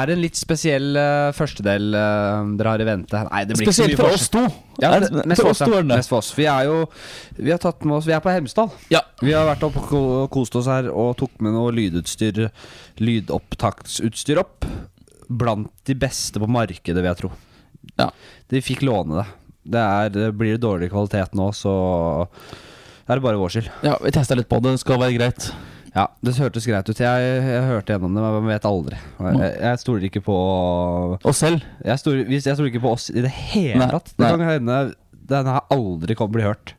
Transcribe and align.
er 0.00 0.10
det 0.10 0.14
en 0.16 0.22
litt 0.24 0.38
spesiell 0.38 0.88
uh, 0.96 1.30
førstedel 1.36 1.86
uh, 1.94 2.48
dere 2.58 2.72
har 2.74 2.82
i 2.82 2.86
vente. 2.88 3.20
Nei, 3.28 3.42
det 3.48 3.56
blir 3.58 3.68
Spesielt 3.68 3.94
ikke 3.94 4.04
for 4.06 4.16
oss 4.16 4.28
to. 4.32 4.42
Ja, 4.80 4.90
Er 4.96 5.04
det, 5.04 5.10
det- 5.14 5.24
mest 5.30 5.42
for 5.44 5.50
oss 5.52 5.60
to 5.62 5.68
er 5.70 5.82
det 5.82 5.88
det. 5.92 5.98
Mest 6.00 6.12
for 6.12 6.18
oss. 6.22 6.30
Vi 6.36 6.46
er 6.50 6.68
jo 6.68 6.76
Vi 7.36 7.50
har 7.52 7.60
tatt 7.60 7.84
med 7.84 7.96
oss 7.98 8.06
Vi 8.08 8.14
er 8.16 8.22
på 8.24 8.32
Hemsedal. 8.32 8.70
Ja. 8.92 9.02
Vi 9.20 9.34
har 9.36 9.44
vært 9.48 9.62
opp 9.68 9.76
og 9.92 10.30
kost 10.32 10.56
oss 10.56 10.66
her 10.70 10.88
og 10.90 11.16
tok 11.20 11.36
med 11.44 11.52
noe 11.56 11.72
lydutstyr 11.76 12.48
Lydopptaksutstyr 13.00 14.40
opp. 14.40 14.64
Blant 15.28 15.70
de 15.86 15.94
beste 15.94 16.40
på 16.42 16.48
markedet, 16.50 16.96
vil 16.98 17.10
jeg 17.12 17.20
tro. 17.20 17.30
Ja. 18.00 18.08
De 18.50 18.62
fikk 18.64 18.82
låne 18.86 19.20
det. 19.20 19.28
Det 19.76 19.82
er, 19.84 20.32
Blir 20.34 20.58
dårlig 20.58 20.88
kvalitet 20.90 21.36
nå, 21.38 21.50
så 21.54 22.26
det 23.06 23.16
er 23.16 23.22
bare 23.22 23.38
vår 23.40 23.52
skyld. 23.52 23.68
Ja, 23.86 23.96
Vi 24.02 24.10
testa 24.14 24.36
litt 24.38 24.48
på 24.50 24.58
det. 24.62 24.76
Det 24.76 24.82
skal 24.84 25.00
være 25.02 25.16
greit. 25.18 25.50
Ja, 25.94 26.04
det 26.22 26.36
hørtes 26.38 26.66
greit 26.70 26.86
ut. 26.88 27.00
Jeg, 27.02 27.30
jeg 27.42 27.62
hørte 27.66 27.94
gjennom 27.96 28.14
det, 28.14 28.22
men 28.22 28.36
jeg 28.46 28.50
vet 28.52 28.66
aldri. 28.70 28.98
Jeg, 29.26 29.54
jeg 29.64 29.78
stoler 29.82 30.04
ikke 30.06 30.22
på 30.22 30.36
Oss 31.26 31.40
selv. 31.42 31.64
Jeg 31.84 31.98
stoler, 32.02 32.28
jeg 32.30 32.42
stoler 32.46 32.70
ikke 32.70 32.82
på 32.84 32.92
oss 32.94 33.08
i 33.10 33.24
det 33.24 33.32
hele 33.50 33.88
tatt. 33.90 34.12
Det 34.14 34.28
kan 34.34 34.44
hende 34.46 34.76
den 35.30 35.46
her 35.50 35.64
aldri 35.74 36.14
kommer 36.18 36.38
bli 36.38 36.46
hørt. 36.46 36.74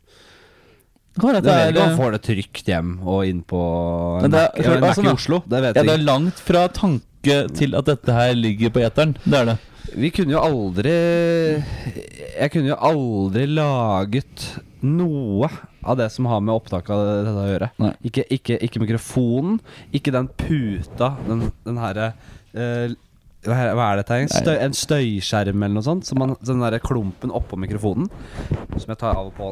Kan 1.19 1.27
være 1.33 1.41
Det 1.43 1.51
at 1.51 1.57
vet 1.59 1.73
ikke 1.73 1.83
om 1.83 1.89
det 1.91 1.99
får 1.99 2.13
det 2.15 2.21
trygt 2.23 2.69
hjem 2.71 2.91
og 3.03 3.25
inn 3.27 3.41
på 3.43 3.59
en 4.21 4.29
det 4.31 4.31
Mac, 4.31 4.45
er- 4.55 4.63
ja, 4.63 4.77
altså, 4.79 5.03
i 5.03 5.11
Oslo. 5.11 5.41
Det 5.51 5.59
vet 5.65 5.75
ja, 5.75 5.83
det 5.83 5.95
er 5.97 6.05
langt 6.07 6.39
fra 6.39 6.61
tanke 6.71 7.35
til 7.59 7.75
at 7.75 7.85
dette 7.91 8.15
her 8.15 8.31
ligger 8.39 8.71
på 8.71 8.79
eteren. 8.87 9.17
Det 9.25 9.41
er 9.41 9.49
det. 9.51 9.57
Vi 9.91 10.07
kunne 10.15 10.31
jo 10.31 10.39
aldri 10.39 10.93
Jeg 12.39 12.51
kunne 12.53 12.71
jo 12.71 12.77
aldri 12.79 13.43
laget 13.51 14.45
noe 14.87 15.49
av 15.83 15.97
det 15.99 16.09
som 16.13 16.27
har 16.29 16.41
med 16.45 16.55
opptak 16.55 16.89
av 16.93 17.05
dette 17.05 17.35
å 17.37 17.47
gjøre. 17.49 17.69
Ikke, 18.07 18.25
ikke, 18.33 18.57
ikke 18.67 18.83
mikrofonen, 18.83 19.61
ikke 19.95 20.13
den 20.15 20.29
puta, 20.41 21.15
den, 21.27 21.47
den 21.65 21.79
herre 21.81 22.11
uh, 22.55 22.93
hva 23.41 23.57
er, 23.57 23.97
dette? 23.97 24.17
En, 24.21 24.29
støy, 24.29 24.53
en 24.61 24.75
støyskjerm 24.77 25.63
eller 25.63 25.73
noe 25.79 25.85
sånt? 25.85 26.05
Som 26.05 26.19
man, 26.21 26.35
den 26.45 26.61
der 26.61 26.77
klumpen 26.83 27.33
oppå 27.33 27.57
mikrofonen. 27.57 28.05
Som 28.75 28.91
jeg 28.91 28.99
tar 29.01 29.17
av 29.17 29.31
og 29.31 29.33
på. 29.33 29.49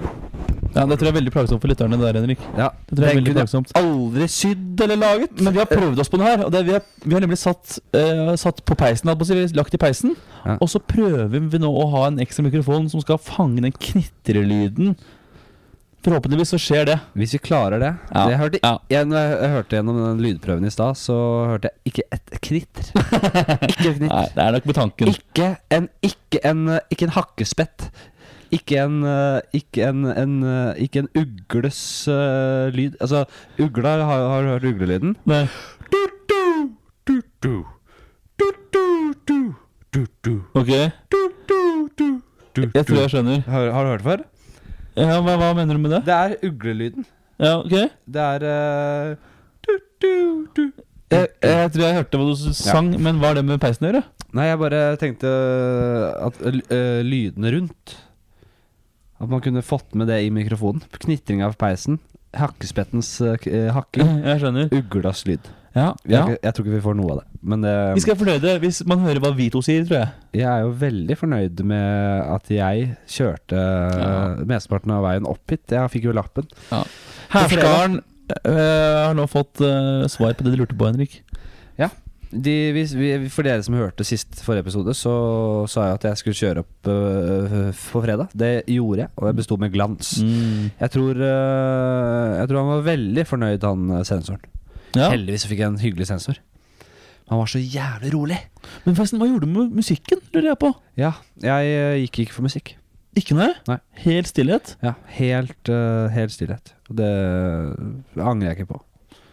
Ja, 0.76 0.84
Det 0.86 1.00
tror 1.00 1.08
jeg 1.08 1.14
er 1.16 1.18
veldig 1.18 1.34
plagsomt 1.34 1.64
for 1.64 1.72
lytterne 1.72 1.98
der, 1.98 2.20
Henrik. 2.20 2.44
Ja, 2.54 2.70
Det 2.86 2.94
tror 2.94 3.08
jeg 3.08 3.16
er 3.16 3.22
veldig 3.24 3.36
plagsomt. 3.40 3.74
aldri 3.80 4.28
sydd 4.30 4.84
eller 4.86 5.02
laget. 5.02 5.42
Men 5.42 5.56
vi 5.56 5.64
har 5.64 5.70
prøvd 5.72 6.04
oss 6.04 6.12
på 6.14 6.20
noe 6.22 6.30
her. 6.30 6.46
Og 6.46 6.54
det, 6.54 6.62
vi, 6.68 6.76
har, 6.78 6.86
vi 7.02 7.18
har 7.18 7.26
nemlig 7.26 7.40
satt, 7.42 7.80
uh, 7.98 8.36
satt 8.38 8.62
på 8.62 8.78
peisen. 8.78 9.10
Lagt 9.58 9.74
i 9.74 9.82
peisen. 9.82 10.14
Ja. 10.46 10.60
Og 10.62 10.70
så 10.70 10.78
prøver 10.78 11.40
vi 11.40 11.62
nå 11.62 11.74
å 11.74 11.90
ha 11.96 12.08
en 12.12 12.22
ekstra 12.22 12.46
mikrofon 12.46 12.92
som 12.94 13.02
skal 13.02 13.18
fange 13.18 13.66
den 13.66 13.74
knitrelyden. 13.74 14.94
Forhåpentligvis 16.06 16.54
så 16.54 16.60
skjer 16.62 16.86
det. 16.88 16.96
Hvis 17.20 17.34
vi 17.36 17.40
klarer 17.44 17.82
det, 17.82 17.90
Ja. 18.14 18.22
det 18.24 18.32
jeg, 18.32 18.40
hørte, 18.40 18.60
Ja. 18.64 18.78
jeg, 18.90 19.08
jeg, 19.12 19.50
hørte 19.52 19.76
gjennom 19.76 19.98
den 20.00 20.22
lydprøven 20.24 20.66
i 20.66 20.72
stad, 20.72 20.96
så 20.96 21.16
hørte 21.50 21.70
jeg 21.70 21.92
ikke 21.92 22.06
et 22.16 22.40
knitter. 22.40 22.86
ikke 23.72 23.90
et 23.90 23.98
knitter. 23.98 24.16
Nei, 24.16 24.30
det 24.36 24.46
er 24.46 24.52
nok 24.56 24.66
med 24.70 24.76
tanken. 24.80 25.12
Ikke 25.12 25.50
en, 25.76 25.90
ikke 26.02 26.40
en, 26.48 26.64
ikke 26.90 27.10
en 27.10 27.16
hakkespett. 27.18 27.90
Ikke 28.56 28.80
en, 28.82 29.04
eh, 29.06 29.42
ikke 29.60 29.90
en, 29.92 30.06
en, 30.10 30.38
eh, 30.44 30.80
ikke 30.88 31.04
en 31.04 31.10
ugles 31.20 31.82
uh, 32.10 32.72
lyd. 32.74 32.96
Altså, 33.04 33.26
ugla 33.62 33.98
Har, 34.02 34.24
har 34.32 34.42
du 34.42 34.50
hørt 34.56 34.66
uglelyden? 34.72 35.16
Nei. 35.30 35.44
Du, 35.92 36.00
du, 36.32 36.42
du, 37.06 37.22
du. 37.44 37.54
Du, 38.40 38.48
du, 38.74 39.14
du, 39.28 39.38
du, 39.94 40.06
du. 40.26 40.34
Ok, 40.56 40.72
Du, 41.12 41.20
du, 41.46 41.90
du, 42.00 42.22
du, 42.56 42.62
jeg 42.74 42.86
tror 42.88 43.04
jeg 43.04 43.12
skjønner. 43.14 43.44
Har, 43.46 43.70
har 43.76 43.84
du 43.86 43.90
hørt 43.92 44.02
det 44.06 44.08
før? 44.08 44.26
Ja, 44.98 45.20
hva, 45.24 45.36
hva 45.40 45.54
mener 45.58 45.78
du 45.78 45.84
med 45.84 45.94
det? 45.98 46.04
Det 46.08 46.16
er 46.16 46.36
uglelyden. 46.50 47.06
Ja, 47.40 47.58
ok 47.62 47.72
Det 48.04 48.24
er 48.24 48.44
uh, 48.44 49.14
du, 49.64 49.74
du, 50.02 50.12
du. 50.58 50.64
jeg 51.14 51.72
tror 51.72 51.84
jeg 51.86 51.96
hørte 51.96 52.20
hva 52.20 52.26
du 52.28 52.36
sang, 52.36 52.58
sang, 52.58 52.90
men 53.00 53.22
hva 53.22 53.32
har 53.32 53.40
det 53.40 53.46
med 53.48 53.62
peisen 53.64 53.88
å 53.88 53.92
gjøre? 53.92 54.04
Nei, 54.36 54.50
jeg 54.50 54.60
bare 54.62 54.82
tenkte 55.02 55.32
at 56.28 56.42
uh, 56.44 57.00
lydene 57.06 57.54
rundt 57.56 57.96
At 59.20 59.32
man 59.32 59.42
kunne 59.46 59.64
fått 59.66 59.96
med 59.98 60.08
det 60.12 60.20
i 60.24 60.30
mikrofonen. 60.32 60.84
Knitring 61.00 61.42
av 61.44 61.58
peisen. 61.60 61.98
Hakkespettens 62.38 63.10
uh, 63.26 63.36
hakking. 63.76 64.20
Jeg 64.30 64.44
skjønner. 64.44 64.70
Uglas 64.76 65.26
lyd. 65.28 65.50
Ja, 65.80 65.90
Jeg, 66.04 66.18
ja. 66.20 66.36
jeg 66.44 66.54
tror 66.58 66.66
ikke 66.68 66.76
vi 66.76 66.84
får 66.84 66.98
noe 67.00 67.14
av 67.16 67.22
det. 67.22 67.26
Men 67.54 67.64
det, 67.64 67.74
Vi 67.96 68.04
skal 68.04 68.16
være 68.16 68.24
fornøyde 68.26 68.56
hvis 68.66 68.82
man 68.90 69.04
hører 69.06 69.22
hva 69.24 69.32
vi 69.38 69.48
to 69.54 69.62
sier, 69.66 69.86
tror 69.88 70.02
jeg. 70.02 70.10
jeg 70.42 70.50
er 70.52 70.66
jo 70.66 70.74
veldig 70.84 71.18
fornøyd 71.22 71.64
med 71.72 72.28
at 72.36 72.52
jeg 72.54 72.90
kjørte 73.16 73.64
Ja. 74.04 74.12
mesteparten 74.50 74.92
av 74.98 75.06
veien 75.08 75.30
opp 75.30 75.56
hit. 75.56 75.64
Jeg 75.72 75.94
fikk 75.96 76.10
jo 76.10 76.16
lappen. 76.20 76.50
Herskaren 77.34 78.02
øh, 78.46 79.06
har 79.08 79.16
nå 79.18 79.26
fått 79.32 79.62
øh, 79.66 80.06
svar 80.12 80.36
på 80.38 80.44
det 80.46 80.54
de 80.56 80.62
lurte 80.64 80.78
på, 80.78 80.92
Henrik. 80.92 81.22
De, 82.30 82.52
hvis 82.76 82.92
vi, 82.94 83.08
for 83.34 83.42
dere 83.42 83.64
som 83.66 83.74
hørte 83.74 84.06
sist 84.06 84.44
forrige 84.46 84.62
episode, 84.68 84.94
så 84.94 85.14
sa 85.66 85.88
jeg 85.88 85.96
at 85.98 86.04
jeg 86.12 86.20
skulle 86.20 86.38
kjøre 86.38 86.62
opp 86.62 86.90
øh, 86.94 87.56
på 87.74 88.02
fredag. 88.04 88.28
Det 88.38 88.52
gjorde 88.70 89.02
jeg, 89.02 89.10
og 89.18 89.26
jeg 89.32 89.38
besto 89.40 89.58
med 89.58 89.74
glans. 89.74 90.12
Mm. 90.22 90.68
Jeg 90.78 90.92
tror, 90.94 91.18
øh, 91.26 92.38
jeg 92.38 92.52
tror 92.52 92.60
han 92.62 92.70
var 92.76 92.86
veldig 92.86 93.26
fornøyd, 93.32 93.66
han 93.66 94.06
sensoren. 94.06 94.46
Ja. 94.96 95.10
Heldigvis 95.14 95.44
så 95.46 95.50
fikk 95.52 95.60
jeg 95.64 95.68
en 95.74 95.80
hyggelig 95.82 96.08
sensor. 96.10 96.40
Han 97.30 97.38
var 97.38 97.46
så 97.52 97.60
jævlig 97.62 98.10
rolig. 98.16 98.40
Men 98.86 98.96
forresten, 98.98 99.20
hva 99.22 99.28
gjorde 99.30 99.46
du 99.46 99.52
med 99.54 99.76
musikken, 99.78 100.18
lurer 100.34 100.48
jeg 100.50 100.60
på? 100.64 100.72
Ja, 100.98 101.12
jeg 101.44 101.74
øh, 101.78 101.98
gikk 102.08 102.20
ikke 102.26 102.34
for 102.40 102.48
musikk. 102.48 102.72
Ikke 103.20 103.36
noe? 103.38 103.52
Nei. 103.70 103.78
Helt 104.02 104.30
stillhet? 104.32 104.76
Ja, 104.86 104.96
helt, 105.20 105.70
øh, 105.70 106.08
helt 106.14 106.34
stillhet. 106.34 106.74
Og 106.90 106.98
det 106.98 107.10
angrer 108.18 108.50
jeg 108.52 108.58
ikke 108.60 108.72
på. 108.74 108.80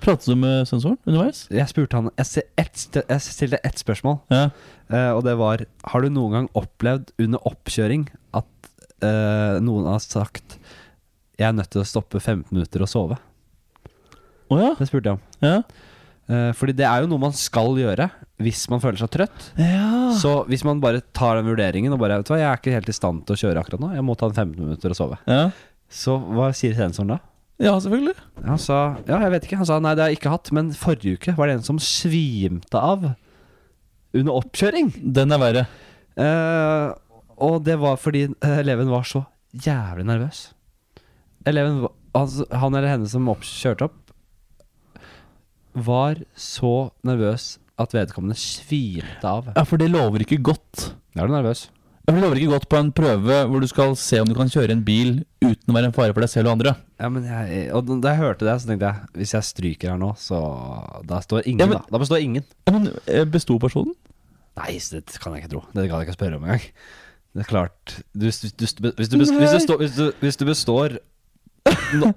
Pratet 0.05 0.28
du 0.28 0.37
med 0.39 0.67
sensoren 0.69 0.99
underveis? 1.09 1.47
Jeg 1.50 1.67
spurte 1.73 1.97
han 1.99 2.11
Jeg, 2.19 2.27
se- 2.28 2.44
ett 2.61 2.77
st- 2.78 3.03
jeg 3.09 3.21
stilte 3.25 3.59
ett 3.65 3.78
spørsmål, 3.81 4.19
Ja. 4.31 4.50
eh, 4.93 5.11
og 5.17 5.25
det 5.25 5.37
var 5.38 5.65
Har 5.84 6.00
du 6.05 6.09
noen 6.11 6.33
gang 6.33 6.49
opplevd 6.55 7.11
under 7.19 7.38
oppkjøring 7.49 8.05
at 8.34 8.69
eh, 9.03 9.56
noen 9.65 9.87
har 9.88 9.99
sagt 10.05 10.59
Jeg 11.38 11.49
er 11.49 11.53
nødt 11.56 11.71
til 11.71 11.81
å 11.83 11.88
stoppe 11.88 12.21
15 12.21 12.53
minutter 12.53 12.83
og 12.84 12.88
sove? 12.88 13.17
Å 14.52 14.58
ja? 14.60 14.70
Det 14.78 14.86
spurte 14.88 15.12
jeg 15.12 15.18
om. 15.18 15.22
Ja. 15.44 15.56
Eh, 16.26 16.50
fordi 16.58 16.74
det 16.74 16.86
er 16.88 17.04
jo 17.04 17.10
noe 17.12 17.22
man 17.22 17.34
skal 17.38 17.76
gjøre 17.78 18.08
hvis 18.42 18.64
man 18.72 18.80
føler 18.82 18.98
seg 19.00 19.10
trøtt. 19.14 19.50
ja. 19.60 19.84
Så 20.16 20.32
hvis 20.48 20.62
man 20.64 20.78
bare 20.80 21.02
tar 21.16 21.36
den 21.38 21.48
vurderingen 21.50 21.92
og 21.92 21.98
bare 22.00 22.16
Vet 22.20 22.28
du 22.28 22.32
hva, 22.32 22.38
jeg 22.40 22.48
er 22.48 22.60
ikke 22.60 22.72
helt 22.76 22.88
i 22.88 22.94
stand 22.96 23.24
til 23.28 23.34
å 23.36 23.40
kjøre 23.40 23.60
akkurat 23.62 23.82
nå, 23.82 23.90
jeg 23.96 24.04
må 24.06 24.14
ta 24.16 24.28
en 24.30 24.36
15 24.36 24.54
minutter 24.62 24.94
og 24.94 24.98
sove. 24.98 25.18
ja. 25.28 25.48
Så 25.92 26.16
hva 26.18 26.48
sier 26.56 26.74
sensoren 26.74 27.12
da? 27.14 27.18
Ja, 27.62 27.76
selvfølgelig. 27.80 28.16
Han 28.44 28.58
sa 28.58 28.78
Ja, 29.06 29.20
jeg 29.22 29.30
vet 29.36 29.44
ikke. 29.46 29.58
Han 29.60 29.68
sa 29.68 29.76
nei, 29.80 29.92
det 29.94 30.02
har 30.02 30.10
jeg 30.10 30.18
ikke 30.18 30.32
hatt, 30.34 30.50
men 30.56 30.72
forrige 30.76 31.14
uke 31.20 31.34
var 31.38 31.46
det 31.48 31.54
en 31.60 31.66
som 31.68 31.78
svimte 31.80 32.74
av 32.80 33.06
under 34.16 34.32
oppkjøring. 34.34 34.90
Den 35.14 35.30
er 35.36 35.40
verre. 35.44 35.62
Eh, 36.18 36.88
og 37.46 37.60
det 37.68 37.76
var 37.78 38.00
fordi 38.02 38.24
eh, 38.34 38.58
eleven 38.64 38.90
var 38.90 39.06
så 39.08 39.22
jævlig 39.62 40.08
nervøs. 40.10 40.42
Eleven, 41.46 41.86
altså, 42.18 42.48
han 42.50 42.74
eller 42.74 42.96
henne 42.96 43.08
som 43.10 43.28
opp, 43.30 43.46
kjørte 43.46 43.86
opp, 43.90 43.98
var 45.76 46.20
så 46.38 46.91
nervøs 47.06 47.56
at 47.78 47.92
vedkommende 47.92 48.37
svimte 48.41 49.28
av. 49.28 49.50
Ja, 49.56 49.64
for 49.69 49.76
det 49.81 49.91
lover 49.92 50.25
ikke 50.25 50.38
godt. 50.42 50.92
Da 51.14 51.25
er 51.25 51.28
du 51.28 51.34
nervøs. 51.37 51.66
Ja, 52.06 52.12
for 52.12 52.16
Det 52.16 52.22
lover 52.22 52.38
ikke 52.41 52.53
godt 52.54 52.69
på 52.70 52.78
en 52.78 52.92
prøve 52.94 53.37
hvor 53.50 53.60
du 53.60 53.66
skal 53.69 53.97
se 53.98 54.20
om 54.22 54.28
du 54.31 54.34
kan 54.38 54.48
kjøre 54.53 54.70
en 54.76 54.84
bil 54.87 55.25
uten 55.42 55.72
å 55.72 55.75
være 55.76 55.91
en 55.91 55.97
fare 55.97 56.14
for 56.14 56.22
deg 56.25 56.31
selv 56.32 56.48
og 56.48 56.54
andre. 56.56 56.76
Ja, 57.03 57.09
men 57.12 57.25
jeg, 57.28 57.64
og 57.76 57.91
da 58.00 58.12
jeg 58.14 58.22
hørte 58.22 58.47
det, 58.47 58.54
så 58.62 58.70
tenkte 58.70 58.87
jeg 58.92 59.20
hvis 59.20 59.34
jeg 59.34 59.48
stryker 59.50 59.91
her 59.92 59.98
nå, 60.00 60.12
så 60.16 60.38
Da 61.05 61.19
står 61.20 61.43
ingen, 61.46 61.61
Ja, 61.61 61.67
men- 61.67 61.78
da. 61.82 61.84
Da 61.93 61.99
består 61.99 62.23
ingen. 62.23 62.44
Ja, 62.69 62.73
men 62.78 62.88
eh, 63.06 63.25
Besto 63.25 63.58
personen? 63.58 63.93
Nei, 64.56 64.78
det 64.78 65.19
kan 65.20 65.34
jeg 65.34 65.43
ikke 65.44 65.52
tro. 65.52 65.64
Det 65.75 65.88
kan 65.90 65.99
jeg 66.00 66.06
ikke 66.08 66.17
spørre 66.17 66.37
om 66.38 66.44
engang. 66.46 66.64
Det 67.37 67.43
er 67.44 67.50
klart 67.50 67.96
du, 68.17 68.31
du, 68.31 68.49
du, 68.49 68.64
hvis, 68.64 68.73
du, 68.78 68.93
hvis, 68.96 69.11
består, 69.52 69.76
hvis, 70.23 70.37
du, 70.40 70.44
består 70.49 70.96
Nå- 70.96 71.02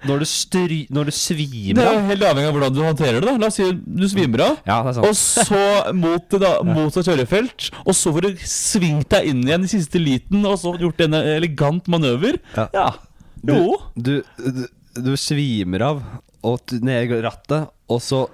Når 0.07 0.21
du, 0.21 0.25
stry, 0.29 0.79
når 0.93 1.09
du 1.09 1.11
Det 1.11 1.17
svimer 1.17 1.81
er 1.81 1.89
Det 1.89 1.99
er 1.99 2.07
helt 2.09 2.25
avhengig 2.29 2.49
av 2.49 2.55
hvordan 2.57 2.75
du 2.75 2.81
håndterer 2.83 3.19
det. 3.19 3.27
da 3.29 3.35
La 3.41 3.49
oss 3.49 3.57
si 3.59 3.67
du 3.73 4.05
svimer 4.11 4.43
av. 4.45 4.57
Ja, 4.67 4.79
det 4.85 4.91
er 4.91 4.97
sant. 4.97 5.09
Og 5.09 5.15
så 5.19 5.93
mot 5.97 6.25
det 6.33 6.41
da 6.43 6.51
motsatt 6.67 7.09
kjørefelt. 7.09 7.69
Og 7.85 7.95
så 7.97 8.13
får 8.15 8.27
du 8.27 8.43
svingt 8.49 9.09
deg 9.13 9.29
inn 9.31 9.43
igjen 9.47 9.67
i 9.67 9.71
siste 9.71 10.01
liten, 10.01 10.43
og 10.45 10.57
så 10.61 10.73
gjort 10.79 11.01
en 11.05 11.17
elegant 11.19 11.87
manøver. 11.91 12.39
Ja. 12.57 12.67
Ja. 12.75 12.87
Jo. 13.47 13.77
Du, 13.95 14.17
du, 14.37 14.65
du 14.99 15.13
svimer 15.19 15.85
av 15.91 16.01
og 16.45 16.71
ned 16.83 17.11
i 17.11 17.21
rattet, 17.23 17.69
og 17.91 17.99
så 18.03 18.25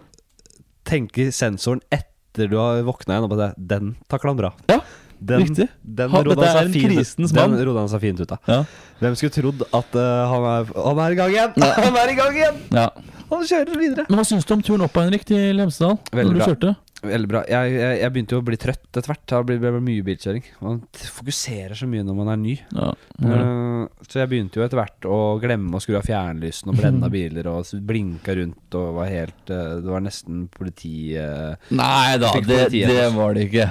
tenker 0.85 1.31
sensoren 1.33 1.81
etter 1.93 2.49
du 2.51 2.57
har 2.59 2.81
våkna 2.85 3.15
igjen, 3.15 3.25
og 3.25 3.31
bare 3.31 3.53
Den 3.57 3.95
takla 4.11 4.33
han 4.33 4.39
bra. 4.41 4.51
Ja, 4.69 4.81
Den, 5.19 5.41
riktig. 5.43 5.67
Den 5.81 6.09
Han- 6.11 6.25
rodde 6.25 6.35
dette 6.35 6.51
han 6.51 6.67
er 6.67 6.71
seg 6.71 6.85
krisens 6.85 7.33
Den 7.35 7.55
rodde 7.57 7.79
han 7.79 7.89
seg 7.91 8.01
fint 8.03 8.19
ut 8.19 8.31
av. 8.35 8.39
Ja. 8.51 8.59
Hvem 8.99 9.15
skulle 9.19 9.35
trodd 9.35 9.65
at 9.71 9.97
uh, 9.97 10.05
han, 10.31 10.47
er, 10.51 10.73
han 10.87 11.03
er 11.05 11.15
i 11.15 11.19
gang 11.19 11.35
igjen? 11.35 11.55
Han 11.85 11.99
er 12.01 12.11
i 12.11 12.17
gang 12.17 12.39
igjen! 12.39 12.63
ja. 12.71 12.89
Han 13.25 13.41
kjører 13.49 13.79
videre. 13.79 14.03
Men 14.05 14.19
hva 14.19 14.25
syns 14.27 14.45
du 14.45 14.51
om 14.53 14.61
turen 14.61 14.83
opp 14.85 14.97
Henrik, 15.01 15.23
til 15.25 15.57
Hemsedal? 15.57 15.95
Veldig 16.13 16.35
når 16.35 16.35
du 16.35 16.67
bra. 16.67 16.75
Veldig 17.09 17.29
bra. 17.29 17.41
Jeg, 17.49 17.73
jeg, 17.75 17.97
jeg 18.01 18.13
begynte 18.13 18.35
jo 18.35 18.41
å 18.41 18.45
bli 18.45 18.59
trøtt 18.59 18.85
etter 18.89 19.11
hvert. 19.11 19.23
Det 19.29 19.41
ble, 19.49 19.57
ble 19.61 19.81
mye 19.83 20.05
bilkjøring. 20.05 20.45
Man 20.65 20.81
fokuserer 20.95 21.77
så 21.77 21.87
mye 21.89 22.05
når 22.05 22.17
man 22.17 22.31
er 22.33 22.41
ny. 22.41 22.57
Ja, 22.75 22.91
man 23.19 23.35
Uh. 23.35 23.65
Eh, 23.85 24.03
så 24.09 24.21
jeg 24.21 24.29
begynte 24.31 24.59
jo 24.59 24.63
etter 24.65 24.79
hvert 24.79 25.05
å 25.09 25.17
glemme 25.41 25.77
å 25.77 25.81
skru 25.83 25.97
av 25.99 26.05
fjernlysene 26.07 26.71
og 26.71 26.79
blenda 26.79 27.09
biler 27.11 27.47
og 27.51 27.69
blinka 27.85 28.35
rundt 28.37 28.77
og 28.77 28.97
var 28.97 29.09
helt 29.11 29.51
uh, 29.51 29.77
Det 29.83 29.91
var 29.91 30.03
nesten 30.05 30.45
politi... 30.53 31.13
Uh, 31.17 31.53
Nei 31.75 32.15
da, 32.21 32.31
det, 32.45 32.59
det 32.73 33.07
var 33.15 33.35
det 33.35 33.47
ikke. 33.47 33.67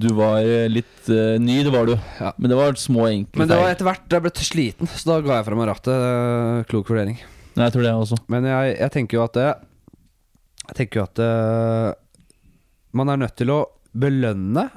Du 0.00 0.10
var 0.16 0.46
litt 0.70 1.10
ny, 1.42 1.60
det 1.66 1.72
var 1.72 1.88
du. 1.88 1.94
Ja. 2.20 2.32
Men 2.36 2.52
det 2.52 2.58
var 2.58 2.76
små, 2.80 3.06
enkle 3.10 3.42
Men 3.42 3.50
det 3.50 3.60
var 3.60 3.72
etter 3.72 3.88
hvert 3.88 4.16
jeg 4.16 4.24
ble 4.26 4.34
sliten, 4.46 4.90
så 4.90 5.12
da 5.12 5.20
ga 5.24 5.40
jeg 5.40 5.48
fra 5.48 5.58
meg 5.58 5.70
rattet. 5.70 6.66
Klok 6.70 6.92
vurdering. 6.92 7.20
Nei, 7.56 7.68
jeg 7.68 7.76
tror 7.76 7.86
det 7.86 7.94
også. 7.96 8.18
Men 8.32 8.48
jeg, 8.50 8.74
jeg 8.76 8.92
tenker 8.92 9.18
jo 9.18 9.24
at 9.24 9.36
det, 9.36 9.46
Jeg 10.66 10.78
tenker 10.80 11.00
jo 11.00 11.06
at 11.06 11.20
det, 11.20 11.30
man 12.98 13.12
er 13.12 13.20
nødt 13.20 13.36
til 13.38 13.52
å 13.52 13.60
belønne 13.96 14.68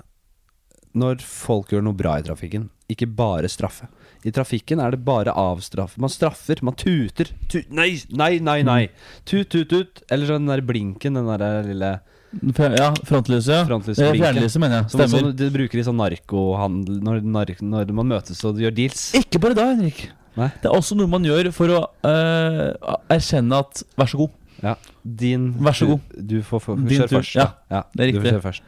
når 1.00 1.21
folk 1.24 1.74
gjør 1.74 1.83
noe 1.86 1.98
bra 1.98 2.18
i 2.19 2.25
trafikken. 2.25 2.69
Ikke 2.89 3.06
bare 3.06 3.50
straffe. 3.51 3.88
I 4.25 4.33
trafikken 4.36 4.81
er 4.83 4.95
det 4.95 5.04
bare 5.06 5.31
avstraffe. 5.38 6.00
Man 6.01 6.12
straffer, 6.12 6.60
man 6.66 6.75
tuter. 6.80 7.30
Tu 7.51 7.62
nei, 7.71 7.92
nei, 8.10 8.39
nei, 8.44 8.62
nei. 8.68 8.81
Tut, 9.30 9.51
tut, 9.54 9.69
tut. 9.69 10.01
Eller 10.10 10.27
sånn 10.31 10.48
den 10.48 10.56
der 10.56 10.66
blinken, 10.66 11.19
den 11.19 11.30
der 11.30 11.68
lille 11.68 11.92
Ja, 12.30 12.89
frontlyset, 13.07 13.54
ja. 13.54 13.62
Eh, 13.62 13.68
Frontlyset-blinken. 13.69 14.24
Fjernlyset, 14.25 14.62
mener 14.62 14.81
jeg. 14.81 14.89
Stemmer. 14.95 15.13
sånn, 15.13 15.36
de 15.38 15.51
bruker 15.54 15.81
i 15.81 15.86
sånn 15.86 15.98
narkohandel 16.01 17.00
når, 17.06 17.21
nar 17.38 17.54
når 17.62 17.94
man 18.01 18.12
møtes 18.12 18.42
og 18.45 18.60
gjør 18.62 18.75
deals. 18.81 19.07
Ikke 19.18 19.42
bare 19.42 19.57
da, 19.57 19.69
Henrik. 19.71 20.10
Nei. 20.38 20.50
Det 20.62 20.69
er 20.69 20.75
også 20.75 20.98
noe 20.98 21.10
man 21.10 21.25
gjør 21.25 21.50
for 21.56 21.74
å 21.74 21.80
uh, 22.06 22.98
erkjenne 23.12 23.62
at 23.63 23.81
Vær 24.00 24.12
så 24.12 24.21
god. 24.21 24.36
Ja, 24.63 24.75
din 25.03 25.51
Vær 25.63 25.75
så 25.77 25.88
god. 25.88 26.00
Du, 26.15 26.38
du 26.38 26.41
får, 26.44 26.59
får 26.65 26.79
Din 26.83 26.97
kjøre 27.00 27.09
tur. 27.11 27.17
først. 27.21 27.35
Ja, 27.39 27.47
ja, 27.71 27.83
det 27.95 28.01
er 28.03 28.09
riktig. 28.11 28.21
Du 28.21 28.25
får 28.25 28.33
kjøre 28.33 28.47
først. 28.47 28.63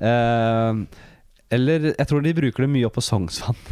Eh, 0.00 1.02
eller 1.54 1.90
jeg 1.92 2.06
tror 2.10 2.22
de 2.24 2.32
bruker 2.40 2.64
det 2.66 2.70
mye 2.74 2.88
opp 2.88 2.96
på 3.00 3.04
Sognsvann. 3.04 3.58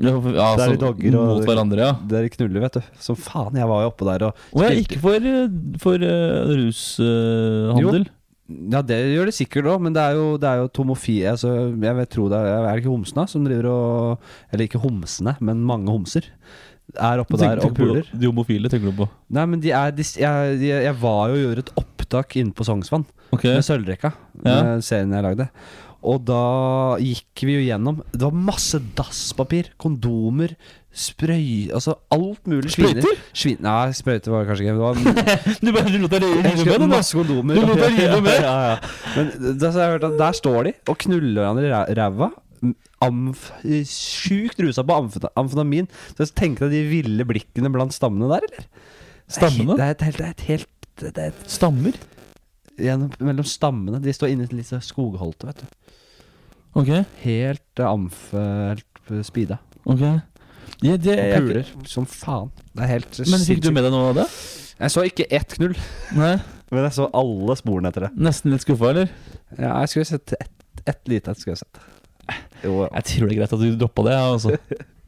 Ja, 0.00 0.12
Der 0.16 0.30
er 0.32 0.38
altså, 0.40 0.70
de 0.70 0.76
dogger 0.80 1.16
og- 1.18 1.26
mot 1.28 1.44
hverandre, 1.44 1.76
ja. 1.82 1.88
Der 2.08 2.22
de 2.24 2.28
knuller, 2.32 2.60
vet 2.62 2.76
du. 2.78 2.80
Som 3.02 3.16
faen. 3.20 3.56
Jeg 3.58 3.66
var 3.68 3.82
jo 3.82 3.88
oppe 3.90 4.06
der 4.06 4.22
og 4.28 4.36
Og 4.54 4.62
jeg 4.62 4.70
er 4.70 4.78
ikke 4.80 5.00
for, 5.02 5.26
eh, 5.28 5.48
for 5.82 5.98
uh, 5.98 6.46
rushandel. 6.56 8.06
Ja, 8.70 8.80
det 8.82 8.96
gjør 9.12 9.28
det 9.28 9.34
sikkert 9.36 9.68
òg, 9.70 9.82
men 9.84 9.92
det 9.94 10.00
er 10.02 10.16
jo, 10.16 10.36
det 10.40 10.48
er 10.48 10.62
jo 10.62 10.70
tomofie. 10.74 11.26
Altså, 11.30 11.52
jeg 11.74 11.96
vet, 12.00 12.08
tror 12.10 12.30
det 12.32 12.38
er, 12.38 12.48
er 12.64 12.70
det 12.72 12.80
ikke 12.82 12.94
homsene 12.94 13.26
som 13.28 13.44
driver 13.44 13.68
og 13.70 14.24
Eller 14.52 14.64
ikke 14.70 14.80
homsene, 14.82 15.36
men 15.40 15.60
mange 15.68 15.90
homser. 15.92 16.30
Er 16.96 17.22
oppe 17.22 17.38
der 17.40 17.60
og 17.64 17.74
puler. 17.76 18.08
De 18.12 18.26
homofile 18.30 18.70
tenker 18.72 18.90
du 18.90 18.96
på. 19.04 19.08
Nei, 19.36 19.44
men 19.46 19.60
de 19.62 19.70
er 19.76 19.92
de, 19.94 20.02
jeg, 20.02 20.56
de, 20.62 20.72
jeg 20.72 20.96
var 21.02 21.30
jo 21.30 21.36
og 21.38 21.44
gjorde 21.44 21.66
et 21.66 21.76
opptak 21.84 22.36
inne 22.40 22.56
på 22.56 22.66
Sognsvann. 22.66 23.06
okay. 23.30 23.54
Med 23.58 23.66
Sølvrekka, 23.66 24.12
Ja. 24.44 24.62
med 24.64 24.84
serien 24.86 25.12
jeg 25.12 25.22
lagde. 25.22 25.48
Og 26.00 26.22
da 26.24 26.96
gikk 27.02 27.42
vi 27.44 27.58
jo 27.58 27.64
gjennom 27.66 27.98
Det 28.08 28.22
var 28.22 28.32
masse 28.32 28.78
dasspapir, 28.96 29.68
kondomer, 29.76 30.54
sprøy 30.96 31.68
Altså 31.76 31.98
alt 32.10 32.48
mulig. 32.48 32.72
Sviner. 32.72 33.02
Sprøyter? 33.02 33.20
Svin, 33.36 33.58
nei, 33.60 33.92
sprøyter 33.96 34.32
var 34.32 34.46
det 34.46 34.48
kanskje 34.50 34.64
ikke. 34.64 34.76
Det 34.78 34.86
var 34.86 34.94
Du 35.60 35.72
bare 35.76 35.92
du 35.92 35.98
lot 36.00 36.14
deg 36.14 36.24
rive 36.24 36.78
med, 36.80 36.86
masse 36.94 37.18
kondomer. 37.18 37.60
Du 37.60 37.68
lot 37.68 37.82
deg 37.84 37.98
rive 38.00 38.22
med. 38.24 38.38
ja, 38.48 38.56
ja. 38.70 38.78
Men 39.16 39.60
har 39.60 39.92
hørt 39.92 40.08
at 40.08 40.16
der 40.24 40.38
står 40.40 40.70
de 40.70 40.74
og 40.88 40.98
knuller 41.04 41.42
hverandre 41.44 41.84
i 41.92 41.98
ræva. 42.00 42.30
Amf, 43.00 43.46
sjukt 43.88 44.60
rusa 44.60 44.84
på 44.84 44.96
amf, 44.96 45.16
amfetamin. 45.40 45.88
Så 46.12 46.26
jeg 46.26 46.34
tenkte 46.36 46.68
deg 46.68 46.76
de 46.76 46.90
ville 46.90 47.24
blikkene 47.28 47.70
blant 47.72 47.94
stammene 47.96 48.28
der, 48.34 48.44
eller? 48.48 48.66
Stammene? 49.30 49.76
Det 49.78 49.86
er 49.86 49.94
et 49.94 50.04
helt, 50.08 50.18
det 50.20 50.26
er 50.26 50.34
et 50.34 50.46
helt 50.50 50.68
det 51.00 51.12
er 51.16 51.30
et, 51.30 51.44
Stammer? 51.48 51.96
gjennom, 52.80 53.12
Mellom 53.24 53.46
stammene. 53.48 54.00
De 54.04 54.12
står 54.12 54.34
inne 54.34 54.44
i 54.44 54.50
et 54.50 54.56
lite 54.56 54.80
skogholte, 54.84 55.48
vet 55.48 55.62
du. 55.64 55.94
Ok, 56.80 56.90
Helt 57.24 57.80
uh, 57.82 57.88
amf... 57.90 58.26
Helt 58.34 59.00
uh, 59.10 59.22
speeda. 59.26 59.58
ok. 59.84 60.04
Ja, 60.80 60.94
det, 60.96 61.12
Og 61.12 61.48
jeg, 61.52 61.64
som 61.90 62.06
faen. 62.08 62.48
Det 62.72 62.84
er 62.86 62.88
helt 62.94 63.18
men 63.28 63.42
fikk 63.44 63.58
du 63.64 63.68
med 63.74 63.84
deg 63.84 63.92
noe 63.92 64.12
av 64.12 64.20
det? 64.22 64.26
Jeg 64.78 64.92
så 64.94 65.02
ikke 65.04 65.26
ett 65.28 65.52
knull, 65.58 65.74
Nei. 66.16 66.38
men 66.70 66.86
jeg 66.86 66.94
så 66.96 67.08
alle 67.20 67.56
sporene 67.58 67.90
etter 67.92 68.06
det. 68.06 68.10
Nesten 68.16 68.54
litt 68.54 68.64
skuffa, 68.64 68.94
eller? 68.94 69.10
Ja, 69.58 69.74
jeg 69.82 69.90
skulle 69.92 70.08
sett 70.08 70.36
ett 70.38 70.56
et 70.88 71.10
lite 71.12 71.34
et. 71.34 71.40
skulle 71.42 71.58
jeg 71.58 71.60
sett 71.60 71.82
Jo, 72.64 72.88
Jeg 72.88 73.04
tror 73.10 73.26
det 73.28 73.34
er 73.34 73.38
greit 73.40 73.52
at 73.56 73.60
du 73.64 73.76
droppa 73.80 74.06
det. 74.08 74.16
Altså. 74.20 74.54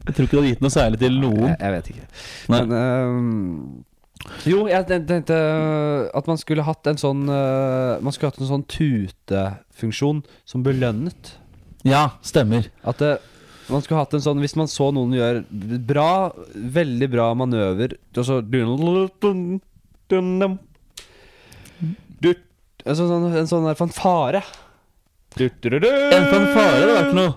Jeg 0.03 0.15
tror 0.15 0.25
ikke 0.25 0.35
det 0.35 0.41
hadde 0.41 0.51
gitt 0.53 0.63
noe 0.65 0.73
særlig 0.73 0.99
til 0.99 1.17
noen. 1.21 1.47
jeg, 1.47 1.57
jeg 1.61 1.73
vet 1.77 1.89
ikke. 1.93 2.07
Nei. 2.51 2.61
Men 2.61 2.73
uh, 2.77 4.39
Jo, 4.47 4.63
jeg 4.71 4.87
tenkte 4.87 5.37
at 6.15 6.27
man 6.31 6.39
skulle 6.39 6.63
hatt 6.67 6.87
en 6.91 6.99
sånn 6.99 7.23
uh, 7.27 7.99
Man 8.03 8.11
skulle 8.15 8.31
hatt 8.31 8.39
en 8.43 8.49
sånn 8.51 8.65
tutefunksjon 8.71 10.21
som 10.47 10.63
belønnet. 10.65 11.33
Ja, 11.87 12.09
stemmer. 12.23 12.67
At 12.87 12.99
det, 13.03 13.13
man 13.71 13.83
skulle 13.83 13.99
hatt 14.03 14.13
en 14.15 14.23
sånn 14.23 14.39
Hvis 14.43 14.55
man 14.59 14.69
så 14.71 14.89
noen 14.95 15.15
gjøre 15.15 15.43
bra, 15.87 16.31
veldig 16.55 17.09
bra 17.11 17.29
manøver 17.39 17.95
og 18.15 18.23
så 18.27 18.41
Du- 22.23 22.35
altså 22.85 23.07
sånn, 23.07 23.25
En 23.35 23.47
sånn 23.49 23.75
fanfare. 23.75 24.43
En 25.39 26.25
fanfare 26.29 26.73
hadde 26.77 26.93
vært 26.97 27.13
noe. 27.17 27.33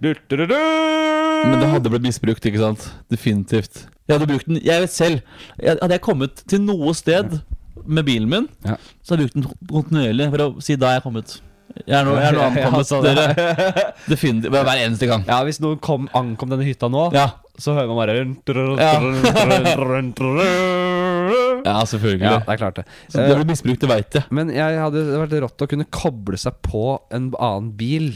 Men 0.00 1.60
det 1.60 1.68
hadde 1.72 1.90
blitt 1.92 2.06
misbrukt, 2.06 2.46
ikke 2.48 2.60
sant? 2.62 2.86
Definitivt. 3.12 3.84
Jeg 4.08 4.16
hadde 4.18 4.28
brukt 4.30 4.48
den 4.48 4.60
Jeg 4.64 4.80
vet 4.82 4.92
selv. 4.94 5.20
Jeg, 5.60 5.76
hadde 5.80 5.92
jeg 5.96 6.00
kommet 6.04 6.42
til 6.50 6.62
noe 6.64 6.94
sted 6.96 7.38
med 7.86 8.04
bilen 8.04 8.28
min, 8.28 8.48
Ja. 8.64 8.76
så 9.02 9.14
hadde 9.14 9.26
jeg 9.26 9.32
brukt 9.32 9.60
den 9.60 9.68
kontinuerlig 9.70 10.30
for 10.32 10.44
å 10.46 10.62
si 10.64 10.76
da 10.76 10.94
er 10.96 11.00
kom 11.00 11.14
kommet. 11.14 11.40
Jeg 11.86 11.96
er 12.00 12.06
nå, 12.06 12.14
jeg 12.18 12.30
er 12.30 12.36
nå 12.36 12.42
ankommet, 12.48 12.88
sånn, 12.88 13.04
dere. 13.06 13.86
Definitivt. 14.10 14.54
Hver 14.54 14.72
eneste 14.74 15.08
gang. 15.10 15.22
Ja, 15.28 15.40
hvis 15.46 15.60
noen 15.62 15.78
kom, 15.82 16.08
ankom 16.16 16.50
denne 16.52 16.66
hytta 16.66 16.90
nå, 16.92 17.08
Ja, 17.14 17.28
så 17.60 17.74
hører 17.76 17.90
man 17.90 17.98
bare 18.00 18.14
ja 21.60 21.76
selvfølgelig. 21.84 22.24
Ja, 22.24 22.38
det 22.40 22.54
er 22.54 22.60
klart 22.60 22.80
det. 22.80 22.86
Så 23.12 23.20
det 23.20 23.36
blir 23.36 23.48
misbrukt, 23.50 23.82
det 23.82 23.90
veit 23.90 24.16
jeg. 24.16 24.24
Men 24.34 24.52
jeg 24.54 24.80
hadde 24.80 25.02
det 25.04 25.12
hadde 25.12 25.22
vært 25.26 25.44
rått 25.44 25.64
å 25.66 25.70
kunne 25.70 25.86
koble 25.92 26.40
seg 26.40 26.56
på 26.64 26.84
en 27.14 27.30
annen 27.36 27.70
bil. 27.78 28.14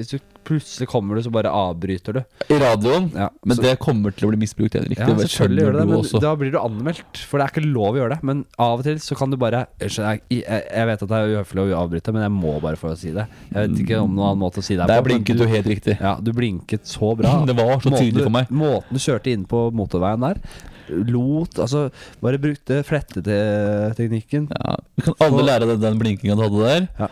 Hvis 0.00 0.14
du 0.14 0.38
plutselig 0.48 0.88
kommer 0.88 1.18
du, 1.18 1.22
så 1.22 1.30
bare 1.32 1.50
avbryter 1.52 2.16
du. 2.16 2.20
I 2.48 2.58
radioen. 2.60 3.10
Ja, 3.14 3.28
Men 3.44 3.58
så, 3.58 3.64
det 3.66 3.74
kommer 3.82 4.14
til 4.16 4.26
å 4.26 4.30
bli 4.32 4.40
misbrukt, 4.40 4.78
Henrik. 4.78 4.98
ja, 4.98 5.08
Det 5.12 5.26
selvfølgelig 5.28 5.64
gjør 5.66 5.76
det 5.76 5.80
det, 5.82 5.88
men 5.90 5.98
også. 5.98 6.22
da 6.24 6.32
blir 6.40 6.54
du 6.54 6.58
anmeldt. 6.60 7.20
For 7.28 7.40
det 7.40 7.46
er 7.46 7.54
ikke 7.54 7.64
lov 7.66 7.98
å 7.98 8.00
gjøre 8.00 8.16
det. 8.16 8.26
Men 8.30 8.42
av 8.56 8.80
og 8.80 8.88
til 8.88 9.02
så 9.04 9.18
kan 9.18 9.32
du 9.32 9.36
bare 9.40 9.66
Jeg, 9.80 10.22
jeg, 10.32 10.86
vet 10.90 11.04
at 11.04 11.12
det 11.12 11.20
er 11.20 11.34
uhøflig 11.36 11.66
å 11.66 11.82
avbryte, 11.82 12.16
men 12.16 12.26
jeg 12.26 12.34
må 12.38 12.56
bare 12.64 12.80
få 12.80 12.94
si 12.98 13.12
det. 13.16 13.28
Jeg 13.52 13.68
vet 13.68 13.84
ikke 13.84 14.00
om 14.00 14.16
noen 14.16 14.32
annen 14.32 14.42
måte 14.42 14.62
å 14.62 14.66
si 14.66 14.74
det 14.78 14.86
Der 14.86 14.88
på, 14.88 14.96
Der 14.96 15.08
blinket 15.10 15.40
du 15.40 15.46
helt 15.50 15.70
riktig. 15.70 15.98
Ja, 16.00 16.16
du 16.20 16.32
blinket 16.36 16.88
så 16.88 17.14
bra. 17.18 17.36
Det 17.50 17.56
var 17.58 17.80
så 17.82 17.92
tydelig 17.92 18.24
for 18.26 18.34
meg. 18.34 18.50
Måten 18.54 18.96
du 18.96 19.02
kjørte 19.02 19.32
inn 19.32 19.46
på 19.48 19.68
motorveien 19.74 20.22
der, 20.22 20.40
lot 20.90 21.58
Altså, 21.62 21.88
bare 22.22 22.38
brukte 22.42 22.80
fletteteknikken. 22.86 24.48
Ja, 24.50 24.76
Vi 24.96 25.06
kan 25.06 25.18
alle 25.26 25.44
lære 25.46 25.68
deg 25.70 25.82
den 25.82 26.00
blinkinga 26.00 26.38
du 26.38 26.46
hadde 26.46 26.64
der. 26.64 26.88
Ja. 26.98 27.10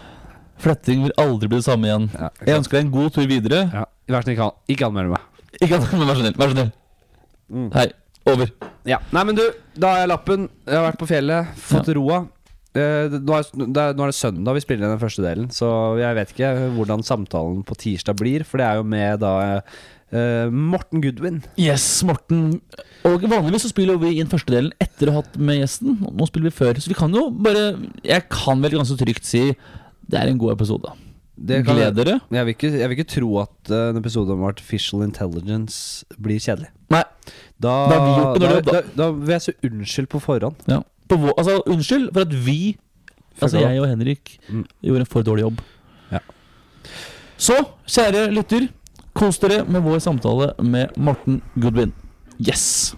Fletting 0.58 1.04
vil 1.06 1.12
aldri 1.22 1.48
bli 1.50 1.60
det 1.60 1.66
samme 1.68 1.86
igjen. 1.88 2.08
Ja, 2.18 2.28
Jeg 2.46 2.58
ønsker 2.62 2.78
deg 2.78 2.86
en 2.86 2.92
god 2.94 3.12
tur 3.14 3.26
videre. 3.30 3.60
ja. 3.72 3.84
Vær 4.08 4.24
snill, 4.24 4.34
ikke, 4.38 4.46
an- 4.48 4.72
ikke 4.72 4.86
anmeld 4.88 5.10
meg. 5.12 5.20
Ikke 5.60 5.76
anmeld 5.76 5.98
men 6.00 6.08
vær 6.08 6.16
så 6.16 6.22
snill. 6.24 6.36
Vær 6.40 6.48
så 6.48 6.56
snill. 6.56 6.72
Mm. 7.52 7.68
Hei. 7.74 7.86
Over. 8.28 8.50
Ja. 8.88 8.98
Nei, 9.12 9.22
men 9.24 9.36
du, 9.38 9.42
da 9.80 9.92
har 9.94 10.02
jeg 10.02 10.08
lappen. 10.12 10.48
Jeg 10.66 10.76
har 10.76 10.86
vært 10.90 10.98
på 11.00 11.08
fjellet, 11.08 11.52
fått 11.68 11.88
roa. 11.96 12.22
Eh, 12.76 13.08
nå, 13.18 13.36
er, 13.38 13.46
nå 13.64 13.84
er 14.04 14.10
det 14.12 14.16
søndag 14.18 14.54
vi 14.58 14.60
spiller 14.64 14.84
inn 14.86 14.92
den 14.92 15.00
første 15.00 15.22
delen, 15.24 15.46
så 15.50 15.68
jeg 15.98 16.14
vet 16.18 16.34
ikke 16.34 16.50
hvordan 16.76 17.00
samtalen 17.06 17.62
på 17.66 17.76
tirsdag 17.80 18.18
blir. 18.20 18.44
For 18.44 18.60
det 18.60 18.66
er 18.68 18.76
jo 18.80 18.84
med 18.92 19.22
da 19.24 19.32
eh, 20.12 20.50
Morten 20.52 21.00
Goodwin. 21.04 21.40
Yes, 21.60 21.86
Morten. 22.08 22.60
Og 23.08 23.24
vanligvis 23.28 23.64
så 23.66 23.72
spiller 23.72 23.96
vi 24.00 24.14
inn 24.20 24.28
første 24.30 24.52
delen 24.52 24.72
etter 24.84 25.08
å 25.10 25.16
ha 25.16 25.22
hatt 25.22 25.36
med 25.40 25.62
gjesten. 25.62 25.96
Nå 26.04 26.28
spiller 26.28 26.50
vi 26.52 26.56
før. 26.60 26.80
Så 26.84 26.92
vi 26.92 26.96
kan 26.98 27.12
jo 27.16 27.28
bare 27.32 27.70
Jeg 28.04 28.28
kan 28.32 28.60
vel 28.64 28.76
ganske 28.76 28.96
trygt 29.00 29.24
si 29.28 29.46
det 30.08 30.18
er 30.20 30.28
en 30.32 30.38
god 30.40 30.52
episode. 30.56 30.92
Det 31.38 31.64
kan- 31.64 31.76
Gled 31.76 31.94
dere. 31.94 32.20
Jeg 32.34 32.44
vil, 32.46 32.54
ikke, 32.54 32.70
jeg 32.80 32.88
vil 32.88 32.98
ikke 32.98 33.10
tro 33.14 33.38
at 33.44 33.70
eh, 33.70 33.90
en 33.92 33.96
episode 34.00 34.30
om 34.34 34.42
artificial 34.48 35.02
intelligence 35.04 36.04
blir 36.20 36.40
kjedelig. 36.42 36.70
Nei. 36.90 37.04
Da, 37.60 37.68
Da 37.90 37.98
har 37.98 38.06
vi 38.06 38.14
gjort 38.22 38.40
da, 38.40 38.48
da, 38.48 38.72
da. 38.72 38.82
da 38.96 39.10
vil 39.12 39.28
jeg 39.36 39.42
si 39.42 39.52
unnskyld 39.68 40.08
på 40.08 40.20
forhånd. 40.20 40.56
Ja. 40.66 40.80
På 41.08 41.16
vår, 41.16 41.32
altså, 41.38 41.62
unnskyld 41.66 42.10
for 42.12 42.20
at 42.26 42.32
vi 42.44 42.76
Altså 43.40 43.60
jeg 43.60 43.78
og 43.80 43.86
Henrik 43.86 44.38
Mm. 44.50 44.64
gjorde 44.82 45.00
en 45.00 45.06
for 45.06 45.22
dårlig 45.22 45.42
jobb. 45.44 45.60
Ja. 46.10 46.18
Så, 47.38 47.54
kjære 47.86 48.32
lytter, 48.34 48.68
kos 49.14 49.38
dere 49.38 49.64
med 49.64 49.80
vår 49.82 49.98
samtale 50.02 50.52
med 50.62 50.88
Morten 50.96 51.40
Goodwin. 51.60 51.92
Yes! 52.40 52.96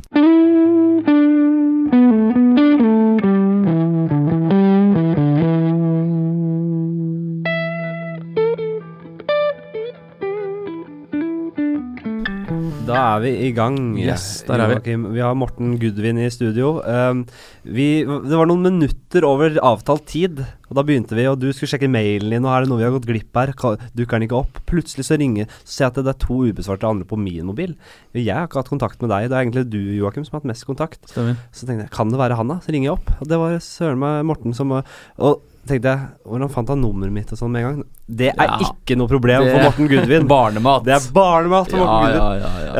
Da 12.91 13.03
er 13.17 13.23
vi 13.25 13.31
i 13.47 13.51
gang. 13.57 13.77
Yes, 13.99 14.43
der 14.47 14.63
er 14.63 14.73
vi. 14.77 14.95
Vi 15.15 15.23
har 15.23 15.37
Morten 15.39 15.77
Gudvin 15.81 16.19
i 16.21 16.29
studio. 16.33 16.79
Um, 16.85 17.25
vi, 17.65 18.03
det 18.05 18.39
var 18.39 18.49
noen 18.51 18.65
minutter 18.67 19.27
over 19.29 19.57
avtalt 19.65 20.07
tid, 20.11 20.43
og 20.69 20.79
da 20.79 20.85
begynte 20.87 21.17
vi. 21.19 21.27
Og 21.31 21.39
du 21.41 21.49
skulle 21.53 21.71
sjekke 21.73 21.91
mailen 21.91 22.35
din, 22.35 22.47
og 22.47 22.55
er 22.55 22.65
det 22.65 22.73
noe 22.73 22.81
vi 22.81 22.87
har 22.89 22.95
gått 22.95 23.09
glipp 23.09 23.41
her? 23.41 23.53
Dukker 23.55 24.19
den 24.19 24.27
ikke 24.29 24.41
opp? 24.41 24.63
Plutselig 24.71 25.07
så 25.09 25.19
ringer 25.21 25.51
Så 25.63 25.77
ser 25.77 25.87
jeg 25.87 25.95
at 25.95 26.03
det 26.03 26.15
er 26.15 26.21
to 26.27 26.41
ubesvarte 26.51 26.89
andre 26.89 27.09
på 27.09 27.19
min 27.21 27.49
mobil. 27.49 27.77
Jeg 28.17 28.35
har 28.35 28.49
ikke 28.49 28.63
hatt 28.63 28.73
kontakt 28.73 29.03
med 29.05 29.13
deg. 29.13 29.31
Det 29.31 29.39
er 29.39 29.45
egentlig 29.45 29.69
du, 29.73 29.81
Joakim, 29.99 30.27
som 30.27 30.37
har 30.37 30.45
hatt 30.45 30.53
mest 30.53 30.69
kontakt. 30.69 31.03
Stemmer. 31.11 31.39
Så 31.55 31.69
tenkte 31.69 31.87
jeg, 31.87 31.95
kan 31.95 32.13
det 32.13 32.21
være 32.21 32.39
han 32.41 32.55
da? 32.55 32.61
Så 32.65 32.75
ringer 32.75 32.91
jeg 32.91 32.99
opp. 32.99 33.15
Og 33.21 33.31
det 33.31 33.41
var 33.41 33.61
søren 33.65 34.03
meg 34.03 34.27
Morten 34.31 34.57
som 34.57 34.77
Og 34.81 35.41
tenkte 35.71 35.93
jeg, 35.95 36.09
hvordan 36.27 36.51
fant 36.53 36.69
han 36.75 36.81
nummeret 36.83 37.15
mitt 37.15 37.31
og 37.33 37.39
sånn 37.41 37.53
med 37.55 37.63
en 37.63 37.67
gang? 37.71 37.85
Det 38.21 38.29
er 38.35 38.49
Ja. 38.51 38.57
ikke 38.67 38.97
noe 38.99 39.09
problem 39.11 39.45
Det- 39.45 39.53
for 39.55 39.63
Morten 39.69 39.89
Gudvin. 39.89 40.27
Barnemat. 40.35 40.85
Det 40.85 40.95
er 40.97 41.07
barnemat 41.15 41.71
for 41.71 41.79
Morten 41.79 42.11
ja, 42.11 42.19
Gudvin. 42.19 42.43
ja, 42.43 42.51
ja, 42.51 42.65
ja. 42.67 42.73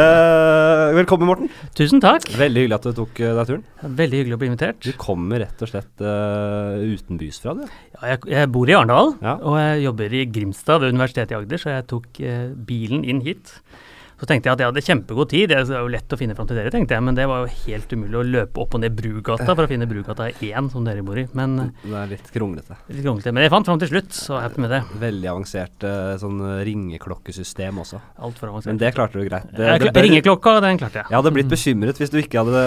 Eh, 0.91 0.95
velkommen, 0.99 1.27
Morten. 1.31 1.51
Tusen 1.79 2.01
takk. 2.03 2.27
Veldig 2.37 2.65
hyggelig 2.65 2.75
at 2.81 2.89
du 2.89 2.93
tok 3.01 3.21
eh, 3.23 3.35
deg 3.39 3.47
turen. 3.53 3.65
Veldig 4.03 4.21
hyggelig 4.21 4.35
å 4.37 4.41
bli 4.43 4.51
invitert. 4.51 4.81
Du 4.85 4.93
kommer 4.99 5.45
rett 5.47 5.63
og 5.63 5.71
slett 5.71 6.03
uh, 6.05 6.77
utenbys 6.83 7.39
fra, 7.41 7.55
du. 7.55 7.63
Ja, 8.01 8.15
jeg, 8.17 8.27
jeg 8.35 8.51
bor 8.53 8.69
i 8.69 8.75
Arendal, 8.75 9.15
Ja. 9.23 9.37
og 9.39 9.57
jeg 9.63 9.85
jobber 9.87 10.19
i 10.21 10.25
Grimstad 10.27 10.81
ved 10.83 10.93
Universitetet 10.95 11.33
i 11.33 11.39
Agder, 11.41 11.63
så 11.63 11.71
jeg 11.77 11.87
tok 11.95 12.21
eh, 12.27 12.49
bilen 12.55 13.05
inn 13.05 13.21
hit. 13.23 13.55
Så 14.21 14.29
tenkte 14.29 14.51
jeg 14.51 14.53
at 14.59 14.61
jeg 14.61 14.69
hadde 14.69 14.85
kjempegod 14.85 15.31
tid, 15.33 15.49
det 15.49 15.57
er 15.63 15.71
jo 15.81 15.89
lett 15.91 16.13
å 16.13 16.19
finne 16.21 16.35
fram 16.37 16.49
til 16.51 16.59
dere, 16.61 16.71
tenkte 16.75 16.93
jeg, 16.97 17.05
men 17.07 17.17
det 17.17 17.25
var 17.31 17.47
jo 17.47 17.53
helt 17.65 17.93
umulig 17.97 18.19
å 18.21 18.25
løpe 18.27 18.61
opp 18.61 18.75
og 18.77 18.83
ned 18.83 18.93
Brugata 18.99 19.47
for 19.55 19.65
å 19.65 19.71
finne 19.71 19.89
Brugata 19.89 20.27
1, 20.35 20.69
som 20.75 20.85
dere 20.85 21.01
bor 21.07 21.17
i. 21.17 21.25
Men 21.37 21.55
eh, 21.63 21.71
Det 21.87 21.97
er 22.03 22.11
litt 22.13 22.29
kronglete. 22.35 22.77
litt 22.91 23.03
kronglete. 23.07 23.33
Men 23.33 23.47
jeg 23.47 23.53
fant 23.55 23.71
fram 23.71 23.81
til 23.81 23.91
slutt, 23.95 24.13
så 24.13 24.37
er 24.37 24.45
happy 24.45 24.61
med 24.67 24.75
det. 24.75 24.83
Veldig 25.01 25.31
avansert 25.33 25.87
eh, 25.89 26.13
sånn 26.21 26.39
ringeklokkesystem 26.69 27.81
også. 27.81 28.01
Altfor 28.21 28.51
Men 28.51 28.55
avansert. 28.59 28.79
det 28.83 28.93
klarte 28.97 29.17
du 29.21 29.25
greit. 29.29 29.49
Det, 29.57 29.67
Jeg 29.71 29.95
det 29.95 30.05
Ringeklokka, 30.05 30.55
den 30.65 30.79
klarte 30.81 31.01
jeg. 31.01 31.09
Jeg 31.11 31.17
hadde 31.21 31.33
blitt 31.37 31.51
bekymret 31.51 32.01
hvis 32.01 32.13
du 32.13 32.19
ikke 32.21 32.43
hadde 32.45 32.61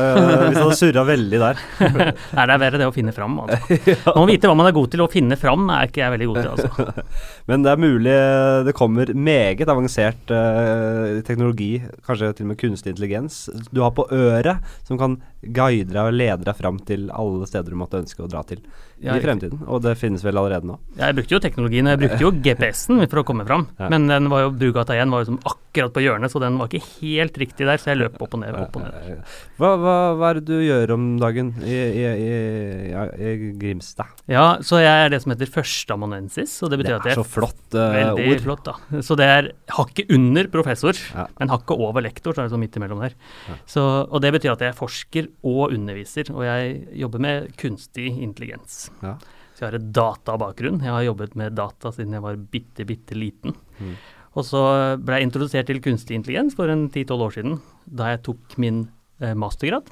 Hvis 0.48 0.58
det 0.58 0.64
hadde 0.64 0.78
surra 0.80 1.04
veldig 1.08 1.40
der. 1.44 1.62
Nei, 2.38 2.46
det 2.50 2.56
er 2.58 2.62
verre 2.66 2.82
det 2.82 2.90
å 2.90 2.94
finne 2.96 3.14
fram, 3.16 3.38
altså. 3.44 3.78
Man 4.10 4.20
må 4.24 4.26
vite 4.32 4.50
hva 4.50 4.58
man 4.58 4.70
er 4.70 4.76
god 4.76 4.92
til, 4.94 5.04
å 5.06 5.10
finne 5.12 5.38
fram 5.40 5.70
er 5.74 5.90
ikke 5.90 6.04
jeg 6.04 6.14
veldig 6.16 6.30
god 6.32 6.42
til, 6.42 6.52
altså. 6.58 7.06
Men 7.52 7.66
det 7.66 7.74
er 7.74 7.82
mulig 7.84 8.14
eh, 8.18 8.60
det 8.68 8.76
kommer 8.78 9.14
meget 9.14 9.70
avansert 9.70 10.34
eh, 10.34 11.22
teknologi, 11.44 11.84
kanskje 12.06 12.34
til 12.38 12.46
og 12.46 12.52
med 12.52 12.60
kunstig 12.62 12.94
intelligens, 12.94 13.50
du 13.72 13.82
har 13.84 13.92
på 13.92 14.08
øret, 14.12 14.64
som 14.88 14.98
kan 14.98 15.18
guide 15.44 15.92
deg 15.92 16.08
og 16.08 16.16
lede 16.16 16.44
deg 16.46 16.56
fram 16.56 16.80
til 16.80 17.10
alle 17.12 17.48
steder 17.48 17.74
du 17.74 17.80
måtte 17.80 18.00
ønske 18.00 18.24
å 18.24 18.30
dra 18.32 18.44
til 18.48 18.62
i 19.04 19.20
fremtiden. 19.24 19.60
Og 19.68 19.82
det 19.84 19.98
finnes 20.00 20.24
vel 20.24 20.38
allerede 20.40 20.68
nå. 20.70 20.78
Jeg 21.00 21.16
brukte 21.18 21.36
jo 21.36 21.42
teknologien, 21.44 21.90
jeg 21.92 22.00
brukte 22.00 22.24
jo 22.24 22.32
GPS-en 22.32 23.04
for 23.12 23.22
å 23.22 23.26
komme 23.28 23.46
fram. 23.48 23.68
Ja. 23.80 23.90
Men 23.92 24.08
den 24.08 24.30
var 24.32 24.46
jo, 24.46 24.54
Brugata 24.56 24.96
1 24.96 25.12
var 25.12 25.24
jo 25.26 25.32
som 25.34 25.40
akkurat 25.44 25.94
på 25.96 26.04
hjørnet, 26.06 26.32
så 26.32 26.40
den 26.44 26.58
var 26.62 26.70
ikke 26.70 26.86
helt 27.02 27.38
riktig 27.42 27.66
der. 27.68 27.82
Så 27.82 27.92
jeg 27.92 28.00
løp 28.04 28.20
opp 28.22 28.34
og 28.38 28.44
ned, 28.44 28.56
opp 28.56 28.78
og 28.80 28.86
ned. 28.86 29.24
Hva, 29.60 29.72
hva, 29.82 29.96
hva 30.20 30.30
er 30.32 30.40
det 30.40 30.46
du 30.48 30.56
gjør 30.64 30.94
om 30.96 31.08
dagen 31.22 31.52
i, 31.66 31.74
i, 31.76 32.06
i, 32.28 32.94
i 33.34 33.52
Grimstad? 33.60 34.14
Ja, 34.32 34.46
så 34.64 34.80
jeg 34.84 34.94
er 35.08 35.12
det 35.14 35.22
som 35.24 35.34
heter 35.34 35.50
førsteamanuensis, 35.52 36.56
og 36.64 36.70
det 36.72 36.78
Det 36.80 36.86
betyr 36.86 36.96
at 37.00 37.06
er 37.06 37.14
jeg 37.14 37.20
så 37.22 37.28
flott 37.28 37.76
uh, 37.78 37.84
Veldig 37.98 38.28
ord. 38.32 38.44
flott, 38.48 38.64
da. 38.70 39.02
Så 39.06 39.18
det 39.20 39.28
er 39.30 39.52
hakket 39.78 40.14
under 40.16 40.48
professor, 40.54 40.94
Ja. 41.14 41.28
men 41.40 41.50
hakket 41.54 41.78
over 41.90 42.02
lektor, 42.06 42.34
så 42.34 42.44
er 42.44 42.48
det 42.50 42.54
sånn 42.56 42.64
midt 42.64 42.78
imellom 42.80 43.04
der. 43.04 43.14
Ja. 43.50 43.58
Så, 43.70 43.84
og 44.10 44.22
det 44.24 44.34
betyr 44.38 44.54
at 44.56 44.64
jeg 44.66 44.78
forsker 44.78 45.30
og 45.44 45.74
underviser, 45.76 46.30
og 46.34 46.44
jeg 46.48 46.88
jobber 47.04 47.20
med 47.24 47.52
kunstig 47.58 48.10
intelligens. 48.24 48.90
Ja. 49.02 49.18
Så 49.54 49.64
jeg 49.64 49.70
har 49.70 49.78
et 49.78 49.92
databakgrunn. 49.94 50.82
Jeg 50.82 50.94
har 50.94 51.06
jobbet 51.06 51.36
med 51.40 51.56
data 51.58 51.92
siden 51.94 52.16
jeg 52.18 52.26
var 52.26 52.40
bitte, 52.56 52.86
bitte 52.90 53.18
liten. 53.18 53.56
Mm. 53.80 53.94
Og 54.34 54.48
så 54.48 54.64
ble 54.98 55.20
jeg 55.20 55.30
introdusert 55.30 55.70
til 55.70 55.82
kunstig 55.84 56.18
intelligens 56.18 56.58
for 56.58 56.72
en 56.74 56.88
10-12 56.90 57.26
år 57.28 57.36
siden, 57.36 57.60
da 57.86 58.14
jeg 58.14 58.24
tok 58.26 58.58
min 58.62 58.88
eh, 59.22 59.36
mastergrad. 59.38 59.90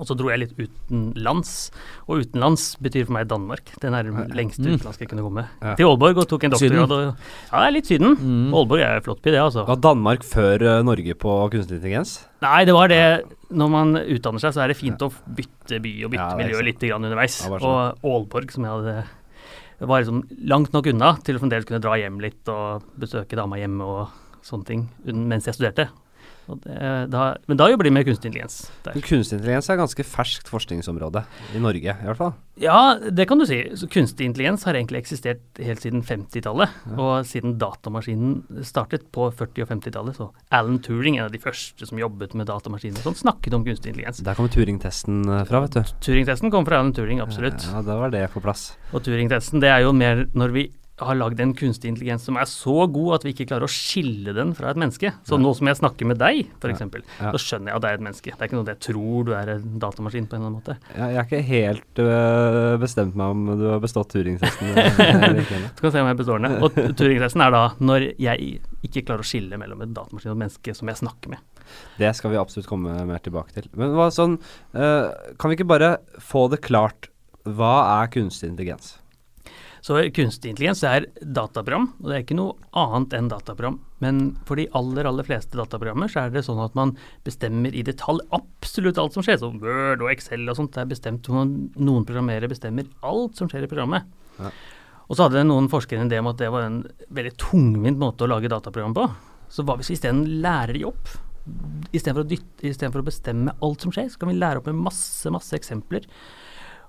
Og 0.00 0.08
så 0.08 0.14
dro 0.16 0.30
jeg 0.32 0.40
litt 0.40 0.54
utenlands, 0.56 1.50
og 2.08 2.22
utenlands 2.24 2.62
betyr 2.80 3.04
for 3.04 3.12
meg 3.18 3.26
Danmark. 3.28 3.68
Den 3.82 3.92
er 3.94 4.06
den 4.08 4.16
lengste 4.32 4.64
Mm. 4.64 4.78
utenlandske 4.78 5.04
jeg 5.04 5.10
kunne 5.10 5.24
komme. 5.26 5.44
Ja. 5.60 5.74
Til 5.76 5.86
Aalborg 5.90 6.16
og 6.22 6.28
tok 6.30 6.44
en 6.48 6.54
doktorgrad. 6.54 6.90
Og, 6.96 7.16
ja, 7.52 7.68
litt 7.70 7.86
Syden. 7.90 8.16
Mm. 8.16 8.54
Aalborg 8.56 8.80
er 8.86 9.00
flott 9.04 9.20
by, 9.20 9.30
det, 9.30 9.42
altså. 9.44 9.66
Var 9.68 9.76
Danmark 9.84 10.24
før 10.24 10.62
eh, 10.62 10.82
Norge 10.82 11.14
på 11.20 11.36
kunstig 11.52 11.76
intelligens? 11.76 12.14
Nei, 12.40 12.64
det 12.64 12.72
var 12.74 12.88
det 12.88 13.02
Når 13.52 13.68
man 13.70 13.94
utdanner 13.98 14.40
seg, 14.40 14.54
så 14.54 14.62
er 14.64 14.68
det 14.72 14.76
fint 14.78 14.98
å 15.02 15.10
bytte 15.36 15.80
by 15.82 15.92
og 16.06 16.12
bytte 16.12 16.28
Ja, 16.30 16.36
miljø 16.38 16.62
litt 16.64 16.78
grann 16.80 17.04
underveis. 17.04 17.42
Ja, 17.44 17.58
og 17.60 17.98
Aalborg, 18.02 18.50
som 18.54 18.64
jeg 18.64 18.72
hadde 18.72 19.04
var 19.80 20.02
liksom 20.02 20.22
langt 20.46 20.72
nok 20.74 20.86
unna 20.92 21.14
til 21.24 21.36
å 21.36 21.40
fremdeles 21.40 21.64
kunne 21.64 21.80
dra 21.80 21.94
hjem 21.96 22.18
litt 22.20 22.46
og 22.52 22.82
besøke 23.00 23.34
dama 23.34 23.56
hjemme 23.56 23.80
og 23.80 24.08
sånne 24.44 24.66
ting 24.68 24.88
mens 25.06 25.46
jeg 25.48 25.54
studerte. 25.56 25.88
Det, 26.64 26.76
da, 27.12 27.24
men 27.50 27.58
da 27.60 27.68
jobber 27.70 27.86
de 27.86 27.92
med 27.94 28.06
kunstig 28.08 28.30
intelligens. 28.30 28.62
Kunstig 29.06 29.38
intelligens 29.38 29.68
er 29.70 29.76
et 29.76 29.82
ganske 29.82 30.06
ferskt 30.06 30.50
forskningsområde 30.50 31.24
i 31.54 31.62
Norge, 31.62 31.94
i 31.94 32.08
hvert 32.08 32.20
fall. 32.20 32.32
Ja, 32.60 32.98
det 33.00 33.24
kan 33.28 33.40
du 33.40 33.46
si. 33.48 33.58
Så 33.78 33.88
kunstig 33.88 34.26
intelligens 34.28 34.66
har 34.68 34.76
egentlig 34.76 35.00
eksistert 35.00 35.60
helt 35.64 35.80
siden 35.80 36.02
50-tallet. 36.04 36.74
Og 36.96 37.24
siden 37.28 37.54
datamaskinen 37.60 38.64
startet 38.66 39.06
på 39.14 39.30
40- 39.32 39.64
og 39.64 39.70
50-tallet, 39.72 40.18
så 40.18 40.28
Alan 40.52 40.80
Turing, 40.84 41.16
en 41.16 41.28
av 41.28 41.32
de 41.32 41.40
første 41.40 41.88
som 41.88 42.00
jobbet 42.00 42.34
med 42.36 42.50
datamaskiner 42.50 43.00
og 43.00 43.08
sånn, 43.10 43.20
snakket 43.22 43.56
om 43.56 43.64
kunstig 43.64 43.94
intelligens. 43.94 44.20
Der 44.26 44.36
kommer 44.36 44.52
Turing-testen 44.52 45.22
eh, 45.24 45.46
fra, 45.48 45.62
vet 45.64 45.78
du. 45.78 45.94
Turing-testen 46.04 46.52
kom 46.52 46.68
fra 46.68 46.82
Alan 46.82 46.92
Turing, 46.96 47.22
absolutt. 47.24 47.64
Ja, 47.70 47.80
da 47.86 47.96
var 48.02 48.12
det 48.12 48.26
på 48.34 48.44
plass. 48.44 48.74
Og 48.92 49.06
Turing-testen 49.06 49.64
det 49.64 49.72
er 49.72 49.86
jo 49.86 49.94
mer 49.96 50.26
når 50.36 50.56
vi 50.58 50.66
har 51.00 51.16
lagd 51.16 51.40
en 51.40 51.54
kunstig 51.56 51.88
intelligens 51.90 52.22
som 52.28 52.36
er 52.36 52.48
så 52.50 52.74
god 52.92 53.14
at 53.18 53.24
vi 53.26 53.32
ikke 53.34 53.46
klarer 53.50 53.66
å 53.66 53.72
skille 53.72 54.34
den 54.36 54.52
fra 54.56 54.70
et 54.70 54.76
menneske. 54.80 55.12
Så 55.24 55.36
Ja. 55.36 55.40
nå 55.42 55.54
som 55.56 55.66
jeg 55.70 55.76
snakker 55.80 56.06
med 56.10 56.18
deg, 56.20 56.46
f.eks., 56.60 56.74
eksempel, 56.74 57.02
Ja. 57.20 57.32
så 57.32 57.40
skjønner 57.40 57.72
jeg 57.72 57.76
at 57.76 57.82
det 57.82 57.90
er 57.90 57.94
et 58.00 58.04
menneske. 58.06 58.30
Det 58.34 58.40
er 58.40 58.48
ikke 58.50 58.58
noe 58.60 58.70
jeg 58.70 58.80
tror 58.86 59.24
du 59.24 59.32
er 59.36 59.48
en 59.56 59.78
datamaskin 59.80 60.26
på 60.28 60.36
en 60.36 60.42
eller 60.42 60.50
annen 60.50 60.60
måte. 60.60 60.76
Jeg, 60.94 61.08
jeg 61.14 61.20
er 61.20 61.28
ikke 61.28 61.42
helt 61.50 62.02
øh, 62.04 62.78
bestemt 62.82 63.16
meg 63.16 63.26
om 63.36 63.46
du 63.58 63.66
har 63.70 63.80
bestått 63.80 64.12
Turing-testen. 64.12 64.74
Så 65.76 65.80
kan 65.84 65.92
se 65.92 66.00
om 66.02 66.10
jeg 66.10 66.18
består 66.20 66.40
den. 66.44 66.58
Og 66.62 66.74
Turing-testen 66.98 67.42
er 67.46 67.50
da 67.54 67.62
når 67.80 68.08
jeg 68.20 68.60
ikke 68.86 69.04
klarer 69.08 69.24
å 69.24 69.28
skille 69.30 69.58
mellom 69.60 69.82
en 69.84 69.94
datamaskin 69.96 70.32
og 70.32 70.36
et 70.36 70.42
menneske 70.44 70.74
som 70.76 70.88
jeg 70.92 71.00
snakker 71.02 71.30
med. 71.34 71.38
det 72.00 72.10
skal 72.18 72.32
vi 72.32 72.38
absolutt 72.40 72.66
komme 72.66 72.94
mer 73.06 73.18
tilbake 73.22 73.52
til. 73.54 73.68
Men 73.78 73.92
hva 73.94 74.08
sånn 74.10 74.38
øh, 74.74 75.10
Kan 75.38 75.50
vi 75.52 75.56
ikke 75.58 75.68
bare 75.70 75.98
få 76.18 76.48
det 76.50 76.60
klart 76.66 77.06
Hva 77.46 78.02
er 78.02 78.10
kunstig 78.10 78.50
intelligens? 78.50 78.96
Så 79.80 79.96
kunstig 80.12 80.50
intelligens 80.52 80.82
er 80.84 81.06
dataprogram, 81.24 81.86
og 82.02 82.10
det 82.10 82.16
er 82.18 82.24
ikke 82.24 82.36
noe 82.36 82.56
annet 82.76 83.14
enn 83.16 83.30
dataprogram. 83.32 83.78
Men 84.04 84.18
for 84.48 84.60
de 84.60 84.66
aller, 84.76 85.06
aller 85.08 85.24
fleste 85.24 85.56
dataprogrammer 85.56 86.10
så 86.12 86.26
er 86.26 86.34
det 86.34 86.42
sånn 86.44 86.60
at 86.60 86.74
man 86.76 86.92
bestemmer 87.24 87.72
i 87.76 87.84
detalj 87.86 88.20
absolutt 88.36 89.00
alt 89.00 89.16
som 89.16 89.24
skjer. 89.24 89.38
Så 89.40 89.48
Word 89.56 90.04
og 90.04 90.10
Excel 90.12 90.44
og 90.52 90.58
sånt 90.58 90.76
det 90.76 90.84
er 90.84 90.90
bestemt. 90.92 91.30
Noen, 91.32 92.04
programmerere 92.08 92.50
bestemmer 92.52 92.88
alt 93.08 93.40
som 93.40 93.48
skjer 93.48 93.64
i 93.64 93.70
programmet. 93.72 94.04
Ja. 94.40 94.52
Og 95.10 95.16
så 95.18 95.26
hadde 95.26 95.46
noen 95.48 95.66
forskere 95.72 96.04
en 96.04 96.12
idé 96.12 96.20
om 96.22 96.28
at 96.30 96.38
det 96.38 96.52
var 96.54 96.68
en 96.68 96.82
veldig 97.10 97.32
tungvint 97.40 97.98
måte 97.98 98.28
å 98.28 98.30
lage 98.30 98.52
dataprogram 98.52 98.92
på. 98.94 99.08
Så 99.50 99.64
hva 99.66 99.74
hvis 99.80 99.88
vi 99.90 99.96
isteden 99.98 100.20
lærer 100.44 100.76
de 100.76 100.84
opp? 100.86 101.08
Istedenfor 101.96 102.22
å, 102.22 102.28
dytte- 102.30 102.92
å 103.00 103.02
bestemme 103.08 103.56
alt 103.64 103.82
som 103.82 103.90
skjer, 103.96 104.12
så 104.12 104.20
kan 104.20 104.30
vi 104.30 104.36
lære 104.38 104.60
opp 104.60 104.68
med 104.70 104.78
masse, 104.84 105.32
masse 105.34 105.56
eksempler. 105.56 106.04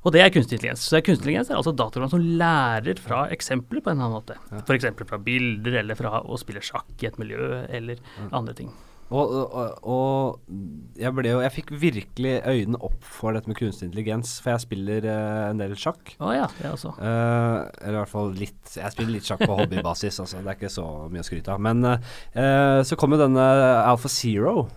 Og 0.01 0.13
det 0.15 0.23
er 0.23 0.31
kunstig 0.33 0.57
intelligens. 0.57 0.83
Så 0.87 0.97
kunstig 0.97 1.27
intelligens 1.27 1.51
er 1.51 1.59
altså 1.59 1.75
dataprogram 1.77 2.13
som 2.13 2.29
lærer 2.41 3.01
fra 3.01 3.25
eksempler 3.33 3.83
på 3.85 3.91
en 3.91 3.99
annen 3.99 4.17
måte. 4.17 4.37
Ja. 4.49 4.63
F.eks. 4.65 4.87
fra 5.05 5.19
bilder, 5.21 5.81
eller 5.83 5.99
fra 5.99 6.23
å 6.25 6.39
spille 6.41 6.63
sjakk 6.65 6.95
i 7.03 7.09
et 7.11 7.19
miljø, 7.21 7.61
eller 7.69 8.01
andre 8.31 8.57
ting. 8.57 8.71
Og, 9.11 9.31
og, 9.51 9.87
og 9.91 10.99
jeg 10.99 11.11
ble 11.17 11.33
Jeg 11.33 11.51
fikk 11.51 11.73
virkelig 11.81 12.37
øynene 12.47 12.79
opp 12.79 13.01
for 13.03 13.35
dette 13.35 13.51
med 13.51 13.57
kunstig 13.59 13.89
intelligens, 13.89 14.37
for 14.39 14.53
jeg 14.53 14.63
spiller 14.63 15.07
øh, 15.11 15.39
en 15.49 15.59
del 15.59 15.75
sjakk. 15.79 16.13
Å 16.23 16.31
ja, 16.31 16.45
det 16.61 16.71
også. 16.71 16.93
Eh, 16.95 17.57
eller 17.83 17.97
i 17.97 17.99
hvert 17.99 18.13
fall 18.13 18.31
litt 18.39 18.77
Jeg 18.77 18.95
spiller 18.95 19.17
litt 19.17 19.27
sjakk 19.27 19.43
på 19.43 19.57
hobbybasis, 19.59 20.21
altså. 20.23 20.39
Det 20.39 20.53
er 20.53 20.59
ikke 20.59 20.71
så 20.71 20.87
mye 21.11 21.25
å 21.25 21.27
skryte 21.27 21.51
av. 21.51 21.59
Men 21.67 21.83
eh, 21.91 22.79
så 22.87 22.97
kom 22.99 23.11
jo 23.13 23.19
denne 23.19 23.49
Alpha 23.83 24.11
Zero, 24.11 24.69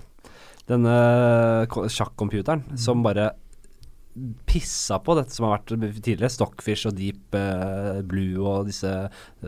denne 0.66 0.98
sjakkcomputeren, 1.70 2.66
mm. 2.74 2.78
som 2.80 3.06
bare 3.06 3.30
pissa 4.46 5.00
på 5.02 5.16
dette 5.18 5.34
som 5.34 5.48
har 5.48 5.58
vært 5.58 5.72
tidligere, 6.04 6.30
Stockfish 6.30 6.86
og 6.88 6.94
Deep 6.98 7.34
eh, 7.38 8.00
Blue 8.06 8.42
og 8.46 8.68
disse 8.68 8.92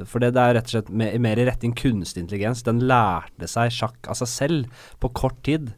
For 0.09 0.23
det, 0.23 0.33
det 0.35 0.43
er 0.43 0.57
rett 0.59 0.71
og 0.71 0.75
slett 0.75 0.91
mer, 0.91 1.15
mer 1.23 1.39
i 1.39 1.47
retning 1.47 1.77
kunstig 1.79 2.25
intelligens. 2.25 2.65
Den 2.67 2.83
lærte 2.91 3.49
seg 3.51 3.75
sjakk 3.75 4.11
av 4.11 4.19
seg 4.19 4.33
selv 4.33 4.91
på 5.03 5.13
kort 5.15 5.39
tid, 5.47 5.71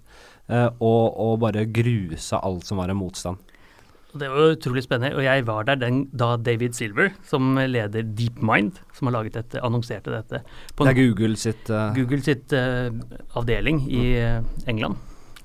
eh, 0.48 0.70
og, 0.80 1.04
og 1.20 1.38
bare 1.44 1.68
grusa 1.68 2.40
alt 2.40 2.68
som 2.68 2.80
var 2.80 2.92
en 2.92 3.00
motstand. 3.02 3.44
Det 4.18 4.28
var 4.32 4.54
utrolig 4.54 4.82
spennende. 4.86 5.12
Og 5.18 5.26
jeg 5.26 5.44
var 5.46 5.66
der 5.68 5.80
den, 5.82 6.00
da 6.16 6.32
David 6.40 6.72
Silver, 6.78 7.12
som 7.28 7.58
leder 7.60 8.06
DeepMind, 8.06 8.80
som 8.96 9.10
har 9.10 9.18
laget 9.18 9.36
dette, 9.36 9.60
annonserte 9.64 10.14
dette 10.14 10.40
på 10.74 10.88
Det 10.88 10.94
er 10.94 11.00
Google 11.02 11.36
sitt 11.36 11.68
uh... 11.68 11.90
Google 11.96 12.24
sitt 12.24 12.56
uh, 12.56 12.88
avdeling 13.36 13.84
i 13.92 14.04
uh, 14.16 14.40
England. 14.66 14.96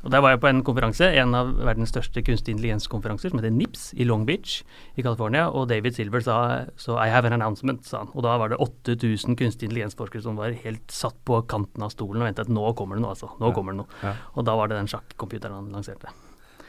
Og 0.04 0.12
Der 0.12 0.20
var 0.20 0.34
jeg 0.34 0.42
på 0.44 0.50
en 0.52 0.64
konferanse, 0.68 1.08
en 1.16 1.36
av 1.38 1.54
verdens 1.64 1.94
største 1.94 2.22
kunstig 2.28 2.52
intelligens-konferanser, 2.52 3.32
som 3.32 3.40
heter 3.40 3.54
NIPS 3.56 3.94
i 3.96 4.04
Long 4.04 4.26
Beach 4.28 4.62
i 5.00 5.06
California. 5.06 5.46
Og 5.48 5.70
David 5.72 5.96
Silver 5.96 6.20
sa 6.26 6.36
så 6.76 6.98
I 7.00 7.08
have 7.08 7.30
an 7.30 7.38
announcement, 7.38 7.86
sa 7.88 8.04
han. 8.04 8.12
Og 8.14 8.26
da 8.28 8.36
var 8.42 8.52
det 8.52 8.60
8000 8.60 9.38
kunstig 9.40 9.70
intelligens-forskere 9.70 10.26
som 10.26 10.36
var 10.40 10.52
helt 10.66 10.92
satt 10.92 11.16
på 11.24 11.40
kanten 11.48 11.88
av 11.88 11.96
stolen 11.96 12.22
og 12.22 12.28
ventet 12.28 12.50
at 12.50 12.52
nå 12.52 12.74
kommer 12.76 13.00
det 13.00 13.06
noe, 13.06 13.16
altså. 13.16 13.32
Nå 13.40 13.54
kommer 13.56 13.72
det 13.72 13.84
noe. 13.86 14.04
Ja. 14.04 14.18
Og 14.36 14.48
da 14.50 14.60
var 14.60 14.68
det 14.68 14.82
den 14.82 14.92
sjakkcomputeren 14.92 15.62
han 15.62 15.72
lanserte. 15.72 16.12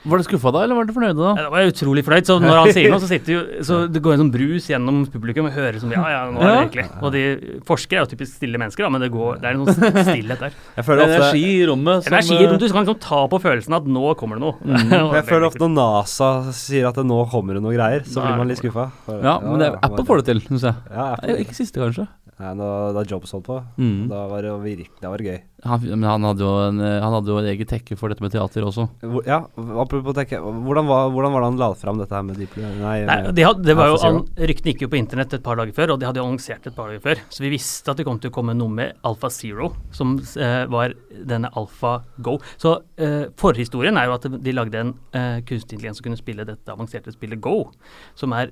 Var 0.04 0.20
du 0.20 0.24
skuffa 0.26 0.50
da, 0.52 0.62
eller 0.66 0.76
var 0.76 0.88
du 0.88 0.92
fornøyd 0.92 1.16
da? 1.16 1.30
Ja, 1.32 1.44
Det 1.46 1.52
var 1.54 1.62
jeg 1.64 1.72
utrolig 1.72 2.02
fornøyd. 2.04 2.26
Så 2.28 2.36
når 2.42 2.58
han 2.60 2.72
sier 2.76 2.92
noe, 2.92 3.00
så 3.00 3.08
sitter 3.08 3.32
jo 3.34 3.40
Så 3.68 3.78
det 3.88 4.02
går 4.04 4.16
en 4.16 4.22
sånn 4.24 4.32
brus 4.34 4.68
gjennom 4.68 4.98
publikum 5.12 5.48
og 5.48 5.54
hører 5.56 5.78
som 5.80 5.92
Ja, 5.94 6.02
ja, 6.12 6.20
nå 6.32 6.42
er 6.42 6.50
det 6.50 6.56
egentlig. 6.64 6.86
Og 7.00 7.14
de 7.14 7.22
forskere 7.68 8.02
er 8.02 8.04
jo 8.04 8.10
typisk 8.12 8.36
stille 8.36 8.60
mennesker, 8.60 8.84
da, 8.84 8.90
men 8.92 9.04
det, 9.04 9.10
går, 9.14 9.38
det 9.42 9.50
er 9.50 9.58
en 9.58 9.70
sånn 9.70 9.98
stillhet 10.10 10.44
der. 10.44 10.58
Jeg 10.76 10.88
føler 10.88 11.06
ofte 11.06 11.20
Energi 11.20 11.44
i 11.54 11.64
rommet 11.70 12.04
som 12.04 12.12
Energi 12.16 12.34
i 12.36 12.42
rommet, 12.44 12.64
Du 12.64 12.68
kan 12.68 12.84
liksom 12.84 13.00
ta 13.06 13.22
på 13.32 13.40
følelsen 13.46 13.78
at 13.80 13.88
nå 13.96 14.04
kommer 14.20 14.40
det 14.40 14.44
noe. 14.44 14.58
Mm. 14.60 14.94
Jeg 15.18 15.26
føler 15.30 15.48
ofte 15.48 15.64
når 15.64 15.74
NASA 15.78 16.30
sier 16.56 16.90
at 16.90 17.00
det 17.00 17.06
nå 17.08 17.22
kommer 17.32 17.56
det 17.56 17.64
noe 17.64 17.74
greier, 17.76 18.04
så 18.08 18.24
blir 18.24 18.38
man 18.42 18.52
litt 18.52 18.60
skuffa. 18.60 18.90
Ja, 19.08 19.38
men 19.44 19.62
det, 19.62 19.72
Apple 19.80 20.04
får 20.08 20.20
det 20.22 20.28
til, 20.32 20.44
syns 20.50 20.68
jeg. 20.68 20.76
Ja, 20.92 21.08
Apple. 21.16 21.38
Ikke 21.44 21.56
siste, 21.56 21.80
kanskje. 21.80 22.06
Nei, 22.34 22.50
da, 22.58 22.68
da 22.96 23.02
Jobs 23.06 23.30
holdt 23.30 23.44
på, 23.46 23.56
Mm. 23.78 24.08
da 24.10 24.24
var 24.26 24.42
det 24.42 24.50
virkelig 24.58 24.88
Da 25.00 25.08
var 25.12 25.18
det 25.22 25.26
gøy. 25.28 25.42
Han, 25.64 25.80
men 25.86 26.02
han 26.02 26.24
hadde 26.26 26.42
jo 26.44 26.48
en, 26.68 26.80
eh, 26.82 27.00
han 27.00 27.12
hadde 27.14 27.30
jo 27.30 27.36
en 27.38 27.46
eget 27.48 27.68
tekke 27.70 27.96
for 27.96 28.10
dette 28.10 28.20
med 28.20 28.32
teater 28.34 28.64
også. 28.66 28.88
Hvor, 29.00 29.22
ja, 29.24 29.38
apropos 29.80 30.12
tekke. 30.18 30.40
hvordan 30.42 30.86
var, 30.90 31.08
hvordan 31.14 31.32
var 31.32 31.40
det 31.40 31.48
han 31.52 31.56
la 31.62 31.68
fram 31.78 31.96
dette 32.02 32.10
her 32.12 32.22
med 32.26 32.36
Deep 32.36 32.52
Blue? 32.56 32.66
Nei, 32.82 33.04
Nei, 33.06 33.30
de 33.32 33.42
had, 33.46 33.62
det 33.62 33.76
var 33.78 33.86
jo, 33.92 33.96
an- 34.04 34.26
Ryktene 34.36 34.74
gikk 34.74 34.82
jo 34.82 34.88
på 34.88 34.98
internett 34.98 35.32
et 35.38 35.42
par 35.46 35.56
dager 35.56 35.72
før, 35.72 35.92
og 35.94 36.00
de 36.00 36.06
hadde 36.10 36.18
jo 36.20 36.24
annonsert 36.26 36.66
et 36.66 36.74
par 36.74 36.90
dager 36.90 37.00
før. 37.06 37.22
Så 37.30 37.40
vi 37.46 37.50
visste 37.54 37.88
at 37.94 37.96
det 38.02 38.04
kom 38.04 38.18
til 38.18 38.30
å 38.30 38.34
komme 38.34 38.52
noe 38.58 38.68
med 38.68 38.92
Alpha 39.04 39.30
Zero, 39.30 39.70
som 39.94 40.18
eh, 40.36 40.66
var 40.66 40.92
denne 41.24 41.48
Alpha 41.56 42.02
Go. 42.20 42.38
Så 42.58 42.74
eh, 42.98 43.30
forhistorien 43.38 43.96
er 43.96 44.10
jo 44.10 44.18
at 44.18 44.26
de 44.42 44.52
lagde 44.52 44.74
en 44.82 44.92
eh, 45.14 45.38
kunstig 45.46 45.78
intelligens 45.78 46.02
som 46.02 46.10
kunne 46.10 46.18
spille 46.20 46.44
dette 46.44 46.66
avanserte 46.74 47.14
spillet 47.14 47.40
Go, 47.40 47.70
som 48.18 48.32
er 48.34 48.50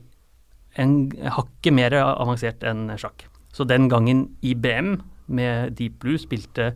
en 0.80 1.10
hakket 1.10 1.74
mer 1.76 1.90
avansert 2.00 2.62
enn 2.64 2.86
sjakk. 2.96 3.26
Så 3.52 3.68
den 3.68 3.88
gangen 3.92 4.26
IBM 4.40 4.96
med 5.32 5.76
Deep 5.78 6.00
Blue 6.02 6.20
spilte 6.20 6.72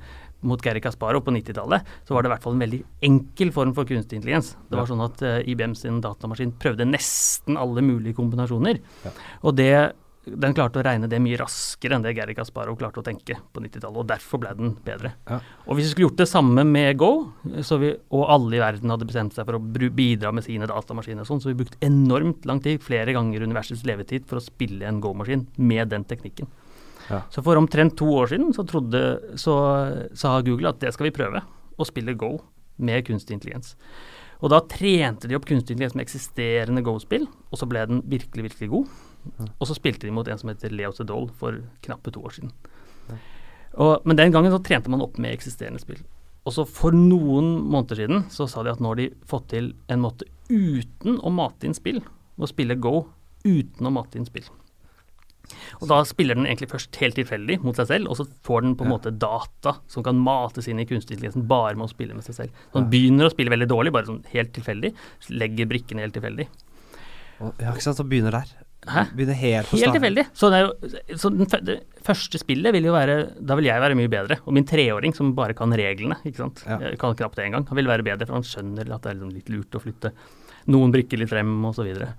mot 0.46 0.62
Gary 0.62 0.80
Kasparov 0.80 1.24
på 1.26 1.34
90-tallet, 1.34 1.84
så 2.06 2.14
var 2.14 2.22
det 2.22 2.30
i 2.30 2.34
hvert 2.34 2.46
fall 2.46 2.56
en 2.56 2.64
veldig 2.64 2.80
enkel 3.08 3.52
form 3.54 3.74
for 3.76 3.88
kunstig 3.88 4.20
intelligens. 4.20 4.54
Det 4.70 4.78
var 4.78 4.88
sånn 4.88 5.04
at 5.04 5.22
uh, 5.24 5.38
IBM 5.48 5.76
sin 5.78 6.02
datamaskin 6.04 6.54
prøvde 6.60 6.88
nesten 6.88 7.58
alle 7.60 7.84
mulige 7.84 8.16
kombinasjoner. 8.18 8.80
Ja. 9.06 9.14
Og 9.42 9.56
det, 9.58 9.70
den 10.26 10.56
klarte 10.56 10.82
å 10.82 10.84
regne 10.86 11.08
det 11.10 11.20
mye 11.24 11.38
raskere 11.40 11.96
enn 11.96 12.04
det 12.04 12.14
Gary 12.18 12.36
Kasparov 12.36 12.78
klarte 12.78 13.02
å 13.02 13.06
tenke 13.06 13.38
på 13.40 13.64
90-tallet. 13.64 14.02
Og 14.02 14.10
derfor 14.12 14.42
ble 14.42 14.52
den 14.58 14.76
bedre. 14.86 15.14
Ja. 15.30 15.40
Og 15.66 15.78
hvis 15.78 15.88
vi 15.88 15.94
skulle 15.94 16.10
gjort 16.10 16.20
det 16.20 16.28
samme 16.30 16.66
med 16.68 17.00
Go, 17.00 17.10
så 17.66 17.80
vi, 17.82 17.94
og 18.14 18.28
alle 18.36 18.60
i 18.60 18.62
verden 18.62 18.92
hadde 18.92 19.08
bestemt 19.08 19.34
seg 19.36 19.48
for 19.48 19.58
å 19.58 19.62
bidra 19.96 20.34
med 20.36 20.46
sine 20.46 20.68
datamaskiner 20.70 21.24
og 21.24 21.32
sånn, 21.32 21.42
så 21.42 21.50
vi 21.50 21.58
brukte 21.62 21.80
enormt 21.86 22.46
lang 22.48 22.62
tid, 22.64 22.84
flere 22.84 23.16
ganger 23.16 23.48
universets 23.48 23.86
levetid, 23.88 24.28
for 24.28 24.38
å 24.38 24.46
spille 24.46 24.86
en 24.86 25.02
Go-maskin 25.02 25.48
med 25.56 25.90
den 25.94 26.06
teknikken. 26.06 26.52
Ja. 27.10 27.22
Så 27.30 27.42
for 27.46 27.58
omtrent 27.60 27.96
to 27.98 28.08
år 28.18 28.32
siden 28.32 28.52
så, 28.56 28.64
trodde, 28.66 29.02
så 29.38 29.56
sa 30.16 30.36
Google 30.46 30.72
at 30.72 30.82
det 30.82 30.92
skal 30.94 31.10
vi 31.10 31.16
prøve, 31.16 31.42
å 31.76 31.86
spille 31.86 32.16
Go 32.18 32.36
med 32.82 33.06
kunstig 33.06 33.36
intelligens. 33.36 33.74
Og 34.44 34.52
da 34.52 34.60
trente 34.68 35.28
de 35.28 35.36
opp 35.36 35.46
kunstig 35.48 35.74
intelligens 35.74 35.96
med 35.96 36.04
eksisterende 36.04 36.82
Go-spill, 36.84 37.24
og 37.24 37.60
så 37.60 37.68
ble 37.68 37.86
den 37.88 38.02
virkelig, 38.04 38.50
virkelig 38.50 38.68
god. 38.72 38.90
Og 39.56 39.64
så 39.68 39.76
spilte 39.76 40.06
de 40.06 40.12
mot 40.14 40.28
en 40.28 40.40
som 40.40 40.50
heter 40.52 40.74
Leo 40.74 40.92
Sedol 40.94 41.30
for 41.40 41.62
knappe 41.84 42.12
to 42.14 42.22
år 42.26 42.36
siden. 42.36 42.52
Og, 43.76 44.04
men 44.04 44.18
den 44.18 44.32
gangen 44.34 44.52
så 44.52 44.60
trente 44.64 44.92
man 44.92 45.02
opp 45.04 45.18
med 45.20 45.34
eksisterende 45.34 45.80
spill. 45.82 46.02
Og 46.46 46.54
så 46.54 46.66
for 46.68 46.94
noen 46.94 47.56
måneder 47.66 47.98
siden 48.02 48.26
så 48.30 48.46
sa 48.50 48.62
de 48.62 48.70
at 48.70 48.82
nå 48.82 48.92
har 48.92 49.00
de 49.00 49.08
fått 49.26 49.48
til 49.50 49.72
en 49.90 50.04
måte 50.04 50.28
uten 50.48 51.18
å 51.18 51.32
mate 51.34 51.66
inn 51.66 51.74
spill, 51.76 51.98
å 52.38 52.48
spille 52.48 52.78
Go 52.78 53.08
uten 53.46 53.88
å 53.88 53.92
mate 53.94 54.20
inn 54.20 54.28
spill. 54.28 54.46
Og 55.80 55.88
da 55.88 56.00
spiller 56.08 56.34
den 56.38 56.46
egentlig 56.46 56.68
først 56.72 56.96
helt 57.02 57.16
tilfeldig 57.18 57.58
mot 57.64 57.76
seg 57.76 57.86
selv, 57.90 58.08
og 58.10 58.16
så 58.18 58.26
får 58.46 58.62
den 58.62 58.76
på 58.76 58.84
en 58.86 58.90
Ja. 58.90 58.96
måte 58.96 59.12
data 59.18 59.76
som 59.88 60.02
kan 60.02 60.16
mates 60.18 60.68
inn 60.68 60.80
i 60.80 60.86
kunstig 60.86 61.16
intelligensen 61.18 61.46
bare 61.46 61.74
med 61.76 61.86
å 61.88 61.92
spille 61.94 62.14
med 62.14 62.24
seg 62.24 62.34
selv. 62.34 62.50
Så 62.72 62.80
den 62.80 62.90
begynner 62.90 63.26
å 63.28 63.32
spille 63.34 63.50
veldig 63.50 63.68
dårlig, 63.68 63.92
bare 63.92 64.06
sånn 64.06 64.24
helt 64.32 64.52
tilfeldig. 64.52 64.94
Legger 65.30 65.66
brikkene 65.66 66.00
helt 66.00 66.14
tilfeldig. 66.14 66.46
Og- 67.40 67.54
Ja, 67.60 67.72
ikke 67.72 67.82
sant, 67.82 67.96
så 67.98 68.08
begynner 68.08 68.30
der. 68.32 68.46
Hæ? 68.86 69.02
Begynner 69.16 69.34
helt 69.34 69.66
på 69.66 69.78
Helt 69.80 69.94
tilfeldig. 69.96 70.26
Så, 70.32 70.48
det 70.50 70.60
jo, 70.62 71.16
så 71.16 71.30
den, 71.36 71.64
det 71.64 71.82
første 72.04 72.38
spillet 72.38 72.72
vil 72.72 72.84
jo 72.84 72.92
være 72.92 73.32
Da 73.44 73.56
vil 73.56 73.64
jeg 73.64 73.80
være 73.82 73.96
mye 73.96 74.08
bedre. 74.08 74.38
Og 74.46 74.52
min 74.54 74.64
treåring 74.64 75.12
som 75.14 75.32
bare 75.34 75.54
kan 75.54 75.70
reglene, 75.72 76.16
ikke 76.24 76.36
sant. 76.36 76.62
Ja. 76.66 76.78
Kan 76.96 77.14
knapt 77.16 77.34
det 77.34 77.46
engang. 77.50 77.66
Han 77.66 77.76
vil 77.76 77.86
være 77.86 78.04
bedre, 78.04 78.26
for 78.26 78.34
han 78.34 78.42
skjønner 78.46 78.88
at 78.94 79.02
det 79.02 79.10
er 79.10 79.14
liksom 79.18 79.32
litt 79.34 79.48
lurt 79.50 79.70
å 79.74 79.82
flytte 79.82 80.12
noen 80.68 80.92
brikker 80.92 81.18
litt 81.18 81.28
frem, 81.30 81.64
og 81.64 81.74
så 81.74 81.84
videre. 81.84 82.14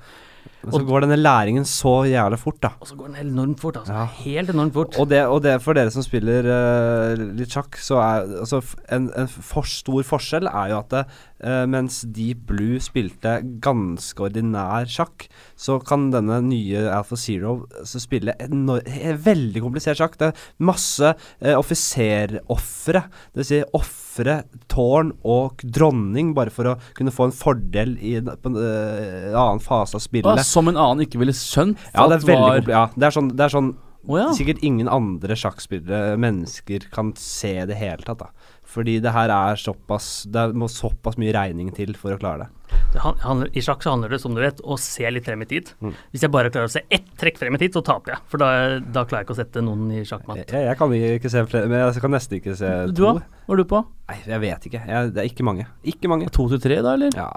Men 0.64 0.74
så 0.74 0.82
går 0.88 1.06
denne 1.06 1.18
læringen 1.20 1.66
så 1.70 1.94
jævlig 2.10 2.40
fort, 2.42 2.58
da. 2.64 2.72
Og 2.82 2.90
så 2.90 2.98
går 2.98 3.12
den 3.12 3.30
enormt 3.30 3.62
fort, 3.62 3.78
altså. 3.82 3.94
Ja. 3.94 4.06
Helt 4.24 4.50
enormt 4.54 4.74
fort. 4.74 4.98
Og 5.00 5.10
det, 5.10 5.22
og 5.30 5.44
det 5.46 5.56
for 5.64 5.78
dere 5.78 5.94
som 5.94 6.06
spiller 6.06 6.50
uh, 6.50 7.26
litt 7.38 7.54
sjakk, 7.54 7.78
så 7.82 8.02
er 8.02 8.28
altså, 8.42 8.62
en, 8.94 9.12
en 9.16 9.30
for 9.30 9.70
stor 9.70 10.02
forskjell 10.08 10.50
er 10.50 10.74
jo 10.74 10.80
at 10.82 10.94
det, 10.96 11.04
eh, 11.44 11.66
mens 11.70 12.02
Deep 12.14 12.46
Blue 12.50 12.82
spilte 12.84 13.38
ganske 13.64 14.24
ordinær 14.28 14.88
sjakk, 14.92 15.28
så 15.58 15.78
kan 15.84 16.10
denne 16.14 16.40
nye 16.46 16.86
Alpha 16.94 17.18
Zero 17.20 17.60
så 17.88 18.02
spille 18.02 18.36
veldig 18.38 19.64
komplisert 19.64 20.00
sjakk. 20.00 20.18
Det 20.20 20.32
er 20.32 20.46
masse 20.64 21.14
uh, 21.14 21.56
offiserofre. 21.58 23.04
Det 23.34 23.42
vil 23.42 23.50
si 23.50 23.62
ofre 23.78 24.40
tårn 24.72 25.14
og 25.28 25.64
dronning 25.64 26.34
bare 26.38 26.54
for 26.54 26.74
å 26.74 26.78
kunne 26.98 27.14
få 27.14 27.30
en 27.30 27.36
fordel 27.36 27.96
i 28.02 28.18
en, 28.22 28.30
eh, 28.30 29.34
annen 29.34 29.64
fase 29.64 29.98
av 29.98 30.04
spillet. 30.06 30.46
som 30.46 30.68
en 30.68 30.78
annen 30.78 31.06
ikke 31.08 31.22
ville 31.22 31.36
skjønt. 31.36 31.78
Ja, 31.94 32.08
det 32.08 32.22
er 32.22 32.30
veldig 32.32 32.74
ja, 32.74 32.88
det 32.96 33.10
er 33.10 33.16
sånn, 33.16 33.34
det 33.36 33.48
er 33.48 33.54
sånn 33.54 33.74
oh, 34.08 34.18
ja. 34.20 34.28
Sikkert 34.36 34.64
ingen 34.66 34.90
andre 34.92 35.38
sjakkspillere, 35.38 36.18
mennesker, 36.22 36.88
kan 36.94 37.14
se 37.20 37.54
det 37.70 37.78
hele 37.80 38.04
tatt. 38.06 38.26
da 38.26 38.47
Fordi 38.78 39.00
det 39.02 39.10
her 39.16 39.32
er 39.34 39.58
såpass 39.58 40.28
Det 40.30 40.52
må 40.54 40.70
såpass 40.70 41.18
mye 41.18 41.34
regning 41.34 41.72
til 41.74 41.96
for 41.98 42.14
å 42.14 42.20
klare 42.22 42.46
det. 42.46 42.67
Det 42.94 43.04
handler, 43.04 43.50
I 43.54 43.62
sjakk 43.64 43.84
så 43.84 43.94
handler 43.94 44.14
det, 44.16 44.20
som 44.24 44.36
du 44.36 44.42
vet, 44.42 44.62
å 44.64 44.78
se 44.82 45.10
litt 45.12 45.28
frem 45.28 45.44
i 45.44 45.50
tid. 45.50 45.72
Mm. 45.84 45.94
Hvis 46.14 46.26
jeg 46.26 46.34
bare 46.34 46.52
klarer 46.54 46.70
å 46.70 46.74
se 46.74 46.84
ett 46.90 47.10
trekk 47.20 47.40
frem 47.42 47.58
i 47.58 47.62
tid, 47.62 47.76
så 47.76 47.84
taper 47.86 48.16
jeg. 48.16 48.24
For 48.32 48.42
da, 48.42 48.52
da 48.82 49.04
klarer 49.08 49.24
jeg 49.24 49.30
ikke 49.30 49.38
å 49.38 49.42
sette 49.42 49.64
noen 49.66 49.88
i 49.96 50.04
sjakkmatt. 50.08 50.44
Jeg, 50.46 50.66
jeg 50.70 50.80
kan 50.80 50.98
ikke 50.98 51.34
se 51.34 51.46
flere, 51.52 51.72
men 51.72 51.84
jeg 51.84 52.04
kan 52.04 52.16
nesten 52.18 52.40
ikke 52.40 52.58
se 52.60 52.74
Du, 52.92 53.04
to. 53.04 53.14
da? 53.20 53.44
Hva 53.48 53.56
er 53.56 53.64
du 53.64 53.68
på? 53.70 53.84
Nei, 54.08 54.22
jeg 54.24 54.40
vet 54.44 54.70
ikke. 54.70 54.80
Jeg, 54.88 55.12
det 55.16 55.24
er 55.24 55.30
ikke 55.30 55.44
mange. 55.48 55.66
Ikke 55.88 56.12
mange. 56.12 56.30
To 56.36 56.48
til 56.52 56.62
tre, 56.64 56.80
da, 56.84 56.94
eller? 56.96 57.12
Ja, 57.16 57.28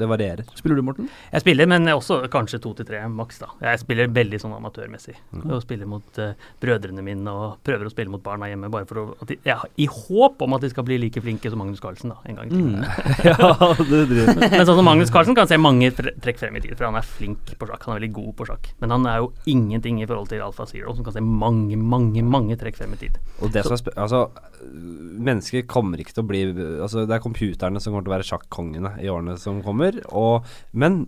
det 0.00 0.08
varierer. 0.10 0.46
Spiller 0.58 0.78
du, 0.78 0.82
Morten? 0.86 1.08
Jeg 1.30 1.42
spiller, 1.44 1.68
men 1.70 1.86
også 1.92 2.20
kanskje 2.32 2.58
to 2.62 2.72
til 2.78 2.86
tre 2.88 3.02
maks, 3.10 3.38
da. 3.42 3.50
Jeg 3.62 3.82
spiller 3.82 4.10
veldig 4.14 4.40
sånn 4.42 4.54
amatørmessig. 4.56 5.14
Mm. 5.30 5.44
Og 5.54 5.62
spiller 5.62 5.90
mot 5.90 6.20
uh, 6.22 6.32
brødrene 6.62 7.04
mine 7.06 7.34
og 7.34 7.60
prøver 7.66 7.86
å 7.86 7.92
spille 7.92 8.10
mot 8.10 8.22
barna 8.24 8.48
hjemme, 8.50 8.70
bare 8.72 8.88
for 8.90 9.02
å 9.02 9.04
at 9.20 9.30
de, 9.30 9.36
ja, 9.46 9.58
I 9.78 9.86
håp 9.90 10.42
om 10.46 10.56
at 10.56 10.64
de 10.64 10.70
skal 10.72 10.86
bli 10.88 10.98
like 11.02 11.22
flinke 11.22 11.50
som 11.52 11.62
Magnus 11.62 11.82
Carlsen, 11.82 12.14
da, 12.14 12.18
en 12.26 12.38
gang 12.40 12.50
i 12.50 12.58
tiden. 12.58 12.86
ja, 13.30 13.50
du 13.78 13.96
driver 14.10 14.59
Men 14.60 14.66
sånn 14.68 14.76
som 14.76 14.84
Magnus 14.84 15.08
Carlsen 15.08 15.32
kan 15.32 15.48
se 15.48 15.56
mange 15.56 15.88
trekk 15.96 16.36
frem 16.36 16.58
i 16.58 16.60
tid, 16.60 16.74
for 16.76 16.84
han 16.84 16.98
er 16.98 17.06
flink 17.06 17.54
på 17.56 17.64
sjakk. 17.64 17.86
Han 17.86 17.94
er 17.94 18.02
veldig 18.02 18.10
god 18.18 18.34
på 18.36 18.46
sjakk. 18.50 18.66
Men 18.82 18.92
han 18.92 19.06
er 19.08 19.22
jo 19.22 19.30
ingenting 19.48 20.02
i 20.02 20.08
forhold 20.08 20.28
til 20.28 20.42
Alfa 20.44 20.66
Zero, 20.68 20.92
som 20.92 21.06
kan 21.06 21.16
se 21.16 21.22
mange, 21.24 21.78
mange, 21.80 22.20
mange 22.20 22.58
trekk 22.60 22.76
frem 22.76 22.92
i 22.92 22.98
tid. 23.00 23.16
Og 23.40 23.54
det 23.54 23.62
som 23.64 23.78
er 23.78 23.96
altså, 24.04 24.20
mennesker 25.30 25.64
kommer 25.70 26.02
ikke 26.02 26.12
til 26.12 26.26
å 26.26 26.28
bli 26.28 26.42
Altså, 26.50 27.06
det 27.08 27.16
er 27.16 27.24
computerne 27.24 27.80
som 27.80 27.94
kommer 27.94 28.04
til 28.04 28.12
å 28.12 28.16
være 28.18 28.28
sjakkongene 28.34 28.92
i 29.00 29.08
årene 29.08 29.38
som 29.40 29.64
kommer. 29.64 29.96
Og, 30.12 30.44
men 30.76 31.06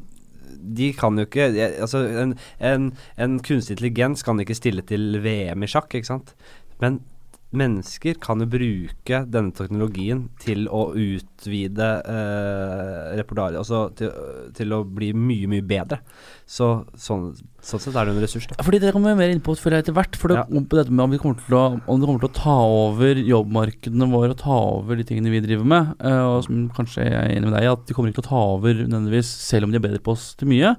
de 0.56 0.88
kan 0.96 1.20
jo 1.20 1.28
ikke 1.28 1.50
Altså, 1.52 2.06
en, 2.24 2.36
en, 2.56 2.90
en 3.20 3.38
kunstig 3.44 3.76
intelligens 3.76 4.24
kan 4.24 4.40
ikke 4.40 4.56
stille 4.56 4.88
til 4.88 5.20
VM 5.20 5.68
i 5.68 5.68
sjakk, 5.68 5.92
ikke 5.92 6.14
sant? 6.14 6.32
Men 6.80 7.02
mennesker 7.52 8.16
kan 8.22 8.40
jo 8.40 8.46
bruke 8.48 9.22
denne 9.28 9.52
teknologien 9.56 10.24
til 10.42 10.64
å 10.72 10.86
utvide 10.96 11.88
eh, 12.08 13.12
repertoaret, 13.18 13.58
altså 13.60 13.84
til, 13.98 14.10
til 14.56 14.72
å 14.76 14.82
bli 14.88 15.12
mye, 15.16 15.50
mye 15.52 15.64
bedre. 15.66 15.98
Så 16.48 16.68
sånn, 16.98 17.30
sånn 17.64 17.82
sett 17.82 17.96
er 17.96 18.08
det 18.08 18.14
en 18.16 18.22
ressurs, 18.24 18.48
da. 18.50 18.58
Fordi 18.64 18.80
Det 18.82 18.92
kommer 18.96 19.16
mer 19.18 19.32
inn 19.32 19.42
på 19.44 19.54
føler 19.56 19.78
jeg 19.80 19.86
etter 19.86 19.96
hvert. 20.00 20.16
For 20.20 20.32
det 20.32 20.40
Ja. 20.40 20.46
om 20.48 20.64
på 20.66 20.76
dette 20.80 20.90
med 20.92 21.04
om, 21.04 21.10
vi 21.14 21.20
kommer 21.22 21.40
til 21.44 21.56
å, 21.56 21.64
om 21.86 22.00
det 22.00 22.08
kommer 22.08 22.24
til 22.24 22.32
å 22.32 22.40
ta 22.40 22.56
over 22.88 23.14
jobbmarkedene 23.20 24.10
våre 24.12 24.34
og 24.34 24.40
ta 24.42 24.58
over 24.80 24.96
de 24.96 25.04
tingene 25.08 25.30
vi 25.32 25.40
driver 25.44 25.64
med. 25.64 25.94
eh, 26.00 26.22
og 26.32 26.44
som 26.44 26.68
kanskje 26.76 27.04
jeg 27.04 27.12
er 27.12 27.36
enig 27.36 27.48
med 27.50 27.58
deg 27.60 27.70
at 27.72 27.86
de 27.86 27.94
kommer 27.94 28.10
ikke 28.12 28.22
til 28.22 28.28
å 28.28 28.32
ta 28.32 28.44
over 28.56 28.74
nødvendigvis, 28.84 29.28
selv 29.48 29.64
om 29.64 29.72
de 29.72 29.76
er 29.80 29.88
bedre 29.88 30.02
på 30.02 30.12
oss 30.16 30.34
til 30.34 30.48
mye. 30.48 30.76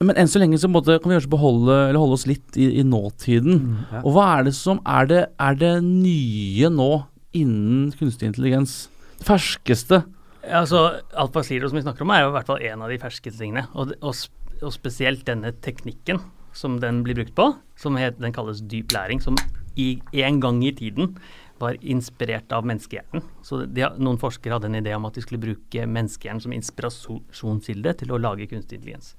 Men 0.00 0.16
enn 0.16 0.30
så 0.32 0.40
lenge 0.40 0.56
så 0.56 0.68
måtte, 0.72 0.94
kan 0.96 1.10
vi 1.10 1.16
kanskje 1.18 1.28
beholde 1.34 1.74
Eller 1.90 2.00
holde 2.00 2.16
oss 2.16 2.22
litt 2.24 2.56
i, 2.56 2.70
i 2.80 2.84
nåtiden. 2.88 3.58
Ja. 3.90 4.00
Og 4.00 4.14
hva 4.14 4.28
er 4.38 4.46
det 4.46 4.54
som 4.56 4.78
er 4.88 5.10
det, 5.10 5.18
er 5.36 5.58
det 5.60 5.72
nye 5.84 6.70
nå 6.72 6.88
innen 7.36 7.90
kunstig 7.98 8.30
intelligens? 8.30 8.86
Det 9.20 9.28
ferskeste? 9.28 9.98
Ja, 10.40 10.62
altså, 10.62 10.86
Alt 11.12 11.36
Zero 11.44 11.68
som 11.68 11.76
vi 11.76 11.84
snakker 11.84 12.06
om, 12.06 12.14
er 12.16 12.24
jo 12.24 12.30
i 12.30 12.36
hvert 12.38 12.48
fall 12.48 12.64
en 12.64 12.86
av 12.86 12.88
de 12.88 12.96
ferskeste 13.02 13.42
tingene. 13.42 13.66
Og, 13.76 13.92
og, 14.00 14.16
og 14.62 14.72
spesielt 14.72 15.26
denne 15.28 15.52
teknikken 15.60 16.22
som 16.56 16.80
den 16.80 17.02
blir 17.04 17.20
brukt 17.20 17.36
på, 17.36 17.50
som 17.76 18.00
het, 18.00 18.16
den 18.24 18.32
kalles 18.32 18.64
dyp 18.72 18.96
læring, 18.96 19.20
som 19.20 19.36
i, 19.76 19.98
en 20.24 20.40
gang 20.40 20.64
i 20.64 20.72
tiden 20.80 21.12
var 21.60 21.76
inspirert 21.84 22.48
av 22.56 22.64
menneskehjernen. 22.64 23.28
Så 23.44 23.66
de, 23.68 23.84
noen 24.00 24.18
forskere 24.20 24.56
hadde 24.56 24.72
en 24.72 24.80
idé 24.80 24.96
om 24.96 25.04
at 25.10 25.20
de 25.20 25.28
skulle 25.28 25.44
bruke 25.44 25.84
menneskehjernen 25.84 26.40
som 26.46 26.56
inspirasjonskilde 26.56 27.98
til 28.00 28.16
å 28.16 28.20
lage 28.24 28.48
kunstig 28.48 28.80
intelligens. 28.80 29.12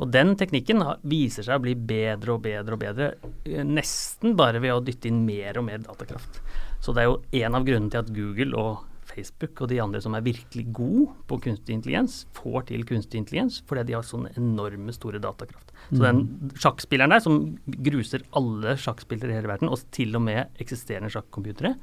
Og 0.00 0.08
den 0.08 0.32
teknikken 0.40 0.82
viser 1.08 1.44
seg 1.44 1.60
å 1.60 1.64
bli 1.64 1.74
bedre 1.76 2.36
og 2.36 2.44
bedre 2.44 2.76
og 2.76 2.80
bedre, 2.80 3.08
eh, 3.44 3.64
nesten 3.64 4.36
bare 4.36 4.60
ved 4.62 4.72
å 4.72 4.84
dytte 4.84 5.10
inn 5.10 5.26
mer 5.26 5.58
og 5.60 5.66
mer 5.66 5.82
datakraft. 5.84 6.40
Så 6.80 6.94
det 6.96 7.02
er 7.02 7.10
jo 7.10 7.20
en 7.44 7.54
av 7.54 7.66
grunnene 7.66 7.90
til 7.92 8.00
at 8.00 8.14
Google 8.16 8.56
og 8.56 8.86
Facebook 9.10 9.60
og 9.60 9.68
de 9.68 9.80
andre 9.82 10.00
som 10.00 10.14
er 10.14 10.24
virkelig 10.24 10.72
gode 10.72 11.10
på 11.28 11.40
kunstig 11.44 11.74
intelligens, 11.74 12.24
får 12.32 12.70
til 12.70 12.86
kunstig 12.88 13.20
intelligens 13.20 13.60
fordi 13.66 13.88
de 13.90 13.98
har 13.98 14.06
sånne 14.06 14.32
enorme 14.38 14.94
store 14.94 15.20
datakraft. 15.20 15.69
Så 15.90 16.02
den 16.04 16.52
sjakkspilleren 16.60 17.14
der 17.14 17.22
som 17.24 17.38
gruser 17.66 18.22
alle 18.38 18.76
sjakkspillere 18.78 19.32
i 19.32 19.38
hele 19.40 19.50
verden, 19.50 19.70
og 19.72 19.82
til 19.94 20.14
og 20.18 20.22
med 20.26 20.60
eksisterende 20.62 21.10
sjakkcomputere, 21.12 21.74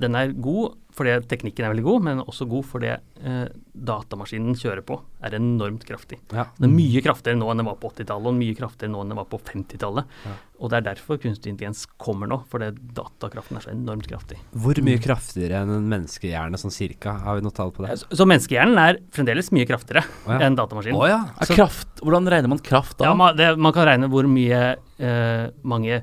den 0.00 0.16
er 0.16 0.32
god 0.32 0.78
fordi 0.92 1.14
teknikken 1.24 1.64
er 1.64 1.72
veldig 1.72 1.84
god, 1.86 2.04
men 2.04 2.20
også 2.20 2.46
god 2.50 2.66
fordi 2.68 2.90
eh, 2.92 3.44
datamaskinen 3.72 4.56
kjører 4.60 4.84
på 4.84 4.98
er 5.24 5.36
enormt 5.38 5.86
kraftig. 5.88 6.18
Ja. 6.34 6.50
Den 6.58 6.68
er 6.68 6.74
mye 6.74 7.02
kraftigere 7.04 7.38
nå 7.40 7.48
enn 7.48 7.62
den 7.62 7.68
var 7.70 7.78
på 7.80 7.92
80-tallet, 7.94 8.28
og 8.28 8.36
mye 8.36 8.56
kraftigere 8.58 8.92
nå 8.92 9.00
enn 9.00 9.14
den 9.14 9.20
var 9.22 9.28
på 9.30 9.40
50-tallet. 9.40 10.18
Ja. 10.28 10.34
Og 10.62 10.70
det 10.70 10.78
er 10.78 10.84
derfor 10.92 11.18
kunstig 11.18 11.50
intelligens 11.50 11.86
kommer 11.98 12.28
nå, 12.30 12.42
fordi 12.50 12.68
datakraften 12.94 13.58
er 13.58 13.64
så 13.64 13.72
enormt 13.72 14.06
kraftig. 14.10 14.36
Hvor 14.52 14.78
mye 14.84 15.00
kraftigere 15.02 15.62
enn 15.64 15.72
en 15.78 15.88
menneskehjerne 15.90 16.60
sånn 16.60 16.74
cirka? 16.74 17.16
Har 17.24 17.40
vi 17.40 17.46
noe 17.46 17.56
tall 17.56 17.72
på 17.74 17.86
det? 17.86 17.96
Så, 18.02 18.10
så 18.20 18.28
menneskehjernen 18.28 18.78
er 18.82 19.00
fremdeles 19.16 19.48
mye 19.56 19.66
kraftigere 19.66 20.04
oh, 20.04 20.34
ja. 20.36 20.42
enn 20.44 20.60
datamaskinen. 20.60 21.00
Oh, 21.00 21.08
ja. 21.08 21.22
Er 21.40 21.54
kraft, 21.56 22.04
hvordan 22.04 22.28
regner 22.30 22.52
man 22.52 22.62
kraft 22.62 22.98
da? 23.00 23.08
Ja, 23.08 23.16
man, 23.18 23.31
det, 23.36 23.48
man 23.60 23.74
kan 23.74 23.88
regne 23.88 24.10
hvor 24.12 24.28
mye 24.30 24.60
eh, 24.98 25.46
mange 25.68 26.02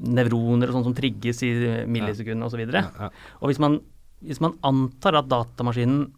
nevroner 0.00 0.70
og 0.70 0.78
sånn 0.78 0.86
som 0.88 0.96
trigges 0.96 1.42
i 1.44 1.50
millisekundene 1.90 2.48
osv. 2.48 2.62
Ja, 2.64 2.86
ja. 2.86 3.10
Og 3.40 3.50
hvis 3.50 3.60
man, 3.62 3.78
hvis 4.24 4.40
man 4.42 4.56
antar 4.66 5.18
at 5.20 5.28
datamaskinen 5.30 6.08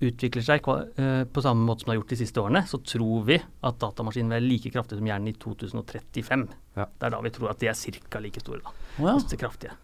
utvikler 0.00 0.44
seg 0.44 0.64
eh, 0.64 1.24
på 1.28 1.42
samme 1.44 1.66
måte 1.66 1.84
som 1.84 1.90
den 1.90 1.94
har 1.94 2.00
gjort 2.00 2.14
de 2.14 2.18
siste 2.22 2.40
årene, 2.40 2.62
så 2.68 2.80
tror 2.80 3.26
vi 3.28 3.36
at 3.36 3.82
datamaskinen 3.82 4.32
vil 4.32 4.38
være 4.38 4.48
like 4.48 4.72
kraftig 4.72 4.96
som 4.98 5.10
hjernen 5.10 5.32
i 5.32 5.36
2035. 5.36 6.46
Ja. 6.78 6.86
Det 6.88 7.08
er 7.08 7.14
da 7.14 7.20
vi 7.26 7.34
tror 7.36 7.52
at 7.52 7.60
de 7.60 7.68
er 7.70 8.00
ca. 8.08 8.22
like 8.24 8.40
store. 8.40 8.62
da. 8.64 8.72
oh, 8.72 9.04
ja. 9.10 9.14
Hvis 9.18 9.28
de 9.28 9.36
er 9.36 9.44
kraftige. 9.44 9.76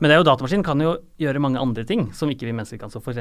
Men 0.00 0.08
det 0.08 0.16
er 0.16 0.22
jo 0.22 0.28
datamaskinen 0.30 0.64
kan 0.64 0.80
jo 0.80 0.94
gjøre 1.20 1.42
mange 1.44 1.60
andre 1.60 1.84
ting 1.84 2.06
som 2.16 2.30
ikke 2.32 2.48
vi 2.48 2.56
mennesker 2.56 2.80
kan. 2.80 2.92
Så 2.92 3.02
f.eks. 3.04 3.20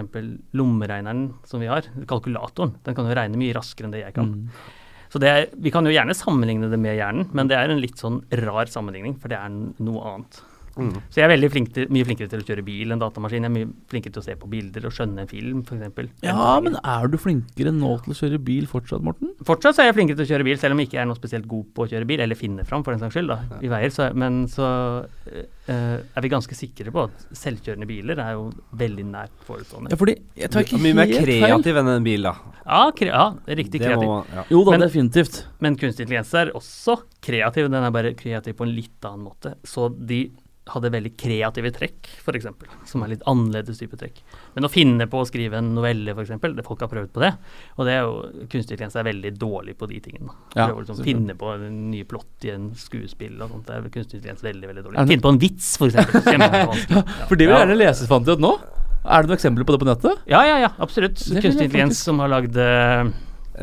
lommeregneren 0.55 1.25
som 1.47 1.59
vi 1.59 1.67
har, 1.67 1.89
kalkulatoren, 2.07 2.77
den 2.85 2.95
kan 2.95 3.09
jo 3.09 3.17
regne 3.19 3.39
mye 3.39 3.57
raskere 3.57 3.89
enn 3.89 3.97
det 3.97 4.05
jeg 4.05 4.15
kan. 4.15 4.31
Mm. 4.31 4.77
Så 5.09 5.21
er, 5.25 5.47
vi 5.57 5.71
kan 5.73 5.87
jo 5.87 5.93
gjerne 5.93 6.13
sammenligne 6.13 6.69
det 6.69 6.77
med 6.81 6.97
hjernen, 6.99 7.29
men 7.33 7.49
det 7.49 7.57
er 7.57 7.71
en 7.73 7.81
litt 7.81 7.97
sånn 7.97 8.21
rar 8.43 8.69
sammenligning, 8.69 9.15
for 9.17 9.31
det 9.31 9.39
er 9.39 9.49
noe 9.81 10.03
annet. 10.05 10.41
Mm. 10.79 11.01
Så 11.11 11.19
jeg 11.21 11.25
er 11.27 11.31
veldig 11.33 11.49
flink 11.53 11.71
til, 11.75 11.87
mye 11.93 12.07
flinkere 12.07 12.31
til 12.31 12.43
å 12.43 12.47
kjøre 12.47 12.63
bil 12.65 12.93
enn 12.95 13.01
datamaskin. 13.01 13.45
Jeg 13.45 13.51
er 13.51 13.55
mye 13.55 13.69
flinkere 13.91 14.15
til 14.15 14.21
å 14.23 14.25
se 14.25 14.35
på 14.39 14.49
bilder 14.51 14.87
og 14.89 14.95
skjønne 14.95 15.25
en 15.25 15.31
film, 15.31 15.63
f.eks. 15.67 16.11
Ja, 16.25 16.59
men 16.63 16.77
er 16.79 17.07
du 17.11 17.17
flinkere 17.21 17.73
nå 17.75 17.91
til 18.05 18.15
å 18.15 18.19
kjøre 18.21 18.41
bil 18.49 18.67
fortsatt, 18.71 19.03
Morten? 19.05 19.33
Fortsatt 19.47 19.77
så 19.77 19.83
er 19.83 19.91
jeg 19.91 19.97
flinkere 19.99 20.19
til 20.21 20.27
å 20.27 20.31
kjøre 20.33 20.47
bil, 20.49 20.59
selv 20.61 20.75
om 20.75 20.83
jeg 20.83 20.89
ikke 20.91 21.01
er 21.03 21.09
noe 21.09 21.19
spesielt 21.19 21.47
god 21.51 21.69
på 21.75 21.85
å 21.85 21.89
kjøre 21.91 22.09
bil, 22.09 22.23
eller 22.25 22.39
finne 22.39 22.65
fram, 22.67 22.83
for 22.85 22.95
den 22.95 23.03
saks 23.03 23.17
skyld, 23.17 23.31
da, 23.33 23.59
i 23.63 23.71
veier. 23.71 23.93
Så, 23.93 24.09
men 24.19 24.43
så 24.51 24.69
eh, 25.29 25.97
er 25.99 26.25
vi 26.25 26.31
ganske 26.31 26.55
sikre 26.57 26.93
på 26.93 27.05
at 27.07 27.27
selvkjørende 27.37 27.87
biler 27.89 28.21
er 28.23 28.35
jo 28.37 28.49
veldig 28.79 29.05
nært 29.11 29.45
forestående. 29.47 29.93
Ja, 29.93 29.99
fordi 29.99 30.17
jeg 30.39 30.53
tar 30.53 30.65
ikke 30.65 30.79
Mye 30.79 30.95
mer 30.95 31.11
kreativ 31.11 31.79
enn 31.81 31.91
en 31.97 32.05
bil, 32.05 32.27
da. 32.29 32.35
Ja, 32.69 32.81
kre 32.95 33.09
ja 33.09 33.25
riktig 33.59 33.79
Det 33.81 33.87
kreativ. 33.87 34.07
må, 34.07 34.19
ja. 34.33 34.43
Jo 34.51 34.63
da, 34.65 34.71
Men- 34.75 34.85
definitivt. 34.85 35.45
Men 35.59 35.75
kunstig 35.75 36.05
intelligens 36.05 36.33
er 36.33 36.51
også 36.55 36.99
kreativ, 37.21 37.69
den 37.71 37.83
er 37.83 37.91
bare 37.91 38.13
kreativ 38.13 38.55
på 38.55 38.67
en 38.67 38.75
litt 38.75 39.05
annen 39.05 39.25
måte. 39.25 39.55
Så 39.63 39.89
de 39.89 40.31
hadde 40.73 40.91
veldig 40.93 41.11
kreative 41.19 41.71
trekk, 41.75 42.09
f.eks., 42.21 42.47
som 42.89 43.03
er 43.03 43.11
litt 43.13 43.25
annerledes 43.29 43.81
type 43.81 43.97
trekk. 43.99 44.21
Men 44.55 44.67
å 44.67 44.71
finne 44.71 45.07
på 45.09 45.21
å 45.21 45.27
skrive 45.27 45.59
en 45.59 45.71
novelle, 45.75 46.15
f.eks., 46.15 46.33
det 46.57 46.65
folk 46.67 46.83
har 46.85 46.91
prøvd 46.91 47.13
på 47.15 47.23
det. 47.23 47.31
Og 47.77 47.87
det 47.87 47.95
er 47.95 48.03
jo, 48.07 48.17
kunstig 48.45 48.75
intelligens 48.75 48.97
er 48.99 49.07
veldig 49.09 49.33
dårlig 49.41 49.77
på 49.79 49.89
de 49.91 50.01
tingene. 50.05 50.33
Ja, 50.55 50.69
Prøver 50.69 50.85
liksom 50.85 51.03
finne 51.07 51.37
på 51.39 51.53
en 51.55 51.79
ny 51.91 52.03
plott 52.09 52.47
i 52.47 52.53
en 52.55 52.69
skuespill 52.79 53.37
og 53.39 53.53
sånt. 53.53 53.69
Det 53.69 53.77
er 53.77 53.87
kunstig 53.93 54.19
intelligens 54.19 54.45
veldig, 54.45 54.71
veldig 54.71 54.85
dårlig. 54.87 55.07
Finne 55.13 55.25
på 55.25 55.33
en 55.35 55.41
vits, 55.41 55.71
f.eks. 55.79 55.97
ja, 55.99 57.05
For 57.29 57.39
det 57.39 57.49
vil 57.49 57.55
gjerne 57.55 57.79
leses 57.79 58.11
fant 58.11 58.29
ut 58.29 58.43
nå. 58.43 58.55
Er 58.99 59.23
det 59.23 59.31
noen 59.31 59.39
eksempler 59.39 59.65
på 59.65 59.75
det 59.75 59.81
på 59.81 59.87
nettet? 59.87 60.23
Ja, 60.29 60.43
ja, 60.45 60.59
ja, 60.65 60.73
absolutt. 60.77 61.17
Kunstig 61.17 61.69
intelligens 61.69 62.01
som 62.03 62.19
har 62.21 62.31
lagd 62.31 62.57
uh, 62.59 63.07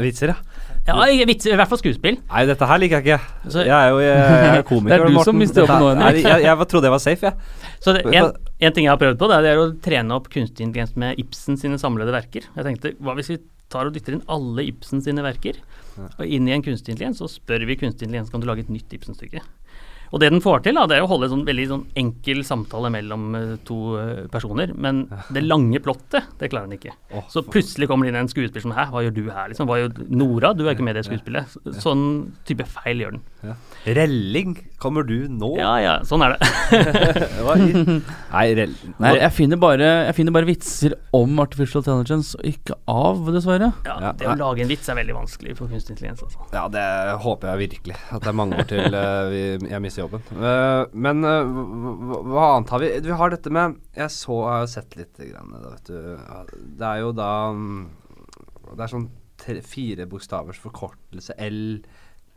Vitser, 0.00 0.32
ja. 0.32 0.38
Ja, 0.86 1.06
i 1.10 1.26
hvert 1.26 1.70
fall 1.70 1.80
skuespill. 1.80 2.20
Nei, 2.30 2.42
dette 2.46 2.68
her 2.70 2.78
liker 2.78 3.00
jeg 3.00 3.18
ikke. 3.18 3.56
Jeg 3.66 3.74
er 3.74 3.88
jo 3.90 4.02
jeg 4.04 4.52
er 4.52 4.62
komiker. 4.66 4.92
Det 4.92 4.98
er 5.00 5.10
du 5.10 5.16
Morten. 5.16 5.28
som 5.28 5.40
mister 5.40 5.64
jobben 5.64 5.82
nå, 5.82 5.88
Henrik. 5.96 6.22
Jeg, 6.22 6.44
jeg, 6.46 6.68
trodde 6.70 6.88
jeg 6.88 6.94
var 6.94 7.02
safe, 7.02 7.32
jeg. 7.32 7.74
Så 7.82 7.96
det, 7.96 8.04
en, 8.12 8.30
en 8.60 8.76
ting 8.76 8.86
jeg 8.86 8.92
har 8.92 9.00
prøvd 9.00 9.18
på, 9.18 9.30
det 9.30 9.38
er, 9.38 9.46
det 9.46 9.52
er 9.52 9.62
å 9.64 9.66
trene 9.88 10.18
opp 10.20 10.30
kunstig 10.32 10.66
intelligens 10.66 10.94
med 11.00 11.18
Ibsen 11.22 11.58
sine 11.58 11.80
samlede 11.82 12.14
verker. 12.14 12.46
Jeg 12.54 12.68
tenkte, 12.68 12.94
hva 13.02 13.16
hvis 13.18 13.32
vi 13.34 13.40
tar 13.72 13.90
og 13.90 13.96
dytter 13.96 14.14
inn 14.14 14.24
alle 14.30 14.68
Ibsen 14.70 15.02
sine 15.02 15.24
verker 15.26 15.58
og 16.06 16.22
inn 16.22 16.46
i 16.46 16.54
en 16.54 16.62
kunstig 16.62 16.94
intelligens, 16.94 17.18
så 17.18 17.28
spør 17.30 17.66
vi 17.66 17.78
kunstig 17.80 18.06
intelligens 18.06 18.30
kan 18.30 18.42
du 18.42 18.46
lage 18.48 18.62
et 18.66 18.72
nytt 18.72 18.94
Ibsen-stykke. 18.94 19.42
Og 20.16 20.22
det 20.22 20.30
den 20.32 20.40
får 20.40 20.62
til, 20.64 20.78
da, 20.78 20.86
det 20.88 20.96
er 20.96 21.04
å 21.04 21.10
holde 21.10 21.28
en 21.28 21.34
sånn 21.34 21.44
veldig 21.44 21.66
sånn 21.68 21.82
enkel 22.00 22.40
samtale 22.46 22.88
mellom 22.94 23.26
eh, 23.36 23.50
to 23.68 23.78
eh, 24.00 24.22
personer, 24.32 24.72
men 24.72 25.02
det 25.34 25.44
lange 25.44 25.80
plottet, 25.84 26.30
det 26.40 26.48
klarer 26.52 26.70
den 26.70 26.78
ikke. 26.78 26.94
Så 27.32 27.42
plutselig 27.44 27.90
kommer 27.90 28.08
det 28.08 28.14
inn 28.14 28.20
en 28.22 28.30
skuespiller 28.32 28.64
som 28.64 28.72
Hæ, 28.76 28.86
hva 28.92 29.02
gjør 29.04 29.14
du 29.16 29.22
her, 29.28 29.50
liksom? 29.52 29.68
Hva 29.68 29.78
gjør 29.82 30.00
Nora, 30.16 30.54
du 30.56 30.64
er 30.64 30.72
ikke 30.72 30.86
med 30.86 30.96
i 30.96 31.00
det 31.00 31.06
skuespillet. 31.08 31.56
Sånn 31.82 32.06
type 32.48 32.64
feil 32.68 33.04
gjør 33.04 33.18
den. 33.18 33.54
Relling, 33.96 34.56
kommer 34.82 35.04
du 35.06 35.28
nå? 35.30 35.52
Ja 35.60 35.74
ja, 35.84 35.94
sånn 36.08 36.24
er 36.24 36.34
det. 36.34 36.48
Nei, 38.36 38.46
rell... 38.58 38.74
Nei, 39.02 39.12
jeg 39.20 39.32
finner, 39.36 39.60
bare, 39.60 39.90
jeg 40.08 40.16
finner 40.18 40.34
bare 40.34 40.48
vitser 40.48 40.96
om 41.16 41.38
artificial 41.44 41.84
intelligence, 41.84 42.34
og 42.40 42.48
ikke 42.48 42.76
av, 42.90 43.22
dessverre. 43.36 43.70
Ja, 43.86 43.96
Ja, 44.06 44.12
det 44.16 44.28
å 44.30 44.36
lage 44.38 44.62
en 44.64 44.70
vits 44.70 44.88
er 44.90 44.98
veldig 44.98 45.16
vanskelig 45.16 45.56
for 45.58 45.70
kunstig 45.70 45.96
intelligens, 45.96 46.22
altså. 46.24 46.48
Ja, 46.54 46.66
det 46.72 46.86
håper 47.24 47.52
jeg 47.52 47.62
virkelig. 47.66 47.96
At 48.14 48.22
det 48.24 48.30
er 48.32 48.36
mange 48.38 48.60
år 48.60 48.68
til 48.70 48.94
uh, 48.94 49.28
vi, 49.32 49.42
jeg 49.70 49.82
mister 49.82 50.04
jobben. 50.04 50.05
Eh, 50.14 50.82
men 50.92 51.26
eh, 51.26 51.52
hva, 52.30 52.48
annet 52.54 52.72
har 52.74 52.82
vi? 52.82 52.90
Vi 53.06 53.20
har 53.20 53.32
dette 53.32 53.52
med 53.54 53.76
Jeg 53.96 54.12
så, 54.14 54.40
har 54.46 54.64
jo 54.64 54.72
sett 54.76 54.96
litt, 54.98 55.14
grann, 55.18 55.54
vet 55.64 55.90
du. 55.92 56.00
Det 56.80 56.90
er 56.90 57.04
jo 57.04 57.12
da 57.16 57.30
mm, 57.56 57.84
Det 58.72 58.80
er 58.80 58.92
sånn 58.94 59.08
tre, 59.40 59.60
fire 59.66 60.08
bokstavers 60.10 60.60
forkortelse. 60.62 61.38
L 61.50 61.62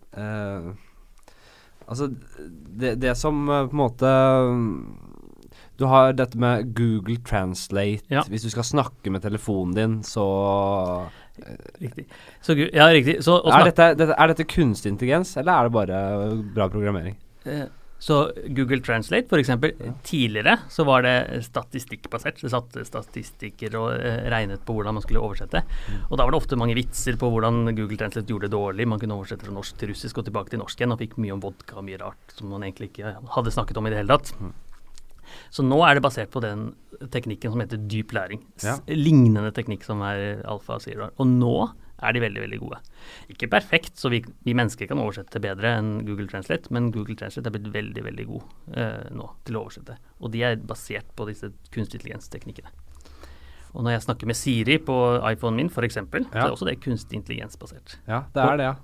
Uh, 0.09 0.71
Altså, 1.89 2.07
det, 2.81 2.95
det 3.01 3.15
som 3.17 3.45
på 3.45 3.69
en 3.71 3.77
måte 3.77 4.09
mm, 4.09 4.73
Du 5.77 5.85
har 5.89 6.13
dette 6.17 6.37
med 6.37 6.73
Google 6.77 7.17
Translate. 7.25 8.05
Ja. 8.09 8.23
Hvis 8.29 8.45
du 8.45 8.49
skal 8.53 8.67
snakke 8.67 9.13
med 9.13 9.21
telefonen 9.25 9.75
din, 9.77 9.95
så 10.03 10.25
Riktig. 11.79 12.05
Så, 12.41 12.53
ja, 12.57 12.89
riktig. 12.91 13.23
Så, 13.23 13.37
er 13.47 13.69
dette, 13.69 13.93
dette, 13.95 14.15
er 14.17 14.31
dette 14.33 14.45
kunstig 14.49 14.91
intelligens, 14.91 15.37
eller 15.39 15.53
er 15.53 15.69
det 15.69 15.75
bare 15.77 15.99
bra 16.55 16.67
programmering? 16.67 17.15
Eh, 17.45 17.67
så 17.99 18.31
Google 18.55 18.79
Translate, 18.79 19.27
for 19.27 19.41
eksempel, 19.41 19.73
tidligere 20.07 20.55
så 20.71 20.85
var 20.87 21.03
det 21.03 21.43
statistikkbasert. 21.43 22.39
Det 22.39 22.51
satt 22.53 22.77
statistikker 22.87 23.75
og 23.75 23.89
eh, 23.97 24.21
regnet 24.31 24.63
på 24.63 24.77
hvordan 24.77 24.95
man 24.95 25.03
skulle 25.03 25.19
oversette. 25.19 25.65
Og 26.07 26.15
da 26.15 26.23
var 26.23 26.31
det 26.31 26.39
ofte 26.39 26.59
mange 26.59 26.77
vitser 26.79 27.19
på 27.19 27.27
hvordan 27.33 27.73
Google 27.73 27.99
Translate 27.99 28.31
gjorde 28.31 28.47
det 28.47 28.55
dårlig. 28.55 28.87
Man 28.87 29.03
kunne 29.03 29.19
oversette 29.19 29.43
fra 29.43 29.55
norsk 29.55 29.81
til 29.81 29.91
russisk 29.91 30.21
og 30.21 30.29
tilbake 30.29 30.53
til 30.53 30.63
norsk 30.63 30.79
igjen, 30.79 30.95
og 30.95 31.03
fikk 31.03 31.19
mye 31.19 31.35
om 31.35 31.43
vodka 31.43 31.81
og 31.81 31.85
mye 31.89 31.99
rart 31.99 32.37
som 32.37 32.55
man 32.55 32.63
egentlig 32.63 32.93
ikke 32.93 33.13
hadde 33.35 33.55
snakket 33.57 33.81
om 33.81 33.89
i 33.89 33.91
det 33.91 33.99
hele 33.99 34.15
tatt. 34.15 34.31
Så 35.53 35.67
nå 35.67 35.81
er 35.85 35.99
det 35.99 36.05
basert 36.07 36.31
på 36.31 36.41
den 36.41 36.69
teknikken 37.11 37.51
som 37.51 37.61
heter 37.61 37.83
dyp 37.91 38.15
læring. 38.15 38.47
Ja. 38.63 38.79
Lignende 38.87 39.51
teknikk 39.53 39.83
som 39.85 39.99
er 40.07 40.39
alfa 40.47 40.79
og 40.79 40.87
zero. 40.87 41.11
Og 41.19 41.27
nå 41.35 41.55
er 42.01 42.15
de 42.15 42.23
veldig, 42.23 42.43
veldig 42.45 42.59
gode. 42.61 42.81
Ikke 43.33 43.49
perfekt, 43.51 43.95
så 43.99 44.11
vi, 44.13 44.21
vi 44.45 44.55
mennesker 44.57 44.89
kan 44.89 45.01
oversette 45.01 45.41
bedre 45.43 45.75
enn 45.79 45.93
Google 46.07 46.29
Translate, 46.31 46.71
men 46.75 46.91
Google 46.95 47.17
Translate 47.19 47.51
er 47.51 47.55
blitt 47.57 47.71
veldig, 47.73 48.03
veldig 48.09 48.27
god 48.29 48.77
eh, 48.79 49.09
nå 49.15 49.31
til 49.47 49.57
å 49.57 49.63
oversette. 49.65 49.97
Og 50.19 50.33
de 50.35 50.45
er 50.47 50.59
basert 50.59 51.09
på 51.15 51.27
disse 51.29 51.51
kunstig 51.73 51.99
intelligens-teknikkene. 52.01 52.71
Og 53.77 53.85
når 53.85 53.97
jeg 53.97 54.05
snakker 54.07 54.29
med 54.29 54.37
Siri 54.37 54.79
på 54.81 54.95
iPhonen 55.29 55.61
min, 55.61 55.67
f.eks., 55.69 55.91
eksempel, 55.91 56.25
så 56.31 56.47
er 56.47 56.53
også 56.55 56.69
det 56.69 56.79
kunstig 56.81 57.19
intelligens-basert. 57.19 57.99
Ja, 58.09 58.23
det 58.33 58.45
er 58.45 58.61
det, 58.61 58.69
ja. 58.71 58.77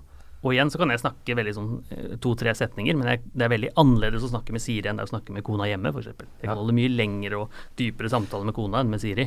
Og 0.46 0.54
igjen 0.54 0.70
så 0.70 0.78
kan 0.78 0.94
jeg 0.94 1.02
snakke 1.02 1.36
veldig 1.40 1.54
sånn 1.58 1.70
eh, 1.90 2.18
to-tre 2.22 2.54
setninger, 2.58 2.98
men 2.98 3.10
jeg, 3.10 3.24
det 3.34 3.48
er 3.48 3.54
veldig 3.56 3.72
annerledes 3.82 4.28
å 4.28 4.34
snakke 4.36 4.54
med 4.54 4.62
Siri 4.62 4.92
enn 4.92 5.00
det 5.00 5.06
er 5.06 5.10
å 5.10 5.16
snakke 5.16 5.34
med 5.34 5.46
kona 5.48 5.66
hjemme, 5.70 5.90
f.eks. 5.90 6.12
Jeg 6.14 6.46
kan 6.46 6.60
holde 6.60 6.76
mye 6.78 6.92
lengre 6.94 7.40
og 7.42 7.64
dypere 7.80 8.12
samtaler 8.14 8.52
med 8.52 8.58
kona 8.58 8.84
enn 8.84 8.94
med 8.94 9.02
Siri. 9.02 9.26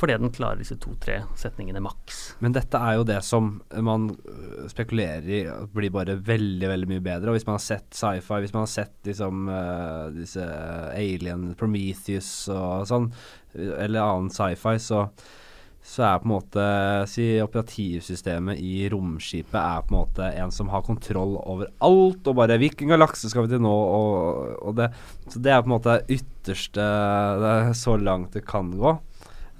Fordi 0.00 0.16
den 0.16 0.32
klarer 0.32 0.60
disse 0.60 0.78
to-tre 0.80 1.18
setningene 1.36 1.80
maks. 1.84 2.20
Men 2.40 2.54
dette 2.56 2.78
er 2.80 2.94
jo 2.96 3.02
det 3.08 3.18
som 3.24 3.50
man 3.84 4.06
øh, 4.12 4.62
spekulerer 4.72 5.26
i 5.28 5.40
blir 5.74 5.92
bare 5.92 6.16
veldig, 6.16 6.70
veldig 6.72 6.88
mye 6.92 7.04
bedre. 7.04 7.32
Og 7.32 7.36
hvis 7.36 7.44
man 7.48 7.58
har 7.58 7.64
sett 7.64 7.88
sci-fi, 7.96 8.40
hvis 8.40 8.54
man 8.56 8.64
har 8.64 8.72
sett 8.72 8.96
liksom 9.10 9.50
øh, 9.52 10.06
disse 10.16 10.46
Alien, 10.94 11.50
Prometheus 11.60 12.32
og 12.54 12.88
sånn, 12.88 13.10
eller 13.56 14.00
annen 14.00 14.32
sci-fi, 14.32 14.76
så 14.80 15.04
så 15.82 16.04
er 16.04 16.18
på 16.20 16.28
en 16.28 16.34
måte 16.34 16.64
Si 17.08 17.24
operativsystemet 17.40 18.60
i 18.60 18.84
romskipet 18.92 19.56
er 19.56 19.84
på 19.86 19.94
en 19.94 19.98
måte 20.02 20.28
en 20.42 20.52
som 20.52 20.68
har 20.72 20.84
kontroll 20.86 21.38
over 21.40 21.70
alt, 21.80 22.26
og 22.26 22.36
bare 22.36 22.58
'Hvilken 22.60 22.92
galakse 22.92 23.30
skal 23.30 23.46
vi 23.46 23.54
til 23.54 23.64
nå?' 23.64 23.70
Og, 23.70 24.58
og 24.62 24.76
det, 24.76 24.90
så 25.28 25.40
det 25.40 25.52
er 25.52 25.62
på 25.62 25.70
en 25.70 25.76
måte 25.78 26.00
ytterste 26.08 26.84
Det 27.40 27.50
er 27.56 27.72
så 27.72 27.96
langt 27.96 28.32
det 28.32 28.46
kan 28.46 28.70
gå. 28.70 28.98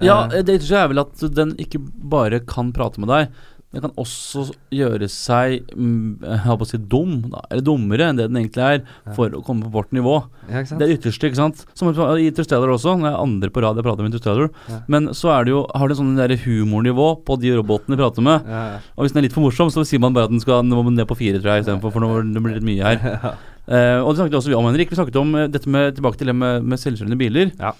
Ja, 0.00 0.28
Eh, 0.32 0.42
det 0.42 0.60
ytterste 0.60 0.78
er 0.80 0.88
vel 0.88 1.02
at 1.02 1.24
den 1.34 1.54
ikke 1.60 1.80
bare 1.80 2.40
kan 2.40 2.72
prate 2.72 3.00
med 3.00 3.10
deg. 3.12 3.34
Den 3.70 3.84
kan 3.84 3.92
også 4.02 4.48
gjøre 4.74 5.06
seg 5.06 5.60
mm, 5.70 6.24
jeg 6.24 6.38
holdt 6.42 6.58
på 6.62 6.66
å 6.66 6.70
si 6.72 6.80
dum, 6.90 7.12
da, 7.30 7.44
eller 7.52 7.62
dummere 7.62 8.08
enn 8.10 8.18
det 8.18 8.24
den 8.26 8.40
egentlig 8.40 8.64
er, 8.66 8.80
for 9.14 9.30
å 9.38 9.42
komme 9.46 9.68
på 9.68 9.70
vårt 9.76 9.92
nivå. 9.94 10.16
ja? 10.50 10.64
Det 10.66 10.88
er 10.88 10.94
ytterste, 10.96 11.30
ikke 11.30 11.38
sant. 11.38 11.62
Som 11.78 11.92
i 11.92 12.26
Interstellar 12.26 12.72
også. 12.74 12.96
når 12.98 13.12
jeg 13.12 13.14
er 13.14 13.22
andre 13.28 13.52
på 13.54 13.62
rad 13.62 13.78
jeg 13.78 13.86
prater 13.86 14.02
med 14.02 14.10
Interstellar. 14.10 14.50
Ja. 14.66 14.80
Men 14.90 15.12
så 15.14 15.30
er 15.36 15.46
det 15.46 15.54
jo, 15.54 15.62
har 15.70 15.86
det 15.86 16.00
sånn 16.00 16.18
der 16.18 16.34
humornivå 16.42 17.12
på 17.22 17.38
de 17.38 17.54
robotene 17.60 17.94
de 17.94 18.02
prater 18.02 18.26
med. 18.26 18.50
Ja, 18.50 18.64
Og 18.96 19.06
hvis 19.06 19.14
den 19.14 19.22
er 19.22 19.28
litt 19.28 19.38
for 19.38 19.46
morsom, 19.46 19.70
så 19.70 19.86
sier 19.86 20.02
man 20.02 20.18
bare 20.18 20.26
at 20.26 20.34
den 20.34 20.42
skal 20.42 20.66
ned 20.66 21.06
på 21.06 21.20
fire, 21.22 21.38
tror 21.38 21.54
jeg, 21.54 21.68
istedenfor, 21.68 21.94
for 21.94 22.02
nå 22.02 22.10
det 22.34 22.42
blir 22.42 22.58
litt 22.58 22.68
mye 22.72 22.90
her. 22.90 23.38
Eh, 23.70 24.00
og 24.02 24.08
det 24.10 24.18
snakket 24.18 24.34
også 24.34 24.50
vi 24.50 24.56
om, 24.58 24.66
Henrik. 24.66 24.88
Vi 24.90 24.96
snakket 24.98 25.16
om 25.20 25.28
eh, 25.38 25.44
dette 25.46 25.70
med 25.70 25.94
tilbake 25.94 26.18
til 26.18 26.26
det 26.26 26.34
med, 26.34 26.64
med 26.66 26.80
selvkjørende 26.80 27.18
biler. 27.20 27.52
Ja. 27.60 27.70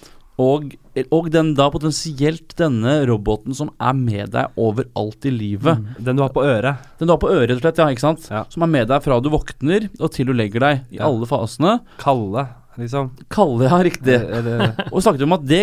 Og, 0.41 0.71
og 1.13 1.27
den 1.33 1.51
da 1.57 1.67
potensielt 1.73 2.55
denne 2.59 2.95
roboten 3.09 3.55
som 3.57 3.69
er 3.81 3.93
med 3.97 4.31
deg 4.33 4.57
overalt 4.59 5.27
i 5.29 5.33
livet. 5.33 5.83
Den 6.01 6.17
du 6.19 6.23
har 6.25 6.33
på 6.35 6.43
øret. 6.45 6.81
Den 6.99 7.09
du 7.11 7.13
har 7.13 7.21
på 7.21 7.29
øret, 7.31 7.49
rett 7.51 7.59
og 7.59 7.65
slett, 7.67 7.81
ja, 7.83 7.89
ikke 7.93 8.05
sant? 8.07 8.25
Ja. 8.31 8.43
Som 8.51 8.65
er 8.65 8.71
med 8.73 8.89
deg 8.91 9.03
fra 9.05 9.19
du 9.21 9.29
våkner 9.33 9.89
og 9.99 10.09
til 10.15 10.31
du 10.31 10.33
legger 10.37 10.63
deg, 10.65 10.81
i 10.91 10.99
Ja. 10.99 11.07
alle 11.11 11.27
fasene. 11.29 11.77
Kalle, 12.01 12.47
liksom. 12.79 13.11
Kalle, 13.29 13.67
ja, 13.69 13.79
riktig. 13.85 14.17
Eller, 14.17 14.73
Og 14.91 14.97
vi 14.99 15.05
snakket 15.05 15.25
om 15.27 15.37
at 15.37 15.45
det, 15.47 15.61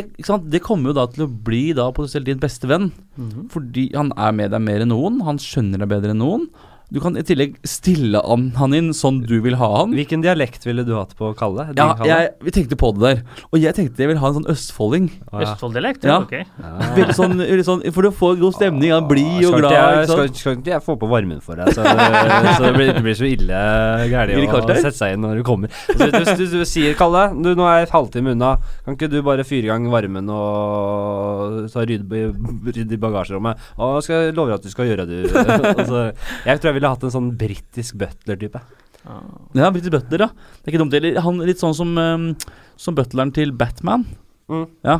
det 0.52 0.62
kommer 0.64 0.92
jo 0.92 0.98
da 1.00 1.06
til 1.12 1.26
å 1.26 1.30
bli 1.48 1.72
da 1.76 1.90
potensielt 1.96 2.28
din 2.28 2.40
beste 2.42 2.68
venn. 2.70 2.90
Mhm. 3.18 3.48
Fordi 3.52 3.88
han 3.96 4.12
er 4.16 4.32
med 4.32 4.52
deg 4.54 4.64
mer 4.64 4.84
enn 4.84 4.92
noen, 4.94 5.20
han 5.26 5.40
skjønner 5.42 5.82
deg 5.84 5.88
bedre 5.96 6.14
enn 6.14 6.22
noen. 6.24 6.48
Du 6.88 7.02
kan 7.04 7.18
i 7.20 7.22
tillegg 7.26 7.58
stille 7.68 8.16
han, 8.24 8.46
han 8.56 8.72
inn 8.72 8.86
sånn 8.96 9.18
du 9.28 9.34
vil 9.44 9.58
ha 9.60 9.66
han. 9.74 9.90
hvilken 9.92 10.22
dialekt 10.24 10.62
ville 10.64 10.86
du 10.88 10.94
hatt 10.96 11.10
på 11.18 11.34
Kalle? 11.36 11.66
Ja, 11.76 11.90
jeg, 12.00 12.30
vi 12.40 12.54
tenkte 12.56 12.78
på 12.80 12.94
det 12.96 13.02
der. 13.02 13.18
Og 13.50 13.58
jeg 13.60 13.76
tenkte 13.76 14.06
jeg 14.06 14.08
vil 14.14 14.20
ha 14.22 14.30
en 14.30 14.38
sånn 14.38 14.48
østfolding. 14.48 15.10
Ah, 15.28 15.42
ja. 15.42 15.50
Østfold-dialekt? 15.50 16.06
Ja. 16.08 16.16
Ok. 16.24 16.32
Ja. 16.32 17.10
Sånn, 17.12 17.36
sånn 17.66 17.84
For 17.92 18.08
å 18.08 18.12
få 18.16 18.30
god 18.40 18.56
stemning, 18.56 18.94
han 18.94 19.04
blid 19.10 19.44
og 19.50 19.58
glad. 19.60 19.74
jeg, 19.76 20.06
skal, 20.08 20.32
skal 20.40 20.56
ikke 20.56 20.72
jeg 20.72 20.84
få 20.86 20.96
på 21.02 21.10
varmen 21.12 21.42
for 21.44 21.60
deg, 21.60 21.74
så, 21.76 21.84
så 21.84 22.64
det, 22.64 22.72
blir, 22.78 22.94
det 22.96 23.04
blir 23.04 23.18
så 23.20 23.28
ille 23.28 23.60
gærent 24.08 24.56
å 24.56 24.78
sette 24.80 24.94
seg 24.96 25.18
inn 25.18 25.24
når 25.26 25.42
du 25.42 25.44
kommer. 25.50 25.76
Altså, 25.92 26.08
du, 26.08 26.32
du, 26.40 26.56
du 26.56 26.64
sier 26.72 26.96
'Kalle, 26.96 27.26
du, 27.36 27.50
nå 27.58 27.68
er 27.68 27.82
jeg 27.82 27.92
halvtime 27.92 28.32
unna. 28.32 28.54
Kan 28.86 28.96
ikke 28.96 29.10
du 29.12 29.18
bare 29.26 29.44
fyre 29.44 29.68
i 29.68 29.72
gang 29.74 29.90
varmen 29.92 30.32
og 30.32 31.68
rydde, 31.76 32.24
rydde 32.72 32.96
i 32.96 33.02
bagasjerommet?' 33.04 33.68
Og 33.76 34.00
skal 34.08 34.28
jeg 34.30 34.36
lover 34.40 34.56
at 34.56 34.64
du 34.64 34.72
skal 34.72 34.88
gjøre 34.88 35.04
det, 35.12 35.22
altså, 35.82 36.08
jeg 36.48 36.56
tror 36.64 36.72
jeg 36.72 36.77
ville 36.78 36.94
hatt 36.94 37.04
en 37.06 37.14
sånn 37.14 37.32
britisk 37.38 37.98
butler-type. 38.00 38.62
Ah. 39.08 39.22
Ja, 39.56 39.70
britisk 39.72 39.92
Butler, 39.94 40.26
ja. 40.26 40.28
Det 40.58 40.68
er 40.68 40.74
ikke 40.74 40.82
dumt. 40.82 40.96
Eller 40.98 41.20
han 41.24 41.38
litt 41.46 41.60
sånn 41.62 41.76
som, 41.76 41.94
um, 41.96 42.32
som 42.80 42.96
butleren 42.98 43.32
til 43.34 43.54
Batman. 43.56 44.04
Mm. 44.50 44.66
Ja, 44.86 44.98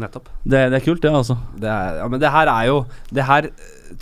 Nettopp. 0.00 0.28
det, 0.44 0.66
det 0.72 0.78
er 0.78 0.84
kult, 0.84 1.02
det, 1.02 1.10
altså. 1.14 1.38
Det 1.58 1.68
er, 1.70 2.00
ja, 2.02 2.06
men 2.12 2.22
det 2.22 2.30
her 2.30 2.50
er 2.52 2.66
jo 2.68 2.76
Det 3.10 3.24
her 3.26 3.48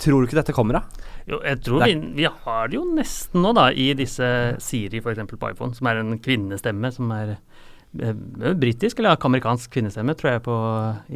Tror 0.01 0.21
du 0.21 0.27
ikke 0.27 0.37
dette 0.37 0.53
kommer 0.53 0.77
av? 0.81 1.05
Jo, 1.25 1.39
jeg 1.41 1.61
tror 1.65 1.85
vi, 1.87 1.95
vi 2.19 2.25
har 2.29 2.67
det 2.69 2.77
jo 2.77 2.83
nesten 2.85 3.41
nå, 3.41 3.53
da, 3.57 3.69
i 3.73 3.87
disse 3.97 4.27
Siri 4.61 4.99
f.eks. 5.01 5.23
på 5.31 5.49
iPhone, 5.49 5.73
som 5.73 5.87
er 5.89 6.01
en 6.03 6.19
kvinnestemme 6.21 6.91
som 6.93 7.09
er 7.15 7.31
eh, 7.33 8.19
britisk 8.61 9.01
eller 9.01 9.17
amerikansk 9.17 9.73
kvinnestemme, 9.73 10.13
tror 10.19 10.35
jeg 10.35 10.43
på 10.45 10.57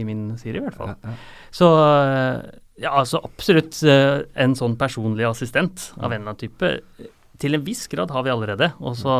i 0.01 0.07
min 0.07 0.31
Siri, 0.41 0.57
i 0.57 0.63
hvert 0.65 0.79
fall. 0.79 0.95
Ja, 0.95 1.13
ja. 1.13 1.53
Så 1.53 1.69
eh, 1.77 2.39
ja, 2.79 2.93
altså 2.95 3.21
absolutt 3.23 3.81
eh, 3.83 4.21
en 4.39 4.55
sånn 4.57 4.77
personlig 4.79 5.27
assistent 5.27 5.91
av 5.99 6.11
en 6.11 6.21
eller 6.21 6.31
annen 6.31 6.39
type. 6.39 6.73
Til 7.39 7.55
en 7.55 7.63
viss 7.63 7.85
grad 7.91 8.11
har 8.11 8.25
vi 8.25 8.31
allerede. 8.33 8.71
Også, 8.83 9.13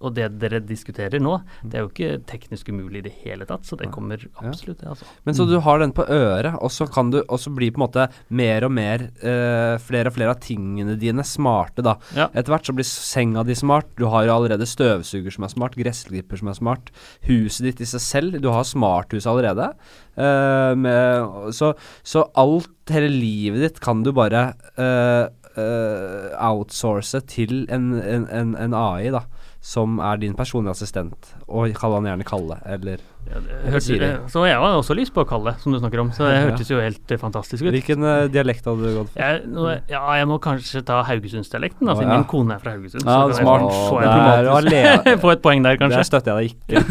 og 0.00 0.14
det 0.16 0.30
dere 0.40 0.60
diskuterer 0.64 1.20
nå, 1.20 1.34
det 1.62 1.78
er 1.78 1.84
jo 1.84 1.90
ikke 1.90 2.20
teknisk 2.28 2.70
umulig 2.72 3.02
i 3.02 3.06
det 3.08 3.14
hele 3.24 3.48
tatt. 3.48 3.66
Så 3.68 3.76
det 3.76 3.90
kommer 3.92 4.22
absolutt, 4.40 4.80
det, 4.80 4.88
altså. 4.94 5.08
Men 5.28 5.36
så 5.36 5.44
du 5.48 5.58
har 5.64 5.82
den 5.82 5.92
på 5.96 6.06
øret, 6.08 6.54
og 6.64 6.72
så 6.72 6.88
kan 6.90 7.12
du 7.12 7.20
også 7.20 7.52
bli 7.56 7.70
på 7.72 7.80
en 7.80 7.84
måte 7.84 8.08
mer 8.28 8.66
og 8.66 8.74
mer 8.74 9.08
eh, 9.20 9.76
Flere 9.88 10.10
og 10.10 10.16
flere 10.16 10.32
av 10.32 10.40
tingene 10.42 10.96
dine 10.98 11.24
smarte, 11.26 11.84
da. 11.84 11.96
Ja. 12.16 12.28
Etter 12.32 12.52
hvert 12.52 12.68
så 12.68 12.74
blir 12.76 12.86
senga 12.88 13.44
di 13.46 13.56
smart. 13.58 13.90
Du 14.00 14.06
har 14.10 14.26
jo 14.26 14.34
allerede 14.34 14.66
støvsuger 14.68 15.34
som 15.34 15.46
er 15.46 15.52
smart, 15.52 15.76
gressklipper 15.78 16.40
som 16.40 16.50
er 16.50 16.58
smart. 16.58 16.92
Huset 17.28 17.68
ditt 17.68 17.82
i 17.84 17.88
seg 17.88 18.04
selv. 18.04 18.40
Du 18.42 18.50
har 18.52 18.66
smarthus 18.66 19.28
allerede. 19.28 19.70
Eh, 20.18 20.72
med, 20.78 21.52
så, 21.54 21.74
så 22.02 22.26
alt, 22.38 22.72
hele 22.88 23.10
livet 23.12 23.60
ditt, 23.62 23.82
kan 23.84 24.02
du 24.02 24.14
bare 24.16 24.52
eh, 24.80 25.28
eh, 25.58 26.30
outsource 26.48 27.20
til 27.30 27.64
en, 27.72 27.92
en, 28.00 28.54
en 28.56 28.74
AI, 28.74 29.10
da. 29.14 29.24
Som 29.60 29.98
er 29.98 30.20
din 30.22 30.36
personlige 30.38 30.76
assistent. 30.76 31.32
Og 31.48 31.74
kall 31.76 31.98
han 31.98 32.06
gjerne 32.06 32.26
Kalle, 32.26 32.60
eller 32.66 33.02
Ja, 33.28 33.40
det 33.72 33.80
Siri. 33.84 34.08
så 34.32 34.42
jeg 34.48 34.56
har 34.56 34.76
også 34.78 34.94
lyst 34.96 35.12
på 35.14 35.22
å 35.24 35.28
kalle 35.28 35.52
det, 35.52 35.62
som 35.62 35.74
du 35.74 35.78
snakker 35.80 36.00
om. 36.02 36.10
Så 36.16 36.24
det 36.24 36.38
hørtes 36.46 36.70
jo 36.72 36.80
helt 36.80 37.12
eh, 37.12 37.20
fantastisk 37.20 37.66
ut. 37.66 37.70
Hvilken 37.74 38.06
eh, 38.08 38.22
dialekt 38.32 38.66
hadde 38.68 38.84
du 38.84 38.96
gått 39.00 39.10
for? 39.12 39.20
Jeg, 39.20 39.42
nå, 39.52 39.66
ja, 39.90 40.02
jeg 40.18 40.28
må 40.30 40.38
kanskje 40.42 40.82
ta 40.88 41.02
Haugesundsdialekten, 41.08 41.88
da, 41.90 41.96
siden 41.98 42.12
ja. 42.14 42.18
min 42.22 42.28
kone 42.30 42.56
er 42.56 42.62
fra 42.64 42.74
Haugesund. 42.76 43.04
Ja, 43.04 43.20
så 43.28 43.36
kan 43.36 43.36
jeg 43.36 43.44
smart. 43.44 44.40
få 44.48 44.62
det. 44.68 45.16
Få 45.24 45.32
et 45.34 45.44
poeng 45.44 45.64
der, 45.64 45.76
Der 45.76 45.82
kanskje. 45.82 46.04
støtter 46.08 46.40
jeg 46.40 46.54
deg 46.68 46.78
ikke. 46.78 46.84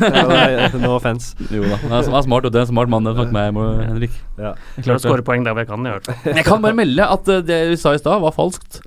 Det 0.78 0.82
no 0.84 0.94
offence. 0.98 1.34
Jo 1.50 1.66
da. 1.66 1.80
Han 1.84 1.98
er, 1.98 2.10
er 2.20 2.26
smart, 2.28 2.48
og 2.48 2.54
det 2.54 2.62
er 2.62 2.68
en 2.68 2.72
smart 2.74 2.92
mann. 2.94 3.08
Det 3.08 3.16
er 3.18 3.34
med 3.34 3.58
meg, 3.58 3.84
Henrik. 3.88 4.18
Ja. 4.38 4.54
Jeg 4.78 4.88
klarer 4.88 5.02
å 5.02 5.06
score 5.08 5.26
poeng 5.26 5.46
der 5.48 5.56
hvor 5.56 5.66
jeg 5.66 5.72
kan, 5.72 5.86
i 5.86 5.94
hvert 5.96 6.10
fall. 6.10 6.34
Jeg 6.38 6.48
kan 6.48 6.64
bare 6.64 6.78
melde 6.78 7.12
at 7.18 7.32
eh, 7.34 7.44
det 7.46 7.62
vi 7.74 7.80
sa 7.80 7.96
i 7.96 8.02
stad, 8.02 8.22
var 8.24 8.36
falskt. 8.36 8.82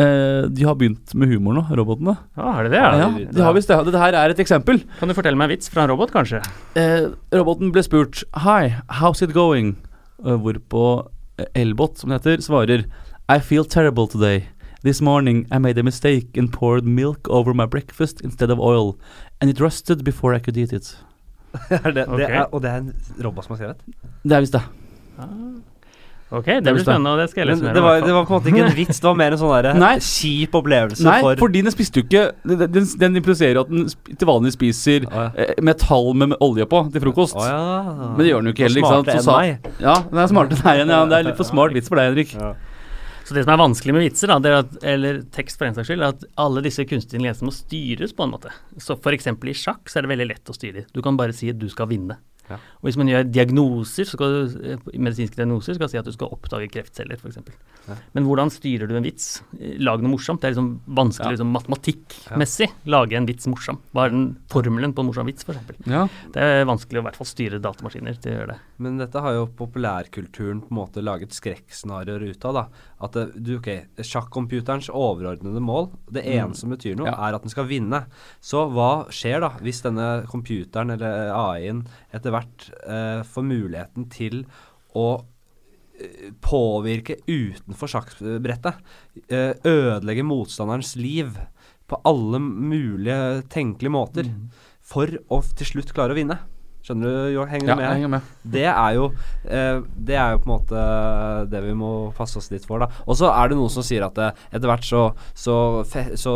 Eh, 0.00 0.46
de 0.48 0.64
har 0.64 0.74
begynt 0.74 1.12
med 1.14 1.28
humor 1.28 1.52
nå, 1.58 1.62
robotene. 1.76 2.14
Ja, 2.36 2.52
er 2.58 2.62
det 2.64 2.70
det? 2.72 2.78
Ja, 2.80 2.92
Ja? 2.98 3.08
de- 3.18 3.26
de 3.32 3.42
har 3.42 3.52
visst 3.52 3.68
det. 3.68 3.76
Dette 3.84 3.98
her 4.00 4.14
er 4.14 4.30
et 4.30 4.38
eksempel. 4.38 4.82
Kan 4.98 5.08
du 5.08 5.14
fortelle 5.14 5.36
meg 5.36 5.50
en 5.50 5.56
vits 5.56 5.68
fra 5.68 5.82
en 5.84 5.90
robot, 5.90 6.10
kanskje? 6.10 6.40
Eh, 6.76 7.10
roboten 7.32 7.70
ble 7.72 7.82
spurt 7.82 8.24
Hi, 8.36 8.70
how's 8.88 9.20
it 9.22 9.34
going? 9.34 9.76
Eh, 10.24 10.32
hvorpå 10.38 11.08
eh, 11.38 11.44
Elbot, 11.54 11.98
som 11.98 12.08
det 12.10 12.22
heter, 12.22 12.38
svarer 12.40 12.84
I 13.28 13.38
feel 13.38 13.64
terrible 13.64 14.06
today. 14.06 14.46
This 14.82 15.00
morning 15.00 15.46
I 15.52 15.58
made 15.58 15.78
a 15.78 15.82
mistake 15.82 16.36
and 16.38 16.50
poured 16.52 16.84
milk 16.84 17.28
over 17.28 17.52
my 17.54 17.66
breakfast 17.66 18.20
instead 18.22 18.50
of 18.50 18.58
oil, 18.58 18.96
and 19.40 19.50
it 19.50 19.60
rusted 19.60 20.02
before 20.04 20.34
I 20.34 20.38
could 20.40 20.56
eat 20.56 20.72
it. 20.72 20.96
Det, 21.68 22.08
okay. 22.08 22.16
det 22.16 22.30
er, 22.30 22.46
og 22.50 22.62
det 22.62 22.70
er 22.70 22.76
en 22.78 22.94
robot 23.22 23.44
som 23.44 23.56
har 23.56 23.60
skrevet? 23.60 23.76
Det 24.24 24.32
er 24.32 24.40
visst 24.40 24.52
det. 24.54 24.62
Ok, 26.32 26.46
det 26.48 26.72
blir 26.72 26.80
spennende, 26.80 27.12
og 27.12 27.20
det 27.20 27.26
skal 27.28 27.42
jeg 27.42 27.48
lese 27.50 27.60
mer 27.60 27.70
om. 27.70 27.76
det 27.76 27.82
var, 27.84 27.98
det 28.00 28.14
var 28.16 28.24
på 28.24 28.32
en 28.32 28.38
måte 28.38 28.52
ikke 28.52 28.64
en 28.64 28.76
vits, 28.78 29.00
det 29.02 29.08
var 29.08 29.18
mer 29.20 29.34
en 29.34 29.40
sånn 29.42 29.52
der 29.66 30.00
kjip 30.06 30.56
opplevelse 30.56 31.04
Nei, 31.04 31.18
for 31.26 31.42
fordi 31.42 31.62
den 31.66 31.74
spiste 31.74 32.00
jo 32.00 32.06
ikke 32.06 32.22
Den, 32.48 32.86
den, 33.02 33.18
impliserer 33.20 33.60
at 33.60 33.72
den 33.72 33.84
til 34.08 34.30
vanlig 34.30 34.54
spiser 34.54 35.04
ja. 35.04 35.26
eh, 35.36 35.52
metall 35.60 36.12
med, 36.16 36.36
olje 36.42 36.64
på 36.68 36.80
til 36.94 37.04
frokost. 37.04 37.36
Å, 37.36 37.46
ja. 37.46 37.60
Men 38.14 38.22
det 38.22 38.30
gjør 38.30 38.42
den 38.42 38.50
jo 38.50 38.56
ikke 38.56 38.66
heller, 38.66 38.82
ikke 38.82 38.94
sant? 38.96 39.12
Så 39.12 39.26
sa- 39.26 39.38
enn 39.42 39.56
meg. 39.60 39.72
Ja, 39.84 39.96
den 40.08 40.22
er 40.24 40.32
smartere 40.32 40.76
enn 40.80 40.88
deg. 40.88 40.96
Ja. 40.96 41.06
Det 41.12 41.18
er 41.18 41.28
litt 41.28 41.40
for 41.40 41.48
smart 41.48 41.76
vits 41.76 41.92
for 41.92 42.00
deg, 42.00 42.12
Henrik. 42.12 42.32
Ja. 42.38 42.54
Så 43.22 43.36
det 43.36 43.44
som 43.44 43.52
er 43.54 43.60
vanskelig 43.60 43.94
med 43.94 44.04
vitser, 44.06 44.32
da, 44.32 44.38
det 44.42 44.50
er 44.50 44.58
at, 44.64 44.72
eller 44.94 45.20
tekst 45.34 45.60
for 45.60 45.68
en 45.68 45.76
saks 45.76 45.88
skyld, 45.90 46.02
er 46.02 46.16
at 46.16 46.24
alle 46.42 46.62
disse 46.64 46.84
kunstige 46.88 47.20
ingrediensene 47.20 47.48
må 47.48 47.54
styres 47.54 48.14
på 48.16 48.26
en 48.26 48.34
måte. 48.34 48.50
Så 48.82 48.96
f.eks. 48.98 49.28
i 49.30 49.54
sjakk 49.56 49.90
så 49.90 50.00
er 50.00 50.06
det 50.06 50.12
veldig 50.16 50.28
lett 50.32 50.52
å 50.52 50.56
styre. 50.56 50.86
Du 50.92 51.02
kan 51.04 51.18
bare 51.20 51.36
si 51.36 51.52
at 51.52 51.60
du 51.60 51.68
skal 51.72 51.90
vinne. 51.92 52.18
Ja. 52.52 52.58
Og 52.80 52.88
hvis 52.88 52.98
man 53.00 53.10
gjør 53.10 53.26
diagnoser, 53.32 54.06
så 54.08 54.16
skal 54.18 54.36
eh, 54.62 54.86
medisinske 54.96 55.38
diagnoser, 55.40 55.76
skal 55.78 55.90
si 55.92 56.00
at 56.00 56.08
du 56.08 56.12
skal 56.14 56.32
oppdage 56.34 56.68
kreftceller, 56.72 57.18
f.eks. 57.18 57.40
Ja. 57.88 57.96
Men 58.14 58.28
hvordan 58.28 58.52
styrer 58.54 58.86
du 58.90 58.94
en 58.98 59.06
vits? 59.06 59.40
Eh, 59.58 59.74
Lag 59.82 60.02
noe 60.04 60.12
morsomt. 60.14 60.42
Det 60.42 60.50
er 60.50 60.54
liksom 60.56 60.72
vanskelig 60.86 61.32
Ja. 61.32 61.34
liksom, 61.36 61.52
matematikkmessig. 61.56 62.68
Lage 62.92 63.16
en 63.18 63.26
vits 63.28 63.46
morsom. 63.50 63.80
Hva 63.94 64.06
er 64.06 64.14
den 64.14 64.26
formelen 64.52 64.94
på 64.94 65.02
en 65.02 65.10
morsom 65.10 65.26
vits, 65.30 65.44
f.eks.? 65.48 65.86
Ja. 65.90 66.04
Det 66.34 66.42
er 66.42 66.64
vanskelig 66.68 67.00
å 67.00 67.02
i 67.02 67.06
hvert 67.08 67.18
fall 67.18 67.30
styre 67.30 67.60
datamaskiner 67.62 68.18
til 68.22 68.32
å 68.32 68.36
gjøre 68.38 68.52
det. 68.54 68.58
Men 68.82 68.98
dette 68.98 69.20
har 69.22 69.36
jo 69.36 69.46
populærkulturen 69.58 70.62
på 70.64 70.70
en 70.72 70.78
måte 70.78 71.02
laget 71.04 71.34
skrekkscenarioer 71.36 72.24
ut 72.30 72.44
av. 72.48 72.54
da 72.54 72.64
At 73.02 73.12
det, 73.18 73.24
du, 73.42 73.56
ok, 73.58 73.68
Sjakkcomputerens 74.02 74.90
overordnede 74.92 75.62
mål, 75.62 75.90
det 76.12 76.24
ene 76.26 76.54
som 76.58 76.70
betyr 76.74 76.96
noe, 76.98 77.12
er 77.12 77.34
at 77.36 77.42
den 77.44 77.52
skal 77.52 77.66
vinne. 77.70 78.04
Så 78.42 78.64
hva 78.72 79.06
skjer 79.12 79.40
da 79.44 79.52
hvis 79.62 79.82
denne 79.84 80.24
computeren 80.30 80.90
eller 80.96 81.30
AI-en 81.34 81.84
etter 82.14 82.34
hvert 82.34 82.41
eh, 82.86 83.22
for 83.26 83.46
muligheten 83.46 84.08
til 84.12 84.42
å 84.98 85.06
eh, 85.98 86.30
påvirke 86.44 87.18
utenfor 87.26 87.90
sjakkbrettet? 87.94 88.80
Eh, 89.28 89.52
ødelegge 89.68 90.26
motstanderens 90.26 90.94
liv 91.00 91.36
på 91.90 92.00
alle 92.08 92.40
mulige 92.42 93.42
tenkelige 93.52 93.92
måter. 93.92 94.32
For 94.82 95.10
å 95.32 95.42
til 95.56 95.74
slutt 95.74 95.94
klare 95.94 96.16
å 96.16 96.18
vinne. 96.18 96.40
Skjønner 96.82 97.06
du? 97.06 97.18
Jo, 97.36 97.44
henger 97.46 97.68
Ja, 97.70 97.74
du 97.76 97.82
jeg 97.82 97.86
med? 97.86 97.94
henger 97.94 98.10
med. 98.10 98.30
Det 98.56 98.64
er 98.66 98.94
jo 98.96 99.04
eh, 99.46 99.76
Det 100.08 100.16
er 100.18 100.32
jo 100.34 100.40
på 100.42 100.48
en 100.48 100.52
måte 100.56 100.80
det 101.52 101.60
vi 101.62 101.74
må 101.78 101.90
passe 102.16 102.40
oss 102.40 102.50
litt 102.50 102.66
for, 102.66 102.82
da. 102.82 102.88
Og 103.06 103.18
så 103.20 103.30
er 103.30 103.52
det 103.52 103.58
noen 103.60 103.70
som 103.70 103.86
sier 103.86 104.02
at 104.06 104.18
eh, 104.18 104.42
etter 104.50 104.66
hvert 104.70 104.88
så, 104.88 105.04
så, 105.38 105.54
så 106.18 106.34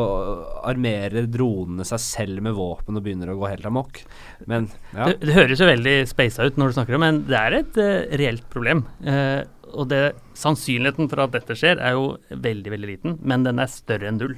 armerer 0.66 1.26
dronene 1.26 1.86
seg 1.88 2.02
selv 2.04 2.44
med 2.46 2.54
våpen 2.58 2.96
og 2.98 3.02
begynner 3.02 3.32
å 3.34 3.38
gå 3.40 3.50
helt 3.50 3.66
amok. 3.66 4.04
Men 4.46 4.70
ja. 4.94 5.10
Det, 5.10 5.18
det 5.26 5.34
høres 5.36 5.62
jo 5.62 5.68
veldig 5.72 5.96
speisa 6.10 6.46
ut 6.46 6.60
når 6.60 6.70
du 6.70 6.78
snakker 6.78 6.98
om 6.98 7.04
men 7.06 7.22
det 7.26 7.38
er 7.42 7.58
et 7.60 7.78
uh, 7.82 8.16
reelt 8.22 8.46
problem. 8.52 8.84
Uh, 9.02 9.42
og 9.76 9.88
det, 9.90 10.14
sannsynligheten 10.38 11.10
for 11.10 11.24
at 11.26 11.34
dette 11.34 11.56
skjer, 11.58 11.80
er 11.82 11.96
jo 11.98 12.12
veldig, 12.30 12.70
veldig 12.72 12.88
liten, 12.88 13.16
men 13.26 13.42
den 13.44 13.58
er 13.60 13.68
større 13.70 14.08
enn 14.08 14.20
null. 14.22 14.36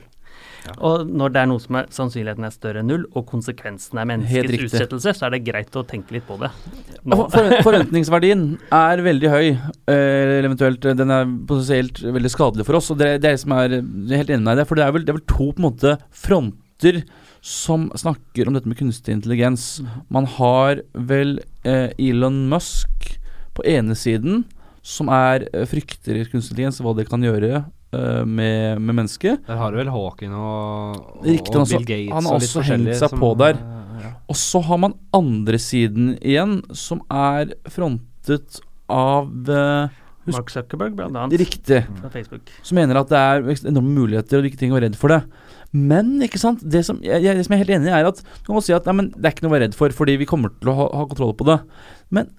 Ja. 0.66 0.72
Og 0.84 1.06
når 1.06 1.32
det 1.32 1.40
er 1.42 1.46
noe 1.48 1.62
som 1.62 1.76
er, 1.80 1.86
sannsynligheten 1.94 2.44
er 2.44 2.52
større 2.52 2.80
enn 2.82 2.88
null, 2.90 3.04
og 3.16 3.26
konsekvensen 3.30 4.00
er 4.02 4.08
menneskets 4.10 4.64
utsettelse, 4.66 5.14
så 5.16 5.26
er 5.28 5.36
det 5.36 5.44
greit 5.46 5.76
å 5.78 5.84
tenke 5.88 6.16
litt 6.16 6.26
på 6.28 6.36
det. 6.42 6.50
For- 7.06 7.28
for- 7.32 7.54
Forventningsverdien 7.68 8.42
er 8.74 9.02
veldig 9.06 9.30
høy, 9.32 9.46
eh, 9.54 9.94
eller 9.94 10.48
eventuelt 10.50 10.84
eh, 10.90 10.94
den 10.98 11.10
er 11.14 11.24
potensielt 11.48 12.02
veldig 12.02 12.32
skadelig 12.34 12.66
for 12.68 12.80
oss. 12.80 12.90
Og 12.90 12.98
det, 13.00 13.14
det 13.22 13.30
er 13.30 13.36
det 13.38 13.40
som 13.44 13.52
er 13.56 13.78
helt 13.78 14.34
enig 14.34 14.42
med 14.42 14.50
deg 14.50 14.58
i 14.58 14.60
det, 14.62 14.68
for 14.68 14.74
det 14.80 14.84
er, 14.88 14.92
vel, 14.98 15.06
det 15.06 15.14
er 15.14 15.18
vel 15.20 15.26
to 15.30 15.48
på 15.52 15.62
en 15.62 15.68
måte 15.70 15.96
fronter 16.26 17.02
som 17.40 17.88
snakker 17.96 18.48
om 18.50 18.54
dette 18.58 18.68
med 18.68 18.76
kunstig 18.80 19.14
intelligens. 19.14 19.80
Man 20.10 20.26
har 20.36 20.82
vel 20.92 21.38
eh, 21.64 21.92
Elon 21.98 22.48
Musk 22.50 23.14
på 23.54 23.64
ene 23.64 23.94
siden, 23.98 24.44
som 24.82 25.08
er 25.12 25.46
eh, 25.54 25.64
frykter 25.70 26.18
kunstig 26.28 26.50
intelligens, 26.58 26.82
hva 26.82 26.94
det 26.98 27.08
kan 27.08 27.22
gjøre 27.24 27.64
med, 28.28 28.80
med 28.84 28.94
mennesket. 28.98 29.44
Der 29.48 29.56
har 29.56 29.72
du 29.72 29.78
vel 29.80 29.88
Hawking 29.92 30.34
og, 30.36 30.98
og, 31.18 31.24
Riktig, 31.26 31.56
og 31.56 31.68
Bill 31.70 31.86
Gates 31.88 32.12
han 32.12 32.28
har 32.28 32.34
og 32.36 32.42
også 32.42 32.64
hengt 32.68 32.90
seg 33.00 33.12
som, 33.14 33.22
på 33.22 33.30
der. 33.40 33.56
eh, 33.62 34.02
ja. 34.04 34.10
Og 34.28 34.36
så 34.36 34.60
har 34.68 34.78
man 34.84 34.94
andre 35.16 35.58
siden 35.62 36.12
igjen, 36.20 36.58
som 36.76 37.00
er 37.10 37.54
frontet 37.72 38.60
av 38.92 39.30
eh, 39.48 39.88
husk- 40.28 40.36
Mark 40.36 40.52
Zuckerberg, 40.52 40.94
blant 40.98 41.16
annet, 41.16 41.38
Riktig. 41.40 41.82
fra 42.02 42.10
Facebook. 42.12 42.50
Som 42.62 42.76
mener 42.76 43.00
at 43.00 43.08
det 43.08 43.18
er 43.18 43.68
enorme 43.72 43.94
muligheter 44.02 44.36
og 44.38 44.44
du 44.44 44.50
ikke 44.50 44.60
trenger 44.60 44.76
å 44.76 44.80
være 44.80 44.90
redd 44.90 44.98
for 45.00 45.14
det. 45.14 45.22
Men 45.72 46.14
ikke 46.24 46.40
sant, 46.40 46.60
det 46.64 46.80
som 46.86 47.00
jeg, 47.04 47.20
jeg, 47.24 47.36
det 47.36 47.44
som 47.44 47.52
jeg 47.52 47.60
er 47.60 47.64
helt 47.66 47.74
enig 47.78 47.90
i, 47.90 47.96
er 47.98 48.06
at 48.08 48.20
du 48.24 48.46
kan 48.52 48.60
si 48.64 48.72
at 48.76 48.86
nei, 48.88 48.94
men 49.02 49.08
det 49.16 49.24
er 49.28 49.34
ikke 49.34 49.44
noe 49.44 49.52
å 49.52 49.56
være 49.56 49.66
redd 49.66 49.76
for, 49.76 49.92
fordi 49.96 50.14
vi 50.20 50.28
kommer 50.28 50.52
til 50.60 50.70
å 50.72 50.76
ha, 50.78 50.86
ha 51.02 51.08
kontroll 51.10 51.34
på 51.36 51.44
det. 51.48 51.58
Men 52.12 52.30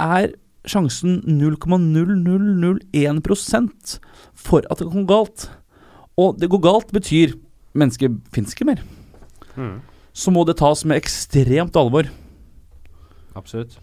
er 0.00 0.30
sjansen 0.66 1.20
0,0001% 1.28 3.98
for 4.38 4.62
at 4.70 4.78
det 4.80 4.88
kan 4.90 5.04
gå 5.06 5.14
galt? 5.14 5.48
Og 6.18 6.38
det 6.40 6.48
går 6.50 6.60
galt 6.64 6.90
betyr 6.94 7.36
mennesket 7.78 8.10
fins 8.34 8.54
ikke 8.56 8.66
mer. 8.72 8.80
Mm, 9.56 9.78
Så 10.12 10.30
må 10.34 10.44
det 10.46 10.56
tas 10.58 10.84
med 10.84 10.96
ekstremt 10.98 11.76
alvor. 11.78 12.04
absolutt. 13.38 13.78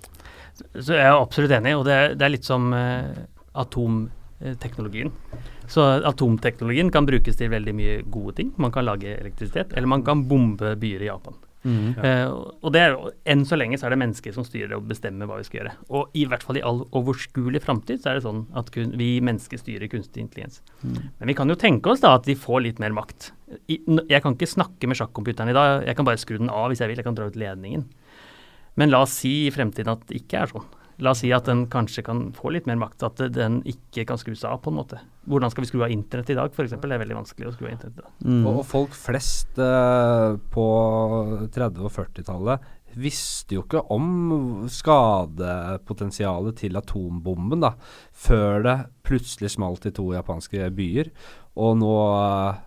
Så 0.75 0.93
jeg 0.95 1.05
er 1.05 1.15
absolutt 1.19 1.51
enig, 1.51 1.75
og 1.77 1.83
det, 1.85 1.93
er- 1.93 2.15
det 2.15 2.25
er 2.25 2.29
litt 2.31 2.45
som 2.47 2.73
uh, 2.73 3.03
atomteknologien. 3.55 5.11
Så 5.67 5.81
atomteknologien 6.07 6.91
kan 6.91 7.05
brukes 7.07 7.35
til 7.39 7.49
veldig 7.51 7.73
mye 7.75 8.01
gode 8.11 8.33
ting. 8.35 8.53
Man 8.57 8.71
kan 8.71 8.85
lage 8.85 9.15
elektrisitet, 9.19 9.73
eller 9.75 9.87
man 9.87 10.03
kan 10.03 10.23
bombe 10.27 10.75
byer 10.79 11.01
i 11.01 11.05
Japan. 11.09 11.33
Eh, 11.65 12.29
og 12.29 12.73
det 12.75 12.81
er 12.81 12.93
jo, 12.93 13.11
Enn 13.25 13.41
så 13.47 13.57
lenge 13.57 13.79
så 13.81 13.87
er 13.87 13.95
det 13.95 14.01
mennesker 14.03 14.35
som 14.35 14.45
styrer 14.45 14.75
og 14.77 14.85
bestemmer 14.89 15.29
hva 15.29 15.39
vi 15.39 15.47
skal 15.47 15.61
gjøre. 15.61 15.73
Og 15.97 16.17
i 16.17 16.25
hvert 16.29 16.45
fall 16.45 16.59
i 16.59 16.63
all 16.65 16.83
overskuelig 16.95 17.63
framtid 17.65 18.03
så 18.03 18.11
er 18.11 18.19
det 18.19 18.25
sånn 18.27 18.43
at 18.57 18.69
kun, 18.75 18.93
vi 18.99 19.15
mennesker 19.25 19.61
styrer 19.61 19.89
kunstig 19.91 20.23
intelligens. 20.25 20.61
Men 20.83 21.31
vi 21.31 21.37
kan 21.37 21.49
jo 21.49 21.57
tenke 21.59 21.89
oss 21.91 22.03
da 22.05 22.15
at 22.19 22.29
de 22.29 22.37
får 22.37 22.65
litt 22.67 22.81
mer 22.83 22.93
makt. 22.95 23.31
I, 23.69 23.79
jeg 23.81 24.21
kan 24.21 24.37
ikke 24.37 24.49
snakke 24.49 24.89
med 24.89 24.99
sjakkomputeren 24.99 25.51
i 25.51 25.57
dag, 25.57 25.85
jeg 25.87 25.97
kan 25.97 26.07
bare 26.07 26.21
skru 26.21 26.37
den 26.37 26.53
av 26.53 26.69
hvis 26.71 26.83
jeg 26.83 26.91
vil. 26.91 27.01
Jeg 27.01 27.07
kan 27.07 27.17
dra 27.17 27.29
ut 27.29 27.39
ledningen. 27.39 27.85
Men 28.75 28.91
la 28.91 29.05
oss 29.05 29.15
si 29.21 29.45
i 29.47 29.53
fremtiden 29.55 29.93
at 29.93 30.03
det 30.09 30.19
ikke 30.21 30.41
er 30.43 30.51
sånn. 30.51 30.65
La 31.03 31.11
oss 31.11 31.19
si 31.23 31.31
at 31.35 31.47
den 31.49 31.65
kanskje 31.71 32.05
kan 32.07 32.29
få 32.35 32.53
litt 32.55 32.69
mer 32.69 32.77
makt, 32.79 33.03
at 33.03 33.19
den 33.35 33.59
ikke 33.67 34.05
kan 34.07 34.19
skrus 34.19 34.45
av 34.47 34.61
på 34.63 34.71
en 34.71 34.77
måte. 34.79 35.01
Hvordan 35.27 35.51
skal 35.51 35.65
vi 35.65 35.69
skru 35.71 35.83
av 35.83 35.91
internett 35.91 36.31
i 36.31 36.37
dag, 36.37 36.53
f.eks.? 36.53 36.77
Det 36.79 36.87
er 36.87 37.01
veldig 37.01 37.17
vanskelig 37.17 37.49
å 37.49 37.53
skru 37.55 37.67
av 37.67 37.73
internett 37.73 37.99
i 37.99 38.05
dag. 38.05 38.13
Mm. 38.23 38.45
Og, 38.45 38.61
og 38.61 38.65
folk 38.69 38.95
flest 38.95 39.59
eh, 39.59 40.37
på 40.55 40.67
30- 41.51 41.83
og 41.83 41.91
40-tallet 41.97 42.71
visste 42.95 43.57
jo 43.57 43.65
ikke 43.65 43.81
om 43.91 44.67
skadepotensialet 44.71 46.61
til 46.61 46.79
atombomben 46.79 47.65
da, 47.65 47.73
før 48.15 48.63
det 48.63 48.77
plutselig 49.03 49.51
smalt 49.57 49.89
i 49.89 49.93
to 49.95 50.07
japanske 50.15 50.69
byer. 50.77 51.11
Og 51.59 51.75
nå, 51.81 51.93
eh, 52.21 52.63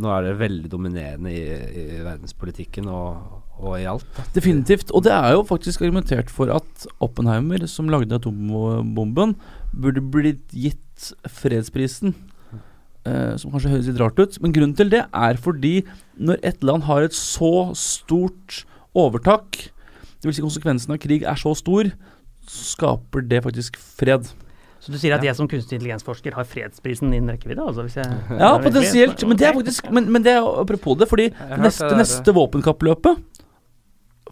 nå 0.00 0.16
er 0.16 0.28
det 0.28 0.38
veldig 0.40 0.72
dominerende 0.72 1.36
i, 1.36 1.44
i 1.52 1.86
verdenspolitikken 2.00 2.88
og, 2.88 3.41
og 3.62 3.78
i 3.80 3.86
alt. 3.86 4.04
Da. 4.16 4.24
Definitivt. 4.34 4.90
Og 4.92 5.04
det 5.06 5.12
er 5.14 5.32
jo 5.36 5.44
faktisk 5.46 5.82
argumentert 5.84 6.30
for 6.30 6.50
at 6.54 6.86
Oppenheimer, 7.00 7.64
som 7.70 7.88
lagde 7.92 8.14
atombomben, 8.18 9.36
burde 9.72 10.02
blitt 10.12 10.44
gitt 10.52 11.12
fredsprisen. 11.30 12.14
Eh, 13.02 13.32
som 13.40 13.50
kanskje 13.50 13.70
høres 13.72 13.88
litt 13.90 13.98
rart 13.98 14.18
ut, 14.22 14.36
men 14.42 14.52
grunnen 14.54 14.76
til 14.78 14.90
det 14.92 15.00
er 15.10 15.38
fordi 15.42 15.80
når 16.22 16.38
et 16.46 16.62
land 16.62 16.84
har 16.86 17.02
et 17.02 17.16
så 17.16 17.72
stort 17.74 18.60
overtak, 18.94 19.58
dvs. 20.22 20.36
Si 20.38 20.44
konsekvensen 20.44 20.94
av 20.94 21.00
krig 21.02 21.24
er 21.26 21.34
så 21.40 21.50
stor, 21.58 21.90
så 22.46 22.62
skaper 22.76 23.26
det 23.26 23.42
faktisk 23.42 23.74
fred. 23.98 24.30
Så 24.82 24.90
du 24.90 24.98
sier 24.98 25.14
at 25.14 25.22
Ja. 25.22 25.30
jeg 25.30 25.36
som 25.38 25.46
kunstig 25.50 25.78
intelligensforsker 25.78 26.34
har 26.34 26.44
fredsprisen 26.44 27.12
innen 27.14 27.30
rekkevidde? 27.36 27.62
Altså 27.62 27.82
hvis 27.86 27.94
jeg, 27.98 28.06
Ja, 28.38 28.58
potensielt. 28.58 29.22
Men 29.26 29.36
det 29.36 29.46
er 29.46 29.52
faktisk 29.54 29.90
Men, 29.92 30.10
men 30.10 30.22
det 30.22 30.32
er 30.32 30.42
apropos 30.42 30.98
det, 30.98 31.06
fordi 31.08 31.28
det 31.30 31.58
neste, 31.58 31.88
det 31.88 31.98
neste 31.98 32.34
våpenkappløpet 32.34 33.18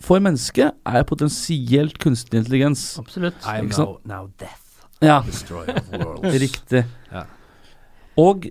for 0.01 0.23
mennesket 0.23 0.77
er 0.87 1.05
potensielt 1.09 1.99
kunstig 2.01 2.41
intelligens. 2.41 2.95
Absolutt. 3.01 3.37
I 3.45 3.59
am 3.61 3.69
now, 3.77 3.99
now 4.05 4.31
death, 4.41 4.87
Ja, 5.01 5.21
destroyer 5.25 5.77
of 5.77 5.93
worlds. 5.93 6.41
riktig. 6.45 6.85
Ja. 7.13 7.25
Og 8.21 8.49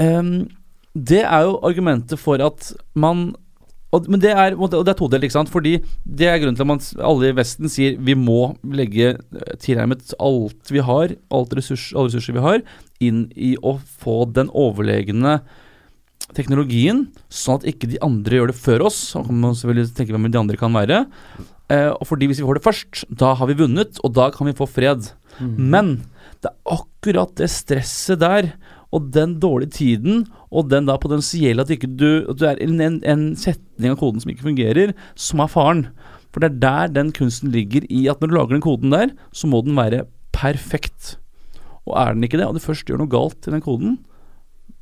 um, 0.00 0.48
det 0.94 1.22
er 1.22 1.44
jo 1.46 1.58
argumentet 1.66 2.18
for 2.18 2.42
at 2.42 2.72
man 2.94 3.30
og, 3.88 4.04
men 4.12 4.20
det 4.20 4.34
er, 4.34 4.52
og 4.52 4.68
det 4.68 4.90
er 4.92 4.96
todelt, 4.98 5.24
ikke 5.24 5.32
sant? 5.32 5.48
Fordi 5.48 5.78
det 6.04 6.26
er 6.28 6.36
grunnen 6.42 6.58
til 6.58 6.66
at 6.66 6.68
man, 6.68 6.82
alle 7.08 7.30
i 7.30 7.36
Vesten 7.38 7.70
sier 7.72 7.94
vi 8.04 8.12
må 8.18 8.50
legge 8.68 9.14
eh, 9.14 9.54
tilnærmet 9.62 10.12
alt 10.20 10.72
vi 10.72 10.82
har, 10.84 11.14
alt 11.32 11.54
ressurs, 11.56 11.86
alle 11.94 12.10
ressurser 12.10 12.36
vi 12.36 12.42
har, 12.44 12.60
inn 13.00 13.22
i 13.32 13.54
å 13.64 13.78
få 13.80 14.26
den 14.36 14.52
overlegne 14.52 15.38
teknologien, 16.36 17.06
sånn 17.32 17.60
at 17.60 17.68
ikke 17.70 17.88
de 17.90 18.00
andre 18.04 18.38
gjør 18.38 18.50
det 18.52 18.58
før 18.58 18.86
oss. 18.88 18.98
Så 19.12 19.22
kan 19.26 19.38
man 19.42 19.56
selvfølgelig 19.56 19.94
tenke 19.96 20.14
hvem 20.14 20.28
de 20.32 20.40
andre 20.40 20.60
kan 20.60 20.74
være. 20.76 21.04
Eh, 21.72 21.90
og 21.92 22.04
fordi 22.08 22.28
hvis 22.28 22.40
vi 22.40 22.48
får 22.48 22.58
det 22.58 22.64
først, 22.64 23.04
da 23.08 23.34
har 23.38 23.50
vi 23.50 23.58
vunnet, 23.58 24.00
og 24.04 24.14
da 24.16 24.30
kan 24.34 24.48
vi 24.48 24.56
få 24.56 24.68
fred. 24.68 25.10
Mm. 25.38 25.54
Men 25.72 25.94
det 26.42 26.50
er 26.50 26.78
akkurat 26.78 27.34
det 27.40 27.50
stresset 27.52 28.22
der, 28.22 28.52
og 28.94 29.10
den 29.12 29.36
dårlige 29.40 29.74
tiden, 29.76 30.22
og 30.48 30.70
den 30.72 30.86
da 30.88 30.96
potensielle 30.96 31.60
at 31.60 31.68
ikke 31.68 31.90
du 32.00 32.24
At 32.30 32.38
du 32.40 32.46
er 32.48 32.60
en, 32.64 32.78
en, 32.80 33.02
en 33.04 33.24
setning 33.36 33.92
av 33.92 33.98
koden 34.00 34.22
som 34.22 34.32
ikke 34.32 34.46
fungerer, 34.46 34.94
som 35.12 35.42
er 35.44 35.52
faren. 35.52 35.82
For 36.32 36.40
det 36.40 36.48
er 36.48 36.60
der 36.62 36.94
den 36.96 37.12
kunsten 37.12 37.52
ligger 37.52 37.84
i 37.92 38.06
at 38.08 38.20
når 38.20 38.30
du 38.30 38.36
lager 38.36 38.56
den 38.56 38.64
koden 38.64 38.94
der, 38.94 39.12
så 39.32 39.48
må 39.48 39.60
den 39.64 39.76
være 39.76 40.06
perfekt. 40.32 41.18
Og 41.88 41.96
er 42.00 42.14
den 42.14 42.24
ikke 42.24 42.40
det, 42.40 42.48
og 42.48 42.56
du 42.56 42.64
først 42.64 42.88
gjør 42.88 43.02
noe 43.02 43.12
galt 43.12 43.48
i 43.48 43.52
den 43.52 43.64
koden, 43.64 43.98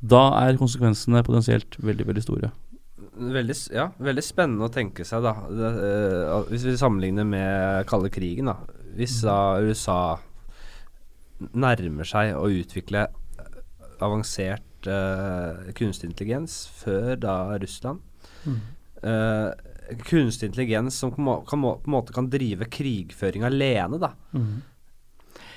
da 0.01 0.23
er 0.45 0.57
konsekvensene 0.59 1.23
potensielt 1.25 1.77
veldig, 1.81 2.05
veldig 2.07 2.23
store. 2.23 2.51
Veldig, 3.17 3.55
ja, 3.73 3.87
veldig 3.97 4.23
spennende 4.23 4.67
å 4.67 4.73
tenke 4.73 5.05
seg, 5.07 5.23
da. 5.25 5.31
Det, 5.49 5.71
uh, 5.81 6.43
hvis 6.51 6.65
vi 6.67 6.75
sammenligner 6.77 7.25
med 7.25 7.87
kalde 7.89 8.11
krigen, 8.13 8.45
da. 8.51 8.57
Hvis 8.97 9.19
da 9.25 9.37
USA 9.65 10.17
nærmer 11.53 12.07
seg 12.09 12.33
å 12.37 12.47
utvikle 12.49 13.03
eh, 13.07 13.57
avansert 14.01 14.87
uh, 14.89 15.67
kunstig 15.77 16.09
intelligens 16.11 16.63
før 16.81 17.15
da 17.21 17.35
Russland 17.61 18.03
Mm. 18.47 18.59
uh, 19.03 19.49
Kunstig 20.07 20.49
intelligens 20.51 20.95
som 20.99 21.09
kan, 21.11 21.23
må- 21.25 21.41
kan, 21.47 21.59
må- 21.59 21.77
på 21.81 21.87
en 21.89 21.93
måte 21.97 22.13
kan 22.15 22.27
drive 22.29 22.65
krigføring 22.71 23.43
alene, 23.47 23.97
da. 23.99 24.09
Mm. 24.35 24.61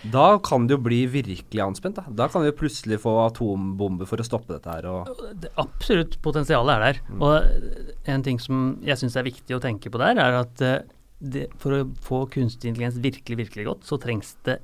Da 0.08 0.38
kan 0.40 0.64
det 0.66 0.78
jo 0.78 0.82
bli 0.84 1.02
virkelig 1.10 1.60
anspent. 1.64 1.98
Da 1.98 2.04
Da 2.08 2.28
kan 2.28 2.44
vi 2.44 2.54
plutselig 2.56 3.00
få 3.02 3.12
atombomber 3.26 4.08
for 4.08 4.22
å 4.22 4.24
stoppe 4.26 4.54
dette 4.54 4.70
her. 4.70 4.86
Og, 4.88 5.08
Det 5.40 5.52
absolutt 5.60 6.20
potensialet 6.22 6.74
er 6.74 6.80
der. 6.80 7.02
Mm. 7.10 7.20
Og 7.20 8.08
en 8.14 8.22
ting 8.22 8.40
som 8.40 8.78
jeg 8.82 8.96
syns 8.96 9.16
er 9.16 9.28
viktig 9.28 9.56
å 9.56 9.60
tenke 9.60 9.90
på 9.90 10.00
der, 10.00 10.16
er 10.16 10.40
at 10.40 10.60
eh, 10.62 10.82
det, 11.20 11.48
for 11.60 11.76
å 11.76 11.84
få 12.00 12.24
kunstig 12.32 12.70
intelligens 12.70 12.96
virkelig, 12.96 13.44
virkelig 13.44 13.66
godt, 13.66 13.84
så 13.84 14.00
trengs 14.00 14.36
det 14.44 14.60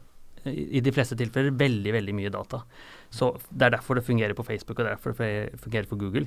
eh, 0.47 0.79
i 0.79 0.81
de 0.81 0.93
fleste 0.93 1.19
tilfeller 1.19 1.53
veldig, 1.53 1.93
veldig 1.93 2.15
mye 2.17 2.33
data. 2.33 2.63
Så 3.13 3.37
Det 3.51 3.69
er 3.69 3.77
derfor 3.77 3.95
det 3.95 4.05
fungerer 4.05 4.35
på 4.35 4.45
Facebook, 4.45 4.79
og 4.79 4.85
det 4.85 4.91
er 4.91 4.97
derfor 4.97 5.13
det 5.13 5.61
fungerer 5.61 5.87
for 5.87 5.97
Google. 5.97 6.27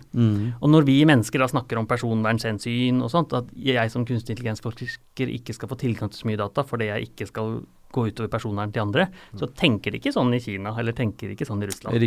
Og 0.62 0.70
når 0.70 0.86
vi 0.86 1.04
mennesker 1.06 1.40
da 1.40 1.48
snakker 1.50 1.78
om 1.78 1.88
personvernhensyn 1.90 3.02
og 3.02 3.10
sånt, 3.12 3.34
at 3.34 3.50
jeg 3.54 3.92
som 3.92 4.06
kunstig 4.06 4.38
intelligensforsker 4.38 5.34
ikke 5.34 5.54
skal 5.54 5.70
få 5.70 5.76
tilgang 5.76 6.10
til 6.10 6.22
så 6.22 6.30
mye 6.30 6.40
data 6.40 6.64
fordi 6.64 6.88
jeg 6.88 7.10
ikke 7.10 7.28
skal 7.28 7.60
gå 7.96 8.06
utover 8.10 8.30
personvernet 8.32 8.76
til 8.76 8.84
andre, 8.84 9.08
så 9.40 9.50
tenker 9.58 9.94
de 9.94 10.02
ikke 10.02 10.14
sånn 10.14 10.34
i 10.38 10.42
Kina, 10.44 10.76
eller 10.78 10.96
tenker 10.98 11.34
ikke 11.34 11.48
sånn 11.48 11.64
i 11.66 11.70
Russland. 11.70 11.98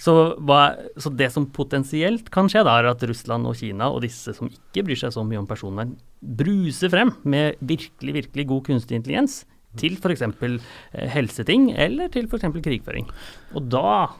Så, 0.00 0.14
hva, 0.48 0.60
så 1.00 1.12
det 1.12 1.28
som 1.34 1.48
potensielt 1.56 2.30
kan 2.32 2.48
skje, 2.52 2.64
da, 2.66 2.78
er 2.80 2.90
at 2.92 3.04
Russland 3.08 3.48
og 3.48 3.58
Kina 3.60 3.90
og 3.92 4.00
disse 4.06 4.32
som 4.36 4.48
ikke 4.48 4.86
bryr 4.88 5.02
seg 5.02 5.12
så 5.16 5.24
mye 5.26 5.42
om 5.42 5.48
personvern, 5.50 5.96
bruser 6.20 6.92
frem 6.92 7.12
med 7.28 7.60
virkelig, 7.60 8.16
virkelig 8.22 8.48
god 8.52 8.64
kunstig 8.70 9.00
intelligens 9.00 9.42
til 9.76 9.98
f.eks. 10.00 10.24
Eh, 10.24 11.08
helseting 11.12 11.68
eller 11.76 12.08
til 12.12 12.30
f.eks. 12.30 12.48
krigføring. 12.64 13.10
Og 13.56 13.68
da 13.72 14.14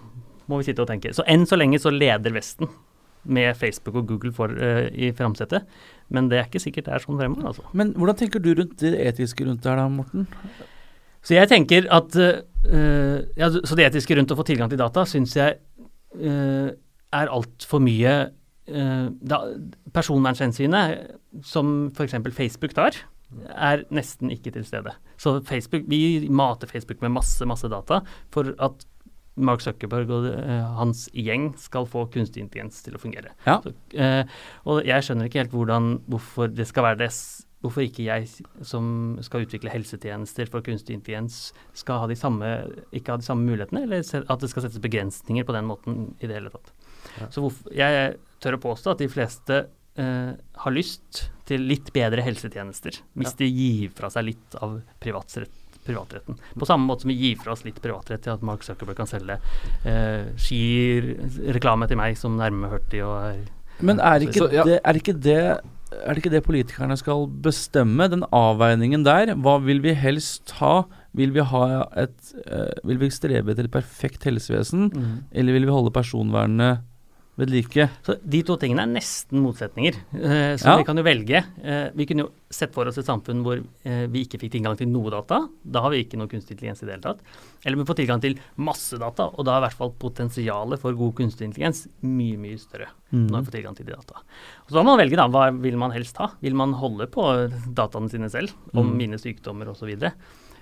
må 0.46 0.60
vi 0.60 0.68
sitte 0.68 0.84
og 0.84 0.90
tenke. 0.90 1.14
Så 1.16 1.24
enn 1.28 1.46
så 1.48 1.58
lenge 1.58 1.80
så 1.82 1.92
leder 1.94 2.34
Vesten 2.36 2.68
med 3.26 3.56
Facebook 3.58 3.96
og 3.98 4.06
Google 4.06 4.30
for, 4.32 4.52
uh, 4.52 4.86
i 4.94 5.10
framsetet, 5.16 5.66
men 6.14 6.28
det 6.30 6.38
er 6.38 6.46
ikke 6.46 6.62
sikkert 6.62 6.86
det 6.86 6.94
er 6.94 7.02
sånn 7.02 7.18
fremover, 7.18 7.48
altså. 7.50 7.64
Men 7.74 7.90
hvordan 7.98 8.18
tenker 8.20 8.42
du 8.42 8.52
rundt 8.54 8.78
det 8.78 8.92
etiske 9.02 9.48
rundt 9.48 9.64
det 9.64 9.72
her 9.72 9.80
da, 9.80 9.88
Morten? 9.90 10.28
Så 11.26 11.34
jeg 11.34 11.50
tenker 11.50 11.88
at 11.92 12.16
uh, 12.16 13.18
ja, 13.36 13.50
Så 13.50 13.78
det 13.78 13.88
etiske 13.88 14.16
rundt 14.18 14.32
å 14.32 14.38
få 14.38 14.46
tilgang 14.46 14.70
til 14.72 14.80
data 14.80 15.06
syns 15.08 15.34
jeg 15.38 15.58
uh, 16.22 16.70
er 17.16 17.32
altfor 17.32 17.82
mye 17.82 18.14
uh, 18.30 19.06
da, 19.10 19.42
Personvernhensynet, 19.94 21.14
som 21.46 21.76
f.eks. 21.94 22.18
Facebook 22.36 22.74
tar, 22.76 22.98
er 23.50 23.86
nesten 23.94 24.30
ikke 24.30 24.52
til 24.54 24.66
stede. 24.66 24.92
Så 25.18 25.38
Facebook, 25.46 25.86
vi 25.90 26.28
mater 26.30 26.70
Facebook 26.70 27.02
med 27.02 27.16
masse, 27.16 27.46
masse 27.48 27.70
data 27.72 28.02
for 28.34 28.54
at 28.62 28.86
Mark 29.36 29.60
Zuckerberg 29.60 30.08
og 30.14 30.26
hans 30.78 31.02
gjeng 31.12 31.50
skal 31.60 31.84
få 31.90 32.06
kunstig 32.12 32.40
intelligens 32.40 32.78
til 32.86 32.94
å 32.96 33.00
fungere. 33.02 33.34
Ja. 33.44 33.58
Så, 33.60 33.74
og 34.64 34.86
jeg 34.88 35.04
skjønner 35.04 35.28
ikke 35.28 35.42
helt 35.42 35.52
hvordan, 35.52 35.90
hvorfor 36.08 36.48
det 36.48 36.64
skal 36.70 36.86
være 36.86 37.02
det 37.02 37.10
Hvorfor 37.64 37.82
ikke 37.86 38.04
jeg 38.04 38.28
som 38.68 39.16
skal 39.24 39.46
utvikle 39.46 39.72
helsetjenester 39.72 40.50
for 40.52 40.62
kunstig 40.66 40.94
intelligens, 40.98 41.52
skal 41.74 42.02
ha 42.02 42.10
de 42.10 42.18
samme, 42.18 42.50
ikke 42.94 43.14
ha 43.14 43.20
de 43.20 43.26
samme 43.26 43.48
mulighetene, 43.48 43.86
eller 43.86 44.04
at 44.04 44.42
det 44.42 44.50
skal 44.52 44.66
settes 44.66 44.82
begrensninger 44.84 45.46
på 45.48 45.56
den 45.56 45.66
måten 45.70 46.02
i 46.20 46.28
det 46.28 46.36
hele 46.36 46.52
tatt. 46.52 46.70
Ja. 47.16 47.30
Så 47.32 47.42
hvorfor, 47.42 47.72
jeg 47.74 48.18
tør 48.44 48.58
å 48.58 48.62
påstå 48.68 48.92
at 48.92 49.02
de 49.02 49.08
fleste 49.10 49.62
eh, 49.96 50.32
har 50.36 50.74
lyst 50.76 51.30
til 51.48 51.64
litt 51.64 51.92
bedre 51.96 52.24
helsetjenester, 52.26 53.00
hvis 53.16 53.32
Ja. 53.32 53.38
de 53.40 53.48
gir 53.48 53.90
fra 53.96 54.10
seg 54.12 54.28
litt 54.28 54.58
av 54.60 54.82
privatsrett, 55.00 55.54
privatretten. 55.86 56.36
På 56.58 56.66
samme 56.66 56.86
måte 56.90 57.06
som 57.06 57.12
vi 57.14 57.14
gir 57.14 57.36
fra 57.38 57.52
oss 57.54 57.64
litt 57.64 57.80
privatrett 57.80 58.24
til 58.26 58.34
at 58.34 58.42
Mark 58.42 58.64
Zuckerberg 58.66 58.98
kan 58.98 59.06
selge 59.06 59.38
uh, 59.86 60.32
skireklame 60.36 61.86
til 61.88 62.00
meg 62.00 62.18
som 62.18 62.36
nærmehørtig. 62.36 63.02
meg 63.06 63.06
40 63.06 63.06
og 63.06 63.16
er 63.22 63.84
Men 63.86 64.00
er 64.00 64.24
ikke, 64.26 64.40
Så, 64.40 64.48
ja. 64.52 64.64
det, 64.64 64.80
er, 64.82 64.98
ikke 64.98 65.14
det, 65.14 65.60
er 65.92 66.14
det 66.14 66.22
ikke 66.22 66.32
det 66.34 66.42
politikerne 66.46 66.96
skal 66.98 67.28
bestemme? 67.44 68.08
Den 68.10 68.24
avveiningen 68.34 69.04
der. 69.06 69.34
Hva 69.38 69.58
vil 69.62 69.82
vi 69.84 69.94
helst 69.94 70.56
ha? 70.58 70.82
Vil 71.16 71.32
vi, 71.32 71.44
ha 71.46 71.86
et, 71.96 72.32
eh, 72.44 72.74
vil 72.84 72.98
vi 73.00 73.12
strebe 73.14 73.52
etter 73.52 73.68
et 73.68 73.72
perfekt 73.72 74.26
helsevesen, 74.26 74.90
eller 75.32 75.56
vil 75.56 75.64
vi 75.68 75.72
holde 75.72 75.94
personvernet 75.94 76.82
ved 77.36 77.50
like? 77.52 77.84
Så 78.06 78.14
De 78.24 78.42
to 78.42 78.56
tingene 78.56 78.80
er 78.86 78.90
nesten 78.94 79.42
motsetninger. 79.44 79.94
Eh, 80.14 80.54
så 80.56 80.70
Ja. 80.72 80.76
vi 80.78 80.84
kan 80.88 80.96
jo 80.96 81.02
velge. 81.04 81.44
Eh, 81.62 81.90
vi 81.94 82.06
kunne 82.06 82.24
jo 82.24 82.30
sett 82.50 82.72
for 82.72 82.86
oss 82.86 82.96
et 82.98 83.04
samfunn 83.04 83.42
hvor 83.44 83.58
eh, 83.84 84.06
vi 84.08 84.24
ikke 84.24 84.40
fikk 84.40 84.52
tilgang 84.52 84.76
til 84.78 84.88
noe 84.88 85.10
data. 85.10 85.42
Da 85.64 85.82
har 85.82 85.90
vi 85.90 86.04
ikke 86.04 86.16
noe 86.16 86.28
kunstig 86.28 86.56
intelligens 86.56 86.82
i 86.82 86.86
det 86.86 86.94
hele 86.96 87.02
tatt. 87.02 87.20
Eller 87.66 87.76
vi 87.76 87.84
får 87.84 87.96
tilgang 88.00 88.20
til 88.22 88.38
masse 88.56 88.96
data, 88.98 89.24
og 89.36 89.44
da 89.44 89.56
er 89.58 89.60
i 89.60 89.66
hvert 89.68 89.76
fall 89.76 89.90
potensialet 89.98 90.78
for 90.80 90.92
god 90.96 91.14
kunstig 91.14 91.44
intelligens 91.50 91.86
mye, 92.02 92.38
mye 92.38 92.58
større. 92.58 92.88
Mm. 93.12 93.26
Når 93.30 93.38
vi 93.40 93.44
får 93.50 93.56
tilgang 93.60 93.76
til 93.76 93.86
de 93.86 93.92
data. 93.92 94.14
Og 94.64 94.70
så 94.70 94.80
må 94.82 94.96
man 94.96 94.98
velge, 95.04 95.16
da. 95.16 95.28
Hva 95.28 95.50
vil 95.60 95.76
man 95.76 95.90
helst 95.92 96.16
ha? 96.18 96.30
Vil 96.40 96.54
man 96.54 96.72
holde 96.72 97.06
på 97.06 97.22
dataene 97.74 98.08
sine 98.10 98.30
selv, 98.30 98.50
om 98.74 98.86
Mm. 98.92 98.96
mine 98.96 99.18
sykdommer 99.18 99.68
osv.? 99.68 99.92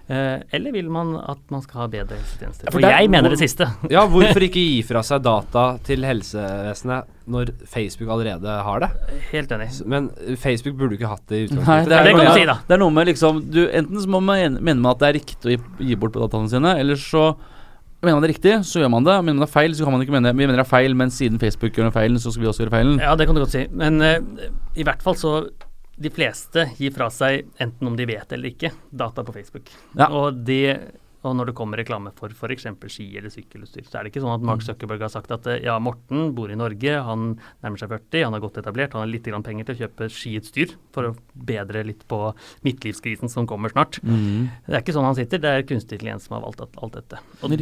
Eh, 0.05 0.43
eller 0.53 0.73
vil 0.75 0.91
man 0.93 1.15
at 1.17 1.39
man 1.49 1.63
skal 1.65 1.81
ha 1.81 1.87
bedre 1.89 2.19
helsetjenester? 2.19 2.69
For 2.71 2.79
der- 2.85 2.93
jeg 3.01 3.09
mener 3.09 3.31
hvor- 3.31 3.39
det 3.39 3.39
siste. 3.41 3.65
Ja, 3.95 4.03
hvorfor 4.07 4.43
ikke 4.45 4.61
gi 4.61 4.83
fra 4.85 5.01
seg 5.03 5.23
data 5.25 5.79
til 5.87 6.05
helsevesenet 6.05 7.07
når 7.27 7.53
Facebook 7.73 8.11
allerede 8.13 8.57
har 8.67 8.81
det? 8.85 8.91
Helt 9.33 9.49
enig. 9.57 9.71
Men 9.89 10.11
Facebook 10.37 10.77
burde 10.77 10.99
ikke 10.99 11.09
hatt 11.09 11.25
det 11.33 11.39
i 11.39 11.41
Nei, 11.47 11.57
utgangspunktet. 11.57 11.89
det 11.89 11.99
er 12.03 12.11
kan 12.19 12.27
du 12.27 12.37
si, 12.37 12.45
da. 12.53 12.59
Det 12.69 12.77
er 12.77 12.83
noe 12.85 12.91
med 12.99 13.07
liksom 13.09 13.41
du, 13.51 13.63
Enten 13.71 13.97
så 14.05 14.13
må 14.13 14.21
man 14.23 14.39
en- 14.45 14.59
mene 14.61 14.81
med 14.85 14.91
at 14.93 14.99
det 14.99 15.09
er 15.09 15.19
riktig 15.21 15.45
å 15.49 15.57
gi, 15.57 15.89
gi 15.89 15.95
bort 15.97 16.13
på 16.13 16.21
dataene 16.21 16.51
sine, 16.53 16.77
eller 16.79 16.97
så 17.01 17.25
mener 18.05 18.21
man 18.21 18.27
det 18.29 18.35
riktig, 18.37 18.59
så 18.69 18.83
gjør 18.85 18.91
man 18.93 19.05
det. 19.09 19.15
Mener 19.25 19.39
man 19.41 19.47
det 19.47 19.49
er 19.49 19.57
feil, 19.57 19.73
så 19.73 19.85
kan 19.89 19.93
man 19.97 20.03
ikke 20.05 20.13
mene 20.13 20.35
Vi 20.37 20.45
mener 20.45 20.59
det 20.61 20.67
er 20.67 20.69
feil, 20.69 20.93
men 20.95 21.09
siden 21.09 21.41
Facebook 21.41 21.73
gjør 21.73 21.89
den 21.89 21.97
feilen, 21.97 22.21
så 22.21 22.29
skal 22.31 22.43
vi 22.45 22.49
også 22.53 22.67
gjøre 22.67 22.77
feilen. 22.77 22.99
Ja, 23.01 23.15
det 23.17 23.25
kan 23.27 23.35
du 23.35 23.41
godt 23.41 23.57
si. 23.57 23.65
Men 23.73 24.03
uh, 24.03 24.19
i 24.77 24.85
hvert 24.85 25.01
fall 25.01 25.15
så 25.17 25.49
De 25.97 26.11
fleste 26.11 26.67
gir 26.79 26.95
fra 26.95 27.07
seg, 27.13 27.49
enten 27.63 27.91
om 27.91 27.97
de 27.97 28.07
vet 28.09 28.33
eller 28.35 28.51
ikke, 28.51 28.73
data 28.91 29.25
på 29.25 29.35
Facebook. 29.37 29.71
Ja. 29.95 30.09
Og, 30.11 30.41
de, 30.47 30.61
og 31.25 31.37
når 31.39 31.51
det 31.51 31.57
kommer 31.59 31.81
reklame 31.81 32.12
for 32.16 32.33
f.eks. 32.33 32.68
ski 32.93 33.09
eller 33.18 33.33
sykkelutstyr, 33.33 33.89
så 33.89 33.99
er 33.99 34.07
det 34.07 34.14
ikke 34.14 34.25
sånn 34.25 34.37
at 34.37 34.45
Mark 34.45 34.62
Mm. 34.64 34.68
Zuckerberg 34.70 35.03
har 35.03 35.11
sagt 35.12 35.33
at 35.35 35.47
ja, 35.61 35.75
Morten 35.83 36.31
bor 36.33 36.49
i 36.49 36.57
Norge, 36.57 36.93
han 37.05 37.35
nærmer 37.61 37.81
seg 37.81 37.91
40, 37.91 38.22
han 38.25 38.37
er 38.37 38.41
godt 38.41 38.61
etablert, 38.62 38.95
han 38.95 39.03
har 39.03 39.11
litt 39.11 39.27
grann 39.27 39.43
penger 39.45 39.66
til 39.66 39.75
å 39.75 39.81
kjøpe 39.83 40.09
skiutstyr 40.14 40.77
for 40.95 41.11
å 41.11 41.14
bedre 41.35 41.83
litt 41.85 42.07
på 42.09 42.20
midtlivskrisen 42.64 43.29
som 43.33 43.49
kommer 43.51 43.75
snart. 43.75 43.99
Mm. 44.07 44.47
Det 44.68 44.79
er 44.79 44.85
ikke 44.85 44.95
sånn 44.97 45.09
han 45.09 45.18
sitter, 45.18 45.43
det 45.43 45.51
er 45.51 45.66
kunstig 45.68 45.99
intelligens 46.05 46.29
som 46.29 46.37
har 46.37 46.45
valgt 46.45 46.61
alt 46.61 46.95
dette. 46.95 47.20
Og 47.43 47.51
Det 47.51 47.57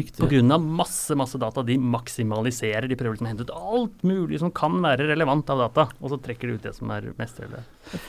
av 0.55 0.63
masse, 0.63 1.15
masse 1.15 1.39
data, 1.39 1.63
de 1.63 1.79
maksimaliserer, 1.79 2.89
de 2.89 2.97
prøver 2.97 3.17
liksom 3.17 3.29
å 3.29 3.33
hente 3.33 3.47
ut 3.47 3.55
alt 3.55 4.03
mulig 4.03 4.41
som 4.43 4.51
kan 4.51 4.81
være 4.83 5.07
relevant 5.11 5.49
av 5.51 5.59
data, 5.67 5.89
og 6.01 6.13
så 6.13 6.19
trekker 6.23 6.49
de 6.49 6.59
ut 6.59 6.67
det 6.67 6.75
som 6.77 6.91
er 6.91 7.13
mest 7.19 7.39
relevant. 7.41 7.65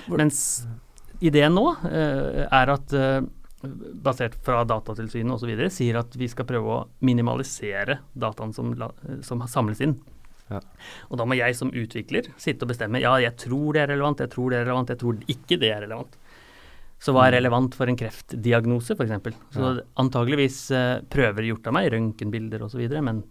Mens 0.09 0.65
ideen 1.21 1.53
nå 1.55 1.69
uh, 1.85 2.43
er 2.49 2.73
at 2.73 2.93
eh, 2.97 3.21
basert 4.03 4.35
fra 4.43 4.63
Datatilsynet 4.67 5.35
osv. 5.37 5.51
sier 5.71 5.99
at 6.01 6.15
vi 6.19 6.27
skal 6.31 6.47
prøve 6.47 6.73
å 6.73 6.81
minimalisere 7.05 8.01
dataen 8.13 8.51
som, 8.55 8.73
som 9.23 9.43
samles 9.47 9.83
inn. 9.83 9.95
Ja. 10.51 10.59
Og 11.07 11.19
da 11.19 11.25
må 11.27 11.37
jeg 11.37 11.55
som 11.55 11.71
utvikler 11.71 12.27
sitte 12.41 12.65
og 12.65 12.73
bestemme 12.73 12.99
ja, 13.01 13.13
jeg 13.23 13.37
tror 13.39 13.73
det 13.75 13.85
er 13.85 13.93
relevant, 13.93 14.19
jeg 14.21 14.33
tror 14.33 14.51
det 14.51 14.59
er 14.59 14.67
relevant, 14.67 14.91
jeg 14.91 15.01
tror 15.01 15.21
ikke 15.31 15.59
det 15.61 15.71
er 15.71 15.85
relevant. 15.85 16.19
Så 17.03 17.11
hva 17.11 17.25
er 17.27 17.37
relevant 17.37 17.75
for 17.75 17.89
en 17.91 17.99
kreftdiagnose, 17.99 18.95
f.eks.? 18.95 19.31
Så 19.51 19.71
antageligvis 19.99 20.59
uh, 20.71 21.01
prøver 21.11 21.49
gjort 21.49 21.67
av 21.67 21.75
meg, 21.75 21.89
røntgenbilder 21.91 22.63
osv., 22.63 22.83
men 23.03 23.23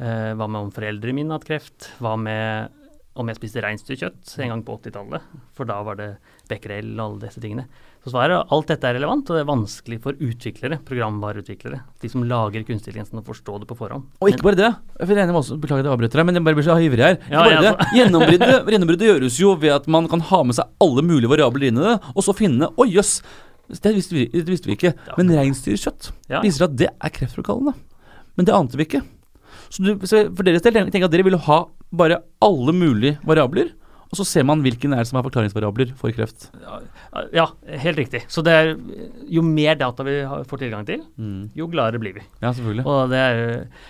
uh, 0.00 0.32
hva 0.36 0.48
med 0.48 0.66
om 0.66 0.72
foreldrene 0.74 1.16
mine 1.16 1.32
har 1.32 1.40
hatt 1.40 1.48
kreft? 1.48 1.92
Hva 2.02 2.12
med 2.20 2.74
om 3.16 3.30
jeg 3.30 3.38
spiste 3.38 3.62
reinsdyrkjøtt 3.64 4.34
en 4.44 4.52
gang 4.52 4.64
på 4.66 4.76
80-tallet? 4.82 5.30
For 5.56 5.68
da 5.68 5.78
var 5.86 5.96
det 5.96 6.10
becquerel 6.50 6.92
og 6.98 7.04
alle 7.06 7.22
disse 7.24 7.40
tingene. 7.40 7.64
Så 8.06 8.12
svaret 8.12 8.36
er 8.36 8.52
alt 8.54 8.68
dette 8.70 8.86
er 8.86 8.94
relevant, 8.94 9.26
og 9.26 9.34
det 9.34 9.40
er 9.42 9.48
vanskelig 9.48 9.96
for 10.04 10.14
utviklere, 10.22 10.76
programvareutviklere, 10.86 11.80
de 12.04 12.10
som 12.12 12.22
lager 12.22 12.62
kunstig 12.62 12.92
intelligens, 12.92 13.10
å 13.10 13.22
forstå 13.26 13.56
det 13.64 13.66
på 13.66 13.74
forhånd. 13.80 14.04
Og 14.22 14.30
ikke 14.30 14.46
bare 14.46 14.58
det. 14.60 14.68
Jeg 15.00 15.08
er 15.10 15.22
enig 15.24 15.34
med 15.34 15.40
også, 15.40 15.56
Beklager 15.58 15.82
at 15.82 15.88
jeg 15.88 15.96
avbryter 15.96 16.20
deg, 16.22 16.28
men 16.28 16.38
jeg 16.38 16.44
bare 16.46 16.58
blir 16.60 16.66
så 16.68 16.76
ivrig 16.86 17.02
her. 17.02 17.16
Ja, 17.32 17.42
ja, 17.50 17.64
det. 17.64 17.88
Gjennombruddet, 17.98 18.52
gjennombruddet 18.76 19.08
gjøres 19.10 19.38
jo 19.42 19.56
ved 19.58 19.74
at 19.74 19.88
man 19.90 20.06
kan 20.12 20.22
ha 20.28 20.40
med 20.46 20.54
seg 20.60 20.70
alle 20.86 21.02
mulige 21.02 21.32
variabler 21.34 21.66
inn 21.72 21.80
i 21.82 21.86
det, 21.88 21.96
og 22.14 22.22
så 22.28 22.36
finne 22.38 22.70
Oi, 22.78 22.86
jøss! 22.94 23.16
Det 23.66 23.90
visste 23.96 24.14
vi, 24.14 24.28
det 24.30 24.46
visste 24.46 24.70
vi 24.70 24.76
ikke. 24.78 24.92
Men 25.18 25.32
reinsdyrkjøtt 25.34 26.12
Ja. 26.30 26.38
viser 26.44 26.68
at 26.68 26.76
det 26.78 26.92
er 26.94 27.10
kreftfremkallende. 27.10 27.74
Men 28.38 28.46
det 28.46 28.54
ante 28.54 28.78
vi 28.78 28.86
ikke. 28.86 29.00
Så, 29.66 29.82
du, 29.82 30.06
så 30.06 30.22
for 30.30 30.46
deres 30.46 30.62
del 30.62 30.76
tenker 30.78 31.02
jeg 31.02 31.08
at 31.10 31.16
dere 31.16 31.26
vil 31.26 31.40
ha 31.48 31.64
bare 31.90 32.20
alle 32.46 32.70
mulige 32.76 33.18
variabler, 33.26 33.72
og 34.06 34.18
så 34.20 34.24
ser 34.28 34.44
man 34.46 34.62
hvilken 34.62 34.92
er 34.94 35.02
det 35.02 35.08
som 35.10 35.18
er 35.18 35.24
forklaringsvariabler 35.26 35.92
for 35.98 36.14
kreft. 36.14 36.48
Ja, 37.34 37.46
helt 37.82 37.98
riktig. 37.98 38.22
Så 38.30 38.42
det 38.46 38.52
er, 38.54 38.70
jo 39.32 39.42
mer 39.42 39.74
data 39.80 40.04
vi 40.06 40.14
får 40.46 40.60
tilgang 40.62 40.86
til, 40.86 41.02
jo 41.58 41.66
gladere 41.72 41.98
blir 42.02 42.14
vi. 42.14 42.22
Ja, 42.42 42.52
selvfølgelig. 42.54 42.84
Og 42.86 43.10
det 43.10 43.18
er, 43.18 43.42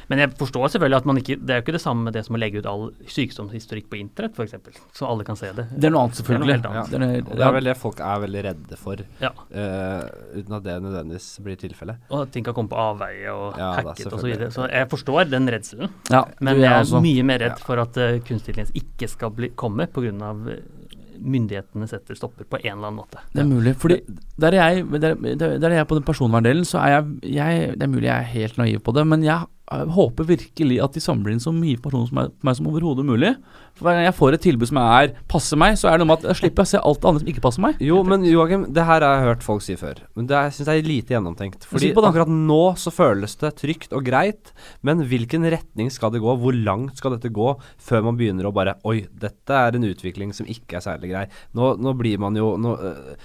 men 0.08 0.22
jeg 0.24 0.32
forstår 0.40 0.72
selvfølgelig 0.72 0.96
at 1.02 1.06
man 1.10 1.20
ikke 1.20 1.36
Det 1.36 1.52
er 1.52 1.60
jo 1.60 1.64
ikke 1.66 1.74
det 1.76 1.82
samme 1.82 2.06
med 2.08 2.16
det 2.16 2.22
som 2.26 2.38
å 2.38 2.40
legge 2.40 2.62
ut 2.62 2.68
all 2.70 2.86
sykdomshistorikk 3.12 3.90
på 3.92 3.98
internett, 4.00 4.34
f.eks. 4.38 4.80
Så 4.96 5.06
alle 5.08 5.26
kan 5.28 5.36
se 5.38 5.50
det. 5.56 5.66
Det 5.76 5.90
er 5.90 5.94
noe 5.94 6.06
annet, 6.06 6.18
selvfølgelig. 6.20 6.56
Det 6.62 6.70
er 6.70 6.72
annet. 6.72 6.92
Ja. 6.96 6.98
Det 6.98 7.10
er 7.20 7.36
det 7.36 7.46
er 7.46 7.54
vel 7.58 7.70
det 7.70 7.76
folk 7.78 8.00
er 8.00 8.24
veldig 8.24 8.44
redde 8.48 8.80
for, 8.80 9.04
Ja. 9.22 9.30
uh, 9.52 10.08
uten 10.36 10.58
at 10.58 10.66
det 10.66 10.78
nødvendigvis 10.86 11.28
blir 11.44 11.60
tilfellet. 11.60 12.00
Og 12.10 12.24
at 12.24 12.32
ting 12.34 12.46
kan 12.46 12.56
komme 12.56 12.72
på 12.72 12.80
avveie 12.80 13.28
og 13.36 13.60
Ja, 13.60 13.72
hacket 13.82 14.08
osv. 14.10 14.18
Så, 14.20 14.26
videre. 14.30 14.50
så 14.54 14.66
jeg 14.72 14.88
forstår 14.90 15.30
den 15.30 15.46
redselen. 15.52 15.92
ja, 16.10 16.24
Men 16.40 16.60
jeg 16.62 16.72
er 16.72 16.80
også. 16.82 17.02
mye 17.04 17.22
mer 17.26 17.38
redd 17.44 17.60
for 17.62 17.78
at 17.84 17.96
uh, 18.00 18.16
kunstig 18.26 18.56
intelligens 18.56 18.72
ikke 18.78 19.08
skal 19.10 19.30
bli, 19.34 19.50
komme 19.58 19.86
pga. 20.06 20.32
Uh, 20.32 20.86
myndighetene 21.16 21.86
setter 21.88 22.16
stopper 22.18 22.44
på 22.44 22.58
en 22.60 22.72
eller 22.74 22.90
annen 22.90 23.00
måte. 23.00 23.22
Det 23.32 23.42
er 23.42 23.48
mulig. 23.48 23.74
Fordi 23.80 24.00
der 24.40 24.54
er 24.54 24.70
jeg, 24.70 25.02
der 25.02 25.14
der 25.58 25.68
er 25.70 25.76
jeg 25.80 25.88
på 25.88 25.98
den 25.98 26.06
personverndelen, 26.06 26.64
så 26.64 26.78
er 26.78 26.88
jeg, 26.88 27.04
jeg 27.22 27.74
Det 27.74 27.82
er 27.82 27.92
mulig 27.92 28.08
jeg 28.08 28.18
er 28.18 28.32
helt 28.32 28.58
naiv 28.58 28.80
på 28.80 28.92
det, 28.92 29.06
men 29.06 29.24
jeg 29.24 29.46
jeg 29.66 29.88
håper 29.96 30.26
virkelig 30.28 30.76
at 30.84 30.94
de 30.94 31.00
samler 31.02 31.32
inn 31.34 31.40
så 31.42 31.50
mye 31.50 31.74
informasjon 31.74 32.10
som 32.12 32.18
er, 32.22 32.28
på 32.30 32.46
meg 32.46 32.54
som 32.58 32.68
overhodet 32.70 33.04
mulig. 33.06 33.32
For 33.74 33.86
Hver 33.88 33.96
gang 33.98 34.04
jeg 34.06 34.14
får 34.16 34.36
et 34.36 34.44
tilbud 34.44 34.68
som 34.70 34.78
er 34.78 35.08
passer 35.26 35.58
meg, 35.58 35.74
så 35.80 35.88
er 35.90 35.96
det 35.96 36.04
noe 36.04 36.10
med 36.12 36.22
at 36.22 36.28
jeg 36.30 36.40
slipper 36.40 36.62
å 36.62 36.70
se 36.70 36.78
alt 36.78 37.00
det 37.02 37.08
andre 37.10 37.22
som 37.24 37.30
ikke 37.32 37.42
passer 37.42 37.64
meg. 37.64 37.80
Jo, 37.82 37.98
men 38.06 38.22
Joakim, 38.28 38.68
det 38.76 38.84
her 38.86 39.02
har 39.02 39.16
jeg 39.16 39.26
hørt 39.26 39.46
folk 39.46 39.64
si 39.66 39.74
før. 39.80 40.04
Men 40.14 40.28
det 40.30 40.42
syns 40.54 40.70
jeg 40.70 40.84
er 40.84 40.86
lite 40.86 41.16
gjennomtenkt. 41.16 41.66
Fordi 41.66 41.90
akkurat 41.90 42.30
nå 42.30 42.60
så 42.78 42.92
føles 42.94 43.34
det 43.42 43.52
trygt 43.58 43.96
og 43.96 44.06
greit, 44.06 44.54
men 44.86 45.02
hvilken 45.10 45.48
retning 45.56 45.90
skal 45.90 46.14
det 46.14 46.22
gå? 46.22 46.36
Hvor 46.44 46.54
langt 46.54 47.02
skal 47.02 47.16
dette 47.16 47.34
gå 47.34 47.50
før 47.82 48.06
man 48.06 48.20
begynner 48.20 48.46
å 48.46 48.54
bare 48.54 48.76
Oi, 48.86 49.00
dette 49.18 49.50
er 49.50 49.74
en 49.74 49.88
utvikling 49.88 50.30
som 50.36 50.46
ikke 50.46 50.78
er 50.78 50.86
særlig 50.86 51.10
grei. 51.10 51.26
Nå, 51.58 51.74
nå 51.82 51.96
blir 51.98 52.22
man 52.22 52.38
jo 52.38 52.54
nå, 52.60 52.76
øh, 52.78 53.18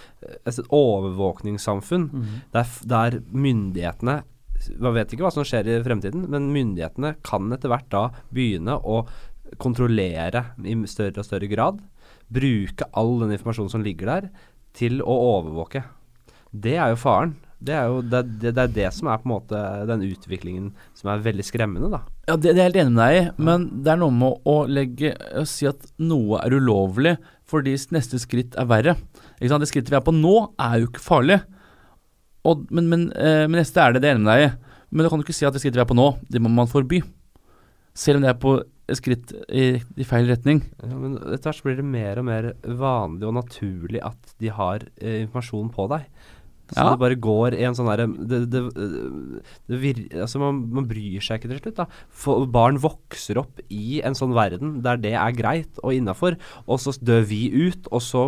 Et 0.48 0.58
overvåkningssamfunn 0.74 2.10
der, 2.54 2.76
der 2.90 3.22
myndighetene 3.30 4.22
Man 4.82 4.96
vet 4.96 5.14
ikke 5.14 5.26
hva 5.26 5.34
som 5.34 5.46
skjer 5.48 5.70
i 5.70 5.82
fremtiden, 5.86 6.28
men 6.32 6.52
myndighetene 6.54 7.16
kan 7.26 7.52
etter 7.56 7.72
hvert 7.72 7.90
da 7.94 8.08
begynne 8.34 8.78
å 8.78 9.04
kontrollere 9.62 10.46
i 10.64 10.76
større 10.88 11.24
og 11.24 11.28
større 11.28 11.50
grad. 11.52 11.82
Bruke 12.32 12.88
all 12.98 13.18
den 13.24 13.36
informasjonen 13.36 13.74
som 13.74 13.86
ligger 13.86 14.12
der, 14.12 14.30
til 14.78 15.02
å 15.04 15.16
overvåke. 15.38 15.84
Det 16.52 16.78
er 16.80 16.94
jo 16.94 17.00
faren. 17.00 17.34
Det 17.62 17.76
er 17.78 17.92
jo 17.92 18.00
det, 18.02 18.24
det, 18.42 18.56
det, 18.58 18.64
er 18.64 18.72
det 18.74 18.88
som 18.96 19.12
er 19.12 19.20
på 19.22 19.28
en 19.28 19.34
måte 19.36 19.60
den 19.86 20.06
utviklingen 20.08 20.72
som 20.98 21.12
er 21.14 21.22
veldig 21.22 21.44
skremmende, 21.46 21.92
da. 21.94 22.00
Ja, 22.26 22.34
det, 22.36 22.56
det 22.56 22.56
er 22.56 22.64
jeg 22.64 22.72
helt 22.72 22.80
enig 22.82 22.96
med 22.96 23.04
deg 23.04 23.18
i, 23.20 23.26
men 23.46 23.68
det 23.86 23.92
er 23.94 24.00
noe 24.02 24.16
med 24.16 24.50
å, 24.50 24.56
legge 24.66 25.12
å 25.38 25.44
si 25.50 25.70
at 25.70 25.86
noe 26.02 26.42
er 26.42 26.56
ulovlig 26.58 27.16
fordi 27.52 27.76
neste 27.94 28.18
skritt 28.24 28.58
er 28.58 28.70
verre. 28.70 28.96
Det 29.38 29.70
skrittet 29.70 29.92
vi 29.92 30.00
er 30.00 30.06
på 30.06 30.16
nå, 30.16 30.36
er 30.62 30.82
jo 30.82 30.90
ikke 30.90 31.04
farlig. 31.04 31.42
Og, 32.48 32.66
men, 32.74 32.88
men, 32.90 33.08
eh, 33.14 33.46
men 33.48 33.60
neste 33.62 33.82
er 33.84 33.94
det, 33.94 34.02
det 34.04 34.14
jeg 34.16 34.22
med 34.22 34.32
deg 34.32 34.46
i. 34.48 34.52
Men 34.92 35.06
du 35.06 35.10
kan 35.12 35.22
jo 35.22 35.26
ikke 35.28 35.38
si 35.38 35.46
at 35.48 35.54
det 35.56 35.62
skrittet 35.64 35.78
vi 35.80 35.86
er 35.86 35.90
på 35.92 35.96
nå, 35.98 36.08
det 36.34 36.42
må 36.44 36.50
man 36.52 36.68
forby. 36.72 37.00
Selv 37.98 38.18
om 38.20 38.26
det 38.26 38.32
er 38.34 38.40
på 38.42 38.56
et 38.92 38.98
skritt 39.00 39.32
i, 39.48 39.78
i 40.00 40.08
feil 40.08 40.28
retning. 40.28 40.62
Ja, 40.82 40.92
men 40.98 41.16
etter 41.22 41.48
hvert 41.52 41.60
så 41.62 41.68
blir 41.70 41.78
det 41.80 41.86
mer 41.88 42.20
og 42.20 42.28
mer 42.28 42.50
vanlig 42.66 43.28
og 43.30 43.38
naturlig 43.38 44.02
at 44.04 44.34
de 44.42 44.52
har 44.52 44.84
eh, 45.00 45.22
informasjon 45.24 45.70
på 45.76 45.88
deg. 45.94 46.08
Så 46.72 46.80
Ja. 46.80 46.90
det 46.94 47.02
bare 47.02 47.18
går 47.20 47.56
i 47.58 47.66
en 47.68 47.76
sånn 47.76 47.90
derre 47.92 48.06
det, 48.32 48.38
det, 48.48 48.60
det 49.68 49.80
vir, 49.82 49.98
altså 50.24 50.40
man, 50.40 50.62
man 50.72 50.86
bryr 50.88 51.20
seg 51.24 51.42
ikke 51.42 51.50
til 51.52 51.60
slutt, 51.60 51.82
da. 51.82 51.86
For 52.16 52.46
barn 52.48 52.80
vokser 52.80 53.42
opp 53.42 53.60
i 53.68 54.00
en 54.08 54.16
sånn 54.16 54.32
verden 54.38 54.78
der 54.86 54.96
det 55.04 55.12
er 55.20 55.36
greit 55.36 55.82
og 55.84 55.92
innafor, 55.98 56.38
og 56.64 56.80
så 56.80 56.94
dør 57.04 57.26
vi 57.28 57.42
ut, 57.68 57.90
og 57.92 58.00
så 58.06 58.24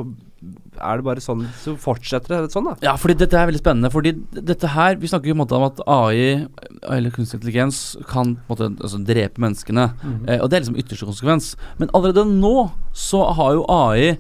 er 0.74 1.00
det 1.00 1.06
bare 1.06 1.22
sånn 1.24 1.46
Så 1.60 1.76
fortsetter 1.80 2.44
det 2.44 2.52
sånn, 2.54 2.68
da. 2.70 2.76
Ja, 2.86 2.96
fordi 3.00 3.16
dette 3.22 3.38
er 3.40 3.48
veldig 3.50 3.62
spennende. 3.62 3.92
Fordi 3.94 4.14
dette 4.34 4.72
her 4.74 4.98
Vi 5.02 5.10
snakker 5.12 5.30
jo 5.30 5.36
på 5.36 5.40
en 5.40 5.44
måte 5.44 5.58
om 5.58 5.68
at 5.68 5.82
AI, 5.88 6.48
eller 6.90 7.14
kunstig 7.14 7.40
intelligens, 7.40 7.82
kan 8.10 8.36
på 8.36 8.56
en 8.56 8.56
måte 8.56 8.70
altså, 8.84 9.02
drepe 9.06 9.44
menneskene. 9.44 9.90
Eh, 10.28 10.40
og 10.42 10.50
det 10.50 10.58
er 10.58 10.66
liksom 10.66 10.80
ytterste 10.82 11.10
konsekvens. 11.10 11.54
Men 11.80 11.92
allerede 11.94 12.26
nå 12.30 12.70
så 12.98 13.24
har 13.38 13.56
jo 13.58 13.66
AI 13.72 14.14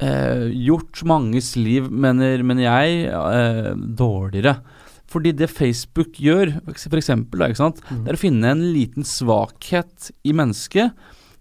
eh, 0.00 0.46
gjort 0.66 1.04
manges 1.08 1.54
liv, 1.60 1.90
mener, 1.90 2.42
mener 2.46 2.66
jeg, 2.66 3.06
eh, 3.12 3.72
dårligere. 3.76 4.58
Fordi 5.10 5.32
det 5.34 5.50
Facebook 5.50 6.20
gjør, 6.22 6.60
for 6.64 6.98
eksempel, 6.98 7.40
-hmm. 7.40 8.04
det 8.04 8.08
er 8.08 8.14
å 8.14 8.26
finne 8.26 8.50
en 8.50 8.72
liten 8.72 9.02
svakhet 9.02 10.10
i 10.24 10.32
mennesket. 10.32 10.92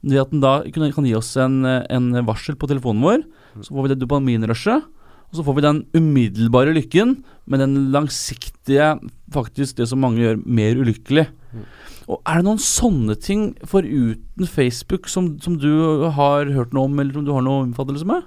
Ved 0.01 0.19
at 0.19 0.31
den 0.31 0.41
da 0.41 0.63
kan 0.71 1.05
gi 1.05 1.15
oss 1.15 1.35
en, 1.37 1.65
eh, 1.65 1.85
en 1.89 2.25
varsel 2.25 2.55
på 2.55 2.67
telefonen 2.67 3.01
vår. 3.01 3.23
Så 3.65 3.75
får 3.75 3.85
vi 3.85 3.91
det 3.93 3.99
dopaminrushet. 4.01 4.87
Og 5.29 5.37
så 5.37 5.45
får 5.45 5.59
vi 5.59 5.65
den 5.65 5.83
umiddelbare 5.93 6.73
lykken, 6.73 7.19
men 7.45 7.61
den 7.61 7.75
langsiktige, 7.93 8.95
faktisk 9.33 9.77
det 9.77 9.85
som 9.91 10.01
mange 10.01 10.23
gjør, 10.23 10.41
mer 10.41 10.79
ulykkelig. 10.81 11.27
Og 12.09 12.17
Er 12.25 12.39
det 12.39 12.47
noen 12.47 12.61
sånne 12.61 13.13
ting 13.21 13.51
foruten 13.69 14.49
Facebook 14.49 15.05
som, 15.07 15.35
som 15.37 15.59
du 15.61 16.09
har 16.09 16.49
hørt 16.55 16.73
noe 16.73 16.89
om, 16.89 16.97
eller 16.97 17.13
som 17.13 17.27
du 17.27 17.31
har 17.35 17.45
noe 17.45 17.67
innfattelse 17.67 18.07
med? 18.09 18.25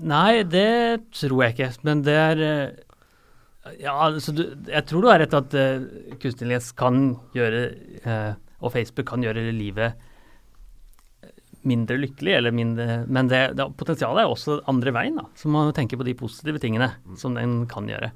Nei, 0.00 0.42
det 0.44 1.08
tror 1.16 1.46
jeg 1.46 1.56
ikke. 1.56 1.70
Men 1.88 2.04
det 2.04 2.18
er 2.18 2.44
eh, 2.44 2.86
Ja, 3.80 3.94
altså 4.06 4.32
du, 4.32 4.44
jeg 4.68 4.84
tror 4.88 5.04
du 5.04 5.08
har 5.10 5.20
rett 5.20 5.34
at 5.36 5.56
uh, 5.56 5.82
kunstig 6.16 6.46
intelligens 6.46 6.70
kan 6.72 7.02
gjøre 7.36 7.58
eh, 8.08 8.30
Og 8.64 8.72
Facebook 8.72 9.06
kan 9.10 9.20
gjøre 9.24 9.52
livet 9.52 10.00
mindre 11.66 11.98
lykkelig, 12.00 12.34
eller 12.38 12.54
mindre 12.56 13.02
Men 13.08 13.28
det, 13.28 13.40
det, 13.58 13.66
potensialet 13.76 14.24
er 14.24 14.32
også 14.32 14.60
andre 14.70 14.94
veien, 14.96 15.18
da. 15.20 15.26
Så 15.36 15.50
man 15.52 15.68
må 15.68 15.76
tenke 15.76 15.98
på 16.00 16.06
de 16.06 16.16
positive 16.18 16.62
tingene 16.62 16.92
som 17.20 17.36
den 17.36 17.64
kan 17.70 17.88
gjøre. 17.90 18.12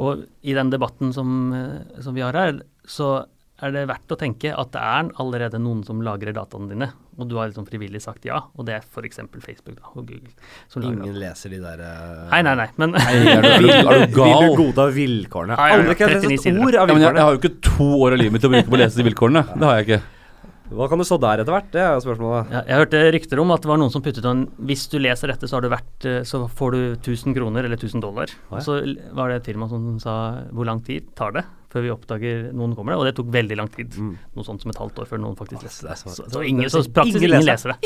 Og 0.00 0.24
i 0.42 0.56
den 0.56 0.72
debatten 0.72 1.12
som, 1.14 1.52
eh, 1.54 2.00
som 2.02 2.16
vi 2.16 2.24
har 2.24 2.36
her, 2.36 2.62
så 2.88 3.20
er 3.60 3.74
det 3.74 3.82
verdt 3.90 4.12
å 4.14 4.18
tenke 4.18 4.52
at 4.56 4.70
det 4.72 4.80
er 4.80 5.08
allerede 5.20 5.60
noen 5.60 5.82
som 5.84 6.00
lagrer 6.04 6.32
dataene 6.36 6.70
dine, 6.70 6.88
og 7.20 7.28
du 7.28 7.34
har 7.36 7.50
liksom 7.50 7.66
frivillig 7.68 8.00
sagt 8.00 8.24
ja, 8.24 8.38
og 8.56 8.66
det 8.68 8.78
er 8.78 8.86
f.eks. 8.86 9.20
Facebook 9.44 9.76
da, 9.76 9.90
og 9.92 10.06
Google. 10.08 10.32
som 10.72 10.84
lager 10.84 11.04
Ingen 11.04 11.18
leser 11.20 11.52
de 11.52 11.60
der 11.60 11.82
uh, 11.84 12.30
Nei, 12.30 12.40
nei, 12.46 12.54
nei. 12.62 12.68
Men 12.80 12.94
Nei, 12.96 13.10
er 13.34 13.44
du, 13.44 13.50
er 13.58 14.06
du, 14.06 14.14
gal? 14.16 14.32
Vil 14.32 14.56
du 14.56 14.62
godta 14.62 14.86
vilkårene? 14.96 15.58
Nei, 15.60 15.68
jeg, 15.74 15.90
jeg 15.90 15.98
39 15.98 16.30
lese 16.30 16.40
et 16.40 16.46
sider. 16.46 16.62
ord 16.64 16.78
av 16.78 16.80
Ja, 16.80 16.94
men 16.94 17.04
jeg, 17.04 17.18
jeg 17.20 17.26
har 17.26 17.36
jo 17.36 17.42
ikke 17.42 17.52
to 17.68 17.90
år 17.98 18.16
av 18.16 18.22
livet 18.22 18.36
mitt 18.36 18.46
til 18.46 18.52
å 18.52 18.54
bruke 18.56 18.72
på 18.72 18.80
å 18.80 18.82
lese 18.84 19.02
de 19.02 19.08
vilkårene. 19.10 19.44
Det 19.52 19.68
har 19.68 19.78
jeg 19.80 19.88
ikke. 19.88 20.00
Hva 20.70 20.88
kan 20.88 20.98
du 21.00 21.04
så 21.04 21.18
der 21.20 21.42
etter 21.42 21.52
hvert? 21.54 21.70
Det 21.74 21.82
er 21.82 22.00
spørsmålet. 22.02 22.50
ja, 22.54 22.62
jeg 22.68 22.80
hørte 22.84 23.02
rykter 23.16 23.40
om 23.42 23.50
at 23.54 23.62
det 23.62 23.70
var 23.72 23.80
noen 23.82 23.90
som 23.90 24.02
puttet 24.02 24.24
en 24.24 24.46
Hvis 24.70 24.88
du 24.90 24.98
leser 25.02 25.32
dette, 25.32 25.48
så, 25.50 25.58
har 25.58 25.62
du 25.66 25.70
vært, 25.72 26.04
eh, 26.06 26.20
så 26.22 26.44
får 26.48 26.76
du 26.76 26.82
1000 26.96 27.34
kroner 27.34 27.64
eller 27.66 27.76
1000 27.76 28.00
dollar. 28.02 28.30
ja. 28.50 28.60
Så 28.60 28.80
var 29.12 29.28
det 29.30 29.40
et 29.42 29.50
firma 29.52 29.68
som 29.68 29.98
sa 29.98 30.44
hvor 30.52 30.64
lang 30.68 30.80
tid 30.84 31.10
tar 31.18 31.32
det 31.32 31.44
før 31.70 31.84
vi 31.84 31.90
oppdager 31.94 32.48
noen 32.50 32.72
kommer 32.74 32.90
det, 32.90 32.98
og 32.98 33.04
det 33.06 33.12
tok 33.14 33.28
veldig 33.30 33.56
lang 33.56 33.68
tid. 33.70 33.92
Mm. 33.94 34.16
Noe 34.34 34.42
sånt 34.42 34.58
som 34.64 34.72
et 34.72 34.78
halvt 34.80 34.96
år 34.98 35.06
før 35.06 35.20
noen 35.22 35.36
faktisk 35.38 35.62
leser 35.62 35.86
det 35.86 35.98
så- 36.02 36.26
Så, 36.26 36.42
ingen, 36.42 36.66
så 36.68 36.82
praktisk 36.90 37.22
ingen 37.22 37.44
leser 37.46 37.70
det. 37.70 37.78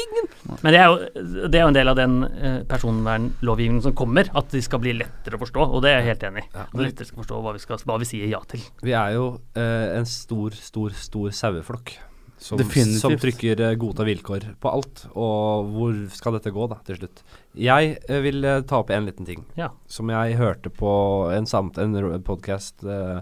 Men 0.63 0.73
det 0.73 0.81
er, 0.81 0.87
jo, 0.89 1.49
det 1.53 1.55
er 1.55 1.61
jo 1.61 1.69
en 1.69 1.75
del 1.77 1.89
av 1.93 1.97
den 1.97 2.25
eh, 2.25 2.63
personvernlovgivningen 2.65 3.83
som 3.83 3.93
kommer, 3.93 4.25
at 4.35 4.49
de 4.49 4.63
skal 4.65 4.81
bli 4.81 4.95
lettere 4.97 5.37
å 5.37 5.43
forstå, 5.45 5.69
og 5.69 5.83
det 5.85 5.91
er 5.93 6.01
jeg 6.01 6.17
helt 6.17 6.25
enig 6.31 6.45
i. 6.47 6.49
Ja. 6.55 6.65
Lettere 6.81 7.05
skal 7.11 7.23
forstå 7.23 7.43
hva 7.45 7.53
vi, 7.53 7.59
skal, 7.59 7.77
hva 7.85 7.99
vi 8.01 8.09
sier 8.09 8.27
ja 8.33 8.41
til. 8.49 8.65
Vi 8.83 8.93
er 8.97 9.13
jo 9.19 9.27
eh, 9.55 9.99
en 9.99 10.07
stor, 10.09 10.51
stor, 10.57 10.91
stor 10.97 11.29
saueflokk. 11.37 11.99
Som, 12.39 12.59
som 12.99 13.15
trykker 13.17 13.61
eh, 13.63 13.75
godta 13.81 14.05
vilkår 14.05 14.47
på 14.61 14.69
alt. 14.71 15.05
Og 15.15 15.71
hvor 15.73 15.99
skal 16.13 16.37
dette 16.37 16.53
gå, 16.53 16.67
da, 16.69 16.77
til 16.85 16.99
slutt? 16.99 17.23
Jeg 17.57 17.95
eh, 18.09 18.21
vil 18.25 18.45
eh, 18.45 18.63
ta 18.69 18.81
opp 18.83 18.91
en 18.93 19.07
liten 19.07 19.29
ting 19.29 19.45
Ja. 19.57 19.71
som 19.87 20.11
jeg 20.13 20.37
hørte 20.41 20.73
på 20.75 20.93
en, 21.33 21.47
samt, 21.47 21.79
en. 21.79 21.95
Eh, 21.97 23.21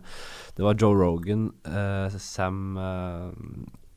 det 0.57 0.65
var 0.65 0.79
Joe 0.81 0.97
Rogan, 0.97 1.51
Sam 2.19 2.77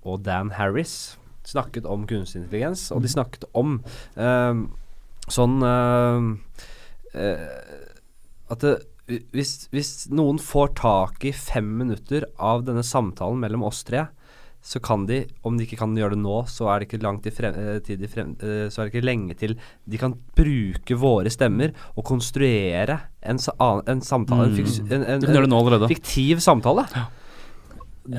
og 0.05 0.22
Dan 0.24 0.51
Harris 0.55 1.18
snakket 1.45 1.86
om 1.89 2.05
kunstig 2.09 2.41
intelligens, 2.43 2.91
og 2.91 3.03
de 3.03 3.09
snakket 3.11 3.45
om 3.53 3.80
sånn 4.16 5.57
At 7.16 8.63
det, 8.63 8.74
hvis, 9.05 9.68
hvis 9.74 9.91
noen 10.09 10.39
får 10.41 10.72
tak 10.80 11.26
i 11.28 11.34
fem 11.36 11.68
minutter 11.78 12.26
av 12.41 12.63
denne 12.66 12.84
samtalen 12.86 13.41
mellom 13.41 13.66
oss 13.68 13.84
tre, 13.86 14.07
så 14.66 14.82
kan 14.82 15.05
de, 15.05 15.22
om 15.45 15.57
de 15.57 15.68
ikke 15.68 15.78
kan 15.78 15.93
gjøre 15.97 16.16
det 16.16 16.24
nå, 16.24 16.39
så 16.49 16.72
er 16.72 16.82
det 16.82 16.88
ikke 16.89 17.03
langt 17.05 17.28
i 17.30 17.34
frem, 17.34 17.57
eh, 17.61 17.78
tid 17.86 18.01
i 18.01 18.09
frem, 18.09 18.34
eh, 18.41 18.66
så 18.74 18.82
er 18.82 18.88
det 18.88 18.95
ikke 18.95 19.05
lenge 19.05 19.38
til 19.38 19.53
de 19.86 19.99
kan 20.01 20.16
bruke 20.38 20.97
våre 20.97 21.30
stemmer 21.34 21.76
og 21.93 22.05
konstruere 22.07 22.97
en, 23.22 23.38
en 23.38 24.01
samtale, 24.01 24.49
en, 24.49 24.57
fiks, 24.57 24.80
en, 24.89 25.05
en, 25.05 25.88
fiktiv 25.91 26.41
samtale. 26.41 26.88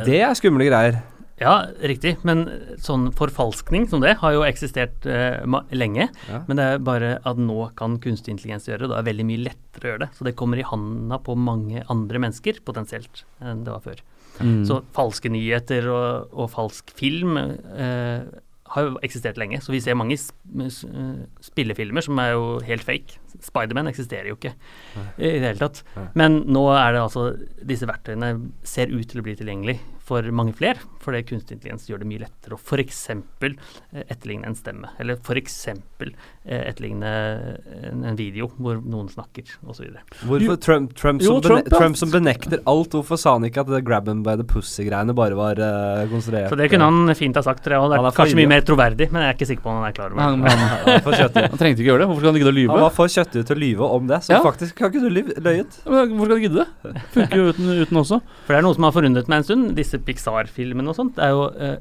Det 0.06 0.22
er 0.22 0.34
skumle 0.38 0.70
greier. 0.70 1.02
Ja, 1.36 1.66
riktig. 1.84 2.14
Men 2.24 2.46
sånn 2.80 3.10
forfalskning 3.16 3.84
som 3.90 4.00
det 4.00 4.14
har 4.22 4.32
jo 4.32 4.44
eksistert 4.46 5.04
uh, 5.04 5.42
ma 5.44 5.60
lenge. 5.74 6.08
Ja. 6.30 6.40
Men 6.48 6.56
det 6.56 6.64
er 6.64 6.84
bare 6.84 7.10
at 7.28 7.40
nå 7.40 7.58
kan 7.76 7.98
kunstig 8.02 8.32
intelligens 8.32 8.70
gjøre 8.70 8.86
det. 8.86 8.92
Det 8.94 9.00
er 9.02 9.08
veldig 9.10 9.26
mye 9.28 9.44
lettere 9.50 9.84
å 9.84 9.92
gjøre 9.92 10.04
det. 10.06 10.10
Så 10.16 10.26
det 10.26 10.36
kommer 10.38 10.62
i 10.62 10.64
handa 10.66 11.20
på 11.20 11.36
mange 11.36 11.84
andre 11.92 12.22
mennesker 12.24 12.62
potensielt 12.64 13.26
enn 13.44 13.66
det 13.66 13.74
var 13.74 13.84
før. 13.84 14.00
Mm. 14.40 14.64
Så 14.68 14.80
falske 14.96 15.30
nyheter 15.32 15.88
og, 15.92 16.34
og 16.34 16.50
falsk 16.52 16.92
film 16.96 17.38
eh, 17.38 18.26
har 18.74 18.88
jo 18.88 18.98
eksistert 19.06 19.38
lenge. 19.40 19.60
Så 19.64 19.72
vi 19.74 19.80
ser 19.84 19.98
mange 19.98 20.16
eh, 20.18 21.20
spillefilmer 21.44 22.04
som 22.04 22.20
er 22.22 22.34
jo 22.34 22.46
helt 22.66 22.86
fake. 22.86 23.20
Spiderman 23.44 23.90
eksisterer 23.90 24.30
jo 24.30 24.38
ikke 24.38 24.54
i 25.20 25.36
det 25.38 25.50
hele 25.50 25.60
tatt. 25.60 25.82
Nei. 25.96 26.06
Men 26.22 26.40
nå 26.48 26.64
er 26.72 26.94
det 26.94 27.02
altså 27.02 27.26
Disse 27.68 27.88
verktøyene 27.88 28.32
ser 28.64 28.92
ut 28.94 29.04
til 29.10 29.20
å 29.20 29.26
bli 29.26 29.36
tilgjengelig 29.36 29.76
for 30.06 30.26
mange 30.30 30.54
flere, 30.56 30.78
fordi 31.02 31.22
kunstig 31.26 31.56
intelligens 31.56 31.88
gjør 31.90 32.02
det 32.02 32.08
mye 32.10 32.22
lettere 32.22 32.54
å 32.54 32.60
f.eks. 32.60 33.00
Eh, 33.10 34.04
etterligne 34.06 34.46
en 34.46 34.56
stemme, 34.58 34.90
eller 35.02 35.18
f.eks. 35.18 35.56
Eh, 35.68 36.12
etterligne 36.46 37.10
en, 37.90 38.04
en 38.06 38.18
video 38.18 38.48
hvor 38.56 38.78
noen 38.82 39.10
snakker, 39.10 39.56
osv. 39.66 39.88
Hvorfor 40.22 40.60
Trump, 40.62 40.94
Trump, 40.98 41.24
som 41.24 41.38
jo, 41.38 41.42
Trump, 41.42 41.66
ja. 41.66 41.78
Trump 41.80 41.98
som 41.98 42.12
benekter 42.12 42.62
alt, 42.70 42.94
hvorfor 42.94 43.18
sa 43.20 43.34
han 43.36 43.48
ikke 43.48 43.64
at 43.64 43.72
det 43.72 43.82
grab 43.86 44.08
him 44.10 44.22
by 44.26 44.36
the 44.38 44.46
pussy-greiene 44.46 45.14
bare 45.16 45.38
var 45.38 45.58
uh, 45.62 46.04
konstruert? 46.12 46.50
Så 46.52 46.58
det 46.58 46.70
kunne 46.72 46.90
han 46.90 47.14
fint 47.18 47.38
ha 47.38 47.42
sagt, 47.46 47.64
tror 47.66 47.76
jeg. 47.76 47.84
Han 47.86 47.96
er 47.98 48.10
er 48.10 48.16
kanskje 48.20 48.38
mye 48.38 48.50
mer 48.50 48.66
troverdig, 48.66 49.10
men 49.12 49.24
jeg 49.24 49.32
er 49.32 49.38
ikke 49.38 49.50
sikker 49.50 49.66
på 49.66 49.72
om 49.72 49.80
han 49.80 49.88
er 49.90 49.96
klar 49.96 50.14
over 50.14 50.22
det. 50.22 50.26
han, 50.26 50.46
Han 50.46 51.10
han, 51.10 51.50
han 51.50 51.60
trengte 51.60 51.82
ikke 51.82 51.90
gjøre 51.90 52.04
det. 52.04 52.08
Hvorfor 52.10 52.22
skal 52.22 52.32
han 52.32 52.40
gidde 52.40 52.52
å 52.52 52.56
lyve? 52.56 52.76
Han 52.76 52.84
var 52.86 52.96
for 52.96 53.12
kjøttig 53.16 53.44
til 53.50 53.56
å 53.56 53.60
lyve 53.60 53.90
om 53.98 54.10
det, 54.10 54.20
så 54.26 54.36
Ja. 54.36 54.40
faktisk 54.46 54.78
kan 54.78 54.92
ikke 54.92 55.02
du 55.02 55.10
løyet. 55.10 55.78
Hvorfor 55.82 56.24
skal 56.24 56.36
han 56.36 56.44
gidde 56.46 56.62
det? 56.62 57.04
Funker 57.16 57.42
jo 57.42 57.48
uten, 57.50 57.70
uten 57.82 58.02
også. 58.02 58.20
For 58.46 58.54
det 58.54 58.60
er 58.60 58.66
noe 58.68 58.78
som 58.78 58.86
har 58.88 58.94
forundret 58.96 59.30
meg 59.32 59.42
en 59.42 59.48
stund. 59.48 59.74
Disse 59.76 59.95
disse 59.96 60.04
Pixar-filmene 60.06 60.88
og 60.92 60.96
sånt, 60.96 61.18
er 61.18 61.30
jo 61.34 61.50
eh, 61.56 61.76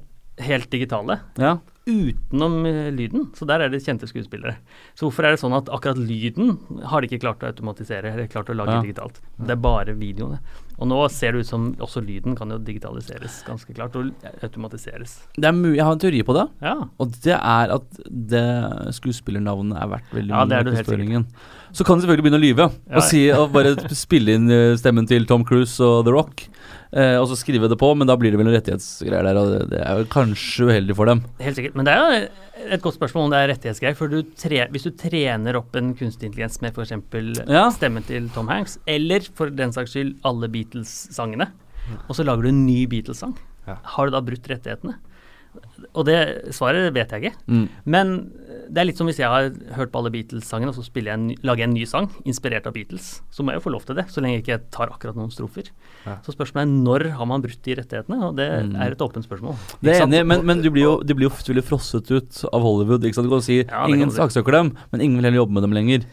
helt 0.46 0.70
digitale. 0.72 1.20
Ja. 1.38 1.58
Utenom 1.86 2.66
eh, 2.66 2.90
lyden. 2.92 3.28
Så 3.38 3.46
der 3.46 3.62
er 3.62 3.70
det 3.70 3.84
kjente 3.86 4.08
skuespillere. 4.10 4.56
Så 4.98 5.06
hvorfor 5.06 5.24
er 5.28 5.36
det 5.36 5.40
sånn 5.44 5.54
at 5.56 5.68
akkurat 5.70 6.00
lyden 6.02 6.56
har 6.90 7.02
de 7.02 7.08
ikke 7.12 7.22
klart 7.22 7.44
å 7.46 7.52
automatisere, 7.52 8.10
eller 8.12 8.28
klart 8.28 8.50
å 8.50 8.56
lage 8.58 8.74
Ja. 8.74 8.82
digitalt? 8.82 9.20
Det 9.38 9.52
er 9.54 9.62
bare 9.62 9.94
videoene. 9.94 10.40
Og 10.80 10.90
nå 10.90 10.98
ser 11.14 11.32
det 11.32 11.46
ut 11.46 11.48
som 11.48 11.68
også 11.80 12.02
lyden 12.04 12.36
kan 12.36 12.50
jo 12.52 12.58
digitaliseres 12.58 13.44
ganske 13.48 13.72
klart, 13.78 13.96
og 13.96 14.10
automatiseres. 14.44 15.22
Det 15.38 15.46
er 15.48 15.54
mulig, 15.56 15.78
jeg 15.78 15.86
har 15.86 15.94
en 15.94 16.00
teori 16.04 16.24
på 16.28 16.34
det, 16.36 16.50
Ja. 16.66 16.74
og 17.00 17.12
det 17.22 17.32
er 17.38 17.72
at 17.78 17.86
det 18.10 18.44
skuespillernavnet 18.98 19.78
er 19.82 19.88
verdt 19.88 20.12
veldig 20.12 20.30
Ja, 20.34 20.42
mye. 20.44 20.50
det 20.50 20.58
er 20.58 20.64
du 20.64 20.72
helt 20.72 20.88
markedsføringen. 20.88 21.26
Så 21.72 21.86
kan 21.86 21.98
de 22.00 22.06
selvfølgelig 22.08 22.26
begynne 22.26 22.42
å 22.42 22.46
lyve 22.48 22.66
Ja. 22.90 22.96
og, 22.98 23.04
si, 23.04 23.30
og 23.32 23.52
bare 23.54 23.76
spille 23.96 24.36
inn 24.36 24.50
eh, 24.52 24.76
stemmen 24.76 25.08
til 25.08 25.26
Tom 25.26 25.46
Cruise 25.46 25.80
og 25.80 26.04
The 26.06 26.12
Rock, 26.12 26.48
eh, 26.96 27.18
og 27.20 27.28
så 27.30 27.36
skrive 27.38 27.68
det 27.72 27.78
på, 27.82 27.90
men 28.00 28.08
da 28.10 28.16
blir 28.18 28.32
det 28.34 28.40
vel 28.40 28.48
noen 28.48 28.58
rettighetsgreier 28.58 29.28
der, 29.30 29.40
og 29.42 29.52
det, 29.54 29.62
det 29.76 29.82
er 29.86 30.00
jo 30.02 30.08
kanskje 30.16 30.70
uheldig 30.72 30.96
for 30.98 31.12
dem. 31.12 31.22
Helt 31.44 31.60
sikkert. 31.60 31.76
Men 31.76 31.86
det 31.90 31.94
er 31.96 32.02
jo 32.02 32.22
et 32.76 32.82
godt 32.82 32.96
spørsmål 32.98 33.28
om 33.28 33.34
det 33.36 33.42
er 33.44 33.52
rettighetsgreier. 33.54 33.98
For 34.00 34.12
du 34.12 34.22
tre, 34.40 34.64
hvis 34.74 34.88
du 34.88 34.92
trener 34.98 35.60
opp 35.60 35.76
en 35.80 35.94
kunstig 36.00 36.30
intelligens 36.32 36.62
med 36.64 36.74
f.eks. 36.76 36.96
Ja. 37.52 37.68
stemmen 37.76 38.06
til 38.08 38.30
Tom 38.34 38.48
Hanks, 38.52 38.80
eller 38.88 39.28
for 39.36 39.52
den 39.54 39.76
saks 39.76 39.94
skyld 39.94 40.16
alle 40.26 40.50
Beatles-sangene, 40.50 41.52
og 42.08 42.16
så 42.18 42.24
lager 42.26 42.48
du 42.48 42.50
en 42.54 42.64
ny 42.66 42.86
Beatles-sang, 42.90 43.36
Ja. 43.68 43.76
har 43.96 44.06
du 44.08 44.12
da 44.14 44.20
brutt 44.22 44.46
rettighetene? 44.50 44.96
Og 45.96 46.06
det 46.08 46.18
svaret 46.56 46.94
vet 46.96 47.12
jeg 47.12 47.24
ikke. 47.24 47.38
Mm. 47.52 47.66
Men 47.86 48.12
det 48.66 48.82
er 48.82 48.88
litt 48.90 48.98
som 49.00 49.08
hvis 49.10 49.20
jeg 49.22 49.30
har 49.30 49.50
hørt 49.78 49.92
på 49.94 50.00
alle 50.00 50.12
Beatles-sangene, 50.14 50.72
og 50.72 50.78
så 50.78 50.86
jeg 50.96 51.08
en, 51.14 51.28
lager 51.46 51.64
jeg 51.64 51.70
en 51.70 51.76
ny 51.76 51.86
sang 51.90 52.08
inspirert 52.26 52.66
av 52.68 52.74
Beatles. 52.74 53.22
Så 53.32 53.44
må 53.46 53.54
jeg 53.54 53.60
jo 53.62 53.66
få 53.68 53.74
lov 53.76 53.86
til 53.86 53.96
det, 54.00 54.08
så 54.12 54.24
lenge 54.24 54.40
jeg 54.40 54.46
ikke 54.46 54.58
tar 54.74 54.90
akkurat 54.94 55.16
noen 55.20 55.32
strofer. 55.34 55.70
Ja. 56.06 56.18
Så 56.26 56.34
spørsmålet 56.36 56.66
er 56.66 56.74
når 56.88 57.08
har 57.20 57.30
man 57.30 57.44
brutt 57.46 57.62
de 57.68 57.78
rettighetene? 57.82 58.22
Og 58.30 58.36
det 58.40 58.50
Mm. 58.66 58.76
er 58.82 58.92
et 58.92 59.02
åpent 59.02 59.26
spørsmål. 59.26 59.56
Det 59.82 59.96
er 59.96 60.04
enig, 60.06 60.26
men, 60.26 60.46
men 60.46 60.62
du 60.62 60.70
blir 60.72 60.84
jo, 60.84 60.94
du 61.04 61.14
blir 61.14 61.30
jo 61.30 61.62
frosset 61.62 62.10
ut 62.12 62.44
av 62.52 62.62
Hollywood. 62.62 63.04
Ikke 63.04 63.16
sant? 63.20 63.28
Du 63.30 63.34
kan 63.36 63.42
si 63.46 63.62
Ja, 63.64 63.86
ingen 63.88 64.10
saksøker 64.10 64.52
dem, 64.52 64.78
men 64.92 65.02
ingen 65.02 65.18
vil 65.18 65.26
heller 65.30 65.44
jobbe 65.44 65.54
med 65.60 65.64
dem 65.64 65.76
lenger. 65.76 66.06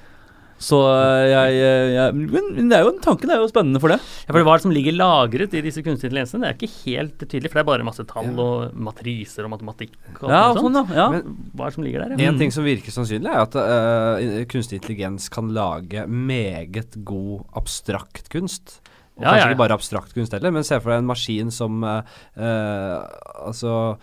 Så 0.62 0.78
øh, 0.78 1.24
jeg, 1.26 1.54
jeg, 1.58 1.86
jeg 1.96 2.14
Men 2.14 2.44
men 2.54 2.68
det 2.70 2.76
er 2.78 2.84
jo, 2.86 2.92
tanken 3.02 3.32
er 3.34 3.40
jo 3.42 3.48
spennende 3.50 3.80
for 3.82 3.90
det. 3.90 3.96
Ja, 3.98 4.30
for 4.30 4.44
Hva 4.46 4.52
er 4.54 4.60
det 4.60 4.66
som 4.68 4.74
ligger 4.76 4.94
lagret 4.94 5.56
i 5.58 5.62
disse 5.64 5.82
kunstige 5.82 6.06
intelligensene? 6.12 6.44
Det 6.46 6.50
er 6.52 6.58
ikke 6.60 6.84
helt 6.86 7.24
tydelig, 7.26 7.50
for 7.50 7.58
det 7.58 7.64
er 7.64 7.70
bare 7.72 7.86
masse 7.88 8.06
tall 8.06 8.30
og 8.44 8.76
matriser 8.88 9.48
og 9.48 9.52
matematikk. 9.56 9.96
Og 10.22 10.30
Ja, 10.30 10.44
sånn, 10.54 10.62
sånt. 10.70 10.78
Sånn, 10.92 10.94
ja. 10.96 11.08
Men- 11.16 11.36
Hva 11.56 11.66
er 11.66 11.72
det 11.72 11.74
som 11.80 11.84
ligger 11.88 12.04
der? 12.06 12.14
Ja? 12.22 12.30
En 12.30 12.38
ting 12.38 12.54
som 12.54 12.64
virker 12.64 12.94
sannsynlig, 12.94 13.26
er 13.34 13.42
at 13.42 13.58
uh, 13.58 14.44
kunstig 14.52 14.78
intelligens 14.78 15.28
kan 15.34 15.50
lage 15.52 16.06
meget 16.06 16.94
god 17.04 17.42
abstrakt 17.58 18.30
kunst. 18.32 18.78
Og 19.18 19.26
Ja, 19.26 19.32
kanskje 19.34 19.38
ja, 19.42 19.44
ja. 19.44 19.52
ikke 19.52 19.62
bare 19.66 19.74
abstrakt 19.76 20.14
kunst 20.16 20.32
heller, 20.32 20.50
men 20.54 20.64
se 20.64 20.78
for 20.80 20.94
deg 20.94 21.02
en 21.02 21.10
maskin 21.10 21.50
som 21.52 21.82
uh, 21.84 22.00
uh, 22.38 23.02
Altså 23.46 23.96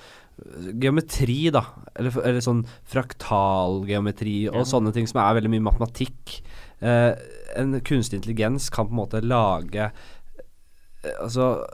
geometri, 0.80 1.50
da. 1.52 1.66
Eller, 2.00 2.14
eller 2.24 2.40
sånn 2.44 2.62
fraktalgeometri 2.88 4.48
og 4.50 4.56
Ja. 4.62 4.68
sånne 4.68 4.94
ting 4.94 5.08
som 5.08 5.20
er 5.22 5.36
veldig 5.40 5.50
mye 5.52 5.66
matematikk. 5.72 6.42
Eh, 6.80 7.14
en 7.60 7.80
kunstig 7.82 8.22
intelligens 8.22 8.70
kan 8.72 8.88
på 8.88 8.94
en 8.94 9.02
måte 9.02 9.20
lage 9.20 9.90
eh, 9.90 11.16
Altså 11.20 11.66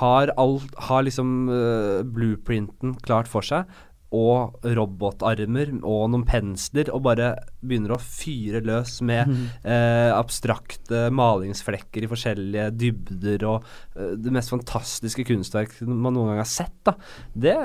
har, 0.00 0.32
alt, 0.36 0.74
har 0.88 1.04
liksom 1.06 1.48
eh, 1.48 2.02
blueprinten 2.02 2.96
klart 3.06 3.30
for 3.30 3.46
seg, 3.46 3.70
og 4.14 4.62
robotarmer 4.64 5.72
og 5.82 6.08
noen 6.12 6.24
pensler, 6.28 6.88
og 6.94 7.02
bare 7.04 7.32
begynner 7.60 7.96
å 7.96 8.00
fyre 8.00 8.60
løs 8.64 9.00
med 9.02 9.32
eh, 9.66 10.12
abstrakte 10.14 11.08
malingsflekker 11.12 12.06
i 12.06 12.10
forskjellige 12.10 12.70
dybder 12.78 13.44
og 13.50 13.66
eh, 13.98 14.14
det 14.22 14.32
mest 14.32 14.52
fantastiske 14.54 15.26
kunstverk 15.26 15.74
man 15.82 16.14
noen 16.14 16.32
gang 16.32 16.42
har 16.44 16.48
sett. 16.50 16.72
da 16.86 16.94
Det 17.34 17.56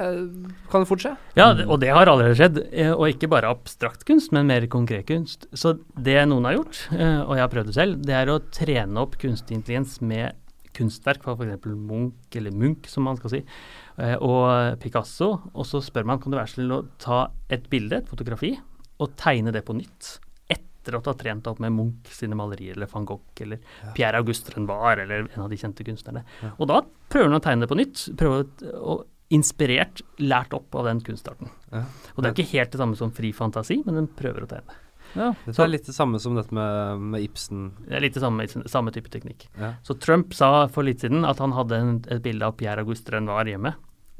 kan 0.71 0.81
kan 0.81 0.87
fort 0.89 1.03
skje. 1.03 1.15
Ja, 1.37 1.51
og 1.67 1.79
det 1.81 1.89
har 1.93 2.09
allerede 2.09 2.35
skjedd. 2.37 2.57
eh, 2.71 2.91
Og 2.91 3.07
ikke 3.13 3.29
bare 3.29 3.49
abstrakt 3.53 4.05
kunst, 4.07 4.31
men 4.31 4.47
mer 4.47 4.65
konkret 4.67 5.05
kunst. 5.05 5.45
Så 5.53 5.77
det 5.97 6.27
noen 6.27 6.45
har 6.45 6.57
gjort, 6.57 6.87
eh, 6.97 7.21
og 7.21 7.35
jeg 7.37 7.41
har 7.45 7.49
prøvd 7.53 7.65
det 7.67 7.75
selv, 7.75 8.01
det 8.01 8.15
er 8.17 8.27
å 8.33 8.39
trene 8.51 8.97
opp 9.01 9.17
kunstig 9.21 9.55
intelligens 9.59 10.01
med 10.01 10.33
kunstverk 10.73 11.21
fra 11.21 11.35
f.eks. 11.35 11.65
Munch, 11.67 12.13
eller 12.35 12.51
Munch 12.55 12.87
som 12.87 13.03
man 13.03 13.17
skal 13.17 13.29
si, 13.29 13.37
eh, 13.43 13.90
og 14.23 14.79
Picasso. 14.81 15.31
Og 15.53 15.67
så 15.67 15.81
spør 15.83 16.07
man 16.09 16.21
kan 16.21 16.33
du 16.33 16.39
være 16.39 16.53
snill 16.55 16.75
å 16.75 16.81
ta 17.01 17.23
et 17.51 17.69
bilde, 17.71 18.01
et 18.01 18.11
fotografi, 18.11 18.55
og 19.01 19.15
tegne 19.19 19.53
det 19.53 19.63
på 19.67 19.75
nytt. 19.77 20.17
Etter 20.51 20.97
at 20.97 21.05
du 21.05 21.11
har 21.11 21.19
trent 21.19 21.47
opp 21.49 21.61
med 21.61 21.73
Munch 21.75 22.11
sine 22.15 22.37
malerier, 22.37 22.75
eller 22.77 22.89
van 22.91 23.05
Gogh, 23.05 23.45
eller 23.45 23.61
Pierre 23.97 24.21
Auguste 24.21 24.53
Renoir, 24.55 25.03
eller 25.03 25.27
en 25.29 25.45
av 25.45 25.49
de 25.51 25.59
kjente 25.61 25.85
kunstnerne. 25.85 26.25
Og 26.57 26.67
da 26.71 26.81
prøver 27.11 27.29
han 27.29 27.39
å 27.39 27.43
tegne 27.43 27.65
det 27.65 27.71
på 27.71 27.79
nytt. 27.79 28.05
prøver 28.19 28.45
å, 28.45 28.77
å 28.81 29.01
Inspirert, 29.31 30.01
lært 30.19 30.51
opp 30.51 30.75
av 30.75 30.89
den 30.89 30.99
kunstarten. 31.07 31.47
Ja. 31.71 31.85
Og 32.17 32.17
det 32.19 32.27
er 32.27 32.33
ikke 32.35 32.51
helt 32.51 32.73
det 32.73 32.79
samme 32.81 32.97
som 32.99 33.13
fri 33.15 33.29
fantasi, 33.31 33.77
men 33.85 33.95
den 33.95 34.09
prøver 34.19 34.43
å 34.43 34.49
tegne. 34.49 34.75
ja. 35.15 35.29
det 35.45 35.55
er 35.55 35.71
litt 35.71 35.87
det 35.87 35.95
samme 35.95 36.19
som 36.19 36.35
dette 36.35 36.51
med, 36.55 37.05
med 37.13 37.23
Ibsen. 37.23 37.69
Det 37.85 37.95
er 37.95 38.03
litt 38.03 38.17
det 38.17 38.23
samme, 38.25 38.43
samme 38.49 38.91
type 38.91 39.07
teknikk. 39.13 39.45
Ja. 39.55 39.69
Så 39.87 39.95
Trump 40.03 40.35
sa 40.35 40.67
for 40.67 40.83
litt 40.83 41.05
siden 41.05 41.23
at 41.23 41.39
han 41.39 41.55
hadde 41.55 41.79
en, 41.79 41.93
et 42.11 42.19
bilde 42.25 42.43
av 42.43 42.57
Pierre 42.59 42.83
Auguste 42.83 43.15
Renoir 43.15 43.47
hjemme, 43.47 43.71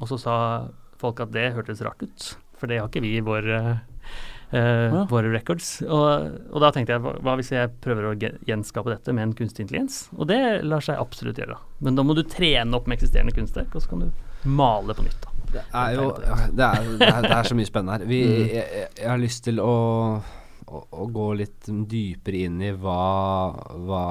og 0.01 0.09
så 0.09 0.17
sa 0.19 0.35
folk 1.01 1.19
at 1.23 1.31
det 1.33 1.51
hørtes 1.55 1.81
rart 1.85 2.01
ut, 2.03 2.27
for 2.57 2.67
det 2.69 2.79
har 2.81 2.89
ikke 2.91 3.01
vi 3.05 3.15
i 3.17 3.23
vår, 3.25 3.47
eh, 3.55 3.71
eh, 4.51 4.91
Ja. 4.91 5.05
våre 5.09 5.31
records. 5.33 5.81
Og, 5.87 6.35
og 6.51 6.59
da 6.61 6.71
tenkte 6.75 6.93
jeg, 6.97 7.01
hva, 7.05 7.13
hva 7.21 7.35
hvis 7.39 7.51
jeg 7.53 7.71
prøver 7.81 8.09
å 8.11 8.15
gjenskape 8.19 8.91
dette 8.91 9.13
med 9.15 9.23
en 9.29 9.33
kunstig 9.37 9.65
intelligens? 9.65 10.03
Og 10.17 10.27
det 10.27 10.41
lar 10.67 10.81
seg 10.85 10.99
absolutt 11.01 11.37
gjøre. 11.41 11.57
Men 11.79 11.95
da 11.95 12.03
må 12.03 12.13
du 12.17 12.23
trene 12.23 12.75
opp 12.77 12.87
med 12.89 12.97
eksisterende 12.99 13.33
kunstverk, 13.37 13.73
og 13.75 13.81
så 13.85 13.89
kan 13.93 13.99
du 14.05 14.11
male 14.49 14.93
på 14.97 15.05
nytt. 15.05 15.21
da. 15.21 15.29
Det 15.51 15.63
er 15.73 15.95
jo 15.97 16.09
det 16.19 16.65
er, 16.65 16.83
det 16.97 17.07
er, 17.07 17.21
det 17.27 17.31
er 17.37 17.49
så 17.49 17.55
mye 17.57 17.67
spennende 17.69 17.97
her. 17.99 18.05
Vi, 18.07 18.21
Mm. 18.25 18.47
jeg, 18.53 18.87
jeg 19.01 19.09
har 19.09 19.17
lyst 19.21 19.43
til 19.45 19.59
å, 19.63 19.73
å, 20.71 20.81
å 21.03 21.05
gå 21.11 21.27
litt 21.39 21.67
dypere 21.91 22.45
inn 22.47 22.61
i 22.63 22.71
hva, 22.71 22.97
hva 23.85 24.05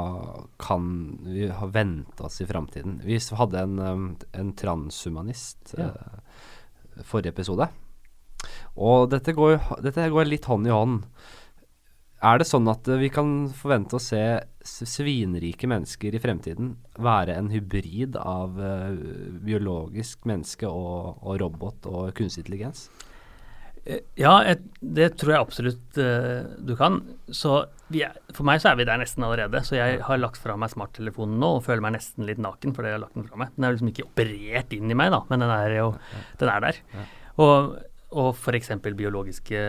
kan 0.60 0.86
vi 1.24 1.48
ha 1.48 1.68
vente 1.72 2.26
oss 2.26 2.40
i 2.44 2.48
framtiden. 2.48 3.00
Vi 3.04 3.18
hadde 3.38 3.64
en, 3.64 3.78
um, 3.80 4.08
en 4.36 4.54
transhumanist 4.58 5.74
Ja. 5.78 5.90
uh, 5.90 7.04
forrige 7.06 7.32
episode. 7.32 7.70
Og 8.80 9.08
dette 9.12 9.32
går, 9.36 9.58
dette 9.84 10.08
går 10.12 10.28
litt 10.28 10.48
hånd 10.50 10.68
i 10.68 10.74
hånd. 10.74 11.04
Er 12.20 12.40
det 12.40 12.50
sånn 12.50 12.68
at 12.68 12.88
eh, 12.88 13.00
vi 13.00 13.08
kan 13.12 13.48
forvente 13.56 13.96
å 13.96 14.02
se 14.02 14.20
svinrike 14.60 15.68
mennesker 15.70 16.12
i 16.12 16.20
fremtiden 16.20 16.74
være 17.00 17.32
en 17.40 17.48
hybrid 17.48 18.18
av 18.20 18.58
uh, 18.60 18.92
biologisk 19.40 20.28
menneske 20.28 20.68
og, 20.68 21.22
og 21.24 21.38
robot 21.40 21.88
og 21.88 22.10
kunstig 22.18 22.44
intelligens? 22.44 22.90
Eh, 23.86 24.00
Ja, 24.20 24.34
jeg, 24.44 24.60
det 24.80 25.12
tror 25.20 25.34
jeg 25.34 25.40
absolutt 25.46 26.00
uh, 26.00 26.48
du 26.58 26.74
kan. 26.78 27.00
Så 27.32 27.64
vi 27.90 28.04
er, 28.06 28.16
for 28.36 28.46
meg 28.46 28.60
så 28.62 28.70
er 28.70 28.78
vi 28.78 28.86
der 28.86 29.00
nesten 29.00 29.24
allerede. 29.26 29.62
Så 29.66 29.76
jeg 29.78 30.00
har 30.06 30.20
lagt 30.20 30.40
fra 30.40 30.56
meg 30.60 30.72
smarttelefonen 30.72 31.40
nå 31.42 31.56
og 31.58 31.64
føler 31.66 31.82
meg 31.84 31.96
nesten 31.96 32.28
litt 32.28 32.40
naken 32.42 32.74
fordi 32.76 32.92
jeg 32.92 32.98
har 32.98 33.04
lagt 33.04 33.16
den 33.18 33.28
fra 33.28 33.40
meg. 33.40 33.54
Den 33.56 33.66
er 33.66 33.74
liksom 33.74 33.92
ikke 33.92 34.06
operert 34.06 34.74
inn 34.76 34.90
i 34.92 34.98
meg, 34.98 35.12
da, 35.14 35.22
men 35.30 35.44
den 35.44 35.54
er 35.54 35.76
jo 35.78 35.86
den 36.42 36.52
er 36.52 36.66
der. 36.66 36.82
Og, 37.40 37.78
og 38.10 38.34
f.eks. 38.34 38.72
biologiske 38.84 39.62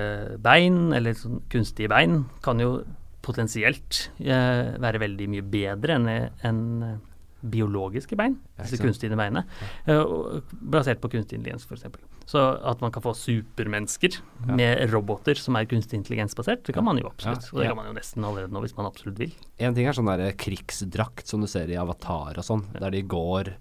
bein, 0.44 0.82
eller 0.98 1.16
sånn 1.18 1.42
kunstige 1.52 1.90
bein, 1.92 2.26
kan 2.46 2.62
jo 2.62 2.82
potensielt 3.26 4.08
uh, 4.22 4.76
være 4.82 5.02
veldig 5.02 5.28
mye 5.30 5.46
bedre 5.46 5.98
enn 5.98 6.66
eh, 6.82 6.96
biologiske 7.42 8.18
bein, 8.18 8.36
disse 8.62 8.78
kunstige 8.82 9.18
beinene. 9.18 9.46
uh, 9.90 10.42
basert 10.74 11.02
på 11.02 11.10
kunstig 11.14 11.38
intelligens, 11.40 11.66
f.eks. 11.70 11.86
Så 12.32 12.40
at 12.64 12.80
man 12.84 12.94
kan 12.96 13.04
få 13.04 13.12
supermennesker 13.18 14.20
Ja. 14.48 14.56
med 14.56 14.86
roboter 14.94 15.36
som 15.36 15.58
er 15.60 15.66
kunstig 15.68 16.00
intelligensbasert, 16.00 16.64
det 16.64 16.74
kan 16.78 16.86
man 16.88 16.98
jo 17.02 17.10
absolutt. 17.10 17.50
Og 17.52 17.60
det 17.60 17.68
kan 17.68 17.76
man 17.76 17.90
jo 17.90 17.98
nesten 17.98 18.24
allerede 18.24 18.54
nå, 18.56 18.62
hvis 18.64 18.78
man 18.78 18.88
absolutt 18.88 19.20
vil. 19.20 19.34
En 19.60 19.76
ting 19.76 19.90
er 19.90 19.98
sånn 19.98 20.08
der 20.08 20.32
krigsdrakt 20.40 21.28
som 21.28 21.44
du 21.44 21.50
ser 21.52 21.68
i 21.68 21.76
Avatar 21.76 22.40
og 22.40 22.48
sånn, 22.48 22.64
der 22.80 22.94
de 22.96 23.02
går 23.04 23.52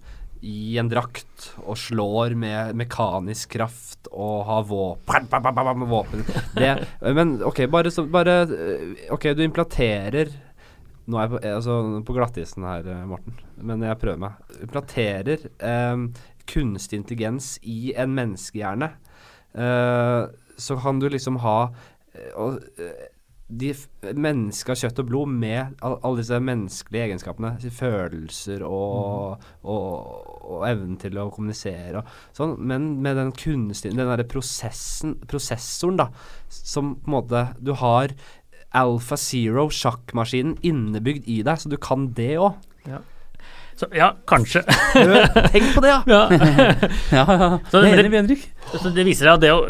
i 0.41 0.77
en 0.81 0.89
drakt 0.89 1.51
og 1.61 1.77
slår 1.77 2.33
med 2.39 2.77
mekanisk 2.79 3.51
kraft 3.57 4.07
og 4.11 4.45
har 4.47 4.63
våpen, 4.65 5.27
våpen. 5.91 6.23
Det, 6.55 6.71
Men 7.13 7.35
ok, 7.45 7.67
bare, 7.69 7.91
så, 7.93 8.07
bare 8.09 8.39
eh, 8.49 9.11
Ok, 9.13 9.29
du 9.37 9.43
implanterer 9.45 10.31
Nå 11.11 11.17
er 11.17 11.27
jeg 11.27 11.31
på, 11.33 11.39
altså, 11.49 11.75
på 12.07 12.15
glattisen 12.15 12.65
her, 12.65 12.85
eh, 12.87 13.05
Morten, 13.09 13.33
men 13.57 13.81
jeg 13.83 13.97
prøver 13.99 14.19
meg. 14.21 14.51
Implanterer 14.61 15.47
eh, 15.57 16.03
kunstig 16.49 17.01
intelligens 17.01 17.55
i 17.61 17.93
en 17.99 18.13
menneskehjerne. 18.17 18.93
Uh, 19.51 20.29
så 20.57 20.77
kan 20.79 21.01
du 21.01 21.09
liksom 21.11 21.41
ha 21.43 21.57
uh, 21.71 22.55
de 23.51 23.71
mennesker 24.15 24.73
av 24.73 24.79
kjøtt 24.79 24.99
og 25.03 25.07
blod 25.09 25.31
med 25.41 25.75
all, 25.83 25.97
alle 26.05 26.21
disse 26.21 26.39
menneskelige 26.39 27.07
egenskapene, 27.09 27.53
følelser 27.75 28.63
og, 28.63 29.43
og, 29.67 30.29
og 30.47 30.65
evnen 30.69 30.95
til 31.01 31.19
å 31.19 31.27
kommunisere 31.33 31.99
og 31.99 32.37
sånn, 32.37 32.55
men 32.71 32.93
med 33.03 33.19
den 33.19 33.33
kunstige 33.35 33.91
Den 33.97 34.07
derre 34.07 34.27
prosessen, 34.27 35.17
prosessoren, 35.27 35.99
da, 35.99 36.07
som 36.47 36.95
på 37.01 37.11
en 37.11 37.17
måte 37.17 37.45
Du 37.59 37.73
har 37.81 38.15
Alpha 38.71 39.17
Zero, 39.19 39.67
sjakkmaskinen, 39.67 40.55
innebygd 40.63 41.27
i 41.27 41.41
deg, 41.43 41.59
så 41.59 41.67
du 41.67 41.75
kan 41.81 42.07
det 42.15 42.37
òg. 42.39 42.55
Så 43.81 43.87
ja, 43.97 44.11
kanskje. 44.29 44.61
Tenk 44.93 45.71
på 45.73 45.81
det, 45.81 45.89
ja! 45.89 46.01
ja. 46.11 46.21
Ja, 47.09 47.25
ja. 47.25 47.47
Så 47.71 47.81
det- 47.81 48.11
Henrik. 48.13 48.43
Så 48.77 48.91
det 48.93 49.05
viser 49.07 49.25
seg 49.25 49.33
at 49.39 49.41
det 49.41 49.49
å, 49.55 49.63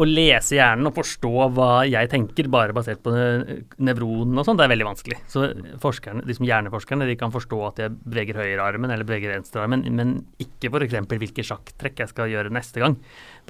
å 0.00 0.06
lese 0.08 0.56
hjernen 0.56 0.88
og 0.88 0.94
forstå 0.96 1.32
hva 1.52 1.66
jeg 1.84 2.08
tenker, 2.10 2.48
bare 2.50 2.72
basert 2.74 3.02
på 3.04 3.12
nevronen 3.12 4.40
og 4.40 4.46
sånn, 4.48 4.56
det 4.56 4.64
er 4.64 4.72
veldig 4.72 4.86
vanskelig. 4.88 5.18
Så 5.30 5.44
forskerne, 5.82 6.24
liksom 6.28 6.48
hjerneforskerne 6.48 7.08
de 7.10 7.18
kan 7.20 7.34
forstå 7.34 7.60
at 7.68 7.82
jeg 7.84 7.94
beveger 8.00 8.40
høyrearmen 8.40 8.94
eller 8.94 9.04
beveger 9.06 9.34
venstrearmen, 9.36 9.84
men 9.98 10.16
ikke 10.40 10.72
f.eks. 10.72 10.96
hvilke 11.12 11.44
sjakktrekk 11.46 12.00
jeg 12.06 12.14
skal 12.14 12.32
gjøre 12.32 12.54
neste 12.56 12.80
gang, 12.82 12.96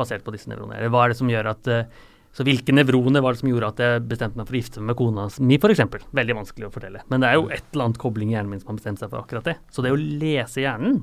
basert 0.00 0.26
på 0.26 0.34
disse 0.34 0.50
nevronene. 0.50 0.80
Eller 0.80 0.90
hva 0.92 1.06
er 1.06 1.14
det 1.14 1.20
som 1.22 1.30
gjør 1.30 1.52
at 1.54 1.70
eh, 1.70 1.84
så 2.32 2.44
hvilke 2.46 2.72
nevroner 2.74 3.22
var 3.24 3.34
det 3.34 3.40
som 3.40 3.48
gjorde 3.50 3.68
at 3.72 3.80
jeg 3.82 4.02
bestemte 4.06 4.38
meg 4.38 4.46
for 4.46 4.54
å 4.54 4.60
gifte 4.60 4.80
meg 4.80 4.92
med 4.92 4.98
kona 5.00 5.24
mi, 5.42 5.56
f.eks.? 5.58 6.10
Veldig 6.14 6.36
vanskelig 6.38 6.68
å 6.68 6.74
fortelle. 6.74 7.00
Men 7.10 7.24
det 7.24 7.30
er 7.30 7.38
jo 7.40 7.48
et 7.50 7.64
eller 7.72 7.88
annet 7.88 7.98
kobling 7.98 8.30
i 8.30 8.36
hjernen 8.36 8.52
min 8.54 8.60
som 8.62 8.70
har 8.70 8.78
bestemt 8.78 9.02
seg 9.02 9.10
for 9.10 9.24
akkurat 9.24 9.48
det. 9.50 9.56
Så 9.74 9.82
det 9.82 9.90
å 9.90 9.98
lese 9.98 10.62
hjernen 10.62 11.00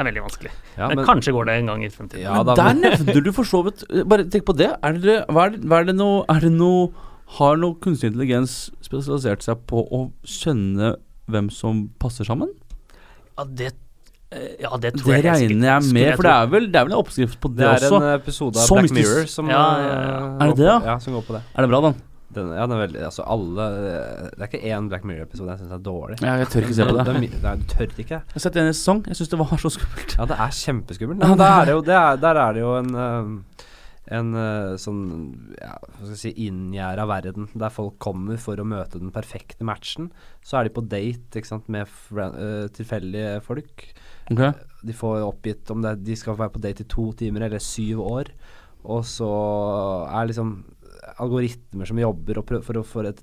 er 0.00 0.08
veldig 0.08 0.22
vanskelig. 0.24 0.52
Ja, 0.78 0.88
men, 0.88 0.96
men- 1.02 1.06
kanskje 1.10 1.34
går 1.36 1.50
det 1.50 1.56
en 1.60 1.68
gang 1.68 1.84
i 1.84 1.90
fremtiden. 1.92 2.24
Ja, 2.24 2.38
Men 2.40 2.56
der 2.56 2.78
nevnte 2.80 3.20
du 3.26 3.32
for 3.36 3.44
så 3.44 3.60
vidt 3.66 3.84
Bare 4.08 4.24
tenk 4.32 4.46
på 4.48 4.56
det. 4.56 4.70
Er 4.80 4.96
det, 4.96 5.18
hva 5.28 5.44
er 5.50 5.56
det, 5.58 5.60
hva 5.68 5.82
er 5.82 5.90
det 5.90 5.96
noe 5.98 6.22
Er 6.32 6.40
det 6.40 6.52
noe 6.56 6.86
Har 7.36 7.60
noe 7.60 7.76
kunstig 7.84 8.08
intelligens 8.08 8.70
spesialisert 8.84 9.44
seg 9.44 9.60
på 9.68 9.84
å 9.92 10.00
skjønne 10.24 10.94
hvem 11.32 11.52
som 11.52 11.84
passer 12.00 12.24
sammen? 12.28 12.48
Ja, 13.36 13.44
det, 13.44 13.68
eh, 13.72 13.78
ja, 14.62 14.70
det 14.80 14.94
tror 14.98 15.12
Det 15.12 15.18
jeg 15.18 15.24
regner 15.26 15.68
jeg 15.68 15.92
med, 15.92 16.02
jeg 16.06 16.16
for 16.16 16.22
det 16.28 16.32
er 16.36 16.46
vel, 16.52 16.66
det 16.72 16.78
er 16.80 16.86
vel 16.88 16.92
en 16.94 16.98
oppskrift 17.02 17.38
på 17.42 17.50
det, 17.56 17.66
også. 17.66 17.80
Det 17.80 17.88
er 17.88 17.92
også. 17.92 18.00
en 18.02 18.20
episode 18.20 18.56
av 18.62 18.66
Så 18.70 18.78
Black. 18.80 18.94
Mirror 18.96 19.26
som 19.32 19.50
Ja, 19.52 19.60
ja, 19.82 19.92
ja. 19.92 20.16
eh, 20.16 20.40
Er 20.46 20.52
det 20.52 20.56
det, 20.62 20.66
ja? 20.70 20.78
ja? 20.92 20.96
Som 21.04 21.14
går 21.18 21.26
på 21.28 21.36
det. 21.36 21.42
Er 21.54 21.66
det 21.66 21.70
bra, 21.74 21.80
den? 21.88 22.00
Den, 22.32 22.48
ja, 22.56 22.62
den 22.64 22.72
er 22.72 22.80
veldig 22.86 23.00
Altså, 23.04 23.24
alle 23.28 23.64
Det 24.32 24.40
er 24.40 24.46
ikke 24.48 24.62
én 24.72 24.86
Black 24.88 25.04
Mirror-episode 25.04 25.50
jeg 25.52 25.58
syns 25.60 25.74
er 25.76 25.82
dårlig. 25.84 26.16
Ja, 26.24 26.36
jeg 26.40 26.48
tør 26.48 26.64
ikke 26.64 26.78
se 26.78 26.86
på 26.88 26.94
det. 26.96 27.04
er 27.12 27.42
Nei, 27.42 27.56
du 27.60 27.66
tør 27.74 27.90
ikke? 27.92 28.20
Jeg 28.22 28.36
har 28.38 28.40
sett 28.46 28.56
en 28.56 28.70
sesong. 28.72 29.02
Jeg 29.06 29.18
syns 29.20 29.28
det 29.34 29.38
var 29.42 29.52
så 29.60 29.72
skummelt. 29.76 30.14
Ja, 30.16 30.24
det 30.30 30.38
er 30.40 30.54
kjempeskummelt. 30.62 31.20
Ja, 31.28 31.34
der 31.36 31.44
er- 31.44 31.60
er 31.60 31.64
det 31.68 31.74
jo, 31.76 31.82
det 31.90 31.98
er, 31.98 32.16
der 32.24 32.40
er 32.46 32.52
det 32.56 32.64
jo 32.64 32.72
en 32.80 32.94
eh, 32.94 33.68
en 34.12 34.32
uh, 34.34 34.74
sånn 34.82 35.02
ja, 35.60 35.76
hva 35.78 36.00
skal 36.02 36.10
jeg 36.10 36.18
si 36.18 36.32
inngjerda 36.48 37.04
verden 37.06 37.46
der 37.54 37.70
folk 37.70 38.00
kommer 38.02 38.36
for 38.36 38.58
å 38.58 38.64
møte 38.66 38.98
den 38.98 39.12
perfekte 39.14 39.62
matchen. 39.64 40.08
Så 40.42 40.58
er 40.58 40.66
de 40.66 40.72
på 40.74 40.82
date 40.90 41.38
ikke 41.38 41.46
sant, 41.52 41.68
med 41.70 41.86
eh, 42.18 42.66
tilfeldige 42.74 43.36
folk. 43.46 43.84
Ok 44.30 44.42
De 44.86 44.94
får 44.94 45.24
oppgitt 45.26 45.70
om 45.74 45.82
det, 45.82 45.96
de 46.06 46.16
skal 46.18 46.38
være 46.38 46.54
på 46.54 46.62
date 46.62 46.84
i 46.84 46.90
to 46.90 47.08
timer 47.18 47.46
eller 47.46 47.62
syv 47.62 48.00
år. 48.04 48.30
Og 48.82 49.04
så 49.06 49.28
er 50.10 50.30
liksom 50.30 50.56
algoritmer 51.22 51.86
som 51.86 52.00
jobber 52.00 52.40
for 52.62 52.80
å 52.80 52.86
for 52.86 53.06
et, 53.06 53.20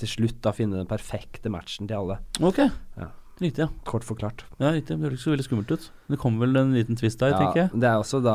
til 0.00 0.08
slutt 0.08 0.40
da 0.44 0.54
finne 0.56 0.78
den 0.78 0.88
perfekte 0.88 1.52
matchen 1.52 1.88
til 1.88 1.98
alle. 1.98 2.20
Ok. 2.40 2.62
Ja. 2.96 3.10
Riktig, 3.42 3.64
ja. 3.64 3.68
Kort 3.88 4.04
forklart. 4.06 4.44
ja 4.60 4.70
riktig. 4.72 4.96
Det 4.96 5.04
høres 5.08 5.18
ikke 5.18 5.24
så 5.24 5.34
veldig 5.34 5.46
skummelt 5.48 5.72
ut. 5.72 5.86
Det 6.12 6.18
kommer 6.20 6.44
vel 6.46 6.56
en 6.60 6.72
liten 6.76 6.98
twist 6.98 7.18
der, 7.22 7.32
tenker 7.38 7.60
jeg. 7.64 7.70
det 7.82 7.88
er 7.88 7.98
også 8.02 8.20
da 8.24 8.34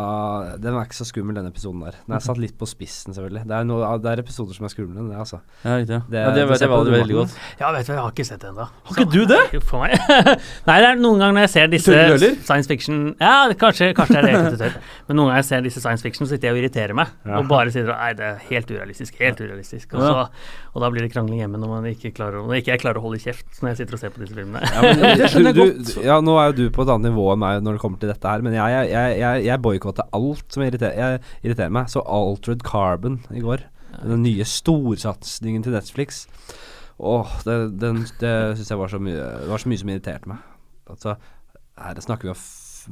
Den 0.61 0.73
er 0.75 0.85
ikke 0.87 0.97
så 0.97 1.05
skummel, 1.07 1.37
den 1.37 1.47
episoden 1.51 1.83
der. 1.85 1.97
Den 2.07 2.15
er 2.17 2.23
satt 2.25 2.39
litt 2.41 2.55
på 2.57 2.67
spissen, 2.69 3.13
selvfølgelig. 3.15 3.43
Det 3.47 3.55
er, 3.59 3.67
noe, 3.69 3.91
det 4.03 4.11
er 4.11 4.21
episoder 4.23 4.57
som 4.57 4.65
er 4.67 4.73
skumle, 4.73 5.05
det, 5.11 5.17
altså. 5.21 5.39
Ja, 5.63 5.77
riktig. 5.77 5.97
Ja. 5.97 6.01
Det- 6.09 6.23
ja, 6.27 6.31
det 6.35 6.47
vet 6.49 6.61
jeg 6.65 6.69
veldig, 6.73 6.93
veldig 6.97 7.17
godt. 7.21 7.35
Ja, 7.61 7.71
vet 7.75 7.85
du 7.87 7.91
hva, 7.91 7.95
jeg 7.97 8.03
har 8.03 8.11
ikke 8.15 8.25
sett 8.27 8.41
det 8.43 8.49
ennå. 8.51 8.67
Har 8.89 8.97
ikke 8.97 9.11
du 9.13 9.25
det? 9.29 9.41
For 9.69 9.83
meg. 9.83 9.95
Nei, 10.67 10.77
det 10.83 10.87
er 10.91 10.99
noen 11.01 11.21
ganger 11.21 11.37
når 11.37 11.45
jeg 11.47 11.53
ser 11.55 11.67
disse 11.71 11.97
science 12.47 12.67
fiction 12.71 13.01
Ja, 13.21 13.35
kanskje, 13.59 13.91
kanskje 13.97 14.21
det 14.25 14.33
er 14.35 14.55
det. 14.57 14.71
Men 15.07 15.19
noen 15.19 15.29
ganger 15.31 15.41
jeg 15.43 15.47
ser 15.51 15.61
disse 15.67 15.81
science 15.83 16.03
fiction, 16.05 16.25
så 16.27 16.35
sitter 16.35 16.49
jeg 16.49 16.57
og 16.57 16.61
irriterer 16.63 16.95
meg. 16.97 17.11
Ja. 17.27 17.39
Og 17.41 17.47
bare 17.51 17.71
sier 17.73 17.87
Nei, 17.93 18.11
det 18.17 18.25
er 18.27 18.41
helt 18.49 18.71
urealistisk. 18.73 19.15
Helt 19.21 19.39
urealistisk. 19.43 19.93
Og, 19.97 20.03
så, 20.03 20.27
og 20.73 20.83
da 20.83 20.89
blir 20.93 21.05
det 21.05 21.11
krangling 21.13 21.39
hjemme 21.41 21.59
når 21.61 21.71
man 21.75 21.85
ikke 21.89 22.11
klarer, 22.17 22.41
når 22.45 22.59
ikke 22.61 22.73
jeg 22.75 22.81
klarer 22.83 22.99
å 23.01 23.05
holde 23.07 23.19
kjeft 23.23 23.61
når 23.61 23.71
jeg 23.73 23.79
sitter 23.83 23.97
og 23.97 24.01
ser 24.03 24.13
på 24.15 24.23
disse 24.23 24.35
filmene. 24.37 24.61
Ja, 24.67 24.81
men, 24.83 25.51
du, 25.57 25.63
du, 25.87 25.93
ja, 26.05 26.17
nå 26.23 26.35
er 26.41 26.51
jo 26.51 26.57
du 26.59 26.63
på 26.75 26.83
et 26.85 26.91
annet 26.93 27.09
nivå 27.11 27.29
enn 27.33 27.41
meg 27.41 27.63
når 27.67 27.77
det 27.77 27.83
kommer 27.83 28.01
til 28.01 28.11
dette 28.11 28.31
her, 28.31 28.43
men 28.45 28.55
jeg, 28.55 28.91
jeg, 28.91 29.17
jeg, 29.21 29.43
jeg, 29.47 29.63
boikotter 29.63 30.07
alt 30.17 30.53
som 30.53 30.63
irriterer, 30.65 31.19
irriterer 31.43 31.73
meg. 31.73 31.91
Så 31.91 32.03
Altered 32.03 32.63
Carbon 32.67 33.19
i 33.35 33.43
går, 33.43 33.67
den 34.01 34.23
nye 34.25 34.45
storsatsingen 34.47 35.63
til 35.65 35.73
Netflix 35.73 36.25
Åh, 36.97 37.29
det, 37.45 37.55
den, 37.81 38.01
det 38.21 38.33
syns 38.57 38.71
jeg 38.71 38.79
var 38.79 38.89
så 38.89 38.99
mye 39.01 39.25
var 39.47 39.61
så 39.61 39.69
mye 39.69 39.81
som 39.81 39.89
irriterte 39.93 40.29
meg. 40.31 40.41
Altså, 40.89 41.13
her 41.77 41.99
snakker 42.01 42.25
vi 42.25 42.33
om 42.33 42.41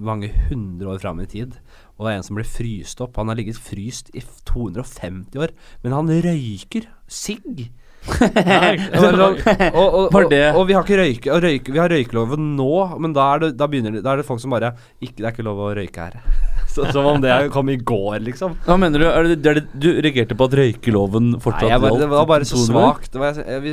mange 0.05 0.29
hundre 0.49 0.91
år 0.93 1.01
fram 1.01 1.21
i 1.23 1.27
tid, 1.29 1.55
og 1.95 2.05
det 2.05 2.11
er 2.11 2.19
en 2.19 2.27
som 2.27 2.37
blir 2.37 2.45
fryst 2.45 3.01
opp. 3.01 3.17
Han 3.17 3.31
har 3.31 3.39
ligget 3.39 3.57
fryst 3.57 4.11
i 4.13 4.21
250 4.45 5.39
år, 5.41 5.55
men 5.81 5.95
han 5.95 6.11
røyker 6.11 6.85
sigg! 7.07 7.65
og, 8.99 9.19
og, 9.25 9.95
og, 9.97 10.13
Var 10.13 10.27
og 10.53 10.67
vi 10.69 10.75
har 10.75 10.83
ikke 10.85 10.99
røyke, 10.99 11.29
og 11.33 11.41
røyke 11.43 11.73
Vi 11.73 11.81
har 11.81 11.89
røykeloven 11.91 12.51
nå, 12.57 12.73
men 13.01 13.15
da 13.15 13.29
er 13.33 13.45
det, 13.45 13.49
da 13.59 13.67
begynner 13.71 13.97
da 13.97 14.13
er 14.13 14.21
det 14.21 14.27
folk 14.27 14.41
som 14.43 14.53
bare 14.53 14.75
ikke, 14.99 15.17
Det 15.21 15.25
er 15.25 15.33
ikke 15.33 15.47
lov 15.47 15.63
å 15.65 15.71
røyke 15.77 16.05
her. 16.07 16.19
Så, 16.75 16.83
som 16.91 17.07
om 17.07 17.21
det 17.23 17.31
kom 17.53 17.69
i 17.71 17.77
går, 17.79 18.17
liksom. 18.25 18.57
Hva 18.65 18.75
mener 18.79 18.99
du? 18.99 19.05
Er 19.07 19.29
det, 19.29 19.35
det 19.39 19.51
er 19.51 19.59
det, 19.61 19.65
du 19.79 19.87
reagerte 20.03 20.35
på 20.35 20.47
at 20.49 20.57
røykeloven 20.59 21.37
fortsatt 21.39 21.69
Nei, 21.71 21.77
bare, 21.79 21.99
det 22.01 22.09
var 22.11 22.27
bare 22.27 22.47
så 22.49 22.59
200 22.59 22.67
svakt. 22.67 23.15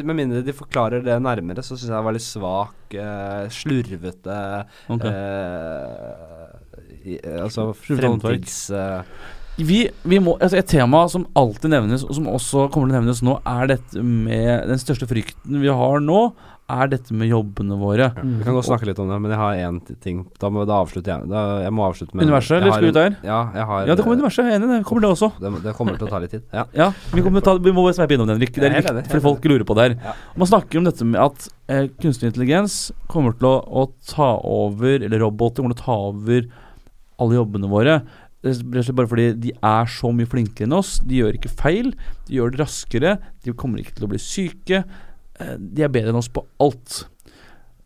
Med 0.07 0.15
mindre 0.21 0.45
de 0.47 0.55
forklarer 0.55 1.03
det 1.03 1.17
nærmere, 1.25 1.65
så 1.67 1.75
syns 1.75 1.89
jeg 1.89 1.97
det 1.97 2.05
var 2.07 2.15
litt 2.15 2.27
svak, 2.29 2.95
uh, 2.95 3.43
slurvete 3.51 4.39
okay. 4.95 5.11
uh, 5.11 6.33
i, 7.03 7.19
altså 7.43 7.73
fremtids... 7.75 8.71
eh, 8.71 9.01
Vi, 9.61 9.83
vi 10.09 10.19
må, 10.23 10.39
altså 10.41 10.57
Et 10.63 10.71
tema 10.71 11.03
som 11.13 11.27
alltid 11.37 11.75
nevnes, 11.75 12.07
og 12.07 12.17
som 12.17 12.31
også 12.31 12.69
kommer 12.73 12.89
til 12.89 12.97
å 12.97 13.01
nevnes 13.03 13.21
nå, 13.27 13.37
er 13.45 13.69
dette 13.75 14.01
med 14.03 14.71
Den 14.71 14.81
største 14.81 15.09
frykten 15.11 15.61
vi 15.61 15.69
har 15.69 16.01
nå, 16.01 16.23
er 16.73 16.89
dette 16.89 17.13
med 17.13 17.29
jobbene 17.29 17.77
våre. 17.77 18.07
vi 18.17 18.45
kan 18.47 18.55
godt 18.57 18.69
snakke 18.69 18.87
litt 18.89 19.01
om 19.03 19.11
det, 19.11 19.19
men 19.21 19.33
jeg 19.35 19.41
har 19.41 19.59
én 19.67 19.81
ting. 20.01 20.23
Da, 20.41 20.49
må, 20.53 20.63
da 20.69 20.79
avslutter 20.81 21.13
jeg. 21.13 21.29
Da, 21.29 21.43
jeg 21.67 21.75
må 21.75 21.85
avslutte 21.85 22.17
med 22.17 22.25
Universet, 22.31 22.55
eller 22.63 22.73
skal 22.73 22.87
vi 22.87 22.93
ut 22.93 22.97
der? 22.97 23.17
Ja, 23.27 23.41
jeg 23.59 23.67
har 23.69 23.91
Ja, 23.91 23.97
det 23.99 24.07
kommer 24.07 24.17
universet. 24.17 24.47
Jeg 24.47 24.55
er 24.55 24.61
enig 24.61 24.71
i 24.71 24.79
det. 24.79 24.87
Kommer 24.89 25.05
det 25.05 25.11
også. 25.13 25.29
Det, 25.43 25.53
det 25.67 25.75
kommer 25.77 25.99
til 26.01 26.09
å 26.09 26.13
ta 26.15 26.23
litt 26.23 26.33
tid. 26.33 26.47
Ja. 26.55 26.65
Ja, 26.79 26.89
Vi, 27.13 27.45
ta, 27.45 27.57
vi 27.67 27.75
må 27.77 27.85
sveipe 27.93 28.17
innom 28.17 28.31
den, 28.31 28.39
Henrik. 28.39 28.57
Det 28.57 28.71
er 28.71 28.79
viktig, 28.79 29.05
fordi 29.11 29.25
folk 29.27 29.51
lurer 29.53 29.69
på 29.69 29.77
det 29.77 29.89
her. 29.89 29.99
Ja. 30.01 30.17
Man 30.39 30.53
snakker 30.55 30.81
om 30.81 30.89
dette 30.89 31.09
med 31.13 31.21
at 31.21 31.49
eh, 31.69 31.87
kunstig 32.01 32.31
intelligens 32.31 32.81
kommer 33.11 33.37
til 33.37 33.51
å, 33.51 33.57
å 33.69 33.87
ta 34.09 34.33
over, 34.41 35.03
eller 35.03 35.27
roboter 35.27 35.61
kommer 35.61 35.77
til 35.77 35.83
å 35.83 35.91
ta 35.91 35.99
over 36.15 36.49
alle 37.21 37.37
jobbene 37.37 37.69
våre. 37.71 38.01
Bare 38.43 39.07
fordi 39.07 39.29
de 39.39 39.53
er 39.55 39.91
så 39.91 40.11
mye 40.15 40.27
flinkere 40.27 40.67
enn 40.67 40.75
oss. 40.75 40.97
De 41.07 41.21
gjør 41.21 41.39
ikke 41.39 41.53
feil. 41.53 41.93
De 42.27 42.39
gjør 42.39 42.55
det 42.55 42.63
raskere. 42.65 43.17
De 43.45 43.55
kommer 43.55 43.83
ikke 43.83 43.95
til 43.99 44.09
å 44.09 44.11
bli 44.11 44.21
syke. 44.23 44.83
Eh, 45.39 45.55
de 45.59 45.85
er 45.85 45.93
bedre 45.93 46.13
enn 46.13 46.19
oss 46.19 46.31
på 46.33 46.45
alt. 46.63 47.05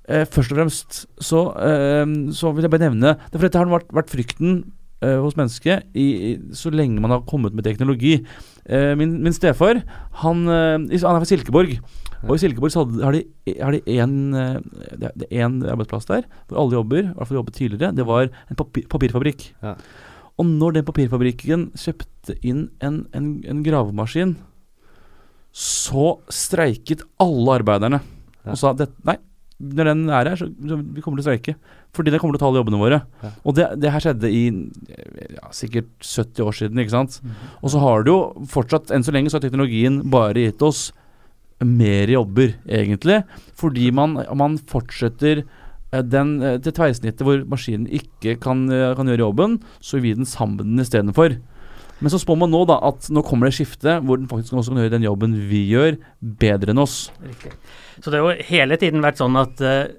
Eh, 0.09 0.25
først 0.25 0.55
og 0.55 0.61
fremst 0.61 1.05
så, 1.19 1.43
eh, 1.61 2.07
så 2.33 2.55
vil 2.55 2.67
jeg 2.67 2.71
bare 2.73 2.87
nevne 2.87 3.17
det 3.19 3.35
For 3.35 3.49
dette 3.49 3.59
har 3.59 3.67
vært, 3.67 3.93
vært 3.93 4.13
frykten 4.13 4.65
hos 5.07 5.37
mennesket 5.37 5.93
i, 5.95 6.41
så 6.57 6.71
lenge 6.73 7.03
man 7.05 7.13
har 7.13 7.21
kommet 7.29 7.53
med 7.55 7.63
teknologi. 7.63 8.25
Min, 8.67 9.23
min 9.23 9.35
stefar 9.37 9.83
han, 10.23 10.41
han 10.49 10.87
er 10.89 10.99
fra 11.05 11.29
Silkeborg. 11.29 11.77
Og 12.25 12.33
i 12.35 12.41
Silkeborg 12.41 12.73
så 12.73 12.87
har 13.05 13.13
de 13.15 13.21
de 13.45 13.83
én 13.93 14.25
er 14.41 15.71
arbeidsplass 15.71 16.09
der 16.09 16.25
hvor 16.49 16.63
alle 16.63 16.79
jobber, 16.79 17.03
i 17.05 17.13
hvert 17.13 17.29
fall 17.29 17.39
jobbet 17.39 17.59
tidligere. 17.61 17.93
Det 17.95 18.07
var 18.09 18.33
en 18.33 18.57
papir, 18.57 18.89
papirfabrikk. 18.89 19.53
Ja. 19.63 19.77
Og 20.37 20.45
når 20.51 20.75
den 20.77 20.85
papirfabrikken 20.89 21.71
kjøpte 21.81 22.35
inn 22.45 22.67
en, 22.85 23.07
en, 23.17 23.31
en 23.49 23.63
gravemaskin, 23.65 24.35
så 25.57 26.19
streiket 26.33 27.05
alle 27.23 27.55
arbeiderne 27.63 28.03
Ja. 28.45 28.53
og 28.53 28.59
sa 28.61 28.73
det, 28.77 28.91
nei, 29.09 29.17
når 29.57 29.89
den 29.89 30.03
er 30.13 30.29
her, 30.29 30.37
så, 30.37 30.47
så 30.53 30.77
vi 30.77 31.01
kommer 31.03 31.17
til 31.19 31.25
å 31.25 31.27
streike. 31.31 31.55
Fordi 31.97 32.13
det 32.13 32.21
kommer 32.21 32.37
til 32.37 32.43
å 32.43 32.45
ta 32.45 32.51
alle 32.51 32.61
jobbene 32.61 32.79
våre. 32.83 32.99
Ja. 33.25 33.31
Og 33.49 33.57
det, 33.57 33.65
det 33.81 33.91
her 33.95 34.05
skjedde 34.05 34.29
i 34.29 34.43
ja, 34.53 35.49
sikkert 35.57 35.89
70 36.05 36.45
år 36.45 36.59
siden, 36.59 36.83
ikke 36.83 36.93
sant. 36.93 37.17
Og 37.65 37.73
så 37.73 37.81
har 37.81 38.05
det 38.05 38.13
jo 38.13 38.47
fortsatt, 38.53 38.93
enn 38.93 39.07
så 39.07 39.15
lenge, 39.17 39.33
så 39.33 39.41
har 39.41 39.47
teknologien 39.47 40.03
bare 40.13 40.45
gitt 40.51 40.63
oss 40.67 40.91
mer 41.65 42.13
jobber, 42.13 42.53
egentlig. 42.69 43.23
Fordi 43.57 43.89
man, 43.97 44.19
man 44.37 44.59
fortsetter 44.69 45.41
den, 45.93 46.43
eh, 46.43 46.59
det 46.59 46.75
tverrsnittet 46.77 47.23
hvor 47.25 47.45
maskinen 47.49 47.87
ikke 47.87 48.37
kan, 48.41 48.67
eh, 48.73 48.95
kan 48.95 49.07
gjøre 49.07 49.27
jobben, 49.27 49.61
så 49.81 50.01
gir 50.03 50.17
den 50.17 50.29
sammen 50.29 50.79
istedenfor. 50.79 51.39
Men 52.01 52.13
så 52.13 52.21
spår 52.21 52.37
man 52.37 52.53
nå 52.53 52.67
da 52.69 52.77
at 52.85 53.09
nå 53.09 53.23
kommer 53.25 53.49
det 53.49 53.57
skiftet 53.57 53.87
skifte 53.87 54.05
hvor 54.05 54.19
den 54.21 54.29
faktisk 54.29 54.53
også 54.53 54.75
kan 54.75 54.83
gjøre 54.83 54.97
den 54.99 55.07
jobben 55.07 55.37
vi 55.49 55.63
gjør, 55.71 55.97
bedre 56.21 56.75
enn 56.75 56.83
oss. 56.83 57.11
Riktig. 57.25 57.55
Så 58.03 58.13
det 58.13 58.21
har 58.21 58.35
jo 58.35 58.49
hele 58.51 58.77
tiden 58.77 59.01
vært 59.01 59.17
sånn 59.23 59.39
at 59.41 59.63
eh, 59.65 59.95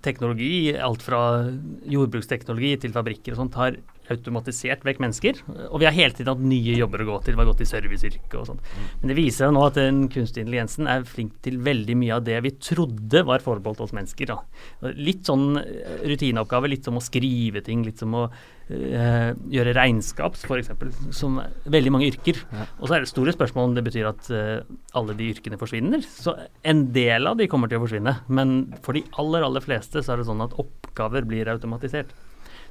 teknologi, 0.00 0.72
alt 0.72 1.04
fra 1.04 1.50
jordbruksteknologi 1.84 2.78
til 2.80 2.94
fabrikker 2.94 3.34
og 3.34 3.42
sånt, 3.42 3.58
har 3.60 3.76
automatisert 4.12 4.84
vekk 4.86 5.00
mennesker. 5.04 5.40
Og 5.68 5.80
vi 5.82 5.88
har 5.88 5.96
hele 5.96 6.14
tiden 6.16 6.32
hatt 6.32 6.44
nye 6.44 6.76
jobber 6.78 7.04
å 7.04 7.08
gå 7.10 7.16
til. 7.26 7.36
Vi 7.36 7.42
har 7.42 7.48
gått 7.50 7.62
i 7.64 7.68
serviceyrket 7.68 8.36
og 8.40 8.46
sånn. 8.50 8.60
Men 9.00 9.12
det 9.12 9.16
viser 9.18 9.46
seg 9.46 9.54
nå 9.54 9.64
at 9.66 9.78
den 9.78 10.04
kunstige 10.12 10.46
intelligensen 10.46 10.90
er 10.90 11.06
flink 11.08 11.36
til 11.44 11.58
veldig 11.64 11.96
mye 12.00 12.18
av 12.18 12.26
det 12.26 12.38
vi 12.44 12.54
trodde 12.56 13.24
var 13.28 13.44
forbeholdt 13.44 13.82
oss 13.84 13.96
mennesker. 13.96 14.32
Da. 14.32 14.92
Litt 14.96 15.28
sånn 15.28 15.60
eh, 15.60 15.98
rutineoppgave, 16.08 16.70
litt 16.72 16.88
som 16.88 16.98
å 16.98 17.04
skrive 17.04 17.62
ting, 17.66 17.84
litt 17.86 18.00
som 18.00 18.16
å 18.16 18.24
øh, 18.28 19.30
gjøre 19.54 19.74
regnskap, 19.76 20.38
f.eks. 20.38 20.72
Som 21.16 21.40
veldig 21.68 21.94
mange 21.94 22.08
yrker. 22.10 22.40
Og 22.78 22.88
så 22.88 22.96
er 22.96 23.04
det 23.04 23.12
store 23.12 23.34
spørsmål 23.36 23.70
om 23.70 23.76
det 23.76 23.84
betyr 23.88 24.10
at 24.10 24.30
øh, 24.32 24.62
alle 24.98 25.16
de 25.18 25.32
yrkene 25.34 25.60
forsvinner. 25.60 26.04
Så 26.08 26.36
en 26.62 26.88
del 26.96 27.28
av 27.28 27.38
de 27.40 27.48
kommer 27.50 27.70
til 27.70 27.80
å 27.80 27.84
forsvinne. 27.84 28.18
Men 28.28 28.58
for 28.84 28.96
de 28.96 29.04
aller, 29.20 29.44
aller 29.44 29.64
fleste 29.64 30.02
så 30.02 30.14
er 30.14 30.22
det 30.22 30.28
sånn 30.30 30.44
at 30.44 30.56
oppgaver 30.60 31.28
blir 31.28 31.52
automatisert. 31.52 32.14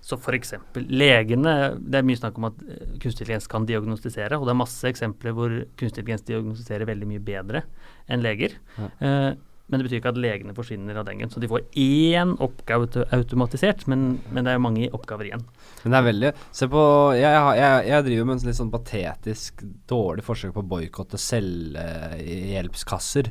Så 0.07 0.15
f.eks. 0.15 0.53
legene 0.87 1.53
Det 1.81 1.99
er 1.99 2.05
mye 2.07 2.19
snakk 2.19 2.37
om 2.39 2.45
at 2.47 2.61
eh, 2.63 2.93
kunstig 3.01 3.25
intelligens 3.25 3.49
kan 3.51 3.65
diagnostisere, 3.67 4.37
og 4.39 4.47
det 4.47 4.53
er 4.53 4.61
masse 4.61 4.87
eksempler 4.87 5.35
hvor 5.35 5.51
kunstig 5.79 6.05
intelligens 6.05 6.27
diagnostiserer 6.29 6.87
veldig 6.87 7.09
mye 7.09 7.23
bedre 7.27 7.65
enn 8.07 8.23
leger. 8.23 8.55
Ja. 8.77 8.87
Eh, 9.03 9.31
men 9.67 9.81
det 9.81 9.89
betyr 9.89 9.99
ikke 9.99 10.13
at 10.13 10.21
legene 10.23 10.55
forsvinner 10.55 10.95
av 10.95 11.03
den 11.09 11.17
grunn. 11.19 11.31
Så 11.33 11.41
de 11.43 11.51
får 11.51 11.65
én 11.75 12.29
oppgave 12.43 12.87
automatisert, 13.17 13.81
men, 13.91 13.99
men 14.31 14.45
det 14.45 14.51
er 14.53 14.55
jo 14.55 14.63
mange 14.63 14.87
oppgaver 14.95 15.27
igjen. 15.27 15.43
Men 15.83 15.91
det 15.91 15.99
er 15.99 16.07
veldig 16.07 16.31
Se 16.55 16.65
på 16.71 16.83
Jeg, 17.17 17.33
jeg, 17.59 17.73
jeg, 17.89 18.05
driver 18.07 18.25
med 18.29 18.35
en 18.37 18.47
litt 18.47 18.61
sånn 18.61 18.71
patetisk 18.71 19.51
dårlig 19.91 20.23
forsøk 20.23 20.55
på 20.55 20.63
å 20.63 20.71
boikotte 20.71 21.19
selvhjelpskasser 21.19 23.25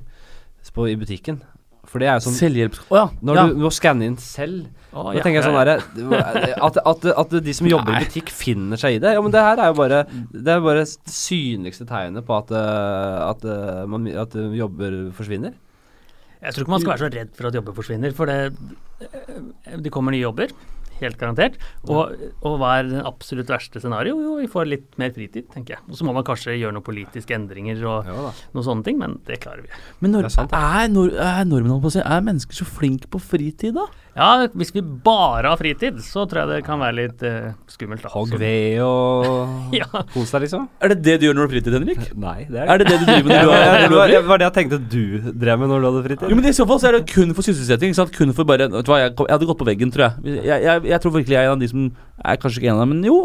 på, 0.77 0.83
i 0.91 1.01
butikken. 1.01 1.41
For 1.97 2.05
det 2.05 2.09
er 2.12 2.18
jo 2.18 2.26
sånn 2.26 2.34
Selvhjelps... 2.36 2.80
Å 2.92 2.97
ja. 2.99 3.05
Når 3.24 3.38
ja. 3.38 3.44
du 3.49 3.61
må 3.64 3.70
skanne 3.72 4.05
inn 4.11 4.16
selv 4.20 4.66
Da 4.92 5.14
ja, 5.16 5.22
tenker 5.24 5.40
jeg 5.40 5.47
sånn 5.47 5.57
ja. 5.57 5.76
at, 6.68 6.80
at, 6.92 7.07
at 7.24 7.36
de 7.47 7.55
som 7.57 7.68
jobber 7.70 7.97
i 7.97 8.03
butikk 8.05 8.32
finner 8.36 8.80
seg 8.80 8.99
i 8.99 9.01
det. 9.01 9.14
Ja, 9.16 9.22
men 9.24 9.32
det 9.32 9.44
her 9.44 9.62
er 9.64 9.72
jo 9.72 9.78
bare 9.78 10.03
Det 10.12 10.53
er 10.53 10.64
bare 10.64 10.84
synligste 10.84 11.88
tegnet 11.88 12.26
på 12.28 12.36
at, 12.36 12.53
eh, 12.53 13.22
at, 13.30 13.47
eh, 13.49 13.82
man, 13.88 14.05
at 14.12 14.36
jobber 14.36 14.99
forsvinner. 15.16 15.57
Jeg 16.44 16.53
tror 16.53 16.66
ikke 16.66 16.74
man 16.74 16.84
skal 16.84 16.92
være 16.92 17.05
så 17.07 17.12
redd 17.16 17.32
for 17.36 17.49
at 17.49 17.57
jobber 17.57 17.76
forsvinner, 17.76 18.12
for 18.16 18.28
det, 18.28 18.53
eh, 19.01 19.78
det 19.80 19.92
kommer 19.94 20.12
nye 20.12 20.26
jobber. 20.26 20.53
Helt 21.01 21.18
garantert. 21.20 21.59
Og, 21.88 22.14
og 22.40 22.59
hva 22.61 22.76
er 22.80 22.90
det 22.90 23.05
absolutt 23.07 23.51
verste 23.53 23.82
scenario? 23.82 24.18
Jo, 24.22 24.36
vi 24.40 24.51
får 24.51 24.70
litt 24.70 24.99
mer 25.01 25.12
fritid, 25.16 25.49
tenker 25.53 25.76
jeg. 25.76 25.84
Og 25.90 25.99
så 25.99 26.07
må 26.09 26.14
man 26.16 26.26
kanskje 26.26 26.57
gjøre 26.57 26.76
noen 26.76 26.86
politiske 26.86 27.36
endringer 27.36 27.82
og 27.86 28.11
Ja 28.11 28.26
noen 28.57 28.66
sånne 28.66 28.86
ting, 28.86 28.99
men 29.01 29.18
det 29.28 29.40
klarer 29.42 29.64
vi. 29.66 29.70
Men 30.01 30.16
når, 30.16 30.26
Det 30.26 30.30
er 30.30 30.36
sant, 30.36 30.57
er, 30.57 30.88
nord, 30.92 31.14
er 31.20 31.47
nordmenn 31.49 32.03
er 32.03 32.26
mennesker 32.26 32.57
så 32.57 32.66
flinke 32.68 33.11
på 33.12 33.20
fritid, 33.22 33.76
da? 33.76 33.86
Ja, 34.17 34.47
hvis 34.57 34.71
vi 34.73 34.81
bare 34.81 35.51
har 35.53 35.59
fritid, 35.61 35.99
så 36.01 36.25
tror 36.25 36.43
jeg 36.47 36.49
det 36.55 36.61
kan 36.64 36.81
være 36.81 36.97
litt 36.97 37.23
eh, 37.29 37.51
skummelt. 37.69 38.01
da. 38.07 38.09
Hogg 38.14 38.33
ved 38.41 38.79
og 38.81 39.73
Ja. 39.77 39.85
kos 40.14 40.33
deg, 40.33 40.47
liksom? 40.47 40.64
Er 40.81 40.95
det 40.95 40.99
det 41.05 41.17
du 41.21 41.27
gjør 41.27 41.37
når 41.37 41.43
du 41.43 41.47
har 41.47 41.53
fritid, 41.53 41.77
Henrik? 41.77 42.07
Nei, 42.17 42.37
det 42.49 42.64
Er 42.64 42.81
det 42.81 42.87
det 42.89 42.97
du 43.03 43.05
driver 43.11 43.29
med 43.29 43.37
når 43.37 43.45
du 43.45 43.53
har, 43.53 43.67
når 43.67 43.83
det, 43.83 43.91
du 43.93 43.97
var, 44.01 44.09
det 44.14 44.23
var 44.31 44.41
det 44.41 44.49
jeg 44.49 44.57
tenkte 44.57 44.79
du 44.97 45.05
drev 45.45 45.61
med 45.61 45.69
når 45.75 45.85
du 45.85 45.89
hadde 45.91 46.05
fritid. 46.09 46.31
Jo, 46.33 46.39
men 46.41 46.49
I 46.49 46.55
så 46.57 46.67
fall 46.71 46.81
så 46.81 46.89
er 46.91 46.99
det 46.99 47.05
kun 47.12 47.37
for 47.37 47.45
sysselsetting. 47.47 47.93
ikke 47.93 48.01
sant? 48.01 48.14
Kun 48.17 48.33
for 48.37 48.49
bare, 48.49 48.71
vet 48.73 48.89
du 48.89 48.93
hva, 48.95 49.03
jeg, 49.05 49.12
kom- 49.21 49.29
jeg 49.29 49.37
hadde 49.37 49.51
gått 49.53 49.61
på 49.61 49.69
veggen, 49.69 49.93
tror 49.93 50.07
jeg. 50.09 50.41
Jeg, 50.49 50.64
jeg. 50.64 50.87
jeg 50.95 51.03
tror 51.05 51.17
virkelig 51.19 51.37
jeg 51.37 51.45
er 51.45 51.51
en 51.53 51.57
av 51.59 51.64
de 51.67 51.71
som 51.75 51.87
er 52.27 52.39
kanskje 52.41 52.62
ikke 52.62 52.71
en 52.73 52.79
av 52.81 52.87
dem, 52.87 52.93
men 52.97 53.05
jo, 53.11 53.17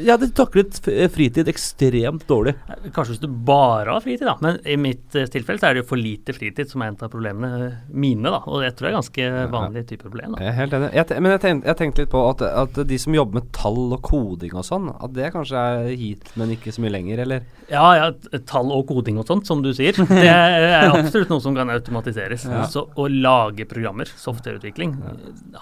jeg 0.00 0.08
hadde 0.14 0.30
taklet 0.32 0.78
f- 0.80 1.12
fritid 1.12 1.50
ekstremt 1.52 2.24
dårlig. 2.30 2.54
Kanskje 2.96 3.12
hvis 3.18 3.20
du 3.20 3.28
bare 3.28 3.92
har 3.92 4.00
fritid, 4.00 4.24
da. 4.24 4.38
Men 4.40 4.56
i 4.64 4.78
mitt 4.80 5.12
eh, 5.20 5.28
tilfelle 5.28 5.60
så 5.60 5.68
er 5.68 5.76
det 5.76 5.82
jo 5.84 5.88
for 5.90 6.00
lite 6.00 6.32
fritid 6.32 6.70
som 6.72 6.80
er 6.86 6.94
en 6.94 6.96
av 7.04 7.12
problemene 7.12 7.50
eh, 7.66 7.76
mine, 7.92 8.24
da. 8.32 8.40
Og 8.48 8.64
det 8.64 8.72
tror 8.78 8.88
jeg 8.88 8.94
er 8.94 8.98
ganske 9.02 9.28
vanlig 9.52 9.84
type 9.92 10.06
problem. 10.08 10.37
Jeg 10.38 10.50
er 10.50 10.56
helt 10.58 10.74
enig. 10.78 10.90
Jeg, 10.96 11.22
men 11.22 11.34
jeg 11.36 11.42
tenkte, 11.44 11.70
jeg 11.70 11.80
tenkte 11.82 12.04
litt 12.04 12.12
på 12.16 12.24
at, 12.32 12.42
at 12.64 12.82
de 12.90 12.98
som 12.98 13.14
jobber 13.14 13.40
med 13.40 13.52
tall 13.54 13.78
og 13.94 14.02
koding 14.06 14.58
og 14.58 14.66
sånn, 14.66 14.90
at 14.96 15.14
det 15.14 15.30
kanskje 15.36 15.62
er 15.62 15.92
hit, 15.92 16.32
men 16.40 16.56
ikke 16.56 16.74
så 16.74 16.82
mye 16.82 16.94
lenger, 16.96 17.22
eller? 17.26 17.46
Ja, 17.68 17.86
ja, 17.94 18.38
tall 18.48 18.72
og 18.74 18.86
koding 18.88 19.20
og 19.20 19.28
sånt, 19.28 19.46
som 19.46 19.62
du 19.62 19.70
sier. 19.76 19.94
Det 20.08 20.24
er 20.26 20.88
absolutt 20.88 21.30
noe 21.30 21.44
som 21.44 21.54
kan 21.58 21.70
automatiseres. 21.70 22.48
Ja. 22.48 22.64
Så 22.70 22.86
å 22.98 23.08
lage 23.12 23.68
programmer, 23.68 24.08
softwareutvikling, 24.18 24.96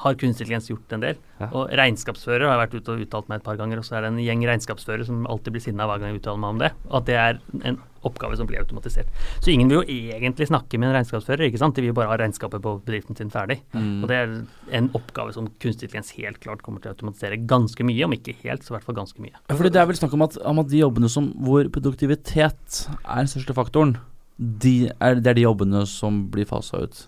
har 0.04 0.20
kunstig 0.20 0.46
intelligens 0.46 0.70
gjort 0.70 0.92
en 0.92 1.02
del. 1.02 1.18
Ja. 1.40 1.48
Og 1.50 1.72
regnskapsfører 1.76 2.46
har 2.46 2.54
jeg 2.54 2.62
vært 2.64 2.78
ute 2.78 2.94
og 2.94 3.04
uttalt 3.04 3.28
meg 3.28 3.40
et 3.40 3.46
par 3.46 3.58
ganger, 3.58 3.80
og 3.80 3.86
så 3.86 3.98
er 3.98 4.06
det 4.06 4.12
en 4.12 4.22
gjeng 4.22 4.46
regnskapsførere 4.46 5.06
som 5.08 5.26
alltid 5.26 5.56
blir 5.56 5.64
sinna 5.64 5.88
hver 5.88 6.00
gang 6.00 6.14
jeg 6.14 6.22
uttaler 6.22 6.42
meg 6.42 6.54
om 6.54 6.62
det. 6.62 6.72
At 6.90 7.08
det 7.08 7.18
er 7.20 7.40
en 7.62 7.80
oppgave 8.06 8.38
som 8.38 8.48
blir 8.48 8.62
automatisert. 8.62 9.10
Så 9.40 9.52
ingen 9.52 9.70
vil 9.72 9.80
jo 9.80 9.98
egentlig 10.14 10.48
snakke 10.50 10.78
med 10.78 10.90
en 10.90 10.98
regnskapsfører, 11.00 11.48
ikke 11.48 11.60
sant. 11.62 11.76
De 11.76 11.84
vil 11.84 11.96
bare 11.96 12.12
ha 12.12 12.20
regnskapet 12.20 12.62
på 12.62 12.78
bedriften 12.86 13.18
sin 13.18 13.32
ferdig. 13.34 13.60
Mm. 13.74 14.04
Og 14.04 14.10
det 14.10 14.20
er 14.22 14.36
en 14.80 14.90
oppgave 14.96 15.34
som 15.36 15.50
kunstig 15.62 15.86
intelligens 15.86 16.12
helt 16.16 16.40
klart 16.42 16.62
kommer 16.64 16.82
til 16.82 16.90
å 16.90 16.96
automatisere 16.96 17.38
ganske 17.48 17.84
mye, 17.86 18.04
om 18.04 18.14
ikke 18.16 18.36
helt, 18.42 18.64
så 18.64 18.72
i 18.72 18.76
hvert 18.76 18.86
fall 18.86 18.98
ganske 18.98 19.22
mye. 19.22 19.36
Ja, 19.36 19.54
fordi 19.54 19.72
det 19.72 19.80
er 19.80 19.88
vel 19.88 19.98
snakk 19.98 20.16
om 20.16 20.26
at, 20.26 20.36
om 20.44 20.62
at 20.62 20.70
de 20.70 20.82
jobbene 20.82 21.10
som 21.12 21.30
hvor 21.44 21.68
produktivitet 21.72 22.86
er 22.88 23.22
den 23.22 23.30
største 23.30 23.56
faktoren, 23.56 23.96
de 24.36 24.90
er, 25.00 25.20
det 25.20 25.32
er 25.32 25.38
de 25.38 25.46
jobbene 25.46 25.86
som 25.88 26.26
blir 26.32 26.48
fasa 26.48 26.84
ut. 26.84 27.06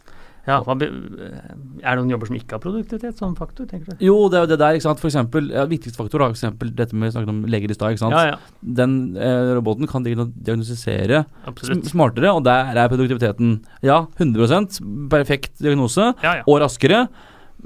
Ja, 0.49 0.59
hva 0.65 0.75
Er 0.81 0.89
det 0.89 2.01
noen 2.01 2.13
jobber 2.15 2.31
som 2.31 2.39
ikke 2.39 2.57
har 2.57 2.63
produktivitet 2.63 3.21
som 3.21 3.35
faktor, 3.37 3.69
tenker 3.69 3.93
du? 3.95 4.05
Jo, 4.07 4.17
det 4.33 4.39
er 4.39 4.47
jo 4.47 4.51
det 4.55 4.59
der, 4.63 4.79
ikke 4.79 4.87
sant. 4.87 5.03
For 5.03 5.11
eksempel, 5.11 5.51
ja, 5.53 5.67
viktigste 5.69 6.01
faktor 6.01 6.25
er 6.25 6.33
eksempel 6.33 6.73
dette 6.79 6.97
med 6.97 7.13
snakket 7.13 7.33
om 7.35 7.43
leger 7.53 7.75
i 7.75 7.77
stad, 7.77 7.95
ikke 7.95 8.05
sant. 8.07 8.17
Ja, 8.17 8.33
ja, 8.33 8.61
Den 8.81 8.95
eh, 9.17 9.53
roboten 9.59 9.91
kan 9.91 10.07
diagnostisere 10.07 11.25
sm 11.53 11.85
smartere, 11.93 12.33
og 12.33 12.45
der 12.49 12.73
er 12.75 12.89
produktiviteten 12.93 13.59
ja, 13.85 14.03
100% 14.19 14.81
perfekt 15.13 15.59
diagnose, 15.61 16.13
og 16.47 16.63
raskere. 16.65 17.07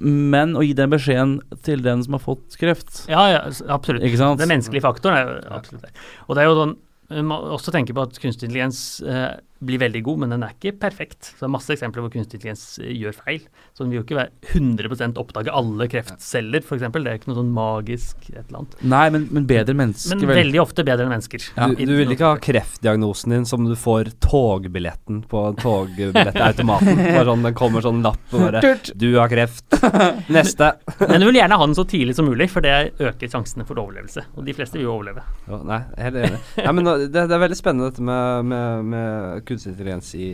Men 0.02 0.54
å 0.56 0.62
gi 0.64 0.72
den 0.72 0.88
beskjeden 0.88 1.34
til 1.66 1.82
den 1.84 2.00
som 2.02 2.16
har 2.16 2.22
fått 2.24 2.56
kreft, 2.58 3.04
Ja, 3.12 3.26
ja, 3.28 3.42
absolutt. 3.68 4.02
ikke 4.08 4.20
sant. 4.20 4.40
Den 4.40 4.48
menneskelige 4.48 4.84
faktoren 4.86 5.18
er 5.18 5.28
jo 5.28 5.58
absolutt 5.58 5.84
det. 5.84 5.92
Og 6.26 6.34
det 6.34 6.42
er 6.42 6.48
jo 6.48 6.56
sånn 6.62 6.74
vi 7.12 7.22
må 7.26 7.36
også 7.52 7.72
tenke 7.74 7.92
på 7.92 8.04
at 8.06 8.16
kunstig 8.22 8.48
intelligens 8.48 9.02
eh, 9.04 9.34
blir 9.64 9.80
veldig 9.82 10.02
god, 10.06 10.22
men 10.22 10.34
den 10.34 10.44
er 10.46 10.54
ikke 10.56 10.74
perfekt. 10.82 11.32
Så 11.32 11.44
det 11.44 11.48
er 11.48 11.52
masse 11.54 11.72
eksempler 11.74 12.04
hvor 12.04 12.12
kunstig 12.12 12.38
intelligens 12.38 12.64
eh, 12.82 12.92
gjør 12.98 13.16
feil. 13.16 13.44
Så 13.72 13.84
den 13.84 13.92
vil 13.92 14.00
jo 14.00 14.04
ikke 14.06 14.18
være 14.18 14.32
100 14.52 15.20
oppdage 15.22 15.54
alle 15.54 15.88
kreftceller, 15.92 16.64
f.eks. 16.64 16.84
Det 16.92 17.02
er 17.02 17.18
ikke 17.20 17.30
noe 17.30 17.38
sånn 17.40 17.52
magisk 17.54 18.28
et 18.32 18.40
eller 18.42 18.62
annet. 18.62 18.76
Nei, 18.94 19.04
men, 19.14 19.26
men 19.34 19.46
bedre 19.48 19.76
mennesker 19.78 20.18
Men 20.18 20.30
vel. 20.32 20.40
veldig 20.42 20.62
ofte 20.62 20.86
bedre 20.86 21.06
enn 21.06 21.12
mennesker. 21.14 21.46
Ja. 21.56 21.68
Du, 21.72 21.82
du 21.86 21.94
vil 21.98 22.14
ikke 22.14 22.32
ha 22.32 22.40
kreftdiagnosen 22.42 23.36
din 23.36 23.46
som 23.48 23.66
du 23.68 23.74
får 23.78 24.12
togbilletten 24.24 25.22
på 25.30 25.44
togbillettautomaten. 25.62 27.02
Bare 27.16 27.26
sånn, 27.30 27.46
den 27.46 27.56
kommer 27.58 27.84
sånn 27.84 28.02
lapp 28.04 28.34
og 28.34 28.44
bare 28.46 28.62
'Du 28.94 29.08
har 29.18 29.30
kreft'. 29.30 29.78
Neste. 30.36 30.72
Men 31.00 31.20
du 31.20 31.26
vil 31.28 31.38
gjerne 31.40 31.58
ha 31.58 31.66
den 31.66 31.76
så 31.76 31.84
tidlig 31.88 32.16
som 32.16 32.26
mulig, 32.28 32.48
for 32.52 32.64
det 32.64 32.94
øker 33.00 33.30
sjansene 33.30 33.66
for 33.68 33.80
overlevelse. 33.82 34.24
Og 34.36 34.46
de 34.46 34.54
fleste 34.56 34.78
vil 34.78 34.86
jo 34.88 34.96
overleve. 34.96 35.24
Jo, 35.48 35.60
nei, 35.68 35.80
helt 35.98 36.20
enig. 36.22 36.40
Nei, 36.58 36.72
men 36.78 36.90
det, 36.90 37.10
det 37.14 37.36
er 37.36 37.42
veldig 37.42 37.58
spennende 37.58 37.90
dette 37.90 38.04
med, 38.06 38.50
med, 38.52 38.90
med 38.92 39.44
kunstig 39.52 39.74
intelligens 39.74 40.14
i, 40.16 40.28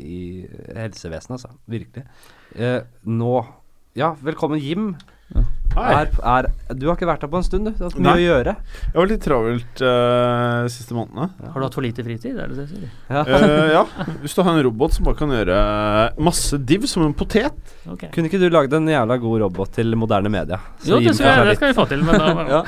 i 0.00 0.20
helsevesenet, 0.74 1.38
altså. 1.38 1.54
Virkelig. 1.70 2.06
Eh, 2.56 2.80
nå 3.04 3.34
Ja, 3.94 4.14
velkommen, 4.24 4.58
Jim. 4.58 4.94
Hei. 5.74 5.90
Er, 5.90 6.10
er, 6.22 6.46
du 6.78 6.84
har 6.86 6.94
ikke 6.94 7.06
vært 7.08 7.24
her 7.24 7.30
på 7.32 7.38
en 7.40 7.44
stund, 7.46 7.66
du. 7.66 7.72
Du 7.74 7.80
har 7.82 7.90
hatt 7.90 7.98
mye 7.98 8.06
Nei. 8.06 8.18
å 8.20 8.26
gjøre. 8.28 8.52
Jeg 8.84 8.94
var 8.94 9.08
litt 9.10 9.24
travelt 9.24 9.80
uh, 9.82 10.66
siste 10.70 10.94
månedene. 10.94 11.48
Har 11.50 11.56
du 11.58 11.66
hatt 11.66 11.78
for 11.78 11.86
lite 11.86 12.04
fritid? 12.06 12.36
Er 12.38 12.52
det 12.52 12.58
det 12.60 12.66
du 12.68 12.76
sier? 12.76 12.92
Ja. 13.08 13.24
uh, 13.26 13.72
ja, 13.72 14.12
hvis 14.22 14.36
du 14.36 14.42
har 14.46 14.52
en 14.52 14.62
robot 14.68 14.94
som 14.94 15.08
bare 15.08 15.18
kan 15.18 15.34
gjøre 15.34 15.56
masse 16.30 16.60
div 16.62 16.86
som 16.90 17.06
en 17.06 17.16
potet 17.16 17.74
Okay. 17.84 18.08
Kunne 18.14 18.30
ikke 18.30 18.38
du 18.40 18.46
lagd 18.48 18.72
en 18.72 18.86
jævla 18.88 19.18
god 19.20 19.42
robot 19.42 19.74
til 19.76 19.92
moderne 19.98 20.30
media? 20.32 20.56
Så 20.80 20.94
Jo, 20.94 21.00
det, 21.02 21.12
jeg, 21.20 21.48
det 21.50 21.56
skal 21.58 21.72
vi 21.72 21.76
få 21.76 21.84
til, 21.90 22.06
men 22.06 22.22
da 22.22 22.46
Ja. 22.48 22.62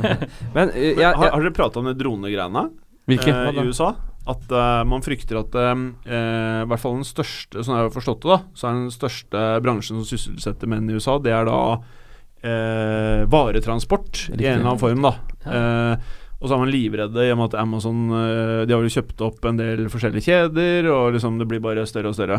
Men 0.56 0.70
uh, 0.76 0.84
jeg, 0.84 1.08
Har, 1.08 1.32
har 1.32 1.42
dere 1.42 1.56
prata 1.56 1.80
om 1.80 1.88
de 1.88 1.96
dronegreiene 1.98 2.68
Hvilke? 3.10 3.34
eh, 3.34 3.60
i 3.62 3.66
USA? 3.68 3.94
At 4.30 4.52
uh, 4.52 4.82
man 4.86 5.02
frykter 5.04 5.40
at 5.40 5.56
eh, 5.56 5.84
i 6.12 6.68
hvert 6.68 6.82
fall 6.82 6.98
den 6.98 7.08
største 7.08 7.64
Sånn 7.64 7.78
jeg 7.78 7.86
har 7.86 7.94
forstått 7.94 8.26
det, 8.26 8.34
da, 8.34 8.38
så 8.54 8.68
er 8.68 8.76
den 8.76 8.94
største 8.94 9.44
bransjen 9.64 9.98
som 9.98 10.06
sysselsetter 10.06 10.70
menn 10.70 10.90
i 10.90 10.96
USA, 10.98 11.16
det 11.22 11.32
er 11.34 11.48
da 11.48 11.60
uh, 11.80 13.20
varetransport 13.32 14.26
i 14.34 14.44
en 14.44 14.60
eller 14.60 14.66
annen 14.66 14.82
form, 14.82 15.06
da. 15.08 15.14
Ja. 15.44 16.18
Og 16.40 16.48
så 16.48 16.56
er 16.56 16.60
man 16.62 16.70
livredde 16.72 17.24
i 17.26 17.32
og 17.34 17.36
med 17.36 17.50
at 17.50 17.54
Amazon 17.60 17.98
De 18.08 18.72
har 18.72 18.80
jo 18.80 18.92
kjøpt 18.94 19.20
opp 19.26 19.44
en 19.44 19.58
del 19.58 19.90
forskjellige 19.92 20.24
kjeder, 20.24 20.86
og 20.88 21.10
liksom 21.12 21.36
det 21.36 21.44
blir 21.50 21.60
bare 21.60 21.84
større 21.84 22.14
og 22.14 22.16
større. 22.16 22.38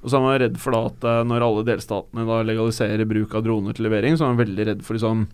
Og 0.00 0.08
så 0.08 0.16
er 0.16 0.24
man 0.24 0.38
redd 0.40 0.56
for 0.56 0.72
da 0.72 0.80
at 0.88 1.04
når 1.28 1.44
alle 1.44 1.66
delstatene 1.68 2.24
da 2.24 2.38
legaliserer 2.48 3.04
bruk 3.04 3.36
av 3.36 3.44
droner 3.44 3.76
til 3.76 3.90
levering, 3.90 4.16
så 4.16 4.24
er 4.24 4.32
man 4.32 4.40
veldig 4.40 4.66
redd 4.70 4.86
for 4.86 4.96
liksom 4.96 5.26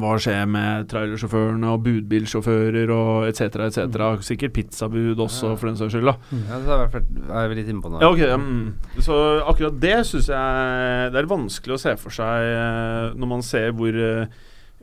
hva 0.00 0.14
skjer 0.22 0.46
med 0.50 0.88
trailersjåførene 0.90 1.74
og 1.74 1.82
budbilsjåfører 1.84 2.92
og 2.94 3.28
etc., 3.28 3.60
etc. 3.68 4.00
Sikkert 4.26 4.54
pizzabud 4.56 5.20
også, 5.26 5.54
for 5.58 5.70
den 5.70 5.78
saks 5.80 5.94
skyld. 5.96 6.10
da 6.10 6.16
ja, 6.48 6.62
det 6.64 6.78
er, 6.78 7.04
jeg 7.28 7.44
er 7.44 7.54
litt 7.58 7.70
inne 7.72 7.84
på 7.84 7.92
nå. 7.92 8.00
ja, 8.02 8.10
ok 8.10 8.42
mm. 8.44 9.04
Så 9.04 9.20
akkurat 9.44 9.78
det 9.82 10.00
syns 10.08 10.32
jeg 10.32 11.14
det 11.14 11.20
er 11.20 11.30
vanskelig 11.30 11.76
å 11.76 11.82
se 11.84 11.94
for 12.00 12.14
seg 12.14 12.50
eh, 12.50 13.14
når 13.18 13.30
man 13.30 13.46
ser 13.46 13.72
hvor 13.76 13.94
eh, 13.94 14.26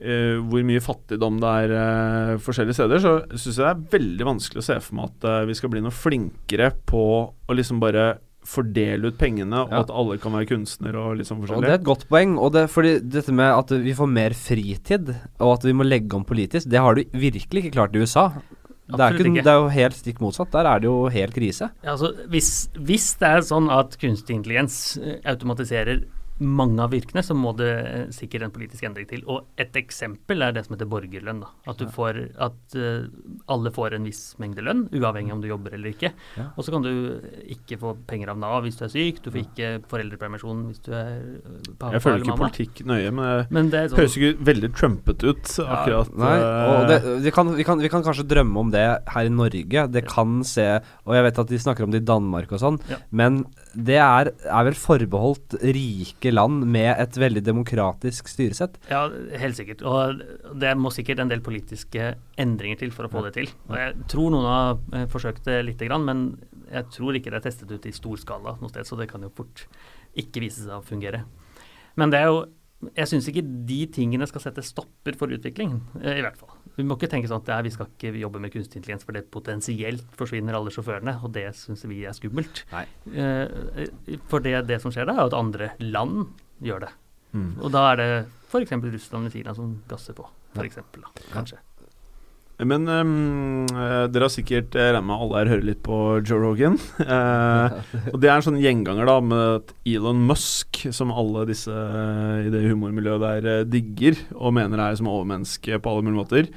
hvor 0.01 0.63
mye 0.65 0.81
fattigdom 0.81 1.35
det 1.37 1.49
er 1.61 1.71
uh, 1.77 2.39
forskjellige 2.41 2.73
steder, 2.73 3.01
så 3.03 3.11
syns 3.35 3.59
jeg 3.59 3.61
det 3.61 3.69
er 3.69 3.83
veldig 3.91 4.25
vanskelig 4.31 4.63
å 4.63 4.65
se 4.65 4.77
for 4.81 4.97
meg 4.97 5.11
at 5.11 5.27
uh, 5.29 5.35
vi 5.45 5.53
skal 5.59 5.69
bli 5.69 5.83
noe 5.85 5.93
flinkere 5.93 6.71
på 6.89 7.03
å 7.29 7.57
liksom 7.57 7.77
bare 7.83 8.15
fordele 8.47 9.11
ut 9.11 9.17
pengene, 9.19 9.53
og 9.65 9.69
Ja. 9.71 9.79
at 9.81 9.91
alle 9.93 10.17
kan 10.17 10.33
være 10.33 10.47
kunstnere 10.49 10.95
og 10.97 11.17
litt 11.17 11.27
sånn 11.27 11.41
Og 11.41 11.61
det 11.61 11.69
er 11.69 11.79
et 11.79 11.83
godt 11.83 12.07
poeng. 12.09 12.37
Og 12.39 12.51
det, 12.53 12.69
fordi 12.69 12.99
dette 12.99 13.31
med 13.31 13.51
at 13.53 13.69
vi 13.69 13.93
får 13.93 14.09
mer 14.09 14.31
fritid, 14.33 15.15
og 15.39 15.53
at 15.59 15.63
vi 15.63 15.73
må 15.73 15.85
legge 15.87 16.13
om 16.15 16.25
politisk, 16.25 16.67
det 16.69 16.79
har 16.79 16.95
du 16.95 17.03
virkelig 17.13 17.65
ikke 17.65 17.73
klart 17.73 17.95
i 17.95 17.99
USA. 17.99 18.31
Det 18.91 18.99
er, 18.99 19.13
ikke, 19.13 19.29
ikke. 19.31 19.43
det 19.43 19.47
er 19.47 19.59
jo 19.61 19.67
helt 19.69 19.93
stikk 19.95 20.19
motsatt. 20.19 20.51
Der 20.51 20.65
er 20.67 20.79
det 20.79 20.89
jo 20.89 21.07
helt 21.07 21.33
krise. 21.33 21.69
Ja, 21.83 21.91
altså, 21.93 22.11
hvis, 22.27 22.67
hvis 22.75 23.13
det 23.21 23.27
er 23.29 23.41
sånn 23.47 23.69
at 23.71 23.95
kunstig 24.01 24.35
intelligens 24.35 24.97
eh, 24.97 25.19
automatiserer 25.31 26.03
mange 26.41 26.81
av 26.83 26.91
virkene, 26.91 27.21
så 27.23 27.35
må 27.37 27.53
det 27.57 27.69
eh, 27.71 28.05
sikkert 28.13 28.43
en 28.47 28.51
politisk 28.55 28.83
endring 28.87 29.07
til. 29.09 29.21
Og 29.29 29.45
et 29.61 29.75
eksempel 29.79 30.41
er 30.41 30.55
det 30.55 30.65
som 30.65 30.75
heter 30.75 30.89
borgerlønn. 30.89 31.41
Da. 31.43 31.49
At, 31.71 31.77
du 31.79 31.87
får, 31.93 32.19
at 32.41 32.75
eh, 32.75 33.05
alle 33.53 33.71
får 33.75 33.95
en 33.97 34.07
viss 34.09 34.23
mengde 34.41 34.63
lønn, 34.65 34.87
uavhengig 34.97 35.33
om 35.35 35.41
du 35.43 35.47
jobber 35.51 35.75
eller 35.77 35.93
ikke. 35.93 36.11
Ja. 36.39 36.47
Og 36.57 36.65
så 36.65 36.73
kan 36.73 36.83
du 36.85 36.91
ikke 37.53 37.77
få 37.81 37.93
penger 38.09 38.33
av 38.33 38.39
Nav 38.41 38.65
hvis 38.65 38.79
du 38.79 38.85
er 38.87 38.93
syk, 38.93 39.21
du 39.25 39.29
får 39.31 39.41
ikke 39.45 39.71
foreldrepermisjon 39.91 40.65
hvis 40.71 40.81
du 40.85 40.91
er 40.97 41.11
eh, 41.13 41.71
pappa 41.77 41.93
Jeg 41.95 42.05
følger 42.07 42.25
ikke 42.25 42.33
mamma. 42.35 42.49
politikk 42.49 42.83
nøye, 42.89 43.11
men 43.15 43.29
det 43.31 43.55
Men 43.57 43.71
det 43.73 43.83
sånn 43.91 44.01
høres 44.01 44.17
ikke 44.19 44.45
veldig 44.51 44.71
trumpete 44.77 45.31
ut, 45.35 45.53
akkurat. 45.65 46.11
Nei, 46.21 46.33
og 46.41 46.87
det, 46.91 46.99
vi, 47.27 47.33
kan, 47.35 47.53
vi, 47.57 47.67
kan, 47.67 47.81
vi 47.85 47.91
kan 47.93 48.03
kanskje 48.05 48.27
drømme 48.31 48.65
om 48.65 48.73
det 48.73 48.85
her 49.13 49.29
i 49.29 49.33
Norge. 49.33 49.85
Det 49.91 50.05
kan 50.09 50.41
se 50.47 50.67
Og 51.05 51.13
jeg 51.15 51.25
vet 51.27 51.39
at 51.43 51.51
de 51.51 51.59
snakker 51.61 51.85
om 51.85 51.91
det 51.93 52.01
i 52.03 52.07
Danmark 52.11 52.51
og 52.51 52.61
sånn, 52.61 52.79
Ja. 52.91 52.97
men 53.11 53.43
det 53.71 53.97
er, 54.01 54.29
er 54.31 54.65
vel 54.67 54.77
forbeholdt 54.77 55.55
rike 55.63 56.33
land 56.33 56.65
med 56.71 56.91
et 56.91 57.17
veldig 57.19 57.43
demokratisk 57.45 58.27
styresett. 58.31 58.77
Ja, 58.91 59.05
helt 59.39 59.57
sikkert. 59.59 59.83
Og 59.87 60.21
det 60.59 60.73
må 60.79 60.91
sikkert 60.93 61.23
en 61.23 61.31
del 61.31 61.43
politiske 61.45 62.13
endringer 62.41 62.81
til 62.81 62.93
for 62.95 63.07
å 63.07 63.11
få 63.11 63.23
det 63.27 63.35
til. 63.39 63.51
Og 63.69 63.77
jeg 63.79 64.07
tror 64.11 64.33
noen 64.33 64.49
har 64.49 64.81
eh, 64.97 65.07
forsøkt 65.11 65.47
det 65.47 65.61
lite 65.69 65.87
grann, 65.87 66.07
men 66.07 66.25
jeg 66.71 66.87
tror 66.95 67.17
ikke 67.17 67.31
det 67.31 67.41
er 67.41 67.47
testet 67.49 67.71
ut 67.71 67.87
i 67.87 67.95
stor 67.95 68.19
skala 68.19 68.57
noe 68.59 68.71
sted, 68.71 68.87
så 68.87 68.99
det 68.99 69.09
kan 69.11 69.23
jo 69.23 69.31
fort 69.35 69.65
ikke 70.19 70.43
vise 70.43 70.65
seg 70.65 70.75
å 70.75 70.83
fungere. 70.85 71.23
Men 71.99 72.11
det 72.11 72.21
er 72.21 72.31
jo 72.31 72.43
jeg 72.97 73.11
syns 73.11 73.27
ikke 73.29 73.43
de 73.69 73.83
tingene 73.93 74.25
skal 74.25 74.41
sette 74.41 74.63
stopper 74.65 75.13
for 75.19 75.29
utviklingen, 75.29 75.83
eh, 76.01 76.17
i 76.17 76.23
hvert 76.25 76.39
fall. 76.39 76.55
Vi 76.77 76.85
må 76.87 76.95
ikke 76.97 77.09
tenke 77.11 77.29
sånn 77.29 77.43
at 77.43 77.65
vi 77.65 77.73
skal 77.73 77.89
ikke 77.89 78.13
jobbe 78.21 78.41
med 78.43 78.53
kunstig 78.53 78.79
intelligens 78.79 79.05
for 79.07 79.17
det 79.17 79.25
potensielt 79.33 80.05
forsvinner 80.19 80.57
alle 80.57 80.73
sjåførene, 80.73 81.17
og 81.21 81.33
det 81.35 81.47
syns 81.59 81.83
vi 81.89 82.03
er 82.07 82.15
skummelt. 82.17 82.63
Nei. 82.71 82.85
Eh, 83.11 83.89
for 84.31 84.43
det, 84.45 84.55
det 84.69 84.81
som 84.83 84.93
skjer 84.93 85.09
da, 85.09 85.17
er 85.17 85.31
at 85.31 85.37
andre 85.37 85.71
land 85.83 86.31
gjør 86.63 86.85
det. 86.87 86.93
mm. 87.33 87.51
Og 87.59 87.73
da 87.73 87.87
er 87.91 88.01
det 88.01 88.11
f.eks. 88.51 88.71
Russland 88.71 89.29
og 89.29 89.35
Kina 89.35 89.55
som 89.57 89.75
gasser 89.89 90.17
på, 90.17 90.27
for 90.55 90.67
eksempel, 90.67 91.03
da, 91.07 91.27
kanskje. 91.33 91.59
Men 92.67 92.87
eh, 92.87 94.05
dere 94.11 94.27
har 94.27 94.33
sikkert 94.33 94.75
Jeg 94.77 94.99
med 95.01 95.15
alle 95.15 95.39
her 95.39 95.51
hører 95.55 95.65
litt 95.65 95.81
på 95.85 95.97
Joe 96.21 96.41
Rogan. 96.43 96.79
Uh, 97.11 97.81
og 98.13 98.19
det 98.21 98.29
er 98.29 98.37
en 98.37 98.45
sånn 98.45 98.59
gjenganger 98.61 99.09
da 99.09 99.15
med 99.25 99.41
at 99.57 99.71
Elon 99.89 100.21
Musk, 100.29 100.79
som 100.95 101.11
alle 101.11 101.43
disse 101.49 101.73
eh, 101.73 102.45
i 102.47 102.51
det 102.53 102.61
humormiljøet 102.69 103.23
der 103.23 103.47
eh, 103.51 103.65
digger, 103.67 104.19
og 104.37 104.55
mener 104.55 104.79
er 104.79 104.95
som 104.99 105.09
overmenneske 105.11 105.79
på 105.81 105.91
alle 105.91 106.05
mulige 106.05 106.19
måter, 106.21 106.51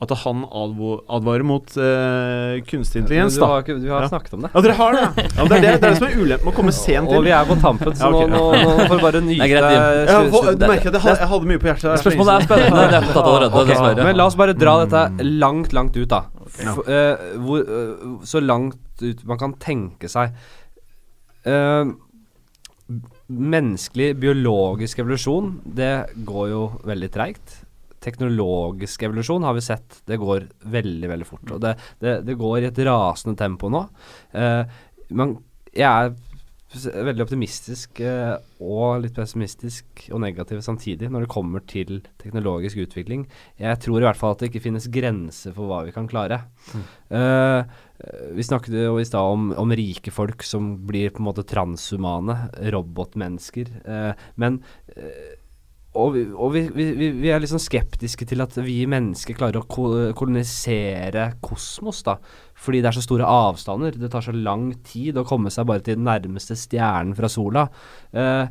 at 0.00 0.12
han 0.22 0.44
advarer 0.48 1.44
mot 1.44 1.66
uh, 1.76 2.56
kunstig 2.64 3.02
intelligens. 3.02 3.34
du 3.36 3.40
da 3.42 3.48
har, 3.50 3.62
du 3.68 3.88
har 3.90 4.06
Ja. 4.06 4.08
snakket 4.08 4.32
om 4.38 4.40
det. 4.46 4.50
Ja, 4.54 4.60
dere 4.64 4.76
har 4.78 4.92
det? 4.96 5.02
Ja, 5.36 5.44
det, 5.44 5.56
er 5.58 5.60
det, 5.60 5.60
det 5.60 5.72
er 5.74 5.82
det 5.84 5.98
som 5.98 6.06
er 6.08 6.14
ulempen 6.16 6.46
med 6.46 6.52
å 6.52 6.56
komme 6.56 6.72
sent 6.72 7.10
inn. 7.10 7.16
Og 7.18 7.26
vi 7.26 7.34
er 7.36 7.44
på 7.50 7.56
tampen, 7.60 7.92
så 7.98 8.08
Ja, 8.08 8.10
okay. 8.16 8.30
nå, 8.32 8.40
nå, 8.54 8.70
nå 8.80 8.86
får 8.88 8.96
du 8.96 9.04
bare 9.04 9.20
nyte 9.26 9.44
Det 9.44 9.50
greit, 9.52 10.10
Ja, 10.10 10.22
hva- 10.32 10.54
du 10.56 10.64
merker 10.66 10.88
at 10.88 10.96
jeg, 10.96 11.02
had- 11.04 11.20
jeg 11.20 11.28
hadde 11.34 11.50
mye 11.52 11.60
på 11.60 11.68
hjertet. 11.68 11.88
der, 11.90 12.02
Spørsmålet 12.04 12.32
er 12.32 12.46
spennende. 12.48 12.84
Det 12.90 12.98
er 13.00 13.08
tatt 13.10 13.20
allerede, 13.26 13.52
okay. 13.60 13.72
dessverre. 13.74 14.04
Men 14.08 14.16
la 14.16 14.26
oss 14.30 14.38
bare 14.40 14.54
dra 14.56 14.76
dette 14.86 15.02
Mm. 15.10 15.20
langt, 15.44 15.72
langt 15.76 15.96
ut, 16.00 16.08
da. 16.08 16.22
F 16.50 16.78
uh, 16.78 17.16
hvor, 17.44 17.60
uh, 17.68 18.18
så 18.24 18.40
langt 18.42 18.78
ut 19.04 19.24
man 19.28 19.38
kan 19.38 19.52
tenke 19.60 20.08
seg. 20.08 20.32
Uh, 21.46 21.92
menneskelig, 23.30 24.14
biologisk 24.18 24.98
evolusjon, 25.04 25.60
det 25.64 25.92
går 26.26 26.48
jo 26.50 26.62
veldig 26.88 27.10
treigt. 27.14 27.60
Teknologisk 28.00 29.04
evolusjon 29.08 29.44
har 29.44 29.56
vi 29.56 29.64
sett, 29.64 30.00
det 30.08 30.20
går 30.20 30.48
veldig, 30.72 31.12
veldig 31.12 31.28
fort. 31.28 31.46
Og 31.52 31.60
det, 31.64 31.76
det, 32.00 32.18
det 32.28 32.38
går 32.40 32.62
i 32.62 32.70
et 32.70 32.82
rasende 32.88 33.38
tempo 33.40 33.70
nå. 33.72 33.84
Eh, 34.32 34.64
men 35.16 35.38
jeg 35.76 35.86
er 35.88 36.12
veldig 36.70 37.24
optimistisk 37.24 37.98
eh, 38.04 38.36
og 38.62 39.02
litt 39.02 39.16
pessimistisk 39.16 40.04
og 40.14 40.20
negativ 40.22 40.60
samtidig 40.62 41.08
når 41.10 41.24
det 41.24 41.32
kommer 41.32 41.64
til 41.66 41.98
teknologisk 42.22 42.78
utvikling. 42.84 43.24
Jeg 43.58 43.80
tror 43.82 43.98
i 43.98 44.06
hvert 44.06 44.18
fall 44.20 44.36
at 44.36 44.42
det 44.44 44.50
ikke 44.52 44.62
finnes 44.68 44.86
grenser 44.92 45.54
for 45.56 45.70
hva 45.70 45.82
vi 45.88 45.94
kan 45.96 46.08
klare. 46.10 46.44
Eh, 47.10 47.74
vi 48.36 48.46
snakket 48.46 48.76
jo 48.78 48.94
i 49.00 49.08
stad 49.08 49.34
om, 49.34 49.50
om 49.58 49.74
rike 49.76 50.14
folk 50.14 50.46
som 50.46 50.72
blir 50.88 51.10
på 51.10 51.20
en 51.20 51.26
måte 51.26 51.44
transhumane, 51.48 52.38
robotmennesker. 52.72 53.74
eh, 53.84 54.28
men 54.40 54.62
og, 55.98 56.12
vi, 56.14 56.20
og 56.30 56.52
vi, 56.54 56.60
vi, 56.70 57.08
vi- 57.18 57.30
er 57.34 57.40
liksom 57.42 57.58
skeptiske 57.58 58.26
til 58.30 58.40
at 58.44 58.54
vi 58.62 58.84
mennesker 58.86 59.34
klarer 59.34 59.58
å 59.58 59.66
ko 59.66 59.88
kolonisere 60.14 61.32
kosmos, 61.42 62.02
da. 62.06 62.14
Fordi 62.60 62.82
det 62.82 62.90
er 62.90 62.96
så 62.98 63.02
store 63.02 63.26
avstander. 63.26 63.96
Det 63.96 64.10
tar 64.12 64.22
så 64.22 64.34
lang 64.36 64.68
tid 64.86 65.16
å 65.18 65.24
komme 65.26 65.50
seg 65.50 65.66
bare 65.66 65.80
til 65.82 65.96
den 65.96 66.04
nærmeste 66.06 66.54
stjernen 66.60 67.16
fra 67.16 67.30
sola. 67.32 67.64
Eh, 68.12 68.46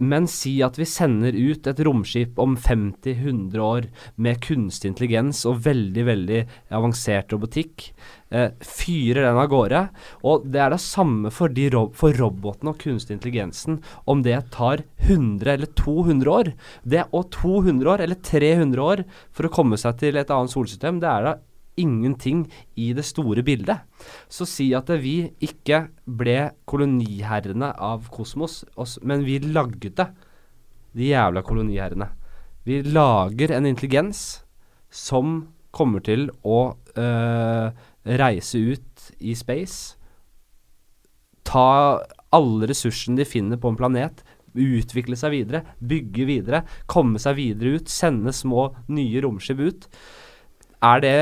men 0.00 0.26
si 0.30 0.56
at 0.64 0.78
vi 0.80 0.86
sender 0.88 1.36
ut 1.36 1.66
et 1.68 1.82
romskip 1.84 2.38
om 2.40 2.56
50-100 2.56 3.60
år 3.60 3.88
med 4.16 4.40
kunstig 4.44 4.90
intelligens 4.92 5.44
og 5.48 5.60
veldig, 5.66 6.04
veldig 6.08 6.40
avansert 6.76 7.34
robotikk. 7.34 7.90
Eh, 8.30 8.52
fyrer 8.62 9.26
den 9.26 9.40
av 9.42 9.50
gårde. 9.50 9.82
Og 10.24 10.46
det 10.48 10.62
er 10.62 10.72
det 10.72 10.80
samme 10.82 11.32
for, 11.34 11.52
de 11.52 11.68
ro 11.74 11.88
for 11.98 12.16
robotene 12.16 12.72
og 12.72 12.80
kunstig 12.80 13.18
intelligensen 13.18 13.80
om 14.10 14.24
det 14.24 14.38
tar 14.54 14.84
100 15.02 15.54
eller 15.56 15.72
200 15.76 16.32
år. 16.32 16.52
Det 16.82 17.06
Og 17.10 17.30
200 17.34 17.90
år 17.90 18.04
eller 18.06 18.20
300 18.22 18.80
år 18.80 19.04
for 19.34 19.46
å 19.46 19.52
komme 19.52 19.76
seg 19.80 19.98
til 19.98 20.16
et 20.16 20.30
annet 20.30 20.52
solsystem, 20.52 21.00
det 21.02 21.10
er 21.10 21.26
da 21.26 21.38
ingenting 21.78 22.44
i 22.74 22.90
det 22.96 23.04
store 23.06 23.44
bildet. 23.46 23.84
Så 24.28 24.46
si 24.48 24.70
at 24.76 24.90
vi 25.02 25.30
ikke 25.44 25.86
ble 26.04 26.50
koloniherrene 26.68 27.72
av 27.76 28.08
kosmos, 28.12 28.64
men 29.02 29.24
vi 29.26 29.38
lagde 29.44 29.92
de 30.92 31.10
jævla 31.12 31.44
koloniherrene. 31.46 32.10
Vi 32.66 32.82
lager 32.84 33.54
en 33.56 33.66
intelligens 33.66 34.42
som 34.90 35.48
kommer 35.70 36.02
til 36.04 36.28
å 36.42 36.74
øh, 36.98 37.70
reise 38.20 38.58
ut 38.58 39.10
i 39.22 39.36
space. 39.38 39.96
Ta 41.46 42.02
alle 42.34 42.68
ressursene 42.70 43.18
de 43.18 43.26
finner 43.26 43.58
på 43.60 43.70
en 43.70 43.78
planet, 43.78 44.22
utvikle 44.54 45.16
seg 45.18 45.34
videre, 45.34 45.62
bygge 45.78 46.26
videre, 46.26 46.64
komme 46.90 47.20
seg 47.22 47.38
videre 47.38 47.78
ut, 47.78 47.90
sende 47.90 48.34
små 48.34 48.70
nye 48.90 49.22
romskip 49.22 49.62
ut. 49.62 49.86
Er 50.80 51.02
det, 51.04 51.16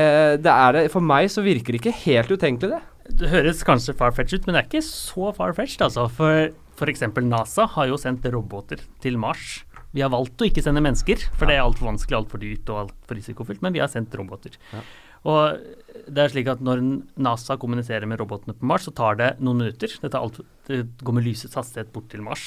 det 0.45 0.51
er 0.53 0.75
det 0.75 0.85
For 0.93 1.03
meg 1.03 1.27
så 1.31 1.43
virker 1.43 1.75
det 1.75 1.81
ikke 1.81 1.97
helt 2.05 2.31
utenkelig, 2.31 2.77
det. 2.77 3.15
Det 3.19 3.31
høres 3.31 3.63
kanskje 3.65 3.95
far-fetched 3.97 4.43
ut, 4.43 4.47
men 4.47 4.55
det 4.55 4.61
er 4.61 4.67
ikke 4.69 4.85
så 4.85 5.31
far-fetched, 5.35 5.81
altså. 5.87 6.05
For 6.13 6.51
f.eks. 6.79 7.03
NASA 7.25 7.65
har 7.73 7.89
jo 7.89 7.97
sendt 7.99 8.27
roboter 8.31 8.83
til 9.03 9.17
Mars. 9.19 9.63
Vi 9.91 10.03
har 10.05 10.11
valgt 10.13 10.41
å 10.41 10.47
ikke 10.47 10.61
sende 10.61 10.83
mennesker, 10.85 11.23
for 11.33 11.49
det 11.49 11.57
er 11.57 11.65
altfor 11.65 11.89
vanskelig, 11.89 12.19
altfor 12.19 12.41
dyrt 12.43 12.69
og 12.69 12.83
altfor 12.83 13.17
risikofylt, 13.17 13.63
men 13.65 13.73
vi 13.73 13.81
har 13.81 13.89
sendt 13.91 14.13
roboter. 14.15 14.55
Ja. 14.71 14.83
Og 15.27 16.05
det 16.07 16.23
er 16.23 16.31
slik 16.31 16.47
at 16.53 16.61
når 16.63 16.83
NASA 17.19 17.57
kommuniserer 17.59 18.07
med 18.07 18.21
robotene 18.21 18.55
på 18.55 18.69
Mars, 18.69 18.85
så 18.87 18.93
tar 18.95 19.17
det 19.19 19.31
noen 19.41 19.65
minutter. 19.65 19.91
Det, 19.91 20.13
tar 20.13 20.21
alt, 20.21 20.39
det 20.69 20.83
går 21.01 21.17
med 21.17 21.25
lysets 21.25 21.57
hastighet 21.57 21.91
bort 21.95 22.07
til 22.13 22.23
Mars. 22.23 22.45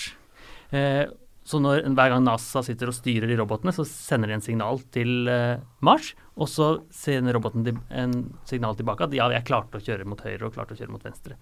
Eh, 0.72 1.04
så 1.52 1.60
når, 1.62 1.84
hver 1.92 2.12
gang 2.14 2.24
NASA 2.24 2.62
sitter 2.64 2.90
og 2.90 2.96
styrer 2.96 3.28
de 3.30 3.36
robotene, 3.38 3.74
så 3.76 3.84
sender 3.88 4.30
de 4.30 4.38
en 4.38 4.44
signal 4.44 4.80
til 4.94 5.28
eh, 5.30 5.60
Mars, 5.84 6.12
og 6.40 6.48
så 6.48 6.68
sender 6.94 7.36
roboten 7.36 7.66
en 7.92 8.14
signal 8.48 8.78
tilbake 8.78 9.04
at 9.06 9.16
ja, 9.16 9.28
jeg 9.34 9.46
klarte 9.48 9.78
å 9.78 9.84
kjøre 9.84 10.06
mot 10.08 10.22
høyre 10.24 10.48
og 10.48 10.56
klarte 10.56 10.76
å 10.76 10.80
kjøre 10.80 10.94
mot 10.94 11.04
venstre. 11.04 11.36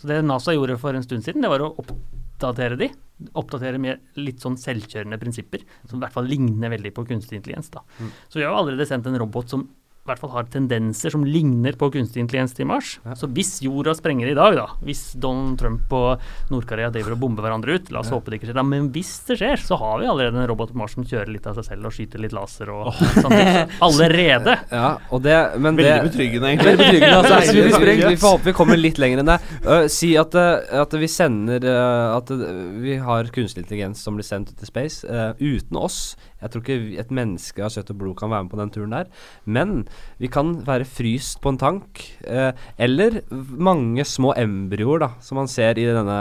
Så 0.00 0.10
det 0.10 0.18
NASA 0.26 0.56
gjorde 0.56 0.80
for 0.82 0.98
en 0.98 1.06
stund 1.06 1.22
siden, 1.26 1.44
det 1.44 1.52
var 1.52 1.62
å 1.62 1.70
oppdatere 1.78 2.80
de. 2.80 2.90
Oppdatere 3.38 3.78
med 3.82 4.18
litt 4.18 4.42
sånn 4.42 4.58
selvkjørende 4.58 5.20
prinsipper, 5.22 5.62
som 5.86 6.00
i 6.00 6.02
hvert 6.02 6.16
fall 6.16 6.26
ligner 6.26 6.72
veldig 6.74 6.94
på 6.96 7.06
kunstig 7.12 7.38
intelligens. 7.38 7.70
da. 7.70 7.84
Så 8.26 8.40
vi 8.40 8.46
har 8.46 8.50
jo 8.50 8.64
allerede 8.64 8.88
sendt 8.88 9.06
en 9.06 9.20
robot 9.22 9.54
som 9.54 9.68
i 10.02 10.10
hvert 10.10 10.18
fall 10.18 10.32
har 10.34 10.48
tendenser 10.50 11.12
som 11.14 11.22
ligner 11.22 11.76
på 11.78 11.86
kunstig 11.94 12.18
intelligens 12.24 12.56
til 12.56 12.66
Mars. 12.66 12.96
Ja. 13.04 13.14
Så 13.14 13.28
hvis 13.30 13.52
jorda 13.62 13.92
sprenger 13.94 14.32
i 14.32 14.34
dag, 14.34 14.56
da, 14.58 14.64
hvis 14.82 15.12
Donald 15.14 15.60
Trump 15.60 15.92
og 15.94 16.24
Nord-Korea 16.50 16.88
driver 16.90 17.14
og 17.14 17.20
bomber 17.22 17.46
hverandre 17.46 17.76
ut, 17.76 17.92
la 17.94 18.00
oss 18.00 18.10
Ja. 18.10 18.16
håpe 18.16 18.32
det 18.32 18.40
ikke 18.40 18.48
skjer, 18.48 18.58
da, 18.58 18.64
men 18.66 18.88
hvis 18.90 19.12
det 19.28 19.36
skjer, 19.38 19.62
så 19.62 19.78
har 19.78 20.00
vi 20.00 20.08
allerede 20.10 20.42
en 20.42 20.48
robot 20.50 20.72
på 20.72 20.80
Mars 20.80 20.96
som 20.98 21.06
kjører 21.06 21.30
litt 21.30 21.46
av 21.46 21.54
seg 21.54 21.68
selv 21.68 21.86
og 21.86 21.94
skyter 21.94 22.18
litt 22.18 22.34
laser 22.34 22.72
og 22.74 22.90
oh. 22.90 22.98
ting. 22.98 23.70
Allerede! 23.86 24.56
Ja, 24.72 24.90
og 25.14 25.22
det 25.22 25.38
Men 25.62 25.78
Veldig 25.78 25.86
det 25.86 26.10
betryggende, 26.10 26.50
egentlig. 26.50 26.72
Veldig 26.72 26.88
betryggende. 26.88 27.22
Altså, 27.22 27.54
vi, 27.54 27.62
vi, 27.62 27.96
vi 28.02 28.20
får 28.24 28.36
håpe 28.36 28.50
vi 28.50 28.56
kommer 28.58 28.82
litt 28.82 28.98
lenger 28.98 29.22
enn 29.22 29.30
det. 29.30 29.38
Uh, 29.62 29.86
si 29.86 30.12
at, 30.18 30.34
uh, 30.34 30.82
at 30.82 30.98
vi 30.98 31.06
sender 31.10 31.62
uh, 31.62 32.18
At 32.18 32.34
vi 32.82 32.98
har 32.98 33.30
kunstig 33.30 33.62
intelligens 33.62 34.02
som 34.02 34.18
blir 34.18 34.26
sendt 34.26 34.50
ut 34.50 34.66
i 34.66 34.66
space 34.66 35.06
uten 35.38 35.78
oss. 35.78 36.16
Jeg 36.42 36.52
tror 36.52 36.64
ikke 36.64 37.00
et 37.00 37.14
menneske 37.14 37.62
av 37.64 37.72
kjøtt 37.74 37.92
og 37.94 38.00
blod 38.00 38.16
kan 38.18 38.32
være 38.32 38.46
med 38.46 38.52
på 38.52 38.60
den 38.60 38.72
turen 38.74 38.96
der. 38.96 39.10
Men 39.46 39.74
vi 40.22 40.30
kan 40.32 40.54
være 40.66 40.88
fryst 40.88 41.40
på 41.42 41.54
en 41.54 41.60
tank. 41.62 42.02
Eh, 42.26 42.50
eller 42.82 43.20
mange 43.32 44.04
små 44.08 44.34
embryoer, 44.38 45.04
da, 45.06 45.10
som 45.22 45.40
man 45.40 45.50
ser 45.50 45.78
i 45.78 45.86
denne 45.88 46.18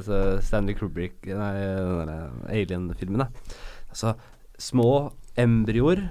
eh, 0.00 0.40
Stanley 0.44 0.78
Kubrick 0.78 1.28
Nei, 1.28 1.52
denne 1.60 2.18
Alien-filmene. 2.48 3.30
Altså 3.90 4.16
små 4.60 5.10
embryoer 5.40 6.08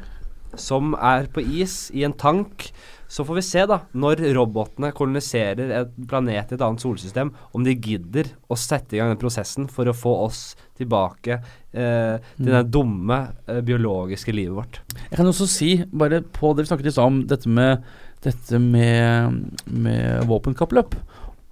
som 0.58 0.95
er 0.95 1.28
på 1.34 1.43
is 1.43 1.89
i 1.93 2.06
en 2.08 2.16
tank. 2.18 2.70
Så 3.10 3.26
får 3.26 3.39
vi 3.39 3.43
se, 3.45 3.64
da, 3.66 3.80
når 3.97 4.22
robotene 4.38 4.91
koloniserer 4.95 5.72
et 5.80 5.95
planet 6.10 6.51
i 6.53 6.57
et 6.57 6.62
annet 6.62 6.84
solsystem, 6.84 7.32
om 7.57 7.66
de 7.66 7.74
gidder 7.74 8.30
å 8.45 8.57
sette 8.60 8.95
i 8.95 9.01
gang 9.01 9.10
den 9.12 9.22
prosessen 9.22 9.66
for 9.72 9.89
å 9.89 9.95
få 9.97 10.14
oss 10.28 10.43
tilbake 10.78 11.39
eh, 11.74 12.22
til 12.38 12.51
det 12.53 12.68
dumme 12.70 13.18
eh, 13.49 13.64
biologiske 13.66 14.36
livet 14.36 14.55
vårt. 14.60 14.82
Jeg 15.07 15.18
kan 15.18 15.32
også 15.32 15.49
si, 15.49 15.72
bare 15.89 16.22
på 16.22 16.53
det 16.53 16.68
vi 16.68 16.72
snakket 16.72 16.91
i 16.91 16.93
stad 16.93 17.10
om 17.10 17.26
dette 17.30 17.49
med 17.49 17.89
Dette 18.20 18.57
med, 18.60 19.62
med 19.72 20.26
våpenkappløp. 20.28 20.97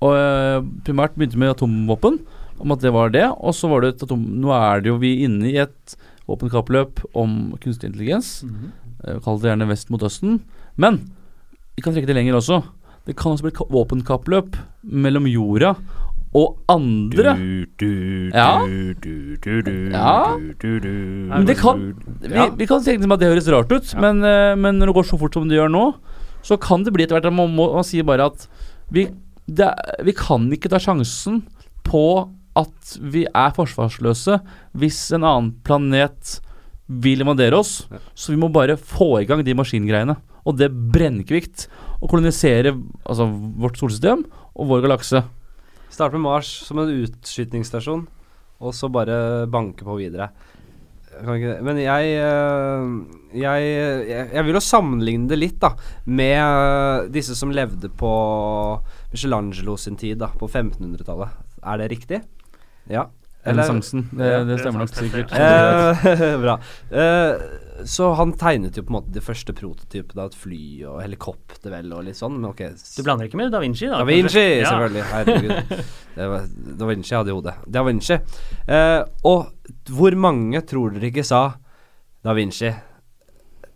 Og 0.04 0.12
eh, 0.12 0.58
primært 0.84 1.14
begynte 1.16 1.40
med 1.40 1.54
atomvåpen, 1.54 2.18
om 2.60 2.74
at 2.76 2.82
det 2.84 2.92
var 2.92 3.14
det. 3.14 3.24
Og 3.40 3.56
så 3.56 3.70
var 3.72 3.86
det 3.86 3.94
et 3.94 4.04
atom... 4.04 4.26
Nå 4.44 4.52
er 4.52 4.84
det 4.84 4.92
jo 4.92 4.98
vi 5.00 5.14
inne 5.24 5.48
i 5.48 5.56
et 5.64 5.96
våpenkappløp 6.28 7.06
om 7.16 7.38
kunstig 7.64 7.94
intelligens. 7.94 8.42
Eh, 8.44 9.22
Kall 9.24 9.40
det 9.40 9.54
gjerne 9.54 9.70
vest 9.70 9.94
mot 9.94 10.04
østen. 10.04 10.42
Men 10.76 11.00
vi 11.78 11.84
kan 11.86 11.94
trekke 11.94 12.10
det 12.10 12.18
lenger 12.18 12.40
også. 12.40 12.58
Det 13.06 13.14
kan 13.16 13.36
også 13.36 13.46
bli 13.46 13.68
våpenkappløp 13.72 14.56
mellom 14.84 15.28
jorda 15.30 15.76
og 16.36 16.58
andre. 16.70 17.36
Ja. 18.34 18.48
Ja. 19.94 20.10
Men 21.32 21.46
det 21.48 21.56
kan 21.62 21.84
vi, 22.26 22.48
vi 22.60 22.68
kan 22.68 22.84
tenke 22.84 23.08
at 23.14 23.22
det 23.22 23.30
høres 23.30 23.48
rart 23.54 23.72
ut, 23.72 23.94
men, 24.02 24.24
eh, 24.26 24.56
men 24.60 24.78
når 24.82 24.90
det 24.92 24.96
går 24.98 25.08
så 25.08 25.20
fort 25.22 25.38
som 25.38 25.48
det 25.48 25.56
gjør 25.58 25.72
nå, 25.72 25.86
så 26.46 26.58
kan 26.62 26.84
det 26.84 26.94
bli 26.96 27.06
etter 27.06 27.18
hvert 27.18 27.30
at 27.30 27.34
Man, 27.38 27.54
må, 27.56 27.70
man 27.78 27.86
sier 27.86 28.04
bare 28.08 28.28
at 28.32 28.48
vi, 28.94 29.08
det, 29.48 29.70
vi 30.04 30.14
kan 30.18 30.50
ikke 30.54 30.70
ta 30.74 30.82
sjansen 30.82 31.44
på 31.88 32.04
at 32.58 32.98
vi 33.00 33.28
er 33.30 33.54
forsvarsløse 33.54 34.40
hvis 34.74 35.00
en 35.14 35.24
annen 35.24 35.54
planet 35.64 36.40
vil 36.88 37.22
invadere 37.22 37.58
oss. 37.60 37.84
Så 38.16 38.34
vi 38.34 38.40
må 38.42 38.50
bare 38.50 38.78
få 38.80 39.22
i 39.22 39.28
gang 39.30 39.44
de 39.46 39.56
maskingreiene. 39.58 40.16
Og 40.48 40.58
det 40.60 40.72
brennkvikt. 40.72 41.68
å 41.98 42.08
kolonisere 42.08 42.76
altså, 43.04 43.26
vårt 43.58 43.80
solsystem 43.80 44.22
og 44.54 44.70
vår 44.70 44.86
galakse. 44.86 45.24
Start 45.90 46.14
med 46.14 46.22
Mars 46.28 46.52
som 46.68 46.78
en 46.82 46.92
utskytningsstasjon, 46.94 48.04
og 48.62 48.76
så 48.76 48.90
bare 48.92 49.48
banke 49.50 49.86
på 49.88 49.98
videre. 49.98 50.30
Men 51.26 51.80
øh, 51.80 51.82
jeg, 51.82 52.10
jeg 53.34 54.30
Jeg 54.34 54.46
vil 54.46 54.54
jo 54.54 54.62
sammenligne 54.62 55.30
det 55.32 55.40
litt 55.40 55.58
da 55.62 55.72
med 56.06 56.38
øh, 56.38 57.08
disse 57.10 57.34
som 57.36 57.50
levde 57.50 57.90
på 57.90 58.12
Michelangelo 59.12 59.78
sin 59.78 59.98
tid, 59.98 60.20
da, 60.22 60.30
på 60.30 60.46
1500-tallet. 60.46 61.34
Er 61.64 61.82
det 61.82 61.92
riktig? 61.92 62.22
Ja. 62.92 63.08
Eller- 63.48 63.64
Renessansen. 63.64 64.04
Det, 64.12 64.28
Ja, 64.34 64.44
det 64.44 64.60
stemmer 64.60 64.84
nok 64.84 64.92
sikkert. 64.98 65.32
Eh, 65.32 66.36
bra. 66.44 66.58
Eh, 66.92 67.48
så 67.88 68.08
han 68.18 68.32
tegnet 68.34 68.74
jo 68.78 68.82
på 68.84 68.90
en 68.90 68.96
måte 68.98 69.12
de 69.14 69.22
første 69.22 69.54
prototypene 69.54 70.24
av 70.24 70.32
et 70.32 70.38
fly 70.42 70.62
og 70.90 70.96
helikopter, 71.04 71.70
vel, 71.70 71.92
og 71.94 72.08
litt 72.08 72.18
sånn. 72.18 72.40
Men 72.40 72.50
ok. 72.50 72.64
Du 72.98 73.04
blander 73.06 73.30
ikke 73.30 73.38
med 73.38 73.52
Da 73.54 73.62
Vinci, 73.62 73.86
da? 73.86 74.00
Da 74.02 74.08
Vinci, 74.10 74.34
kanskje? 74.34 74.46
Ja. 74.64 74.72
selvfølgelig. 74.72 75.06
Herregud. 75.14 75.86
Det 76.18 76.26
var, 76.32 76.48
da 76.80 76.86
Vinci 76.90 77.14
hadde 77.14 77.30
i 77.30 77.36
hodet. 77.38 77.54
Da 77.70 77.84
Vinci. 77.86 78.18
Eh, 78.66 79.00
og 79.30 79.92
hvor 79.94 80.18
mange 80.18 80.64
tror 80.66 80.96
dere 80.96 81.12
ikke 81.12 81.26
sa 81.28 81.44
Da 82.26 82.34
Vinci? 82.34 82.72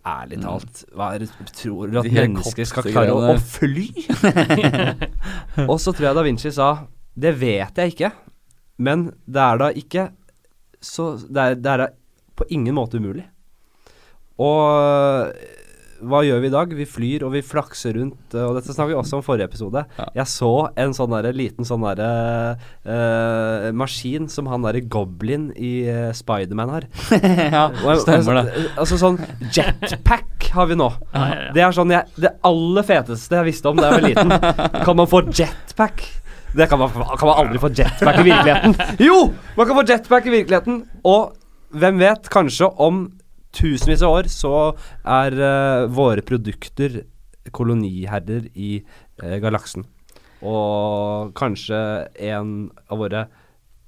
Ærlig 0.01 0.39
talt, 0.41 0.79
hva 0.97 1.11
er 1.13 1.21
det, 1.21 1.27
tror 1.53 1.91
du 1.93 1.99
at 2.01 2.07
mennesker 2.09 2.65
skal 2.65 2.87
klare 2.89 3.13
å, 3.13 3.35
å 3.35 3.37
fly? 3.37 3.83
og 5.67 5.77
så 5.77 5.93
tror 5.93 6.07
jeg 6.07 6.17
Da 6.17 6.23
Vinci 6.25 6.49
sa 6.55 6.71
Det 7.13 7.35
vet 7.37 7.77
jeg 7.83 7.93
ikke, 7.93 8.09
men 8.81 9.09
det 9.29 9.43
er 9.45 9.61
da 9.61 9.71
ikke 9.77 10.07
Så 10.81 11.11
det 11.29 11.41
er, 11.43 11.55
det 11.61 11.73
er 11.77 11.87
på 12.39 12.47
ingen 12.49 12.73
måte 12.73 12.97
umulig. 12.97 13.27
Og 14.41 15.35
hva 16.01 16.23
gjør 16.25 16.39
vi 16.41 16.49
i 16.49 16.53
dag? 16.53 16.71
Vi 16.73 16.85
flyr 16.89 17.23
og 17.27 17.33
vi 17.35 17.43
flakser 17.45 17.93
rundt, 17.99 18.33
og 18.33 18.55
dette 18.57 18.73
snakket 18.73 18.95
vi 18.95 18.97
også 18.97 19.19
om 19.19 19.25
forrige 19.25 19.45
episode. 19.51 19.83
Ja. 19.99 20.07
Jeg 20.21 20.29
så 20.31 20.49
en 20.81 20.95
sånn 20.97 21.13
der, 21.13 21.27
liten 21.37 21.67
sånn 21.67 21.83
derre 21.85 22.07
uh, 22.87 23.67
maskin 23.77 24.25
som 24.31 24.49
han 24.49 24.65
derre 24.65 24.81
Goblin 24.81 25.49
i 25.53 25.73
uh, 25.85 26.09
Spiderman 26.17 26.73
har. 26.73 26.87
ja, 27.53 27.67
Og- 27.85 28.01
stemmer 28.01 28.41
det. 28.41 28.65
Altså, 28.81 28.97
sånn 29.01 29.19
jetpack 29.53 30.49
har 30.55 30.71
vi 30.71 30.79
nå. 30.81 30.89
Ja, 31.13 31.27
ja. 31.29 31.51
Det 31.55 31.65
er 31.67 31.77
sånn 31.77 31.93
jeg, 31.93 32.09
Det 32.17 32.33
aller 32.49 32.87
feteste 32.87 33.37
jeg 33.37 33.51
visste 33.51 33.69
om 33.71 33.77
da 33.79 33.91
jeg 33.91 33.99
var 33.99 34.09
liten. 34.09 34.81
Kan 34.81 34.97
man 35.03 35.11
få 35.11 35.21
jetpack? 35.29 36.01
Det 36.55 36.67
kan 36.67 36.79
man, 36.79 36.91
kan 36.91 37.27
man 37.27 37.37
aldri 37.45 37.59
få 37.61 37.69
jetpack 37.71 38.19
i 38.19 38.25
virkeligheten. 38.27 38.75
Jo! 38.99 39.31
Man 39.55 39.67
kan 39.67 39.77
få 39.77 39.85
jetpack 39.87 40.25
i 40.27 40.33
virkeligheten. 40.33 40.81
Og 41.07 41.31
hvem 41.71 42.01
vet, 42.01 42.27
kanskje 42.31 42.67
om 42.83 43.05
tusenvis 43.55 44.03
av 44.03 44.17
år 44.17 44.29
så 44.31 44.55
er 45.07 45.37
uh, 45.39 45.87
våre 45.91 46.23
produkter 46.27 47.01
koloniherder 47.55 48.49
i 48.55 48.81
uh, 49.23 49.37
galaksen. 49.43 49.87
Og 50.41 51.31
kanskje 51.37 51.79
en 52.33 52.53
av 52.89 52.99
våre 52.99 53.25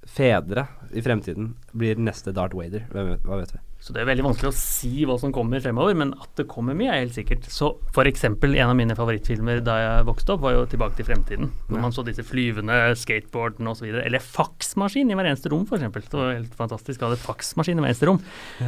fedre 0.08 0.68
i 0.94 1.04
fremtiden 1.04 1.54
blir 1.74 2.00
neste 2.00 2.34
Darth 2.36 2.56
vet, 2.56 2.84
hva 2.92 3.40
vet 3.40 3.56
vi? 3.56 3.62
Så 3.84 3.92
det 3.92 4.00
er 4.00 4.08
veldig 4.08 4.24
vanskelig 4.24 4.48
å 4.48 4.56
si 4.56 5.04
hva 5.04 5.18
som 5.20 5.34
kommer 5.36 5.60
fremover, 5.60 5.96
men 6.00 6.14
at 6.16 6.30
det 6.40 6.46
kommer 6.48 6.76
mye, 6.78 6.88
er 6.94 7.02
helt 7.04 7.18
sikkert. 7.18 7.50
Så 7.52 7.74
eksempel, 8.08 8.56
en 8.56 8.72
av 8.72 8.78
mine 8.80 8.96
favorittfilmer 8.96 9.60
da 9.66 9.76
jeg 9.82 10.06
vokste 10.08 10.36
opp, 10.36 10.44
var 10.46 10.54
jo 10.56 10.62
'Tilbake 10.66 10.96
til 10.96 11.06
fremtiden'. 11.06 11.50
Hvor 11.68 11.76
Ja. 11.76 11.82
man 11.82 11.92
så 11.92 12.06
disse 12.06 12.24
flyvende 12.24 12.96
skateboardene 12.96 13.68
osv. 13.70 13.84
Eller 14.06 14.20
faksmaskin 14.20 15.12
i 15.12 15.16
hver 15.16 15.28
eneste 15.28 15.52
rom, 15.52 15.66
f.eks. 15.68 15.82
Det 16.10 16.14
var 16.14 16.34
helt 16.34 16.56
fantastisk 16.56 17.02
å 17.02 17.10
ha 17.10 17.16
faksmaskin 17.16 17.78
i 17.78 17.82
hver 17.82 17.92
eneste 17.92 18.08
rom. 18.08 18.22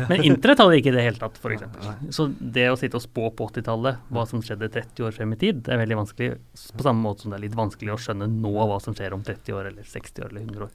Men 0.09 0.23
internett 0.29 0.59
hadde 0.59 0.71
de 0.71 0.81
ikke 0.81 0.91
i 0.91 0.97
det 0.97 1.05
hele 1.07 1.19
tatt, 1.21 1.39
f.eks. 1.39 1.63
Så 2.11 2.27
det 2.39 2.67
å 2.71 2.75
sitte 2.77 2.99
og 2.99 3.05
spå 3.07 3.31
på 3.31 3.47
80-tallet 3.47 3.97
hva 4.11 4.27
som 4.27 4.41
skjedde 4.41 4.67
30 4.69 5.07
år 5.07 5.15
frem 5.15 5.31
i 5.31 5.39
tid, 5.39 5.63
det 5.63 5.71
er 5.73 5.79
veldig 5.79 5.95
vanskelig. 6.03 6.37
På 6.75 6.83
samme 6.83 6.99
måte 7.01 7.21
som 7.23 7.31
det 7.31 7.39
er 7.39 7.47
litt 7.47 7.55
vanskelig 7.55 7.95
å 7.95 7.99
skjønne 8.01 8.27
nå 8.27 8.51
hva 8.51 8.81
som 8.81 8.93
skjer 8.93 9.13
om 9.13 9.23
30 9.23 9.55
år, 9.55 9.71
eller 9.71 9.83
60 9.83 10.25
år, 10.25 10.29
eller 10.31 10.41
100 10.41 10.67
år. 10.67 10.71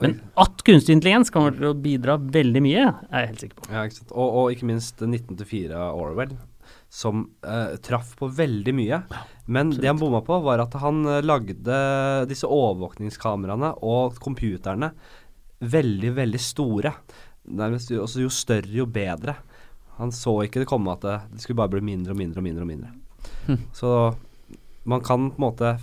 Men 0.00 0.20
at 0.36 0.62
kunstig 0.64 0.94
intelligens 0.94 1.30
kommer 1.34 1.56
til 1.56 1.72
å 1.72 1.74
bidra 1.74 2.16
veldig 2.16 2.62
mye, 2.62 2.86
er 3.10 3.24
jeg 3.26 3.32
helt 3.32 3.40
sikker 3.44 3.56
på. 3.60 3.70
Ja, 3.74 3.79
ikke 3.88 4.00
sant. 4.00 4.14
Og, 4.14 4.38
og 4.40 4.54
ikke 4.54 4.68
minst 4.68 5.00
1904 5.02 5.80
Orwell, 5.96 6.34
som 6.90 7.24
eh, 7.46 7.76
traff 7.84 8.14
på 8.18 8.28
veldig 8.34 8.74
mye. 8.76 9.02
Men 9.50 9.72
det 9.74 9.88
han 9.88 10.00
bomma 10.00 10.22
på, 10.26 10.38
var 10.44 10.62
at 10.64 10.76
han 10.82 11.02
eh, 11.06 11.22
lagde 11.24 11.80
disse 12.30 12.48
overvåkningskameraene 12.50 13.74
og 13.86 14.18
computerne 14.22 14.92
veldig, 15.60 16.14
veldig 16.16 16.40
store. 16.40 16.94
Nærmest 17.50 17.92
jo, 17.92 18.04
også 18.06 18.24
jo 18.24 18.32
større, 18.32 18.72
jo 18.74 18.88
bedre. 18.90 19.36
Han 20.00 20.12
så 20.14 20.40
ikke 20.46 20.62
det 20.62 20.70
komme 20.70 20.94
at 20.96 21.04
det, 21.04 21.20
det 21.34 21.44
skulle 21.44 21.60
bare 21.60 21.74
bli 21.76 21.84
mindre 21.92 22.14
og 22.14 22.20
mindre 22.20 22.42
og 22.42 22.46
mindre. 22.48 22.66
og 22.66 22.70
mindre. 22.70 22.92
Hm. 23.46 23.64
Så 23.76 23.94
man 24.88 25.02
kan 25.04 25.30
på 25.30 25.40
en 25.40 25.44
måte 25.44 25.74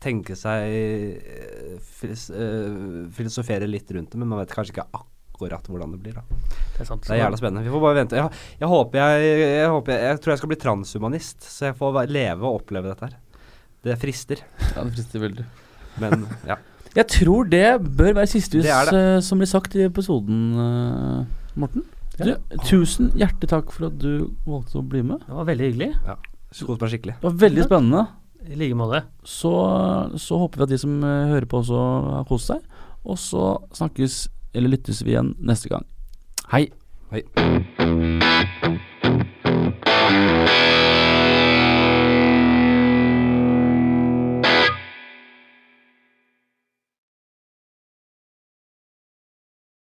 tenke 0.00 0.36
seg 0.38 0.70
eh, 0.72 1.76
eh, 1.76 2.76
filosofere 3.12 3.68
litt 3.68 3.90
rundt 3.92 4.14
det, 4.14 4.20
men 4.20 4.30
man 4.30 4.40
vet 4.40 4.54
kanskje 4.54 4.78
ikke 4.78 4.88
akkurat 4.88 5.09
hvordan 5.48 5.92
det 5.96 6.00
blir. 6.02 6.14
da. 6.14 6.22
Det 6.76 6.80
er 6.84 6.88
sant. 6.88 7.02
Det 7.06 7.14
er 7.16 7.22
jævla 7.24 7.36
spennende. 7.40 7.64
Vi 7.64 7.70
får 7.74 7.80
bare 7.80 7.94
vente. 8.00 8.16
Jeg, 8.16 8.30
jeg 8.60 8.68
håper 8.68 8.98
jeg, 9.00 9.30
jeg, 9.40 9.68
håper 9.70 9.92
jeg, 9.92 10.02
jeg 10.10 10.20
tror 10.20 10.32
jeg 10.34 10.38
skal 10.38 10.48
bli 10.52 10.56
transhumanist, 10.66 11.42
så 11.42 11.64
jeg 11.70 11.76
får 11.80 12.00
leve 12.10 12.42
og 12.46 12.60
oppleve 12.60 12.88
dette 12.92 13.08
her. 13.08 13.16
Det 13.82 13.96
frister, 14.02 14.42
Ja, 14.76 14.82
det 14.84 14.92
frister 14.98 15.20
veldig. 15.20 15.44
men 16.00 16.26
ja. 16.46 16.56
Jeg 16.90 17.06
tror 17.06 17.44
det 17.46 17.78
bør 17.96 18.16
være 18.18 18.26
siste 18.26 18.58
Det 18.58 18.66
det. 18.66 18.92
eh, 18.98 19.20
som 19.22 19.38
blir 19.38 19.46
sagt 19.46 19.76
i 19.78 19.84
episoden, 19.86 20.40
eh, 20.58 21.52
Morten. 21.54 21.84
Du, 22.18 22.34
tusen 22.66 23.12
hjertelig 23.16 23.48
takk 23.48 23.70
for 23.72 23.86
at 23.86 23.94
du 24.02 24.26
valgte 24.44 24.76
å 24.76 24.82
bli 24.84 25.00
med. 25.06 25.22
Det 25.24 25.32
var 25.38 25.46
veldig 25.48 25.68
hyggelig. 25.70 25.90
Ja, 26.04 26.16
kos 26.50 26.80
meg 26.82 26.90
skikkelig. 26.90 27.14
Det 27.22 27.28
var 27.30 27.38
veldig 27.46 27.64
spennende. 27.64 28.02
I 28.50 28.58
like 28.58 28.74
måte. 28.76 29.04
Så, 29.22 29.52
så 30.18 30.38
håper 30.42 30.58
vi 30.60 30.66
at 30.66 30.72
de 30.74 30.78
som 30.82 30.98
eh, 31.06 31.30
hører 31.30 31.46
på 31.48 31.60
også 31.62 31.80
har 32.18 32.26
kost 32.28 32.50
seg. 32.50 32.66
Og 33.06 33.16
så 33.22 33.46
snakkes 33.78 34.18
eller 34.52 34.68
lyttes 34.68 35.02
vi 35.04 35.14
igjen 35.14 35.34
neste 35.38 35.68
gang. 35.68 35.86
Hei. 36.52 36.68
Hei. 37.10 37.22